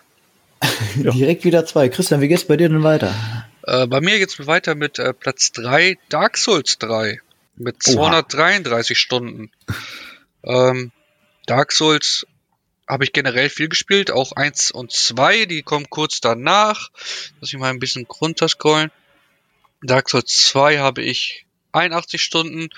Direkt 0.94 1.44
wieder 1.44 1.66
zwei. 1.66 1.88
Christian, 1.88 2.20
wie 2.20 2.28
geht's 2.28 2.44
bei 2.44 2.56
dir 2.56 2.68
denn 2.68 2.84
weiter? 2.84 3.12
Äh, 3.70 3.86
bei 3.86 4.00
mir 4.00 4.18
geht's 4.18 4.44
weiter 4.48 4.74
mit 4.74 4.98
äh, 4.98 5.14
Platz 5.14 5.52
3, 5.52 5.96
Dark 6.08 6.36
Souls 6.36 6.78
3. 6.78 7.20
Mit 7.54 7.76
Oha. 7.86 8.24
233 8.26 8.98
Stunden. 8.98 9.52
Ähm, 10.42 10.90
Dark 11.46 11.70
Souls 11.70 12.26
habe 12.88 13.04
ich 13.04 13.12
generell 13.12 13.48
viel 13.48 13.68
gespielt, 13.68 14.10
auch 14.10 14.32
1 14.32 14.72
und 14.72 14.90
2, 14.90 15.44
die 15.44 15.62
kommen 15.62 15.88
kurz 15.88 16.20
danach. 16.20 16.90
Lass 17.40 17.52
ich 17.52 17.58
mal 17.60 17.70
ein 17.70 17.78
bisschen 17.78 18.06
runterscrollen. 18.06 18.90
Dark 19.82 20.10
Souls 20.10 20.48
2 20.48 20.78
habe 20.78 21.02
ich 21.02 21.46
81 21.70 22.20
Stunden 22.20 22.70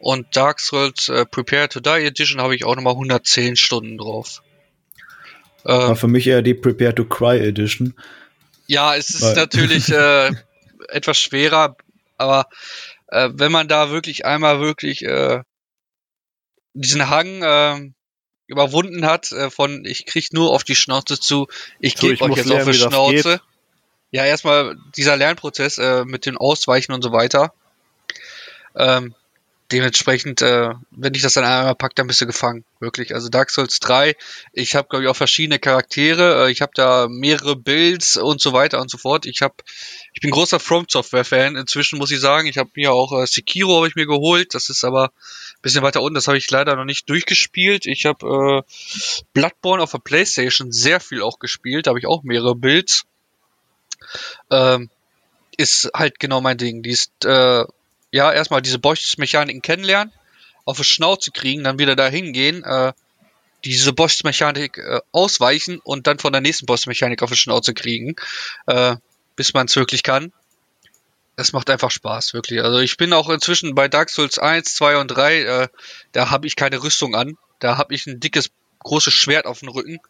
und 0.00 0.34
Dark 0.34 0.58
Souls 0.58 1.08
äh, 1.08 1.24
Prepare 1.24 1.68
to 1.68 1.78
Die 1.78 2.04
Edition 2.04 2.40
habe 2.40 2.56
ich 2.56 2.64
auch 2.64 2.74
nochmal 2.74 2.94
110 2.94 3.54
Stunden 3.54 3.96
drauf. 3.96 4.42
War 5.62 5.90
Ähm, 5.90 5.96
für 5.96 6.08
mich 6.08 6.26
eher 6.26 6.42
die 6.42 6.54
Prepare 6.54 6.96
to 6.96 7.04
Cry 7.04 7.38
Edition. 7.38 7.94
Ja, 8.66 8.94
es 8.96 9.10
ist 9.10 9.22
Weil- 9.22 9.34
natürlich 9.34 9.90
äh, 9.90 10.30
etwas 10.88 11.18
schwerer, 11.18 11.76
aber 12.16 12.48
äh, 13.08 13.28
wenn 13.32 13.52
man 13.52 13.68
da 13.68 13.90
wirklich 13.90 14.24
einmal 14.24 14.60
wirklich 14.60 15.02
äh, 15.02 15.42
diesen 16.74 17.08
Hang 17.10 17.42
äh, 17.42 17.90
überwunden 18.46 19.06
hat, 19.06 19.32
äh, 19.32 19.50
von 19.50 19.84
ich 19.84 20.06
krieg 20.06 20.32
nur 20.32 20.50
auf 20.52 20.64
die 20.64 20.74
Schnauze 20.76 21.18
zu, 21.18 21.48
ich 21.80 21.96
So, 21.96 22.06
gebe 22.08 22.22
euch 22.24 22.36
jetzt 22.36 22.46
lernen, 22.48 22.62
auf 22.62 22.70
die 22.70 22.78
Schnauze. 22.78 23.40
Ja, 24.10 24.26
erstmal 24.26 24.76
dieser 24.96 25.16
Lernprozess 25.16 25.78
äh, 25.78 26.04
mit 26.04 26.26
dem 26.26 26.36
Ausweichen 26.36 26.92
und 26.92 27.02
so 27.02 27.12
weiter. 27.12 27.54
Ähm, 28.74 29.14
dementsprechend, 29.72 30.42
äh, 30.42 30.70
wenn 30.90 31.14
ich 31.14 31.22
das 31.22 31.32
dann 31.32 31.44
einmal 31.44 31.74
pack, 31.74 31.94
dann 31.94 32.06
bist 32.06 32.20
du 32.20 32.26
gefangen. 32.26 32.64
Wirklich. 32.78 33.14
Also 33.14 33.28
Dark 33.28 33.50
Souls 33.50 33.80
3, 33.80 34.14
ich 34.52 34.74
habe, 34.74 34.88
glaube 34.88 35.04
ich, 35.04 35.10
auch 35.10 35.16
verschiedene 35.16 35.58
Charaktere, 35.58 36.46
äh, 36.46 36.52
ich 36.52 36.60
habe 36.60 36.72
da 36.74 37.08
mehrere 37.08 37.56
Builds 37.56 38.16
und 38.16 38.40
so 38.40 38.52
weiter 38.52 38.80
und 38.80 38.90
so 38.90 38.98
fort. 38.98 39.26
Ich 39.26 39.40
habe, 39.40 39.54
ich 40.12 40.20
bin 40.20 40.30
großer 40.30 40.60
From 40.60 40.86
Software 40.88 41.24
Fan. 41.24 41.56
Inzwischen 41.56 41.98
muss 41.98 42.10
ich 42.10 42.20
sagen, 42.20 42.46
ich 42.46 42.58
habe 42.58 42.70
mir 42.74 42.92
auch 42.92 43.12
äh, 43.12 43.26
Sekiro 43.26 43.76
habe 43.76 43.88
ich 43.88 43.94
mir 43.94 44.06
geholt. 44.06 44.54
Das 44.54 44.68
ist 44.68 44.84
aber 44.84 45.06
ein 45.06 45.62
bisschen 45.62 45.82
weiter 45.82 46.02
unten. 46.02 46.14
Das 46.14 46.28
habe 46.28 46.38
ich 46.38 46.50
leider 46.50 46.76
noch 46.76 46.84
nicht 46.84 47.08
durchgespielt. 47.08 47.86
Ich 47.86 48.04
habe 48.04 48.64
äh, 48.66 49.22
Bloodborne 49.32 49.82
auf 49.82 49.92
der 49.92 49.98
PlayStation 49.98 50.72
sehr 50.72 51.00
viel 51.00 51.22
auch 51.22 51.38
gespielt. 51.38 51.86
Da 51.86 51.90
habe 51.90 51.98
ich 51.98 52.06
auch 52.06 52.22
mehrere 52.22 52.54
Builds. 52.54 53.04
Ähm, 54.50 54.90
ist 55.56 55.90
halt 55.94 56.18
genau 56.18 56.40
mein 56.40 56.58
Ding. 56.58 56.82
Die 56.82 56.90
ist, 56.90 57.24
äh, 57.24 57.64
ja, 58.12 58.30
erstmal 58.30 58.62
diese 58.62 58.78
Boss-Mechaniken 58.78 59.62
kennenlernen, 59.62 60.12
auf 60.64 60.76
die 60.76 60.84
Schnauze 60.84 61.32
kriegen, 61.32 61.64
dann 61.64 61.78
wieder 61.78 61.96
da 61.96 62.06
hingehen, 62.06 62.62
äh, 62.62 62.92
diese 63.64 63.92
Boss-Mechanik 63.92 64.78
äh, 64.78 65.00
ausweichen 65.10 65.80
und 65.82 66.06
dann 66.06 66.18
von 66.18 66.32
der 66.32 66.42
nächsten 66.42 66.66
Boss-Mechanik 66.66 67.22
auf 67.22 67.30
die 67.30 67.36
Schnauze 67.36 67.74
kriegen, 67.74 68.14
äh, 68.66 68.96
bis 69.34 69.54
man 69.54 69.66
es 69.66 69.76
wirklich 69.76 70.02
kann. 70.02 70.32
es 71.36 71.54
macht 71.54 71.70
einfach 71.70 71.90
Spaß, 71.90 72.34
wirklich. 72.34 72.62
Also 72.62 72.78
ich 72.78 72.98
bin 72.98 73.12
auch 73.14 73.30
inzwischen 73.30 73.74
bei 73.74 73.88
Dark 73.88 74.10
Souls 74.10 74.38
1, 74.38 74.74
2 74.74 74.98
und 74.98 75.08
3, 75.08 75.42
äh, 75.42 75.68
da 76.12 76.30
habe 76.30 76.46
ich 76.46 76.56
keine 76.56 76.82
Rüstung 76.82 77.16
an. 77.16 77.38
Da 77.58 77.78
habe 77.78 77.94
ich 77.94 78.06
ein 78.06 78.20
dickes, 78.20 78.50
großes 78.80 79.14
Schwert 79.14 79.46
auf 79.46 79.60
dem 79.60 79.70
Rücken 79.70 80.00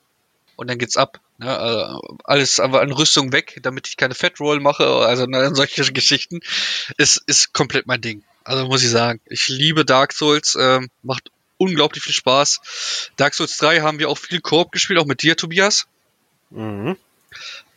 und 0.56 0.68
dann 0.68 0.78
geht's 0.78 0.96
ab. 0.96 1.20
Ne? 1.38 1.56
Also 1.56 2.16
alles 2.24 2.60
aber 2.60 2.80
an 2.82 2.92
Rüstung 2.92 3.32
weg, 3.32 3.58
damit 3.62 3.88
ich 3.88 3.96
keine 3.96 4.14
Fat 4.14 4.38
Roll 4.40 4.60
mache, 4.60 4.86
also 4.86 5.26
ne, 5.26 5.50
solche 5.54 5.92
Geschichten. 5.92 6.40
Ist, 6.96 7.22
ist 7.26 7.52
komplett 7.52 7.86
mein 7.86 8.00
Ding. 8.00 8.22
Also 8.44 8.66
muss 8.66 8.82
ich 8.82 8.90
sagen, 8.90 9.20
ich 9.26 9.48
liebe 9.48 9.84
Dark 9.84 10.12
Souls, 10.12 10.56
ähm, 10.60 10.88
macht 11.02 11.30
unglaublich 11.58 12.02
viel 12.02 12.12
Spaß. 12.14 13.10
Dark 13.16 13.34
Souls 13.34 13.56
3 13.58 13.80
haben 13.80 13.98
wir 13.98 14.08
auch 14.08 14.18
viel 14.18 14.40
Koop 14.40 14.72
gespielt, 14.72 14.98
auch 14.98 15.06
mit 15.06 15.22
dir, 15.22 15.36
Tobias. 15.36 15.86
Mhm. 16.50 16.96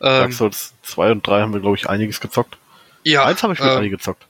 Dark 0.00 0.26
Ähm, 0.26 0.32
Souls 0.32 0.74
2 0.82 1.12
und 1.12 1.26
3 1.26 1.40
haben 1.40 1.52
wir, 1.52 1.60
glaube 1.60 1.76
ich, 1.76 1.88
einiges 1.88 2.20
gezockt. 2.20 2.58
ja, 3.04 3.24
Eins 3.24 3.42
habe 3.42 3.54
ich 3.54 3.60
mit 3.60 3.68
äh, 3.68 3.72
Ali 3.72 3.90
gezockt. 3.90 4.26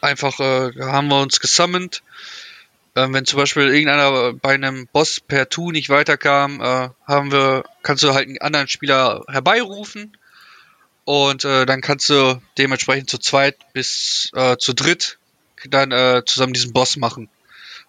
einfach 0.00 0.38
äh, 0.40 0.72
haben 0.80 1.08
wir 1.08 1.20
uns 1.20 1.40
gesammelt. 1.40 2.02
Ähm, 2.96 3.14
wenn 3.14 3.24
zum 3.24 3.38
Beispiel 3.38 3.68
irgendeiner 3.68 4.32
bei 4.32 4.54
einem 4.54 4.88
Boss 4.92 5.20
per 5.20 5.48
Tu 5.48 5.70
nicht 5.70 5.88
weiterkam, 5.88 6.60
äh, 6.60 6.88
haben 7.06 7.32
wir, 7.32 7.64
kannst 7.82 8.02
du 8.02 8.14
halt 8.14 8.28
einen 8.28 8.40
anderen 8.40 8.68
Spieler 8.68 9.24
herbeirufen 9.28 10.16
und 11.04 11.44
äh, 11.44 11.66
dann 11.66 11.80
kannst 11.80 12.08
du 12.08 12.40
dementsprechend 12.58 13.10
zu 13.10 13.18
zweit 13.18 13.56
bis 13.72 14.30
äh, 14.34 14.56
zu 14.56 14.72
dritt 14.72 15.18
dann 15.68 15.92
äh, 15.92 16.22
zusammen 16.24 16.52
diesen 16.52 16.72
Boss 16.72 16.96
machen. 16.96 17.28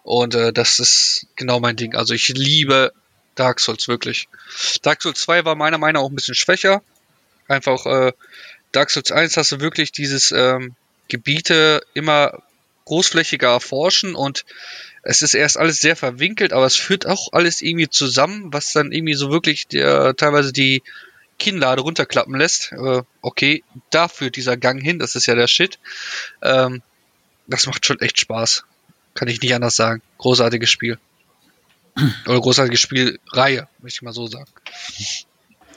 Und 0.03 0.35
äh, 0.35 0.51
das 0.51 0.79
ist 0.79 1.27
genau 1.35 1.59
mein 1.59 1.75
Ding. 1.75 1.95
Also 1.95 2.13
ich 2.13 2.29
liebe 2.29 2.91
Dark 3.35 3.59
Souls 3.59 3.87
wirklich. 3.87 4.27
Dark 4.81 5.01
Souls 5.01 5.21
2 5.21 5.45
war 5.45 5.55
meiner 5.55 5.77
Meinung 5.77 6.01
nach 6.01 6.05
auch 6.05 6.11
ein 6.11 6.15
bisschen 6.15 6.35
schwächer. 6.35 6.81
Einfach 7.47 7.85
äh, 7.85 8.13
Dark 8.71 8.89
Souls 8.89 9.11
1 9.11 9.37
hast 9.37 9.51
du 9.51 9.59
wirklich 9.59 9.91
dieses 9.91 10.31
ähm, 10.31 10.75
Gebiete 11.07 11.81
immer 11.93 12.41
großflächiger 12.85 13.49
erforschen 13.49 14.15
und 14.15 14.45
es 15.03 15.21
ist 15.21 15.33
erst 15.33 15.57
alles 15.57 15.79
sehr 15.79 15.95
verwinkelt, 15.95 16.53
aber 16.53 16.65
es 16.65 16.75
führt 16.75 17.07
auch 17.07 17.33
alles 17.33 17.61
irgendwie 17.61 17.89
zusammen, 17.89 18.53
was 18.53 18.71
dann 18.73 18.91
irgendwie 18.91 19.15
so 19.15 19.31
wirklich 19.31 19.67
der, 19.67 20.15
teilweise 20.15 20.53
die 20.53 20.83
Kinnlade 21.39 21.81
runterklappen 21.81 22.35
lässt. 22.35 22.71
Äh, 22.73 23.01
okay, 23.21 23.63
da 23.89 24.07
führt 24.07 24.35
dieser 24.35 24.57
Gang 24.57 24.81
hin, 24.81 24.99
das 24.99 25.15
ist 25.15 25.25
ja 25.25 25.35
der 25.35 25.47
Shit. 25.47 25.79
Ähm, 26.43 26.83
das 27.47 27.65
macht 27.65 27.85
schon 27.85 27.99
echt 27.99 28.19
Spaß. 28.19 28.63
Kann 29.15 29.27
ich 29.27 29.41
nicht 29.41 29.53
anders 29.53 29.75
sagen. 29.75 30.01
Großartiges 30.19 30.69
Spiel. 30.69 30.99
Oder 32.27 32.39
großartige 32.39 32.77
Spielreihe, 32.77 33.67
möchte 33.79 33.97
ich 33.97 34.01
mal 34.03 34.13
so 34.13 34.27
sagen. 34.27 34.49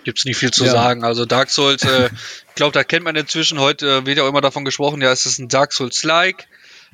Gibt's 0.04 0.26
nicht 0.26 0.36
viel 0.36 0.50
zu 0.50 0.66
Ja. 0.66 0.72
sagen. 0.72 1.02
Also 1.02 1.24
Dark 1.24 1.50
Souls, 1.50 1.82
äh, 1.82 2.10
ich 2.48 2.54
glaube, 2.54 2.72
da 2.72 2.84
kennt 2.84 3.04
man 3.04 3.16
inzwischen, 3.16 3.58
heute 3.58 3.88
äh, 3.88 4.06
wird 4.06 4.18
ja 4.18 4.24
auch 4.24 4.28
immer 4.28 4.42
davon 4.42 4.66
gesprochen, 4.66 5.00
ja, 5.00 5.10
es 5.10 5.24
ist 5.24 5.38
ein 5.38 5.48
Dark 5.48 5.72
Souls-like. 5.72 6.46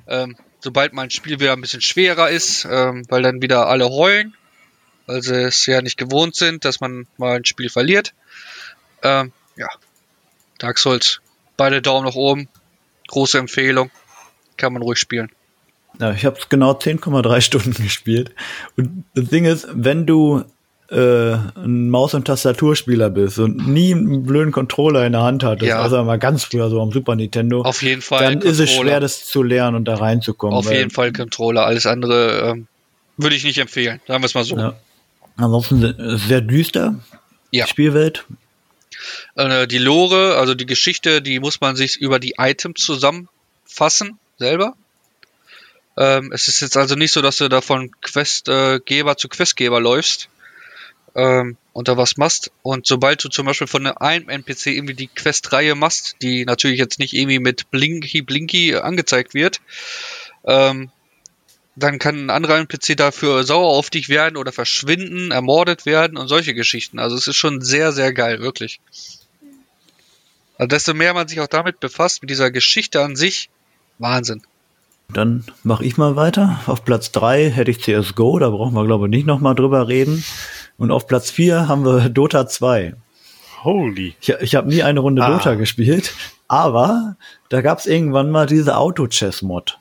Ähm, 0.06 0.36
sobald 0.60 0.92
mal 0.92 1.02
ein 1.02 1.10
Spiel 1.10 1.40
wieder 1.40 1.52
ein 1.52 1.60
bisschen 1.60 1.80
schwerer 1.80 2.30
ist, 2.30 2.66
ähm, 2.70 3.04
weil 3.08 3.22
dann 3.22 3.42
wieder 3.42 3.66
alle 3.66 3.88
heulen, 3.88 4.34
weil 5.06 5.22
sie 5.22 5.42
es 5.42 5.66
ja 5.66 5.82
nicht 5.82 5.96
gewohnt 5.96 6.36
sind, 6.36 6.64
dass 6.64 6.80
man 6.80 7.06
mal 7.16 7.36
ein 7.36 7.44
Spiel 7.44 7.70
verliert. 7.70 8.14
Ähm, 9.02 9.32
ja, 9.56 9.68
Dark 10.58 10.78
Souls, 10.78 11.20
beide 11.56 11.82
Daumen 11.82 12.06
nach 12.06 12.14
oben, 12.14 12.48
große 13.08 13.38
Empfehlung, 13.38 13.90
kann 14.56 14.72
man 14.72 14.82
ruhig 14.82 14.98
spielen. 14.98 15.30
Ja, 15.98 16.12
ich 16.12 16.24
habe 16.24 16.38
es 16.38 16.48
genau 16.48 16.72
10,3 16.72 17.40
Stunden 17.40 17.82
gespielt. 17.82 18.34
Und 18.76 19.04
das 19.14 19.28
Ding 19.28 19.44
ist, 19.44 19.66
wenn 19.72 20.06
du 20.06 20.44
äh, 20.90 21.32
ein 21.64 21.88
Maus- 21.88 22.14
und 22.14 22.24
Tastaturspieler 22.26 23.10
bist 23.10 23.38
und 23.38 23.68
nie 23.68 23.92
einen 23.94 24.24
blöden 24.24 24.50
Controller 24.52 25.06
in 25.06 25.12
der 25.12 25.22
Hand 25.22 25.44
hattest, 25.44 25.68
Ja. 25.68 25.80
also 25.80 26.02
mal 26.02 26.18
ganz 26.18 26.42
früher 26.44 26.68
so 26.68 26.80
am 26.82 26.90
Super 26.90 27.14
Nintendo, 27.14 27.62
Auf 27.62 27.82
jeden 27.82 28.02
Fall. 28.02 28.24
dann 28.24 28.40
ist 28.42 28.58
es 28.58 28.70
schwer, 28.72 28.98
das 28.98 29.24
zu 29.26 29.42
lernen 29.44 29.76
und 29.76 29.84
da 29.84 29.94
reinzukommen. 29.96 30.56
Auf 30.56 30.70
jeden 30.70 30.90
Fall 30.90 31.12
Controller, 31.12 31.64
alles 31.64 31.86
andere 31.86 32.50
ähm, 32.56 32.66
würde 33.16 33.36
ich 33.36 33.44
nicht 33.44 33.58
empfehlen, 33.58 34.00
sagen 34.08 34.22
wir 34.22 34.26
es 34.26 34.34
mal 34.34 34.42
so. 34.44 34.56
Ja. 34.56 34.74
Ansonsten 35.36 35.80
se- 35.80 36.18
sehr 36.26 36.40
düster. 36.40 36.96
Ja. 37.52 37.64
Die 37.66 37.70
Spielwelt. 37.70 38.24
Äh, 39.36 39.66
die 39.68 39.78
Lore, 39.78 40.36
also 40.38 40.54
die 40.54 40.66
Geschichte, 40.66 41.22
die 41.22 41.38
muss 41.38 41.60
man 41.60 41.76
sich 41.76 41.96
über 42.00 42.18
die 42.18 42.34
Items 42.38 42.80
zusammenfassen, 42.82 44.18
selber. 44.38 44.74
Ähm, 45.96 46.32
es 46.32 46.48
ist 46.48 46.60
jetzt 46.62 46.76
also 46.76 46.94
nicht 46.96 47.12
so, 47.12 47.20
dass 47.22 47.36
du 47.36 47.48
da 47.48 47.60
von 47.60 47.90
Questgeber 48.00 49.16
zu 49.16 49.28
Questgeber 49.28 49.80
läufst 49.80 50.28
ähm, 51.14 51.56
und 51.72 51.88
da 51.88 51.96
was 51.96 52.16
machst. 52.16 52.50
Und 52.62 52.86
sobald 52.86 53.22
du 53.24 53.28
zum 53.28 53.46
Beispiel 53.46 53.66
von 53.66 53.86
einem 53.86 54.28
NPC 54.28 54.66
irgendwie 54.66 54.94
die 54.94 55.08
Questreihe 55.08 55.74
machst, 55.74 56.16
die 56.22 56.44
natürlich 56.44 56.78
jetzt 56.78 56.98
nicht 56.98 57.14
irgendwie 57.14 57.38
mit 57.38 57.70
Blinky 57.70 58.22
Blinky 58.22 58.76
angezeigt 58.76 59.34
wird, 59.34 59.60
ähm, 60.44 60.90
dann 61.76 61.98
kann 61.98 62.26
ein 62.26 62.30
anderer 62.30 62.58
NPC 62.58 62.96
dafür 62.96 63.44
sauer 63.44 63.70
auf 63.70 63.90
dich 63.90 64.08
werden 64.08 64.36
oder 64.36 64.52
verschwinden, 64.52 65.30
ermordet 65.30 65.86
werden 65.86 66.16
und 66.18 66.28
solche 66.28 66.54
Geschichten. 66.54 66.98
Also 66.98 67.16
es 67.16 67.26
ist 67.26 67.36
schon 67.36 67.60
sehr, 67.60 67.92
sehr 67.92 68.12
geil, 68.12 68.40
wirklich. 68.40 68.80
Also 70.58 70.68
desto 70.68 70.94
mehr 70.94 71.14
man 71.14 71.26
sich 71.26 71.40
auch 71.40 71.46
damit 71.46 71.80
befasst, 71.80 72.22
mit 72.22 72.30
dieser 72.30 72.50
Geschichte 72.50 73.02
an 73.02 73.16
sich, 73.16 73.48
Wahnsinn. 73.98 74.42
Dann 75.12 75.44
mache 75.64 75.84
ich 75.84 75.96
mal 75.96 76.16
weiter. 76.16 76.60
Auf 76.66 76.84
Platz 76.84 77.10
drei 77.12 77.50
hätte 77.50 77.70
ich 77.70 77.80
CSGO, 77.80 78.38
da 78.38 78.50
brauchen 78.50 78.74
wir, 78.74 78.84
glaube 78.84 79.06
ich, 79.06 79.10
nicht 79.10 79.26
nochmal 79.26 79.54
drüber 79.54 79.88
reden. 79.88 80.22
Und 80.80 80.90
auf 80.90 81.06
Platz 81.06 81.30
vier 81.30 81.68
haben 81.68 81.84
wir 81.84 82.08
Dota 82.08 82.46
2. 82.48 82.94
Holy. 83.64 84.14
Ich, 84.18 84.30
ich 84.30 84.54
habe 84.54 84.70
nie 84.70 84.82
eine 84.82 85.00
Runde 85.00 85.22
Ah. 85.22 85.28
Dota 85.36 85.54
gespielt, 85.54 86.14
aber 86.48 87.16
da 87.50 87.60
gab 87.60 87.80
es 87.80 87.86
irgendwann 87.86 88.30
mal 88.30 88.46
diese 88.46 88.78
Auto-Chess-Mod. 88.78 89.78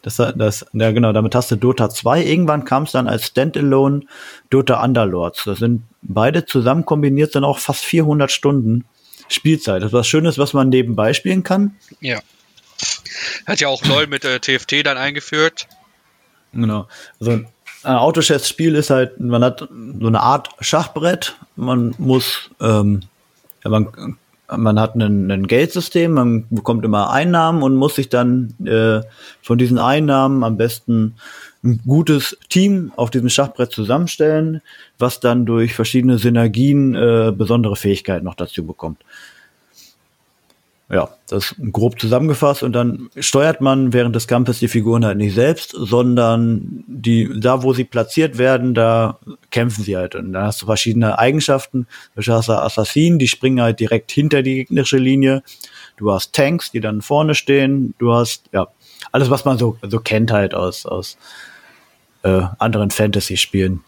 Das, 0.00 0.16
das, 0.16 0.64
ja 0.72 0.90
genau, 0.90 1.12
damit 1.12 1.34
hast 1.34 1.50
du 1.50 1.56
Dota 1.56 1.90
2. 1.90 2.24
Irgendwann 2.24 2.64
kam 2.64 2.84
es 2.84 2.92
dann 2.92 3.06
als 3.08 3.26
Standalone 3.26 4.06
Dota 4.48 4.82
Underlords. 4.82 5.44
Das 5.44 5.58
sind 5.58 5.82
beide 6.00 6.46
zusammen 6.46 6.86
kombiniert, 6.86 7.32
sind 7.32 7.44
auch 7.44 7.58
fast 7.58 7.84
400 7.84 8.32
Stunden 8.32 8.86
Spielzeit. 9.28 9.82
Das 9.82 9.88
ist 9.88 9.92
was 9.92 10.08
Schönes, 10.08 10.38
was 10.38 10.54
man 10.54 10.70
nebenbei 10.70 11.12
spielen 11.12 11.42
kann. 11.42 11.76
Ja. 12.00 12.20
Hat 13.46 13.60
ja 13.60 13.68
auch 13.68 13.84
LOL 13.84 14.06
mit 14.06 14.24
äh, 14.24 14.40
TFT 14.40 14.86
dann 14.86 14.96
eingeführt. 14.96 15.68
Genau. 16.54 16.88
Also 17.20 17.42
ein 17.84 17.96
Autochess-Spiel 17.96 18.74
ist 18.74 18.90
halt, 18.90 19.20
man 19.20 19.44
hat 19.44 19.60
so 19.60 20.06
eine 20.06 20.20
Art 20.20 20.50
Schachbrett. 20.60 21.36
Man 21.56 21.94
muss, 21.98 22.50
ähm, 22.60 23.00
ja, 23.62 23.70
man, 23.70 24.16
man 24.56 24.80
hat 24.80 24.94
ein, 24.94 25.30
ein 25.30 25.46
Geldsystem, 25.46 26.12
man 26.12 26.46
bekommt 26.50 26.84
immer 26.84 27.10
Einnahmen 27.10 27.62
und 27.62 27.76
muss 27.76 27.96
sich 27.96 28.08
dann 28.08 28.54
äh, 28.66 29.02
von 29.42 29.58
diesen 29.58 29.78
Einnahmen 29.78 30.44
am 30.44 30.56
besten 30.56 31.16
ein 31.62 31.80
gutes 31.86 32.36
Team 32.50 32.92
auf 32.96 33.10
diesem 33.10 33.30
Schachbrett 33.30 33.72
zusammenstellen, 33.72 34.60
was 34.98 35.20
dann 35.20 35.46
durch 35.46 35.74
verschiedene 35.74 36.18
Synergien 36.18 36.94
äh, 36.94 37.32
besondere 37.36 37.76
Fähigkeiten 37.76 38.26
noch 38.26 38.34
dazu 38.34 38.66
bekommt. 38.66 38.98
Ja, 40.94 41.08
das 41.26 41.56
grob 41.72 41.98
zusammengefasst 41.98 42.62
und 42.62 42.72
dann 42.72 43.10
steuert 43.18 43.60
man 43.60 43.92
während 43.92 44.14
des 44.14 44.28
Kampfes 44.28 44.60
die 44.60 44.68
Figuren 44.68 45.04
halt 45.04 45.18
nicht 45.18 45.34
selbst, 45.34 45.72
sondern 45.76 46.84
die, 46.86 47.28
da 47.40 47.64
wo 47.64 47.72
sie 47.72 47.82
platziert 47.82 48.38
werden, 48.38 48.74
da 48.74 49.18
kämpfen 49.50 49.82
sie 49.82 49.96
halt. 49.96 50.14
Und 50.14 50.32
dann 50.32 50.44
hast 50.44 50.62
du 50.62 50.66
verschiedene 50.66 51.18
Eigenschaften. 51.18 51.88
Du 52.14 52.22
hast 52.32 52.48
da 52.48 52.62
Assassinen, 52.62 53.18
die 53.18 53.26
springen 53.26 53.60
halt 53.60 53.80
direkt 53.80 54.12
hinter 54.12 54.44
die 54.44 54.54
gegnerische 54.54 54.98
Linie. 54.98 55.42
Du 55.96 56.12
hast 56.12 56.32
Tanks, 56.32 56.70
die 56.70 56.80
dann 56.80 57.02
vorne 57.02 57.34
stehen. 57.34 57.94
Du 57.98 58.12
hast, 58.14 58.44
ja, 58.52 58.68
alles, 59.10 59.30
was 59.30 59.44
man 59.44 59.58
so, 59.58 59.76
so 59.82 59.98
kennt 59.98 60.30
halt 60.30 60.54
aus, 60.54 60.86
aus 60.86 61.18
äh, 62.22 62.42
anderen 62.60 62.92
Fantasy-Spielen. 62.92 63.82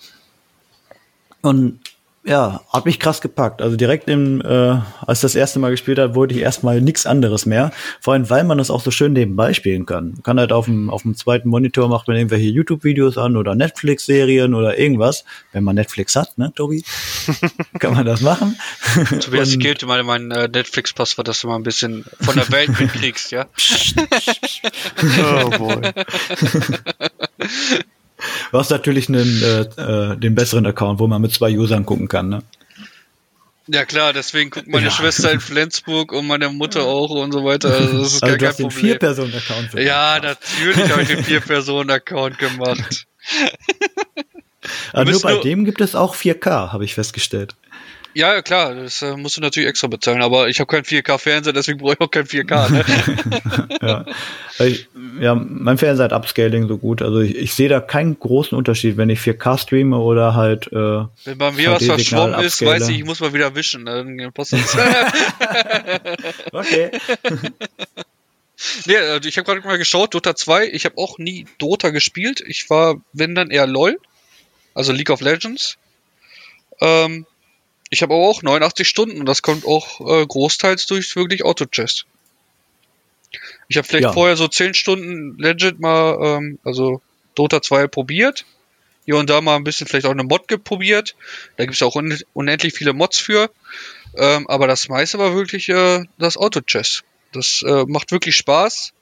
Und 1.41 1.79
ja, 2.27 2.61
hat 2.73 2.85
mich 2.85 2.99
krass 2.99 3.21
gepackt. 3.21 3.63
Also 3.63 3.77
direkt 3.77 4.09
im, 4.09 4.41
äh, 4.41 4.79
als 5.07 5.19
ich 5.19 5.23
das 5.23 5.35
erste 5.37 5.59
Mal 5.61 5.71
gespielt 5.71 5.99
habe, 5.99 6.15
wollte 6.17 6.35
ich 6.35 6.41
erstmal 6.41 6.81
nichts 6.81 7.07
anderes 7.07 7.47
mehr. 7.47 7.71
Vor 8.01 8.15
allem, 8.15 8.29
weil 8.29 8.43
man 8.45 8.59
das 8.59 8.71
auch 8.71 8.81
so 8.81 8.91
schön 8.91 9.13
nebenbei 9.13 9.55
spielen 9.55 9.87
kann. 9.87 10.11
Man 10.15 10.23
kann 10.25 10.41
halt 10.41 10.53
auf 10.53 10.65
dem, 10.65 10.91
auf 10.91 11.03
dem 11.03 11.17
zweiten 11.17 11.49
Monitor 11.49 11.89
macht 11.89 12.09
man 12.09 12.17
irgendwelche 12.17 12.49
YouTube-Videos 12.49 13.17
an 13.17 13.37
oder 13.37 13.55
Netflix-Serien 13.55 14.55
oder 14.55 14.77
irgendwas. 14.77 15.25
Wenn 15.53 15.63
man 15.65 15.77
Netflix 15.77 16.17
hat, 16.17 16.37
ne, 16.37 16.53
Tobi? 16.55 16.85
kann 17.79 17.95
man 17.95 18.05
das 18.05 18.21
machen. 18.21 18.59
Tobias, 19.21 19.51
ich 19.51 19.55
Und- 19.57 19.83
dir 19.83 19.87
mal 19.87 20.03
mein 20.03 20.31
äh, 20.33 20.49
Netflix-Passwort, 20.49 21.29
dass 21.29 21.41
du 21.41 21.47
mal 21.47 21.57
ein 21.57 21.63
bisschen 21.63 22.05
von 22.21 22.35
der 22.35 22.51
Welt 22.51 22.79
mitkriegst, 22.79 23.31
ja? 23.31 23.47
Oh 25.47 25.51
boy. 25.51 25.81
Du 28.53 28.59
hast 28.59 28.71
natürlich 28.71 29.09
einen, 29.09 29.43
äh, 29.43 29.61
äh, 30.13 30.17
den 30.17 30.35
besseren 30.35 30.67
Account, 30.67 30.99
wo 31.01 31.07
man 31.07 31.21
mit 31.23 31.33
zwei 31.33 31.57
Usern 31.57 31.85
gucken 31.85 32.09
kann, 32.09 32.29
ne? 32.29 32.43
Ja 33.69 33.85
klar, 33.85 34.13
deswegen 34.13 34.51
guckt 34.51 34.69
meine 34.69 34.87
Ja. 34.87 34.91
Schwester 34.93 35.33
in 35.33 35.41
Flensburg 35.41 36.13
und 36.13 36.27
meine 36.29 36.49
Mutter 36.51 36.83
auch 36.85 37.11
und 37.11 37.33
so 37.33 37.45
weiter. 37.45 37.69
Also 37.75 37.99
das 37.99 38.13
ist 38.15 38.23
Also 38.23 38.27
gar 38.27 38.31
du 38.31 38.39
kein 38.39 38.49
hast 38.49 38.59
den 38.61 38.69
Problem. 38.69 38.85
Vier-Personen-Account. 38.87 39.71
für 39.73 39.83
Ja, 39.83 40.21
den. 40.21 40.29
natürlich 40.31 40.91
habe 40.93 41.03
ich 41.03 41.09
den 41.09 41.25
Vier-Personen-Account 41.25 42.39
gemacht. 42.39 43.07
Aber 44.93 45.05
nur 45.05 45.13
müssen 45.15 45.23
bei 45.23 45.33
nur- 45.33 45.43
dem 45.43 45.65
gibt 45.65 45.81
es 45.81 45.95
auch 45.97 46.15
4K, 46.15 46.73
habe 46.73 46.85
ich 46.85 46.95
festgestellt. 46.95 47.57
Ja, 48.17 48.33
ja, 48.33 48.41
klar, 48.41 48.75
das 48.75 49.03
äh, 49.03 49.15
musst 49.15 49.37
du 49.37 49.43
natürlich 49.43 49.69
extra 49.69 49.89
bezahlen, 49.89 50.23
aber 50.23 50.49
ich 50.49 50.59
habe 50.59 50.69
keinen 50.69 50.85
4K-Fernseher, 50.85 51.53
deswegen 51.53 51.77
brauche 51.77 51.93
ich 51.93 52.01
auch 52.01 52.11
kein 52.11 52.25
4K. 52.25 52.71
Ne? 52.71 53.79
ja. 53.83 54.07
Ich, 54.67 54.89
ja, 55.21 55.35
mein 55.35 55.77
Fernseher 55.77 56.05
hat 56.05 56.15
Upscaling 56.15 56.67
so 56.67 56.79
gut. 56.79 57.03
Also 57.03 57.21
ich, 57.21 57.37
ich 57.37 57.53
sehe 57.53 57.69
da 57.69 57.79
keinen 57.79 58.19
großen 58.19 58.57
Unterschied, 58.57 58.97
wenn 58.97 59.11
ich 59.11 59.21
4K 59.21 59.59
streame 59.59 59.99
oder 59.99 60.35
halt. 60.35 60.67
Äh, 60.69 61.05
wenn 61.27 61.37
bei 61.37 61.51
mir 61.51 61.73
was 61.73 61.85
verschwommen 61.85 62.41
ist, 62.41 62.65
weiß 62.65 62.89
ich, 62.89 63.01
ich 63.01 63.05
muss 63.05 63.21
mal 63.21 63.35
wieder 63.35 63.55
wischen. 63.55 63.85
Dann 63.85 64.33
passt 64.33 64.55
das. 64.55 64.75
okay. 66.53 66.93
nee, 68.87 68.97
also 68.97 69.29
ich 69.29 69.37
habe 69.37 69.45
gerade 69.45 69.61
mal 69.61 69.77
geschaut, 69.77 70.15
Dota 70.15 70.35
2, 70.35 70.69
ich 70.69 70.87
habe 70.87 70.97
auch 70.97 71.19
nie 71.19 71.45
Dota 71.59 71.91
gespielt. 71.91 72.43
Ich 72.47 72.71
war, 72.71 72.97
wenn 73.13 73.35
dann 73.35 73.51
eher 73.51 73.67
LOL, 73.67 73.99
also 74.73 74.95
League 74.95 75.11
of 75.11 75.21
Legends. 75.21 75.77
Ähm, 76.81 77.27
ich 77.91 78.03
habe 78.03 78.15
aber 78.15 78.25
auch 78.25 78.43
89 78.43 78.89
Stunden 78.89 79.21
und 79.21 79.27
das 79.27 79.43
kommt 79.43 79.65
auch 79.65 80.01
äh, 80.01 80.27
großteils 80.27 80.87
durch 80.87 81.15
wirklich 81.17 81.45
Auto-Chest. 81.45 82.07
Ich 83.69 83.77
habe 83.77 83.87
vielleicht 83.87 84.05
ja. 84.05 84.13
vorher 84.13 84.37
so 84.37 84.49
10 84.49 84.75
Stunden 84.75 85.39
legit 85.39 85.81
mal, 85.81 86.19
ähm, 86.21 86.59
also 86.65 87.01
Dota 87.35 87.63
2 87.63 87.87
probiert. 87.87 88.45
Hier 89.05 89.17
und 89.17 89.31
da 89.31 89.41
mal 89.41 89.57
ein 89.57 89.65
bisschen 89.65 89.87
vielleicht 89.87 90.07
auch 90.07 90.11
eine 90.11 90.25
Mod 90.25 90.47
probiert. 90.65 91.15
Da 91.57 91.65
gibt 91.65 91.77
es 91.77 91.83
auch 91.83 91.95
un 91.95 92.19
unendlich 92.33 92.75
viele 92.75 92.93
Mods 92.93 93.19
für. 93.19 93.51
Ähm, 94.17 94.49
aber 94.49 94.67
das 94.67 94.89
meiste 94.89 95.19
war 95.19 95.35
wirklich 95.35 95.69
äh, 95.69 96.05
das 96.19 96.37
Auto-Chess. 96.37 97.05
Das 97.33 97.63
äh, 97.63 97.85
macht 97.87 98.11
wirklich 98.11 98.35
Spaß. 98.37 98.93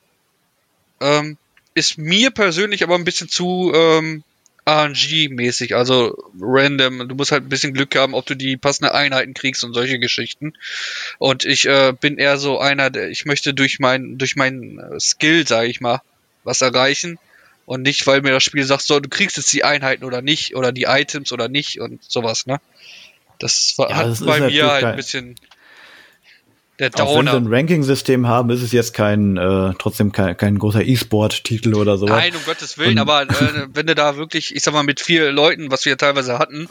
Ähm, 1.01 1.39
ist 1.75 1.97
mir 1.99 2.31
persönlich 2.31 2.83
aber 2.83 2.97
ein 2.97 3.05
bisschen 3.05 3.29
zu 3.29 3.73
ähm, 3.75 4.25
RNG-mäßig, 4.67 5.75
also 5.75 6.17
random. 6.41 7.09
Du 7.09 7.15
musst 7.15 7.33
halt 7.33 7.45
ein 7.45 7.49
bisschen 7.49 7.75
Glück 7.75 7.95
haben, 7.97 8.15
ob 8.15 8.25
du 8.27 8.35
die 8.35 8.57
passenden 8.57 8.93
Einheiten 8.93 9.35
kriegst 9.35 9.63
und 9.63 9.75
solche 9.75 9.99
Geschichten. 9.99 10.55
Und 11.19 11.45
ich 11.45 11.67
äh, 11.67 11.93
bin 11.99 12.17
eher 12.17 12.39
so 12.39 12.59
einer, 12.59 12.91
der 12.91 13.11
ich 13.11 13.27
möchte 13.27 13.53
durch 13.53 13.79
mein 13.79 14.17
durch 14.17 14.37
mein 14.37 14.79
äh, 14.79 14.99
Skill, 15.01 15.47
sage 15.47 15.69
ich 15.69 15.81
mal, 15.81 16.01
was 16.45 16.63
erreichen 16.63 17.19
und 17.67 17.83
nicht, 17.83 18.07
weil 18.07 18.23
mir 18.23 18.33
das 18.33 18.43
Spiel 18.43 18.65
sagt, 18.65 18.83
so 18.83 19.01
du 19.01 19.09
kriegst 19.09 19.37
jetzt 19.37 19.53
die 19.53 19.65
Einheiten 19.65 20.05
oder 20.05 20.23
nicht 20.23 20.55
oder 20.57 20.73
die 20.73 20.85
Items 20.85 21.33
oder 21.33 21.49
nicht 21.49 21.81
und 21.81 22.03
sowas, 22.03 22.47
ne? 22.47 22.61
Das 23.39 23.75
war, 23.77 23.91
ja, 23.91 23.97
hat 23.97 24.07
das 24.07 24.25
bei 24.25 24.41
mir 24.41 24.71
halt 24.71 24.85
ein 24.85 24.97
bisschen 24.97 25.35
der 26.79 26.91
Downer. 26.91 27.09
Auch 27.09 27.19
wenn 27.19 27.27
sie 27.27 27.37
ein 27.37 27.55
Ranking-System 27.55 28.27
haben, 28.27 28.51
ist 28.51 28.63
es 28.63 28.73
jetzt 28.73 28.95
kein, 28.95 29.37
äh, 29.37 29.73
trotzdem 29.79 30.13
kein, 30.13 30.37
kein 30.37 30.59
großer 30.59 30.85
E-Sport-Titel 30.85 31.75
oder 31.75 31.99
so. 31.99 32.07
Nein, 32.07 32.35
um 32.35 32.45
Gottes 32.45 32.79
Willen, 32.79 32.99
Und, 32.99 32.99
aber 32.99 33.23
äh, 33.23 33.67
wenn 33.73 33.87
du 33.87 33.95
da 33.95 34.17
wirklich, 34.17 34.55
ich 34.55 34.63
sag 34.63 34.75
mal, 34.75 34.83
mit 34.83 35.01
vier 35.01 35.31
Leuten, 35.31 35.71
was 35.71 35.85
wir 35.85 35.97
teilweise 35.97 36.39
hatten, 36.39 36.69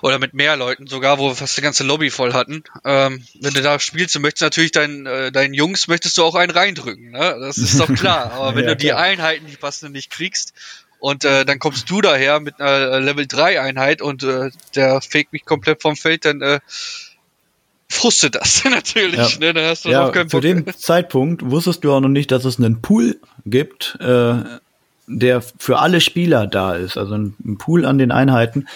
oder 0.00 0.18
mit 0.18 0.32
mehr 0.32 0.56
Leuten 0.56 0.86
sogar, 0.86 1.18
wo 1.18 1.28
wir 1.28 1.34
fast 1.34 1.56
die 1.56 1.62
ganze 1.62 1.84
Lobby 1.84 2.10
voll 2.10 2.32
hatten, 2.32 2.64
ähm, 2.84 3.22
wenn 3.40 3.52
du 3.52 3.60
da 3.60 3.78
spielst, 3.78 4.14
du 4.14 4.20
möchtest 4.20 4.42
natürlich 4.42 4.72
deinen, 4.72 5.06
äh, 5.06 5.30
deinen 5.30 5.54
Jungs, 5.54 5.88
möchtest 5.88 6.16
du 6.16 6.24
auch 6.24 6.34
einen 6.34 6.50
reindrücken, 6.50 7.10
ne? 7.10 7.36
Das 7.40 7.58
ist 7.58 7.78
doch 7.78 7.92
klar. 7.92 8.32
Aber 8.34 8.54
wenn 8.54 8.64
ja, 8.64 8.70
du 8.70 8.76
die 8.76 8.86
klar. 8.88 9.00
Einheiten, 9.00 9.46
die 9.46 9.56
passenden 9.56 9.92
nicht 9.92 10.10
kriegst, 10.10 10.54
und 10.98 11.24
äh, 11.24 11.44
dann 11.44 11.58
kommst 11.58 11.90
du 11.90 12.00
daher 12.00 12.38
mit 12.38 12.60
einer 12.60 13.00
Level 13.00 13.26
3 13.26 13.60
Einheit 13.60 14.00
und 14.00 14.22
äh, 14.22 14.50
der 14.76 15.00
fake 15.00 15.32
mich 15.32 15.44
komplett 15.44 15.82
vom 15.82 15.96
Feld, 15.96 16.24
dann 16.24 16.40
äh, 16.42 16.60
frustet 17.92 18.34
das 18.34 18.64
natürlich. 18.70 19.16
Ja. 19.16 19.28
Ne? 19.38 19.54
Dann 19.54 19.66
hast 19.66 19.84
du 19.84 19.90
ja, 19.90 20.08
keinen 20.10 20.24
Bock. 20.24 20.30
Zu 20.30 20.40
dem 20.40 20.66
Zeitpunkt 20.76 21.50
wusstest 21.50 21.84
du 21.84 21.92
auch 21.92 22.00
noch 22.00 22.08
nicht, 22.08 22.30
dass 22.30 22.44
es 22.44 22.58
einen 22.58 22.80
Pool 22.80 23.18
gibt, 23.44 23.98
äh, 24.00 24.34
der 25.06 25.42
für 25.58 25.78
alle 25.78 26.00
Spieler 26.00 26.46
da 26.46 26.74
ist. 26.74 26.96
Also 26.96 27.14
ein 27.14 27.58
Pool 27.58 27.84
an 27.84 27.98
den 27.98 28.10
Einheiten. 28.10 28.66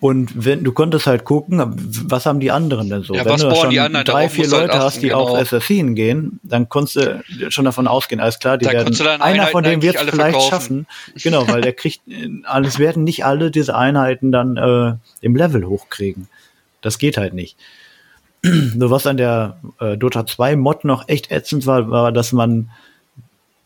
Und 0.00 0.44
wenn 0.44 0.62
du 0.62 0.70
konntest 0.70 1.08
halt 1.08 1.24
gucken, 1.24 1.60
was 2.06 2.24
haben 2.24 2.38
die 2.38 2.52
anderen 2.52 2.88
denn 2.88 3.02
so? 3.02 3.14
Ja, 3.14 3.24
wenn 3.24 3.32
was 3.32 3.40
du 3.40 3.52
schon 3.52 3.70
die 3.70 3.80
anderen, 3.80 4.04
drei, 4.04 4.28
vier 4.28 4.46
Leute 4.46 4.74
halt 4.74 4.82
hast, 4.82 5.02
die 5.02 5.08
genau. 5.08 5.22
auf 5.22 5.36
Assassin 5.36 5.96
gehen, 5.96 6.38
dann 6.44 6.68
konntest 6.68 6.96
du 6.96 7.50
schon 7.50 7.64
davon 7.64 7.88
ausgehen, 7.88 8.20
alles 8.20 8.38
klar, 8.38 8.58
die 8.58 8.66
da 8.66 8.72
werden 8.72 9.20
einer 9.20 9.48
von 9.48 9.64
denen 9.64 9.82
wird 9.82 9.96
es 9.96 10.02
vielleicht 10.02 10.16
verkaufen. 10.16 10.50
schaffen. 10.50 10.86
Genau, 11.16 11.48
weil 11.48 11.62
der 11.62 11.72
kriegt, 11.72 12.02
alles 12.44 12.78
werden 12.78 13.02
nicht 13.02 13.24
alle 13.24 13.50
diese 13.50 13.74
Einheiten 13.74 14.30
dann 14.30 14.56
äh, 14.56 14.94
im 15.20 15.34
Level 15.34 15.64
hochkriegen. 15.64 16.28
Das 16.80 16.98
geht 16.98 17.16
halt 17.16 17.34
nicht. 17.34 17.56
so 18.78 18.90
was 18.90 19.06
an 19.06 19.16
der 19.16 19.58
äh, 19.80 19.96
Dota 19.96 20.26
2 20.26 20.56
Mod 20.56 20.84
noch 20.84 21.08
echt 21.08 21.30
ätzend 21.30 21.66
war, 21.66 21.90
war, 21.90 22.12
dass 22.12 22.32
man 22.32 22.70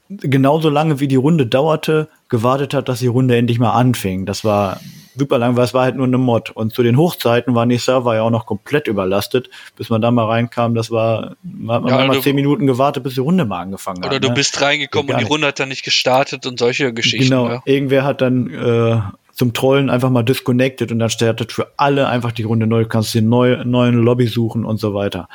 genauso 0.08 0.68
lange 0.68 1.00
wie 1.00 1.08
die 1.08 1.16
Runde 1.16 1.46
dauerte, 1.46 2.08
gewartet 2.28 2.74
hat, 2.74 2.88
dass 2.88 2.98
die 2.98 3.06
Runde 3.06 3.36
endlich 3.36 3.58
mal 3.58 3.72
anfing. 3.72 4.26
Das 4.26 4.44
war 4.44 4.80
super 5.16 5.38
lang, 5.38 5.56
weil 5.56 5.64
es 5.64 5.74
war 5.74 5.84
halt 5.84 5.96
nur 5.96 6.06
eine 6.06 6.18
Mod. 6.18 6.50
Und 6.50 6.72
zu 6.72 6.82
den 6.82 6.96
Hochzeiten 6.96 7.54
waren 7.54 7.68
die 7.68 7.78
Server 7.78 8.14
ja 8.14 8.22
auch 8.22 8.30
noch 8.30 8.46
komplett 8.46 8.88
überlastet, 8.88 9.50
bis 9.76 9.90
man 9.90 10.00
da 10.00 10.10
mal 10.10 10.26
reinkam. 10.26 10.74
Das 10.74 10.90
war, 10.90 11.36
man 11.42 11.86
ja, 11.86 11.98
hat 11.98 12.06
mal 12.08 12.20
zehn 12.20 12.34
Minuten 12.34 12.66
gewartet, 12.66 13.02
bis 13.02 13.14
die 13.14 13.20
Runde 13.20 13.44
mal 13.44 13.60
angefangen 13.60 14.02
hat. 14.02 14.10
Oder 14.10 14.20
du 14.20 14.28
ne? 14.28 14.34
bist 14.34 14.60
reingekommen 14.60 15.12
und 15.12 15.20
die 15.20 15.26
Runde 15.26 15.48
hat 15.48 15.60
dann 15.60 15.68
nicht 15.68 15.84
gestartet 15.84 16.46
und 16.46 16.58
solche 16.58 16.92
Geschichten. 16.92 17.28
Genau, 17.28 17.48
ja. 17.48 17.62
irgendwer 17.64 18.04
hat 18.04 18.20
dann 18.20 18.50
äh, 18.50 19.00
zum 19.42 19.54
Trollen 19.54 19.90
einfach 19.90 20.08
mal 20.08 20.22
disconnected 20.22 20.92
und 20.92 21.00
dann 21.00 21.10
startet 21.10 21.50
für 21.50 21.72
alle 21.76 22.06
einfach 22.06 22.30
die 22.30 22.44
Runde 22.44 22.68
neu, 22.68 22.84
du 22.84 22.88
kannst 22.88 23.12
den 23.12 23.28
neu, 23.28 23.64
neuen 23.64 23.96
Lobby 23.96 24.28
suchen 24.28 24.64
und 24.64 24.78
so 24.78 24.94
weiter. 24.94 25.28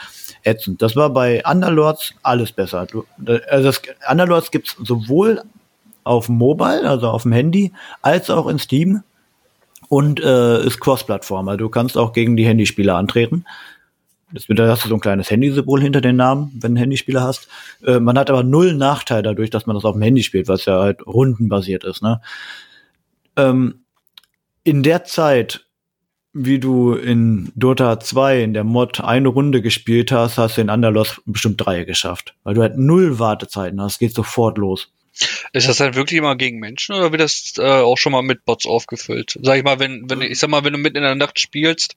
Ätzend. 0.44 0.82
Das 0.82 0.96
war 0.96 1.10
bei 1.10 1.44
Underlords 1.46 2.14
alles 2.24 2.54
besser. 2.54 2.86
Du, 2.86 3.04
also 3.50 3.66
das 3.66 3.82
Underlords 4.10 4.50
gibt's 4.50 4.78
sowohl 4.82 5.42
auf 6.06 6.30
Mobile, 6.30 6.90
also 6.90 7.10
auf 7.10 7.24
dem 7.24 7.34
Handy, 7.34 7.74
als 8.02 8.30
auch 8.30 8.48
in 8.48 8.60
Steam 8.60 9.04
und 9.90 10.22
äh, 10.22 10.64
ist 10.66 10.80
Cross-Plattform. 10.80 11.50
Also 11.50 11.58
du 11.58 11.70
kannst 11.70 11.98
auch 11.98 12.14
gegen 12.14 12.38
die 12.38 12.46
Handyspieler 12.46 12.96
antreten. 12.96 13.44
Da 14.32 14.70
hast 14.70 14.86
du 14.86 14.88
so 14.88 14.96
ein 14.96 15.02
kleines 15.02 15.30
Handysymbol 15.30 15.82
hinter 15.82 16.00
den 16.00 16.16
Namen, 16.16 16.58
wenn 16.62 16.76
du 16.76 16.80
Handyspieler 16.80 17.24
hast. 17.24 17.50
Äh, 17.84 18.00
man 18.00 18.18
hat 18.18 18.30
aber 18.30 18.44
null 18.44 18.74
Nachteil 18.74 19.22
dadurch, 19.22 19.50
dass 19.50 19.66
man 19.66 19.76
das 19.76 19.84
auf 19.84 19.96
dem 19.96 20.02
Handy 20.02 20.24
spielt, 20.24 20.48
was 20.48 20.64
ja 20.64 20.80
halt 20.80 21.06
rundenbasiert 21.06 21.84
ist. 21.84 22.02
Ne? 22.02 22.22
Ähm, 23.36 23.82
in 24.68 24.84
der 24.84 25.06
Zeit, 25.06 25.66
wie 26.34 26.60
du 26.60 26.94
in 26.94 27.54
Dota 27.56 28.02
2 28.02 28.44
in 28.44 28.54
der 28.54 28.66
Mod 28.66 29.00
eine 29.00 29.30
Runde 29.30 29.62
gespielt 29.62 30.12
hast, 30.12 30.38
hast 30.38 30.58
du 30.58 30.62
in 30.62 30.70
Underlos 30.70 31.22
bestimmt 31.26 31.66
drei 31.66 31.86
geschafft. 31.86 32.36
Weil 32.44 32.56
du 32.56 32.62
halt 32.62 32.78
null 32.78 33.18
Wartezeiten 33.18 33.80
hast, 33.82 34.00
geht 34.00 34.14
sofort 34.14 34.58
los. 34.58 34.92
Ist 35.54 35.70
das 35.70 35.78
dann 35.78 35.96
wirklich 35.96 36.18
immer 36.18 36.36
gegen 36.36 36.60
Menschen 36.60 36.96
oder 36.96 37.14
wird 37.14 37.22
das 37.22 37.54
äh, 37.58 37.62
auch 37.62 37.98
schon 37.98 38.12
mal 38.12 38.24
mit 38.24 38.44
Bots 38.44 38.68
aufgefüllt? 38.68 39.40
Sag 39.42 39.58
ich 39.58 39.64
mal, 39.64 39.80
wenn, 39.80 40.10
wenn, 40.10 40.22
ich 40.22 40.38
sag 40.38 40.50
mal, 40.50 40.66
wenn 40.66 40.74
du 40.74 40.80
mitten 40.80 40.98
in 40.98 41.04
der 41.04 41.16
Nacht 41.16 41.40
spielst. 41.40 41.96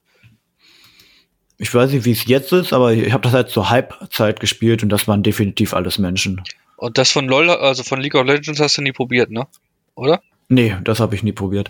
Ich 1.57 1.75
weiß 1.75 1.91
nicht, 1.91 2.05
wie 2.05 2.11
es 2.11 2.25
jetzt 2.25 2.53
ist, 2.53 2.71
aber 2.71 2.93
ich 2.93 3.11
habe 3.11 3.23
das 3.23 3.33
halt 3.33 3.49
zur 3.49 3.69
Halbzeit 3.69 4.39
gespielt 4.39 4.81
und 4.81 4.87
das 4.87 5.09
waren 5.09 5.23
definitiv 5.23 5.73
alles 5.73 5.99
Menschen. 5.99 6.41
Und 6.77 6.97
das 6.97 7.11
von 7.11 7.27
LOL, 7.27 7.49
also 7.49 7.83
von 7.83 7.99
League 7.99 8.15
of 8.15 8.25
Legends 8.25 8.61
hast 8.61 8.77
du 8.77 8.81
nie 8.81 8.93
probiert, 8.93 9.29
ne? 9.29 9.45
Oder? 9.93 10.21
Nee, 10.47 10.77
das 10.85 11.01
habe 11.01 11.15
ich 11.15 11.21
nie 11.21 11.33
probiert. 11.33 11.69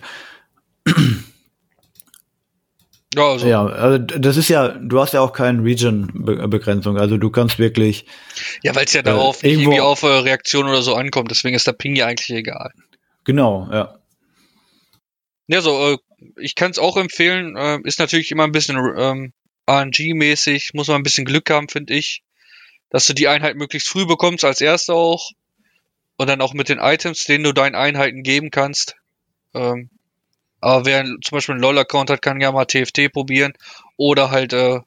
Ja, 3.14 3.28
also. 3.30 3.46
ja, 3.46 3.66
also 3.66 3.98
das 3.98 4.38
ist 4.38 4.48
ja, 4.48 4.70
du 4.70 5.02
hast 5.02 5.14
ja 5.14 5.20
auch 5.20 5.34
keine 5.34 5.62
Region-Begrenzung, 5.64 6.98
also 6.98 7.18
du 7.18 7.30
kannst 7.30 7.60
wirklich. 7.60 8.06
Ja, 8.64 8.74
weil 8.74 8.86
es 8.86 8.94
ja 8.94 9.02
darauf 9.02 9.44
äh, 9.44 9.48
nicht 9.48 9.64
irgendwie 9.64 9.82
auf 9.82 10.04
äh, 10.04 10.08
Reaktion 10.08 10.66
oder 10.70 10.82
so 10.82 10.96
ankommt, 10.96 11.30
deswegen 11.30 11.54
ist 11.54 11.68
der 11.68 11.74
Ping 11.74 11.94
ja 11.94 12.06
eigentlich 12.06 12.30
egal. 12.30 12.72
Genau, 13.26 13.68
ja. 13.70 14.00
Ja, 15.48 15.60
so, 15.60 15.92
äh, 15.92 15.98
ich 16.40 16.56
kann 16.56 16.72
es 16.72 16.80
auch 16.80 16.96
empfehlen, 16.96 17.58
äh, 17.58 17.80
ist 17.84 18.00
natürlich 18.00 18.32
immer 18.32 18.46
ein 18.46 18.54
bisschen 18.54 18.78
ähm, 18.78 19.34
RNG-mäßig, 19.68 20.70
muss 20.74 20.88
man 20.88 20.98
ein 20.98 21.04
bisschen 21.04 21.26
Glück 21.26 21.50
haben, 21.50 21.68
finde 21.68 21.94
ich, 21.94 22.24
dass 22.90 23.08
du 23.08 23.14
die 23.14 23.28
Einheit 23.28 23.58
möglichst 23.58 23.90
früh 23.90 24.06
bekommst, 24.06 24.46
als 24.46 24.62
erste 24.62 24.94
auch. 24.94 25.32
Und 26.18 26.28
dann 26.28 26.42
auch 26.42 26.54
mit 26.54 26.70
den 26.70 26.78
Items, 26.78 27.24
denen 27.24 27.44
du 27.44 27.52
deinen 27.52 27.74
Einheiten 27.74 28.22
geben 28.22 28.52
kannst. 28.52 28.96
Ähm, 29.56 29.90
aber 30.62 30.86
wer 30.86 31.04
zum 31.04 31.36
Beispiel 31.36 31.54
einen 31.54 31.62
LOL-Account 31.62 32.10
hat, 32.10 32.22
kann 32.22 32.40
ja 32.40 32.52
mal 32.52 32.66
TFT 32.66 33.12
probieren. 33.12 33.54
Oder 33.98 34.32
halt 34.32 34.54
äh, 34.54 34.80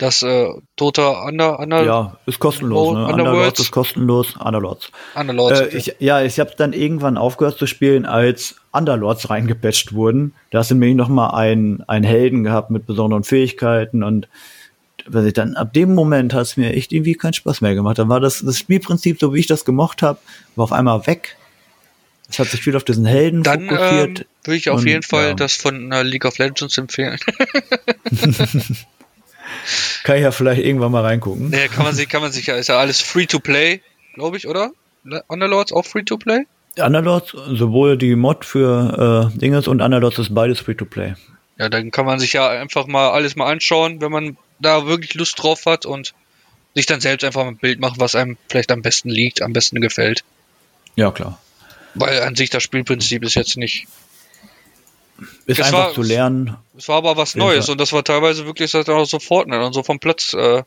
das 0.00 0.22
äh, 0.22 0.48
Toter 0.76 1.24
Under, 1.24 1.58
Under 1.60 1.84
Ja, 1.84 2.16
ist 2.24 2.38
kostenlos. 2.38 2.94
Ne? 2.94 3.06
Underlords 3.06 3.60
ist 3.60 3.70
kostenlos. 3.70 4.34
Underlords. 4.36 4.90
Underlords. 5.14 5.60
Äh, 5.60 5.64
okay. 5.64 5.76
ich, 5.76 5.94
ja, 5.98 6.22
ich 6.22 6.40
habe 6.40 6.52
dann 6.56 6.72
irgendwann 6.72 7.18
aufgehört 7.18 7.58
zu 7.58 7.66
spielen, 7.66 8.06
als 8.06 8.56
Underlords 8.72 9.28
reingepatcht 9.28 9.92
wurden. 9.92 10.34
Da 10.50 10.60
hast 10.60 10.70
du 10.70 10.74
nämlich 10.74 10.96
noch 10.96 11.08
mal 11.08 11.30
einen, 11.30 11.82
einen 11.86 12.04
Helden 12.04 12.44
gehabt 12.44 12.70
mit 12.70 12.86
besonderen 12.86 13.24
Fähigkeiten 13.24 14.02
und 14.02 14.26
weiß 15.06 15.26
ich, 15.26 15.34
dann 15.34 15.54
ab 15.56 15.72
dem 15.74 15.94
Moment 15.94 16.32
hat 16.32 16.42
es 16.42 16.56
mir 16.56 16.72
echt 16.72 16.92
irgendwie 16.92 17.14
keinen 17.14 17.34
Spaß 17.34 17.60
mehr 17.60 17.74
gemacht. 17.74 17.98
Dann 17.98 18.08
war 18.08 18.20
das, 18.20 18.40
das 18.40 18.58
Spielprinzip, 18.58 19.20
so 19.20 19.34
wie 19.34 19.40
ich 19.40 19.46
das 19.46 19.64
gemocht 19.64 20.02
habe, 20.02 20.18
war 20.56 20.64
auf 20.64 20.72
einmal 20.72 21.06
weg. 21.06 21.36
Es 22.28 22.38
hat 22.38 22.46
sich 22.46 22.62
viel 22.62 22.76
auf 22.76 22.84
diesen 22.84 23.04
Helden 23.04 23.42
Dann, 23.42 23.68
fokussiert. 23.68 24.20
Ähm, 24.20 24.26
würde 24.44 24.56
ich 24.56 24.70
auf 24.70 24.80
und, 24.80 24.86
jeden 24.86 25.02
Fall 25.02 25.28
ja. 25.28 25.34
das 25.34 25.54
von 25.56 25.92
uh, 25.92 26.02
League 26.02 26.24
of 26.24 26.38
Legends 26.38 26.78
empfehlen. 26.78 27.18
kann 30.04 30.16
ich 30.16 30.22
ja 30.22 30.32
vielleicht 30.32 30.62
irgendwann 30.62 30.92
mal 30.92 31.02
reingucken. 31.02 31.50
Nee, 31.50 31.68
kann 31.68 31.84
man 31.84 31.94
sich, 31.94 32.08
kann 32.08 32.22
man 32.22 32.32
sich 32.32 32.46
ja, 32.46 32.56
ist 32.56 32.68
ja 32.68 32.78
alles 32.78 33.00
free 33.00 33.26
to 33.26 33.40
play, 33.40 33.82
glaube 34.14 34.36
ich, 34.36 34.46
oder? 34.46 34.72
Underlords 35.28 35.72
auch 35.72 35.86
free 35.86 36.02
to 36.02 36.18
play? 36.18 36.46
Underlords, 36.78 37.32
sowohl 37.32 37.96
die 37.96 38.16
Mod 38.16 38.44
für 38.44 39.30
äh, 39.34 39.38
Dinges 39.38 39.68
und 39.68 39.80
Underlords 39.80 40.18
ist 40.18 40.34
beides 40.34 40.60
free 40.60 40.74
to 40.74 40.84
play. 40.84 41.14
Ja, 41.58 41.68
dann 41.68 41.90
kann 41.90 42.06
man 42.06 42.18
sich 42.18 42.32
ja 42.32 42.48
einfach 42.48 42.86
mal 42.86 43.10
alles 43.10 43.36
mal 43.36 43.50
anschauen, 43.50 44.00
wenn 44.00 44.10
man 44.10 44.36
da 44.60 44.86
wirklich 44.86 45.14
Lust 45.14 45.42
drauf 45.42 45.66
hat 45.66 45.84
und 45.84 46.14
sich 46.74 46.86
dann 46.86 47.00
selbst 47.00 47.24
einfach 47.24 47.46
ein 47.46 47.56
Bild 47.56 47.80
machen, 47.80 47.96
was 47.98 48.14
einem 48.14 48.36
vielleicht 48.48 48.70
am 48.72 48.82
besten 48.82 49.10
liegt, 49.10 49.42
am 49.42 49.52
besten 49.52 49.80
gefällt. 49.80 50.24
Ja, 50.96 51.10
klar. 51.10 51.38
Weil 51.94 52.22
an 52.22 52.36
sich 52.36 52.50
das 52.50 52.62
Spielprinzip 52.62 53.24
ist 53.24 53.34
jetzt 53.34 53.56
nicht. 53.56 53.88
Ist 55.46 55.58
Es 55.58 55.66
einfach 55.66 55.86
war- 55.86 55.94
zu 55.94 56.02
lernen. 56.02 56.56
Es 56.76 56.88
war 56.88 56.96
aber 56.96 57.16
was 57.16 57.34
Neues 57.34 57.68
und 57.68 57.78
das 57.80 57.92
war 57.92 58.02
teilweise 58.04 58.46
wirklich 58.46 58.70
das 58.72 58.88
auch 58.88 59.04
sofort 59.04 59.48
ne, 59.48 59.64
und 59.64 59.72
so 59.72 59.82
vom 59.82 59.98
Platz 60.00 60.32
äh, 60.32 60.62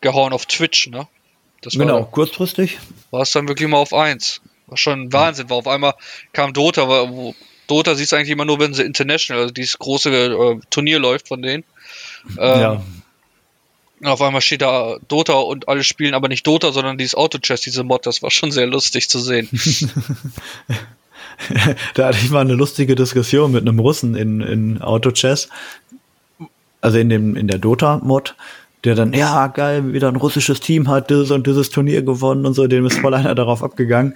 gehauen 0.00 0.32
auf 0.32 0.46
Twitch, 0.46 0.88
ne? 0.88 1.06
Das 1.60 1.78
war, 1.78 1.86
Genau, 1.86 2.04
kurzfristig. 2.04 2.78
war 3.10 3.22
es 3.22 3.30
dann 3.30 3.46
wirklich 3.48 3.68
mal 3.68 3.76
auf 3.78 3.92
eins. 3.94 4.40
Was 4.66 4.80
schon 4.80 5.02
ein 5.02 5.12
Wahnsinn 5.12 5.48
war. 5.50 5.58
Auf 5.58 5.68
einmal 5.68 5.94
kam 6.32 6.52
Dota, 6.52 6.88
wo, 6.88 7.34
Dota 7.68 7.94
siehst 7.94 8.12
du 8.12 8.16
eigentlich 8.16 8.30
immer 8.30 8.44
nur, 8.44 8.58
wenn 8.58 8.74
sie 8.74 8.82
International, 8.82 9.42
also 9.42 9.52
dieses 9.54 9.78
große 9.78 10.10
äh, 10.10 10.60
Turnier 10.70 10.98
läuft 10.98 11.28
von 11.28 11.40
denen. 11.42 11.64
Ähm, 12.38 12.60
ja. 12.60 12.82
Und 14.00 14.08
auf 14.08 14.20
einmal 14.22 14.40
steht 14.40 14.62
da 14.62 14.96
Dota 15.06 15.34
und 15.34 15.68
alle 15.68 15.84
spielen 15.84 16.14
aber 16.14 16.26
nicht 16.26 16.44
Dota, 16.46 16.72
sondern 16.72 16.98
dieses 16.98 17.14
Auto-Chess, 17.14 17.60
diese 17.60 17.84
Mod, 17.84 18.04
das 18.06 18.20
war 18.22 18.32
schon 18.32 18.50
sehr 18.50 18.66
lustig 18.66 19.08
zu 19.08 19.20
sehen. 19.20 19.48
Da 21.94 22.08
hatte 22.08 22.18
ich 22.22 22.30
mal 22.30 22.40
eine 22.40 22.54
lustige 22.54 22.94
Diskussion 22.94 23.52
mit 23.52 23.62
einem 23.62 23.78
Russen 23.78 24.14
in, 24.14 24.40
in 24.40 24.82
Auto-Chess. 24.82 25.48
Also 26.80 26.98
in 26.98 27.08
dem, 27.08 27.36
in 27.36 27.48
der 27.48 27.58
Dota-Mod. 27.58 28.34
Der 28.84 28.96
dann, 28.96 29.12
ja, 29.12 29.46
geil, 29.46 29.92
wieder 29.92 30.08
ein 30.08 30.16
russisches 30.16 30.58
Team 30.58 30.88
hat 30.88 31.08
dieses 31.08 31.30
und 31.30 31.46
dieses 31.46 31.70
Turnier 31.70 32.02
gewonnen 32.02 32.44
und 32.46 32.54
so, 32.54 32.66
dem 32.66 32.84
ist 32.84 32.98
voll 32.98 33.14
einer 33.14 33.34
darauf 33.34 33.62
abgegangen. 33.62 34.14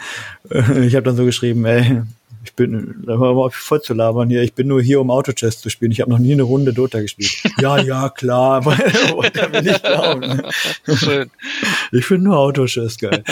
Ich 0.50 0.94
habe 0.96 1.04
dann 1.04 1.16
so 1.16 1.24
geschrieben, 1.24 1.64
ey, 1.64 2.02
ich 2.44 2.54
bin, 2.54 3.02
da 3.06 3.18
war 3.18 3.34
mal 3.34 3.50
voll 3.50 3.82
zu 3.82 3.94
labern 3.94 4.28
hier, 4.28 4.42
ich 4.42 4.54
bin 4.54 4.68
nur 4.68 4.82
hier, 4.82 5.00
um 5.00 5.10
Auto-Chess 5.10 5.60
zu 5.60 5.70
spielen. 5.70 5.92
Ich 5.92 6.00
habe 6.00 6.10
noch 6.10 6.18
nie 6.18 6.32
eine 6.32 6.42
Runde 6.42 6.72
Dota 6.72 7.00
gespielt. 7.00 7.30
ja, 7.60 7.78
ja, 7.78 8.08
klar, 8.08 8.64
wollte 8.64 9.40
er 9.40 9.48
mir 9.50 9.62
nicht 9.62 9.82
glauben. 9.84 10.42
Schön. 10.94 11.30
Ich 11.92 12.04
finde 12.04 12.24
nur 12.24 12.38
Autochess 12.38 12.98
geil. 12.98 13.22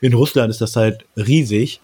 In 0.00 0.12
Russland 0.12 0.50
ist 0.50 0.60
das 0.60 0.76
halt 0.76 1.04
riesig. 1.16 1.80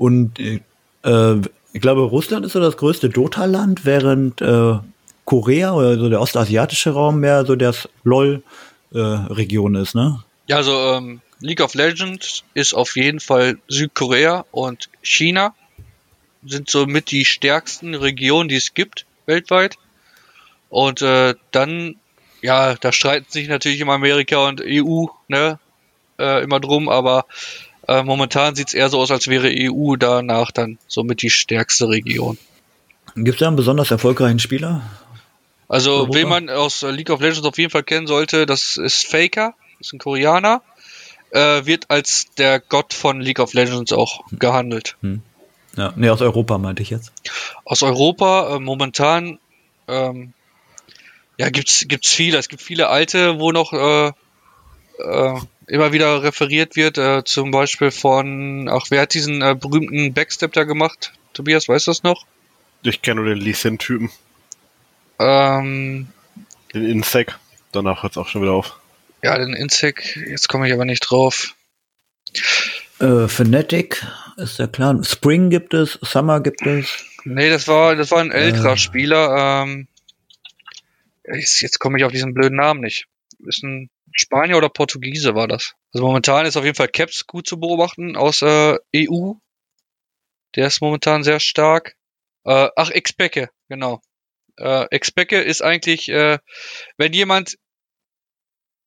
Und 0.00 0.40
äh, 0.40 0.60
äh, 1.04 1.42
ich 1.74 1.82
glaube, 1.82 2.00
Russland 2.00 2.46
ist 2.46 2.52
so 2.52 2.60
das 2.60 2.78
größte 2.78 3.10
Dota-Land, 3.10 3.84
während 3.84 4.40
äh, 4.40 4.78
Korea 5.26 5.74
oder 5.74 5.98
so 5.98 6.08
der 6.08 6.22
ostasiatische 6.22 6.92
Raum 6.92 7.20
mehr 7.20 7.44
so 7.44 7.54
das 7.54 7.86
LOL-Region 8.04 9.74
ist, 9.74 9.94
ne? 9.94 10.24
Ja, 10.46 10.56
also 10.56 10.72
ähm, 10.72 11.20
League 11.40 11.60
of 11.60 11.74
Legends 11.74 12.44
ist 12.54 12.72
auf 12.72 12.96
jeden 12.96 13.20
Fall 13.20 13.58
Südkorea 13.68 14.46
und 14.52 14.88
China 15.02 15.54
sind 16.46 16.70
somit 16.70 17.10
die 17.10 17.26
stärksten 17.26 17.94
Regionen, 17.94 18.48
die 18.48 18.56
es 18.56 18.72
gibt 18.72 19.04
weltweit. 19.26 19.76
Und 20.70 21.02
äh, 21.02 21.34
dann, 21.50 21.96
ja, 22.40 22.74
da 22.74 22.90
streiten 22.90 23.30
sich 23.30 23.48
natürlich 23.48 23.80
immer 23.80 23.92
Amerika 23.92 24.48
und 24.48 24.62
EU, 24.64 25.08
ne, 25.28 25.58
äh, 26.18 26.42
immer 26.42 26.58
drum, 26.58 26.88
aber 26.88 27.26
äh, 27.90 28.04
momentan 28.04 28.54
sieht's 28.54 28.72
eher 28.72 28.88
so 28.88 29.00
aus, 29.00 29.10
als 29.10 29.26
wäre 29.26 29.50
EU 29.52 29.96
danach 29.96 30.52
dann 30.52 30.78
somit 30.86 31.22
die 31.22 31.30
stärkste 31.30 31.88
Region. 31.88 32.38
Gibt 33.16 33.34
es 33.34 33.38
da 33.40 33.48
einen 33.48 33.56
besonders 33.56 33.90
erfolgreichen 33.90 34.38
Spieler? 34.38 34.82
Also, 35.68 35.92
Europa? 35.94 36.14
wen 36.14 36.28
man 36.28 36.50
aus 36.50 36.82
League 36.82 37.10
of 37.10 37.20
Legends 37.20 37.44
auf 37.44 37.58
jeden 37.58 37.70
Fall 37.70 37.82
kennen 37.82 38.06
sollte, 38.06 38.46
das 38.46 38.76
ist 38.76 39.06
Faker, 39.08 39.54
das 39.78 39.88
ist 39.88 39.92
ein 39.92 39.98
Koreaner, 39.98 40.62
äh, 41.30 41.66
wird 41.66 41.90
als 41.90 42.26
der 42.38 42.60
Gott 42.60 42.94
von 42.94 43.20
League 43.20 43.40
of 43.40 43.54
Legends 43.54 43.92
auch 43.92 44.20
gehandelt. 44.30 44.96
Ja, 45.76 45.92
nee, 45.96 46.10
aus 46.10 46.20
Europa 46.20 46.58
meinte 46.58 46.82
ich 46.82 46.90
jetzt. 46.90 47.12
Aus 47.64 47.82
Europa 47.82 48.54
äh, 48.54 48.60
momentan, 48.60 49.40
ähm, 49.88 50.32
ja, 51.38 51.50
gibt's 51.50 51.86
gibt's 51.88 52.12
viele. 52.12 52.38
Es 52.38 52.48
gibt 52.48 52.62
viele 52.62 52.88
alte, 52.88 53.40
wo 53.40 53.50
noch 53.50 53.72
äh, 53.72 54.12
äh, 55.02 55.40
immer 55.70 55.92
wieder 55.92 56.22
referiert 56.22 56.76
wird. 56.76 56.98
Äh, 56.98 57.22
zum 57.24 57.50
Beispiel 57.50 57.90
von, 57.90 58.68
ach, 58.68 58.86
wer 58.90 59.02
hat 59.02 59.14
diesen 59.14 59.40
äh, 59.42 59.54
berühmten 59.54 60.12
Backstep 60.12 60.52
da 60.52 60.64
gemacht? 60.64 61.12
Tobias, 61.32 61.68
weißt 61.68 61.86
du 61.86 61.90
das 61.92 62.02
noch? 62.02 62.26
Ich 62.82 63.02
kenne 63.02 63.20
nur 63.22 63.30
den 63.34 63.38
Lee 63.38 63.52
Sin-Typen, 63.52 64.10
Ähm, 65.18 66.08
den 66.74 66.84
Insec. 66.86 67.36
Danach 67.72 68.02
hört 68.02 68.12
es 68.12 68.18
auch 68.18 68.28
schon 68.28 68.42
wieder 68.42 68.52
auf. 68.52 68.78
ja, 69.22 69.36
den 69.38 69.52
Insec. 69.54 70.16
Jetzt 70.28 70.48
komme 70.48 70.66
ich 70.66 70.72
aber 70.74 70.84
nicht 70.84 71.00
drauf. 71.00 71.54
Äh, 73.00 73.28
Fnatic 73.28 74.04
ist 74.36 74.58
der 74.58 74.68
Clan. 74.68 75.04
Spring 75.04 75.50
gibt 75.50 75.74
es, 75.74 75.98
Summer 76.02 76.40
gibt 76.40 76.66
es. 76.66 77.04
Nee, 77.24 77.50
das 77.50 77.68
war, 77.68 77.96
das 77.96 78.10
war 78.10 78.18
ein 78.20 78.30
älterer 78.32 78.72
Äh. 78.72 78.76
Spieler. 78.76 79.62
Ähm, 79.66 79.88
jetzt 81.32 81.60
jetzt 81.60 81.78
komme 81.78 81.98
ich 81.98 82.04
auf 82.04 82.12
diesen 82.12 82.34
blöden 82.34 82.56
Namen 82.56 82.80
nicht. 82.80 83.06
Ist 83.46 83.62
ein 83.62 83.90
Spanier 84.20 84.56
oder 84.56 84.68
Portugiese 84.68 85.34
war 85.34 85.48
das. 85.48 85.74
Also 85.92 86.06
momentan 86.06 86.46
ist 86.46 86.56
auf 86.56 86.64
jeden 86.64 86.76
Fall 86.76 86.88
Caps 86.88 87.26
gut 87.26 87.46
zu 87.46 87.58
beobachten 87.58 88.16
aus 88.16 88.42
äh, 88.42 88.76
EU. 88.94 89.32
Der 90.56 90.66
ist 90.66 90.80
momentan 90.80 91.22
sehr 91.22 91.40
stark. 91.40 91.96
Äh, 92.44 92.68
ach, 92.76 92.90
Expecke, 92.90 93.50
genau. 93.68 94.00
Äh, 94.58 94.86
Expecke 94.90 95.40
ist 95.40 95.62
eigentlich, 95.62 96.08
äh, 96.08 96.38
wenn 96.96 97.12
jemand, 97.12 97.56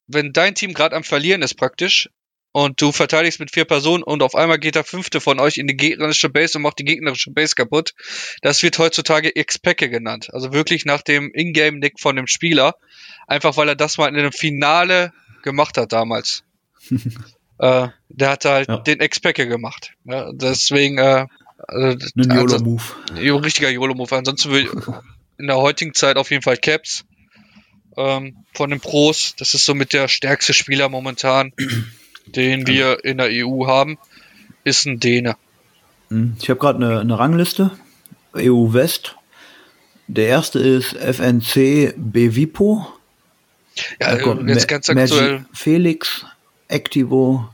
wenn 0.08 0.34
dein 0.34 0.56
Team 0.56 0.74
gerade 0.74 0.96
am 0.96 1.04
Verlieren 1.04 1.42
ist 1.42 1.56
praktisch 1.56 2.10
und 2.52 2.80
du 2.82 2.92
verteidigst 2.92 3.40
mit 3.40 3.52
vier 3.52 3.66
Personen 3.66 4.04
und 4.04 4.22
auf 4.22 4.36
einmal 4.36 4.60
geht 4.60 4.76
der 4.76 4.84
fünfte 4.84 5.20
von 5.20 5.40
euch 5.40 5.58
in 5.58 5.68
die 5.68 5.76
gegnerische 5.76 6.30
Base 6.30 6.58
und 6.58 6.62
macht 6.62 6.80
die 6.80 6.86
gegnerische 6.86 7.32
Base 7.32 7.56
kaputt. 7.56 7.94
Das 8.42 8.62
wird 8.62 8.78
heutzutage 8.78 9.36
Expecke 9.36 9.90
genannt. 9.90 10.30
Also 10.34 10.54
wirklich 10.54 10.86
nach 10.86 11.02
dem 11.02 11.32
Ingame-Nick 11.34 12.00
von 12.00 12.16
dem 12.16 12.28
Spieler. 12.28 12.76
Einfach 13.28 13.58
weil 13.58 13.70
er 13.70 13.76
das 13.76 13.98
mal 13.98 14.08
in 14.10 14.18
einem 14.18 14.32
Finale 14.32 15.14
gemacht 15.44 15.78
hat 15.78 15.94
damals. 15.94 16.44
äh, 17.60 17.88
der 18.10 18.30
hat 18.30 18.46
halt 18.46 18.68
Ja. 18.68 18.78
den 18.78 19.00
Expecke 19.00 19.48
gemacht. 19.48 19.91
Ja, 20.06 20.32
deswegen, 20.34 20.98
äh, 20.98 21.28
also, 21.68 22.08
Ein 22.18 22.32
also, 22.32 22.58
YOLO-Move. 22.58 22.84
Jo, 23.22 23.38
richtiger 23.38 23.70
YOLO-Move. 23.70 24.16
Ansonsten 24.16 24.52
will 24.52 24.70
in 25.38 25.48
der 25.48 25.58
heutigen 25.58 25.94
Zeit 25.94 26.18
auf 26.18 26.32
jeden 26.32 26.44
Fall 26.44 26.58
Caps 26.58 27.06
ähm, 27.96 28.38
von 28.54 28.70
den 28.70 28.80
Pros. 28.80 29.36
Das 29.38 29.54
ist 29.54 29.66
somit 29.66 29.94
der 29.94 30.08
stärkste 30.08 30.54
Spieler 30.54 30.89
momentan, 30.89 31.54
den 32.26 32.66
wir 32.68 33.06
in 33.06 33.18
der 33.18 33.28
EU 33.32 33.68
haben. 33.68 33.98
Ist 34.64 34.86
ein 34.86 35.00
Däne. 35.00 35.36
Hm, 36.10 36.36
Ich 36.41 36.50
habe 36.50 36.60
gerade 36.60 36.86
eine, 36.86 37.00
eine 37.02 37.20
Rangliste. 37.20 37.72
EU 38.36 38.74
West. 38.74 39.16
Der 40.08 40.28
erste 40.28 40.60
ist 40.60 40.96
FNC 40.96 41.94
Bevipo. 41.98 42.88
Ja, 44.00 44.16
kommt 44.18 44.48
jetzt 44.50 44.62
Ma- 44.62 44.66
ganz 44.68 44.90
aktuell. 44.90 45.46
Felix, 45.54 46.26
Activo. 46.68 47.50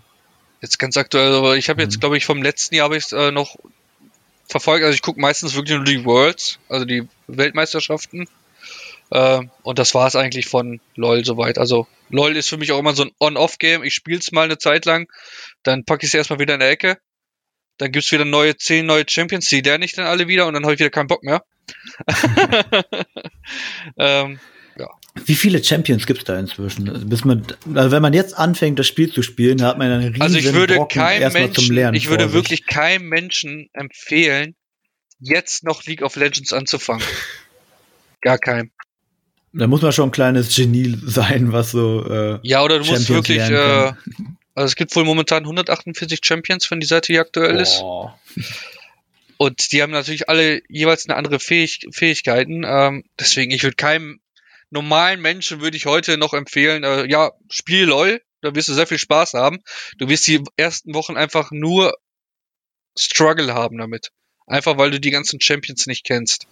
Jetzt 0.62 0.78
ganz 0.80 0.98
aktuell, 0.98 1.34
aber 1.34 1.56
ich 1.58 1.70
habe 1.70 1.82
Mhm. 1.82 1.90
jetzt, 1.90 2.00
glaube 2.02 2.18
ich, 2.18 2.26
vom 2.26 2.42
letzten 2.44 2.76
Jahr 2.76 2.86
habe 2.86 2.98
ich 2.98 3.12
äh, 3.14 3.32
noch 3.32 3.56
verfolgt. 4.48 4.84
Also 4.84 4.94
ich 4.96 5.02
gucke 5.02 5.22
meistens 5.22 5.56
wirklich 5.56 5.76
nur 5.78 5.86
die 5.86 6.04
Worlds, 6.06 6.60
also 6.68 6.84
die 6.86 7.08
Weltmeisterschaften. 7.28 8.28
Äh, 9.12 9.42
und 9.64 9.80
das 9.80 9.96
war 9.96 10.08
es 10.08 10.16
eigentlich 10.16 10.48
von 10.48 10.82
LOL 10.96 11.24
soweit. 11.24 11.58
Also 11.58 11.88
LOL 12.10 12.36
ist 12.36 12.50
für 12.50 12.58
mich 12.58 12.72
auch 12.72 12.80
immer 12.80 12.94
so 12.94 13.04
ein 13.04 13.12
On-Off-Game. 13.20 13.84
Ich 13.84 13.94
spiele 13.96 14.20
es 14.20 14.32
mal 14.32 14.44
eine 14.44 14.58
Zeit 14.58 14.86
lang, 14.86 15.10
dann 15.64 15.86
packe 15.86 16.06
ich 16.06 16.10
es 16.10 16.14
erstmal 16.16 16.40
wieder 16.40 16.56
in 16.56 16.60
der 16.60 16.70
Ecke. 16.72 16.98
Dann 17.78 17.92
gibt's 17.94 18.12
wieder 18.12 18.26
neue 18.26 18.58
zehn 18.58 18.86
neue 18.86 19.06
Champions, 19.08 19.48
die 19.48 19.62
der 19.62 19.78
nicht 19.78 19.98
dann 19.98 20.06
alle 20.06 20.28
wieder 20.28 20.46
und 20.48 20.54
dann 20.54 20.64
habe 20.64 20.74
ich 20.74 20.80
wieder 20.80 20.90
keinen 20.90 21.08
Bock 21.08 21.24
mehr. 21.24 21.44
ähm, 23.98 24.40
Wie 25.26 25.36
viele 25.36 25.64
Champions 25.64 26.06
gibt 26.06 26.20
es 26.20 26.26
da 26.26 26.40
inzwischen? 26.40 26.90
Also 26.90 27.06
Bis 27.06 27.26
man, 27.26 27.46
also 27.74 27.92
wenn 27.92 28.02
man 28.02 28.14
jetzt 28.14 28.38
anfängt, 28.38 28.80
das 28.80 28.88
Spiel 28.88 29.12
zu 29.12 29.22
spielen, 29.22 29.62
hat 29.64 29.78
man 29.78 29.92
einen 29.92 30.08
riesen 30.08 30.22
Also 30.22 30.38
ich 30.38 30.54
würde 30.54 30.76
Brocken 30.76 31.02
keinem 31.02 31.34
Menschen, 31.34 31.94
ich 31.94 32.10
würde 32.10 32.34
wirklich 32.34 32.66
keinem 32.66 33.10
Menschen 33.10 33.70
empfehlen, 33.74 34.56
jetzt 35.20 35.64
noch 35.64 35.84
League 35.86 36.02
of 36.02 36.16
Legends 36.16 36.54
anzufangen. 36.54 37.04
Gar 38.22 38.38
keinem. 38.38 38.72
Da 39.52 39.68
muss 39.68 39.82
man 39.82 39.92
schon 39.92 40.10
ein 40.10 40.12
kleines 40.12 40.56
Genie 40.56 40.96
sein, 41.04 41.52
was 41.52 41.72
so. 41.72 42.06
Äh, 42.06 42.40
Ja, 42.44 42.64
oder 42.64 42.80
du 42.80 42.86
musst 42.86 43.08
Champions 43.08 43.28
wirklich, 43.28 43.50
äh, 43.50 43.94
also 44.54 44.66
es 44.66 44.76
gibt 44.76 44.96
wohl 44.96 45.06
momentan 45.06 45.44
148 45.44 46.20
Champions, 46.24 46.70
wenn 46.70 46.80
die 46.80 46.86
Seite 46.86 47.14
hier 47.14 47.22
aktuell 47.22 47.60
ist. 47.60 47.80
boah. 47.80 48.20
Und 49.38 49.72
die 49.72 49.82
haben 49.82 49.92
natürlich 49.92 50.28
alle 50.28 50.62
jeweils 50.68 51.08
eine 51.08 51.16
andere 51.16 51.40
Fähig 51.40 51.88
Fähigkeiten. 51.92 52.64
Ähm, 52.66 53.06
deswegen, 53.18 53.52
ich 53.52 53.64
würde 53.64 53.78
keinem 53.78 54.20
normalen 54.70 55.22
Menschen 55.22 55.62
würde 55.62 55.78
ich 55.78 55.86
heute 55.86 56.18
noch 56.18 56.34
empfehlen, 56.34 56.84
äh, 56.84 57.10
ja, 57.10 57.32
spiel 57.50 57.86
LOL, 57.86 58.22
da 58.42 58.56
wirst 58.56 58.70
du 58.70 58.74
sehr 58.74 58.88
viel 58.88 59.00
Spaß 59.00 59.34
haben. 59.34 59.60
Du 59.98 60.08
wirst 60.08 60.28
die 60.28 60.44
ersten 60.56 60.94
Wochen 60.94 61.18
einfach 61.18 61.52
nur 61.52 61.98
Struggle 62.98 63.54
haben 63.54 63.78
damit. 63.78 64.12
Einfach 64.48 64.78
weil 64.78 64.92
du 64.92 65.00
die 65.00 65.12
ganzen 65.12 65.40
Champions 65.42 65.88
nicht 65.88 66.06
kennst. 66.06 66.48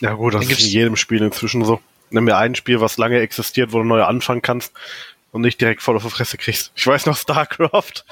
Ja 0.00 0.14
gut, 0.14 0.34
das 0.34 0.46
ist 0.46 0.60
in 0.60 0.66
jedem 0.66 0.96
Spiel 0.96 1.22
inzwischen 1.22 1.64
so. 1.64 1.80
Nimm 2.10 2.24
mir 2.24 2.36
ein 2.36 2.54
Spiel, 2.54 2.80
was 2.80 2.98
lange 2.98 3.20
existiert, 3.20 3.72
wo 3.72 3.78
du 3.78 3.84
neu 3.84 4.02
anfangen 4.02 4.42
kannst 4.42 4.72
und 5.32 5.42
nicht 5.42 5.60
direkt 5.60 5.82
voll 5.82 5.96
auf 5.96 6.02
die 6.02 6.10
Fresse 6.10 6.36
kriegst. 6.36 6.72
Ich 6.76 6.86
weiß 6.86 7.06
noch 7.06 7.16
StarCraft. 7.16 8.04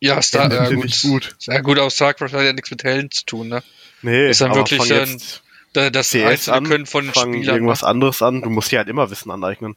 Ja, 0.00 0.20
Star, 0.20 0.52
ja, 0.52 0.68
gut. 0.70 1.00
gut. 1.02 1.36
Ja, 1.42 1.60
gut, 1.60 1.78
aber 1.78 1.90
StarCraft 1.90 2.32
hat 2.32 2.44
ja 2.44 2.52
nichts 2.52 2.70
mit 2.70 2.82
Helden 2.82 3.10
zu 3.10 3.24
tun, 3.24 3.48
ne? 3.48 3.62
Nee, 4.02 4.30
Ist 4.30 4.40
dann 4.40 4.50
aber 4.50 4.60
wirklich 4.60 4.80
von 4.80 4.88
jetzt 4.88 5.41
Da- 5.72 5.90
Das 5.90 6.10
CS 6.10 6.24
einzelne 6.24 6.56
an, 6.56 6.64
Können 6.64 6.86
von 6.86 7.04
den 7.04 7.14
fang 7.14 7.32
Spielern. 7.34 7.54
irgendwas 7.56 7.82
anderes 7.84 8.20
an. 8.22 8.42
Du 8.42 8.50
musst 8.50 8.70
dir 8.72 8.78
halt 8.78 8.88
immer 8.88 9.10
Wissen 9.10 9.30
aneignen. 9.30 9.76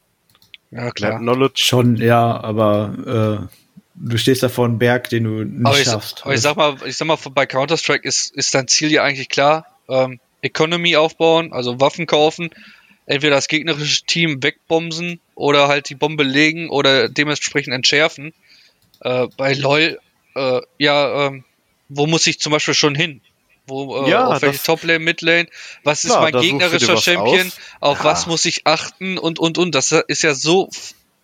Ja, 0.71 0.85
Lab 0.85 0.95
klar. 0.95 1.19
Knowledge. 1.19 1.61
Schon, 1.63 1.95
ja, 1.97 2.39
aber 2.41 3.47
äh, 3.49 3.55
du 3.95 4.17
stehst 4.17 4.43
da 4.43 4.49
vor 4.49 4.65
einem 4.65 4.77
Berg, 4.77 5.09
den 5.09 5.23
du 5.23 5.29
nicht 5.45 5.65
Aber 5.65 5.77
ich, 5.79 5.85
schaffst. 5.85 6.23
aber 6.25 6.33
ich 6.33 6.41
sag 6.41 6.57
mal, 6.57 6.75
ich 6.85 6.97
sag 6.97 7.05
mal, 7.07 7.17
bei 7.33 7.45
Counter-Strike 7.45 8.05
ist, 8.07 8.35
ist 8.35 8.53
dein 8.53 8.67
Ziel 8.67 8.91
ja 8.91 9.03
eigentlich 9.03 9.29
klar. 9.29 9.65
Ähm, 9.87 10.19
Economy 10.41 10.95
aufbauen, 10.97 11.53
also 11.53 11.79
Waffen 11.79 12.07
kaufen, 12.07 12.49
entweder 13.05 13.35
das 13.35 13.47
gegnerische 13.47 14.03
Team 14.05 14.43
wegbomben 14.43 15.19
oder 15.35 15.67
halt 15.67 15.89
die 15.89 15.95
Bombe 15.95 16.23
legen 16.23 16.69
oder 16.69 17.07
dementsprechend 17.09 17.73
entschärfen. 17.73 18.33
Äh, 19.01 19.27
bei 19.37 19.53
LOL, 19.53 19.99
äh, 20.35 20.61
ja, 20.77 21.27
ähm, 21.27 21.45
wo 21.87 22.05
muss 22.07 22.27
ich 22.27 22.39
zum 22.39 22.51
Beispiel 22.51 22.73
schon 22.73 22.95
hin? 22.95 23.21
Wo, 23.67 24.05
äh, 24.05 24.09
Ja, 24.09 24.27
auf 24.27 24.41
welche 24.41 24.61
Toplane, 24.63 24.99
Midlane? 24.99 25.47
Was 25.83 26.03
ist 26.03 26.11
Klar, 26.11 26.21
mein 26.23 26.33
du 26.33 26.39
dir 26.39 26.49
gegnerischer 26.51 26.97
Champion? 26.97 27.47
aus. 27.47 27.57
Auf 27.79 27.97
Ja. 27.99 28.03
was 28.03 28.27
muss 28.27 28.45
ich 28.45 28.65
achten? 28.67 29.17
Und, 29.17 29.39
und, 29.39 29.57
und. 29.57 29.73
Das 29.73 29.91
ist 29.91 30.21
ja 30.23 30.35
so 30.35 30.69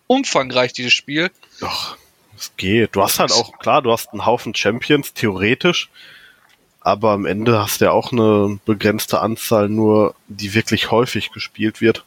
umfangreich, 0.06 0.72
dieses 0.72 0.92
Spiel. 0.92 1.30
Doch, 1.60 1.96
es 2.36 2.52
geht. 2.56 2.96
Du 2.96 3.02
hast 3.02 3.18
halt 3.18 3.32
auch, 3.32 3.58
klar, 3.58 3.82
du 3.82 3.92
hast 3.92 4.10
einen 4.12 4.26
Haufen 4.26 4.54
Champions, 4.54 5.12
theoretisch. 5.14 5.88
Aber 6.80 7.12
am 7.12 7.26
Ende 7.26 7.60
hast 7.60 7.80
du 7.80 7.84
ja 7.84 7.90
auch 7.92 8.10
eine 8.10 8.58
begrenzte 8.64 9.20
Anzahl 9.20 9.68
nur, 9.68 10.16
die 10.26 10.52
wirklich 10.52 10.90
häufig 10.90 11.30
gespielt 11.30 11.80
wird. 11.80 12.04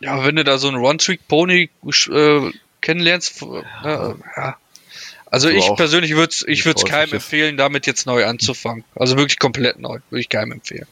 Ja, 0.00 0.24
wenn 0.24 0.34
du 0.36 0.42
da 0.42 0.58
so 0.58 0.66
einen 0.68 0.78
One-Trick-Pony 0.78 1.70
äh, 2.10 2.50
kennenlernst, 2.80 3.42
äh, 3.42 4.14
ja. 4.36 4.56
Also 5.30 5.48
ich 5.50 5.68
persönlich 5.76 6.14
würde 6.16 6.30
es 6.32 6.44
ich 6.46 6.64
würd's 6.64 6.84
keinem 6.84 7.12
empfehlen, 7.14 7.56
damit 7.56 7.86
jetzt 7.86 8.06
neu 8.06 8.24
anzufangen. 8.24 8.84
Also 8.94 9.16
wirklich 9.16 9.38
komplett 9.38 9.78
neu. 9.78 9.98
Würde 10.10 10.20
ich 10.20 10.28
keinem 10.28 10.52
empfehlen. 10.52 10.86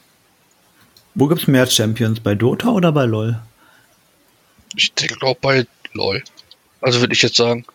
Wo 1.15 1.27
gibt's 1.27 1.47
mehr 1.47 1.65
Champions? 1.65 2.19
Bei 2.19 2.35
Dota 2.35 2.69
oder 2.69 2.91
bei 2.91 3.05
LoL? 3.05 3.39
Ich 4.75 4.93
glaube 4.95 5.39
bei 5.41 5.65
LOL. 5.93 6.23
Also 6.81 6.99
würde 6.99 7.13
ich 7.13 7.21
jetzt 7.23 7.35
sagen. 7.37 7.65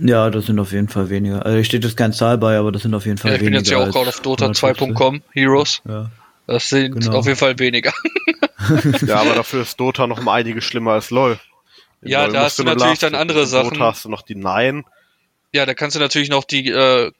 Ja, 0.00 0.30
das 0.30 0.46
sind 0.46 0.58
auf 0.60 0.72
jeden 0.72 0.88
Fall 0.88 1.10
weniger. 1.10 1.44
Also, 1.44 1.56
hier 1.56 1.64
steht 1.64 1.84
jetzt 1.84 1.96
kein 1.96 2.12
Zahl 2.12 2.38
bei, 2.38 2.56
aber 2.56 2.70
das 2.72 2.82
sind 2.82 2.94
auf 2.94 3.04
jeden 3.04 3.18
Fall 3.18 3.32
Ja, 3.32 3.34
ich 3.36 3.40
bin 3.40 3.48
weniger. 3.48 3.58
jetzt 3.60 3.70
ja 3.70 3.78
auch 3.78 3.90
gerade 3.92 4.08
auf 4.08 4.20
Dota 4.20 4.44
150. 4.46 4.86
2.com, 4.94 5.22
Heroes. 5.32 5.82
Ja. 5.88 6.10
Das 6.46 6.68
sind 6.68 7.00
Genau. 7.00 7.18
auf 7.18 7.26
jeden 7.26 7.38
Fall 7.38 7.58
weniger. 7.58 7.92
Ja, 9.06 9.20
aber 9.20 9.34
dafür 9.34 9.62
ist 9.62 9.78
Dota 9.80 10.06
noch 10.06 10.18
um 10.18 10.28
einiges 10.28 10.64
schlimmer 10.64 10.92
als 10.92 11.10
LoL. 11.10 11.38
In 12.02 12.08
Ja, 12.10 12.24
LoL 12.24 12.32
da 12.34 12.42
hast 12.42 12.58
du 12.58 12.64
natürlich 12.64 12.98
dann 12.98 13.14
andere 13.14 13.40
in 13.42 13.46
Sachen. 13.46 13.70
Dota 13.70 13.84
hast 13.86 14.04
du 14.04 14.08
noch 14.08 14.22
die 14.22 14.34
Nine. 14.34 14.84
Ja, 15.52 15.66
da 15.66 15.74
kannst 15.74 15.96
du 15.96 16.00
natürlich 16.00 16.28
noch 16.28 16.44
die 16.44 16.68
äh, 16.68 17.10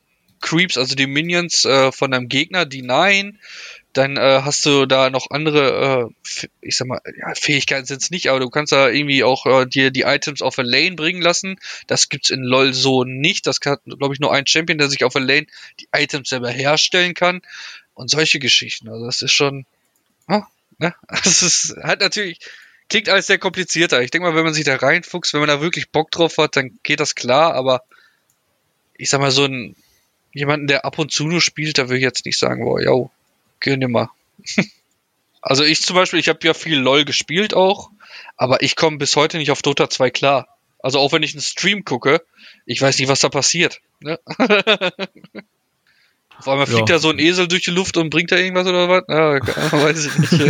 Creeps, 0.41 0.77
also 0.77 0.95
die 0.95 1.07
Minions 1.07 1.65
äh, 1.65 1.93
von 1.93 2.11
deinem 2.11 2.29
Gegner, 2.29 2.67
die 2.67 2.83
Nein. 2.83 3.39
Dann 3.95 4.17
äh, 4.17 4.43
hast 4.45 4.65
du 4.67 4.87
da 4.87 5.11
noch 5.11 5.31
andere, 5.31 6.13
äh, 6.43 6.47
ich 6.61 6.77
sag 6.77 6.87
mal, 6.87 7.01
ja, 7.19 7.35
Fähigkeiten 7.35 7.87
sind's 7.87 8.11
nicht, 8.11 8.29
aber 8.29 8.39
du 8.39 8.51
kannst 8.51 8.71
da 8.71 8.89
irgendwie 8.89 9.25
auch 9.25 9.47
äh, 9.47 9.67
dir 9.67 9.91
die 9.91 10.03
Items 10.03 10.43
auf 10.43 10.59
a 10.59 10.63
Lane 10.63 10.95
bringen 10.95 11.23
lassen. 11.23 11.59
Das 11.87 12.09
gibt's 12.09 12.31
in 12.31 12.43
LoL 12.43 12.75
so 12.75 13.05
nicht. 13.05 13.47
Das 13.47 13.61
kann, 13.61 13.79
glaube 13.85 14.15
ich, 14.15 14.21
nur 14.21 14.33
ein 14.33 14.47
Champion, 14.47 14.79
der 14.79 14.89
sich 14.89 15.05
auf 15.05 15.17
a 15.17 15.21
Lane 15.21 15.47
die 15.81 15.89
Items 15.93 16.29
selber 16.29 16.51
herstellen 16.51 17.15
kann. 17.15 17.41
Und 17.95 18.11
solche 18.11 18.39
Geschichten. 18.39 18.89
Also 18.89 19.07
das 19.07 19.23
ist 19.23 19.33
schon, 19.33 19.67
ah, 20.29 20.47
ne? 20.79 20.95
Das 21.25 21.43
ist 21.43 21.75
halt 21.83 22.01
natürlich, 22.01 22.39
klingt 22.89 23.09
alles 23.09 23.27
sehr 23.27 23.39
komplizierter. 23.39 24.03
Ich 24.03 24.11
denke 24.11 24.29
mal, 24.29 24.37
wenn 24.37 24.45
man 24.45 24.55
sich 24.55 24.65
da 24.65 24.77
reinfuchst, 24.77 25.33
wenn 25.33 25.41
man 25.41 25.49
da 25.49 25.61
wirklich 25.61 25.91
Bock 25.91 26.11
drauf 26.11 26.37
hat, 26.39 26.55
dann 26.57 26.79
geht 26.85 27.01
das 27.01 27.15
klar, 27.17 27.55
aber 27.55 27.83
ich 28.99 29.09
sag 29.09 29.21
mal, 29.21 29.31
so 29.31 29.45
ein 29.45 29.75
jemanden, 30.35 30.67
der 30.67 30.85
ab 30.85 30.99
und 30.99 31.11
zu 31.11 31.27
nur 31.27 31.41
spielt, 31.41 31.79
da 31.79 31.85
würde 31.89 31.97
ich 31.99 32.03
jetzt 32.03 32.27
nicht 32.27 32.39
sagen, 32.39 32.63
boah, 32.65 32.81
yo, 32.81 33.11
gönn 33.61 33.81
dir 33.81 33.89
mal. 33.89 34.11
also 35.41 35.65
ich 35.65 35.81
zum 35.83 35.97
Beispiel, 35.97 36.21
ich 36.21 36.29
habe 36.29 36.39
ja 36.47 36.53
viel 36.55 36.79
LOL 36.79 37.05
gespielt 37.07 37.55
auch, 37.55 37.91
aber 38.37 38.63
ich 38.63 38.77
komme 38.77 38.99
bis 38.99 39.17
heute 39.17 39.39
nicht 39.39 39.51
auf 39.51 39.63
Dota 39.63 39.89
2 39.89 40.11
klar. 40.11 40.47
Also 40.81 40.99
auch 40.99 41.13
wenn 41.13 41.23
ich 41.23 41.33
einen 41.33 41.41
Stream 41.43 41.85
gucke, 41.85 42.23
ich 42.67 42.81
weiß 42.81 42.99
nicht, 42.99 43.09
was 43.09 43.21
da 43.21 43.29
passiert. 43.31 43.81
Ne? 44.01 44.21
Auf 46.39 46.47
einmal 46.47 46.67
fliegt 46.67 46.89
Ja. 46.89 46.95
da 46.97 46.99
so 47.01 47.11
ein 47.11 47.19
Esel 47.19 47.49
durch 47.49 47.65
die 47.65 47.73
Luft 47.73 47.97
und 47.97 48.11
bringt 48.11 48.31
da 48.31 48.37
irgendwas 48.37 48.69
oder 48.69 48.89
was? 48.89 49.03
Ja, 49.09 49.73
weiß 49.83 50.07
ich 50.07 50.19
nicht. 50.19 50.41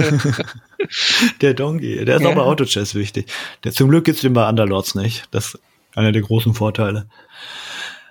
Der 1.40 1.54
Donkey, 1.54 2.04
der 2.04 2.16
ist 2.16 2.22
Ja. 2.22 2.28
auch 2.28 2.34
bei 2.34 2.42
Autochess 2.42 2.94
wichtig. 2.94 3.30
Der, 3.64 3.72
zum 3.72 3.88
Glück 3.88 4.04
gibt's 4.04 4.20
den 4.20 4.34
bei 4.34 4.46
Underlords 4.46 4.94
nicht. 4.94 5.24
Das 5.30 5.54
ist 5.54 5.60
einer 5.94 6.12
der 6.12 6.20
großen 6.20 6.52
Vorteile. 6.52 7.08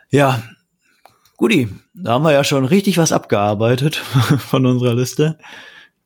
Ja, 0.09 0.41
Guti, 1.37 1.69
da 1.93 2.13
haben 2.13 2.23
wir 2.23 2.31
ja 2.31 2.43
schon 2.43 2.65
richtig 2.65 2.97
was 2.97 3.11
abgearbeitet 3.11 3.95
von 4.39 4.65
unserer 4.65 4.95
Liste. 4.95 5.37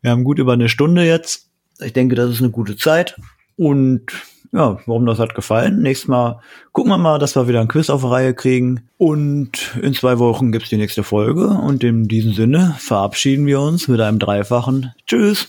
Wir 0.02 0.12
haben 0.12 0.24
gut 0.24 0.40
über 0.40 0.54
eine 0.54 0.70
Stunde 0.70 1.06
jetzt. 1.06 1.48
Ich 1.80 1.94
denke, 1.94 2.16
das 2.16 2.32
ist 2.32 2.40
eine 2.40 2.50
gute 2.52 2.76
Zeit. 2.76 3.16
Und 3.56 4.08
ja, 4.52 4.80
warum 4.86 5.06
das 5.06 5.20
hat 5.20 5.36
gefallen. 5.36 5.82
Nächstes 5.82 6.10
Mal 6.10 6.42
gucken 6.74 6.92
wir 6.92 6.98
mal, 6.98 7.20
dass 7.20 7.36
wir 7.36 7.48
wieder 7.48 7.62
ein 7.62 7.70
Quiz 7.70 7.90
auf 7.90 8.04
Reihe 8.04 8.34
kriegen. 8.34 8.90
Und 8.98 9.78
in 9.82 9.94
zwei 9.94 10.20
Wochen 10.20 10.52
gibt's 10.52 10.70
die 10.70 10.78
nächste 10.78 11.04
Folge. 11.04 11.48
Und 11.48 11.84
in 11.84 12.08
diesem 12.08 12.34
Sinne 12.34 12.76
verabschieden 12.80 13.46
wir 13.46 13.62
uns 13.62 13.88
mit 13.88 14.02
einem 14.02 14.20
dreifachen 14.20 14.94
Tschüss. 15.08 15.48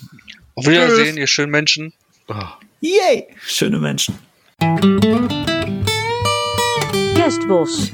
Auf 0.55 0.67
Wiedersehen, 0.67 1.17
ihr 1.17 1.27
schönen 1.27 1.51
Menschen. 1.51 1.93
Ah. 2.29 2.53
Yay! 2.81 3.27
Schöne 3.41 3.79
Menschen. 3.79 4.15
Guestbos. 7.15 7.93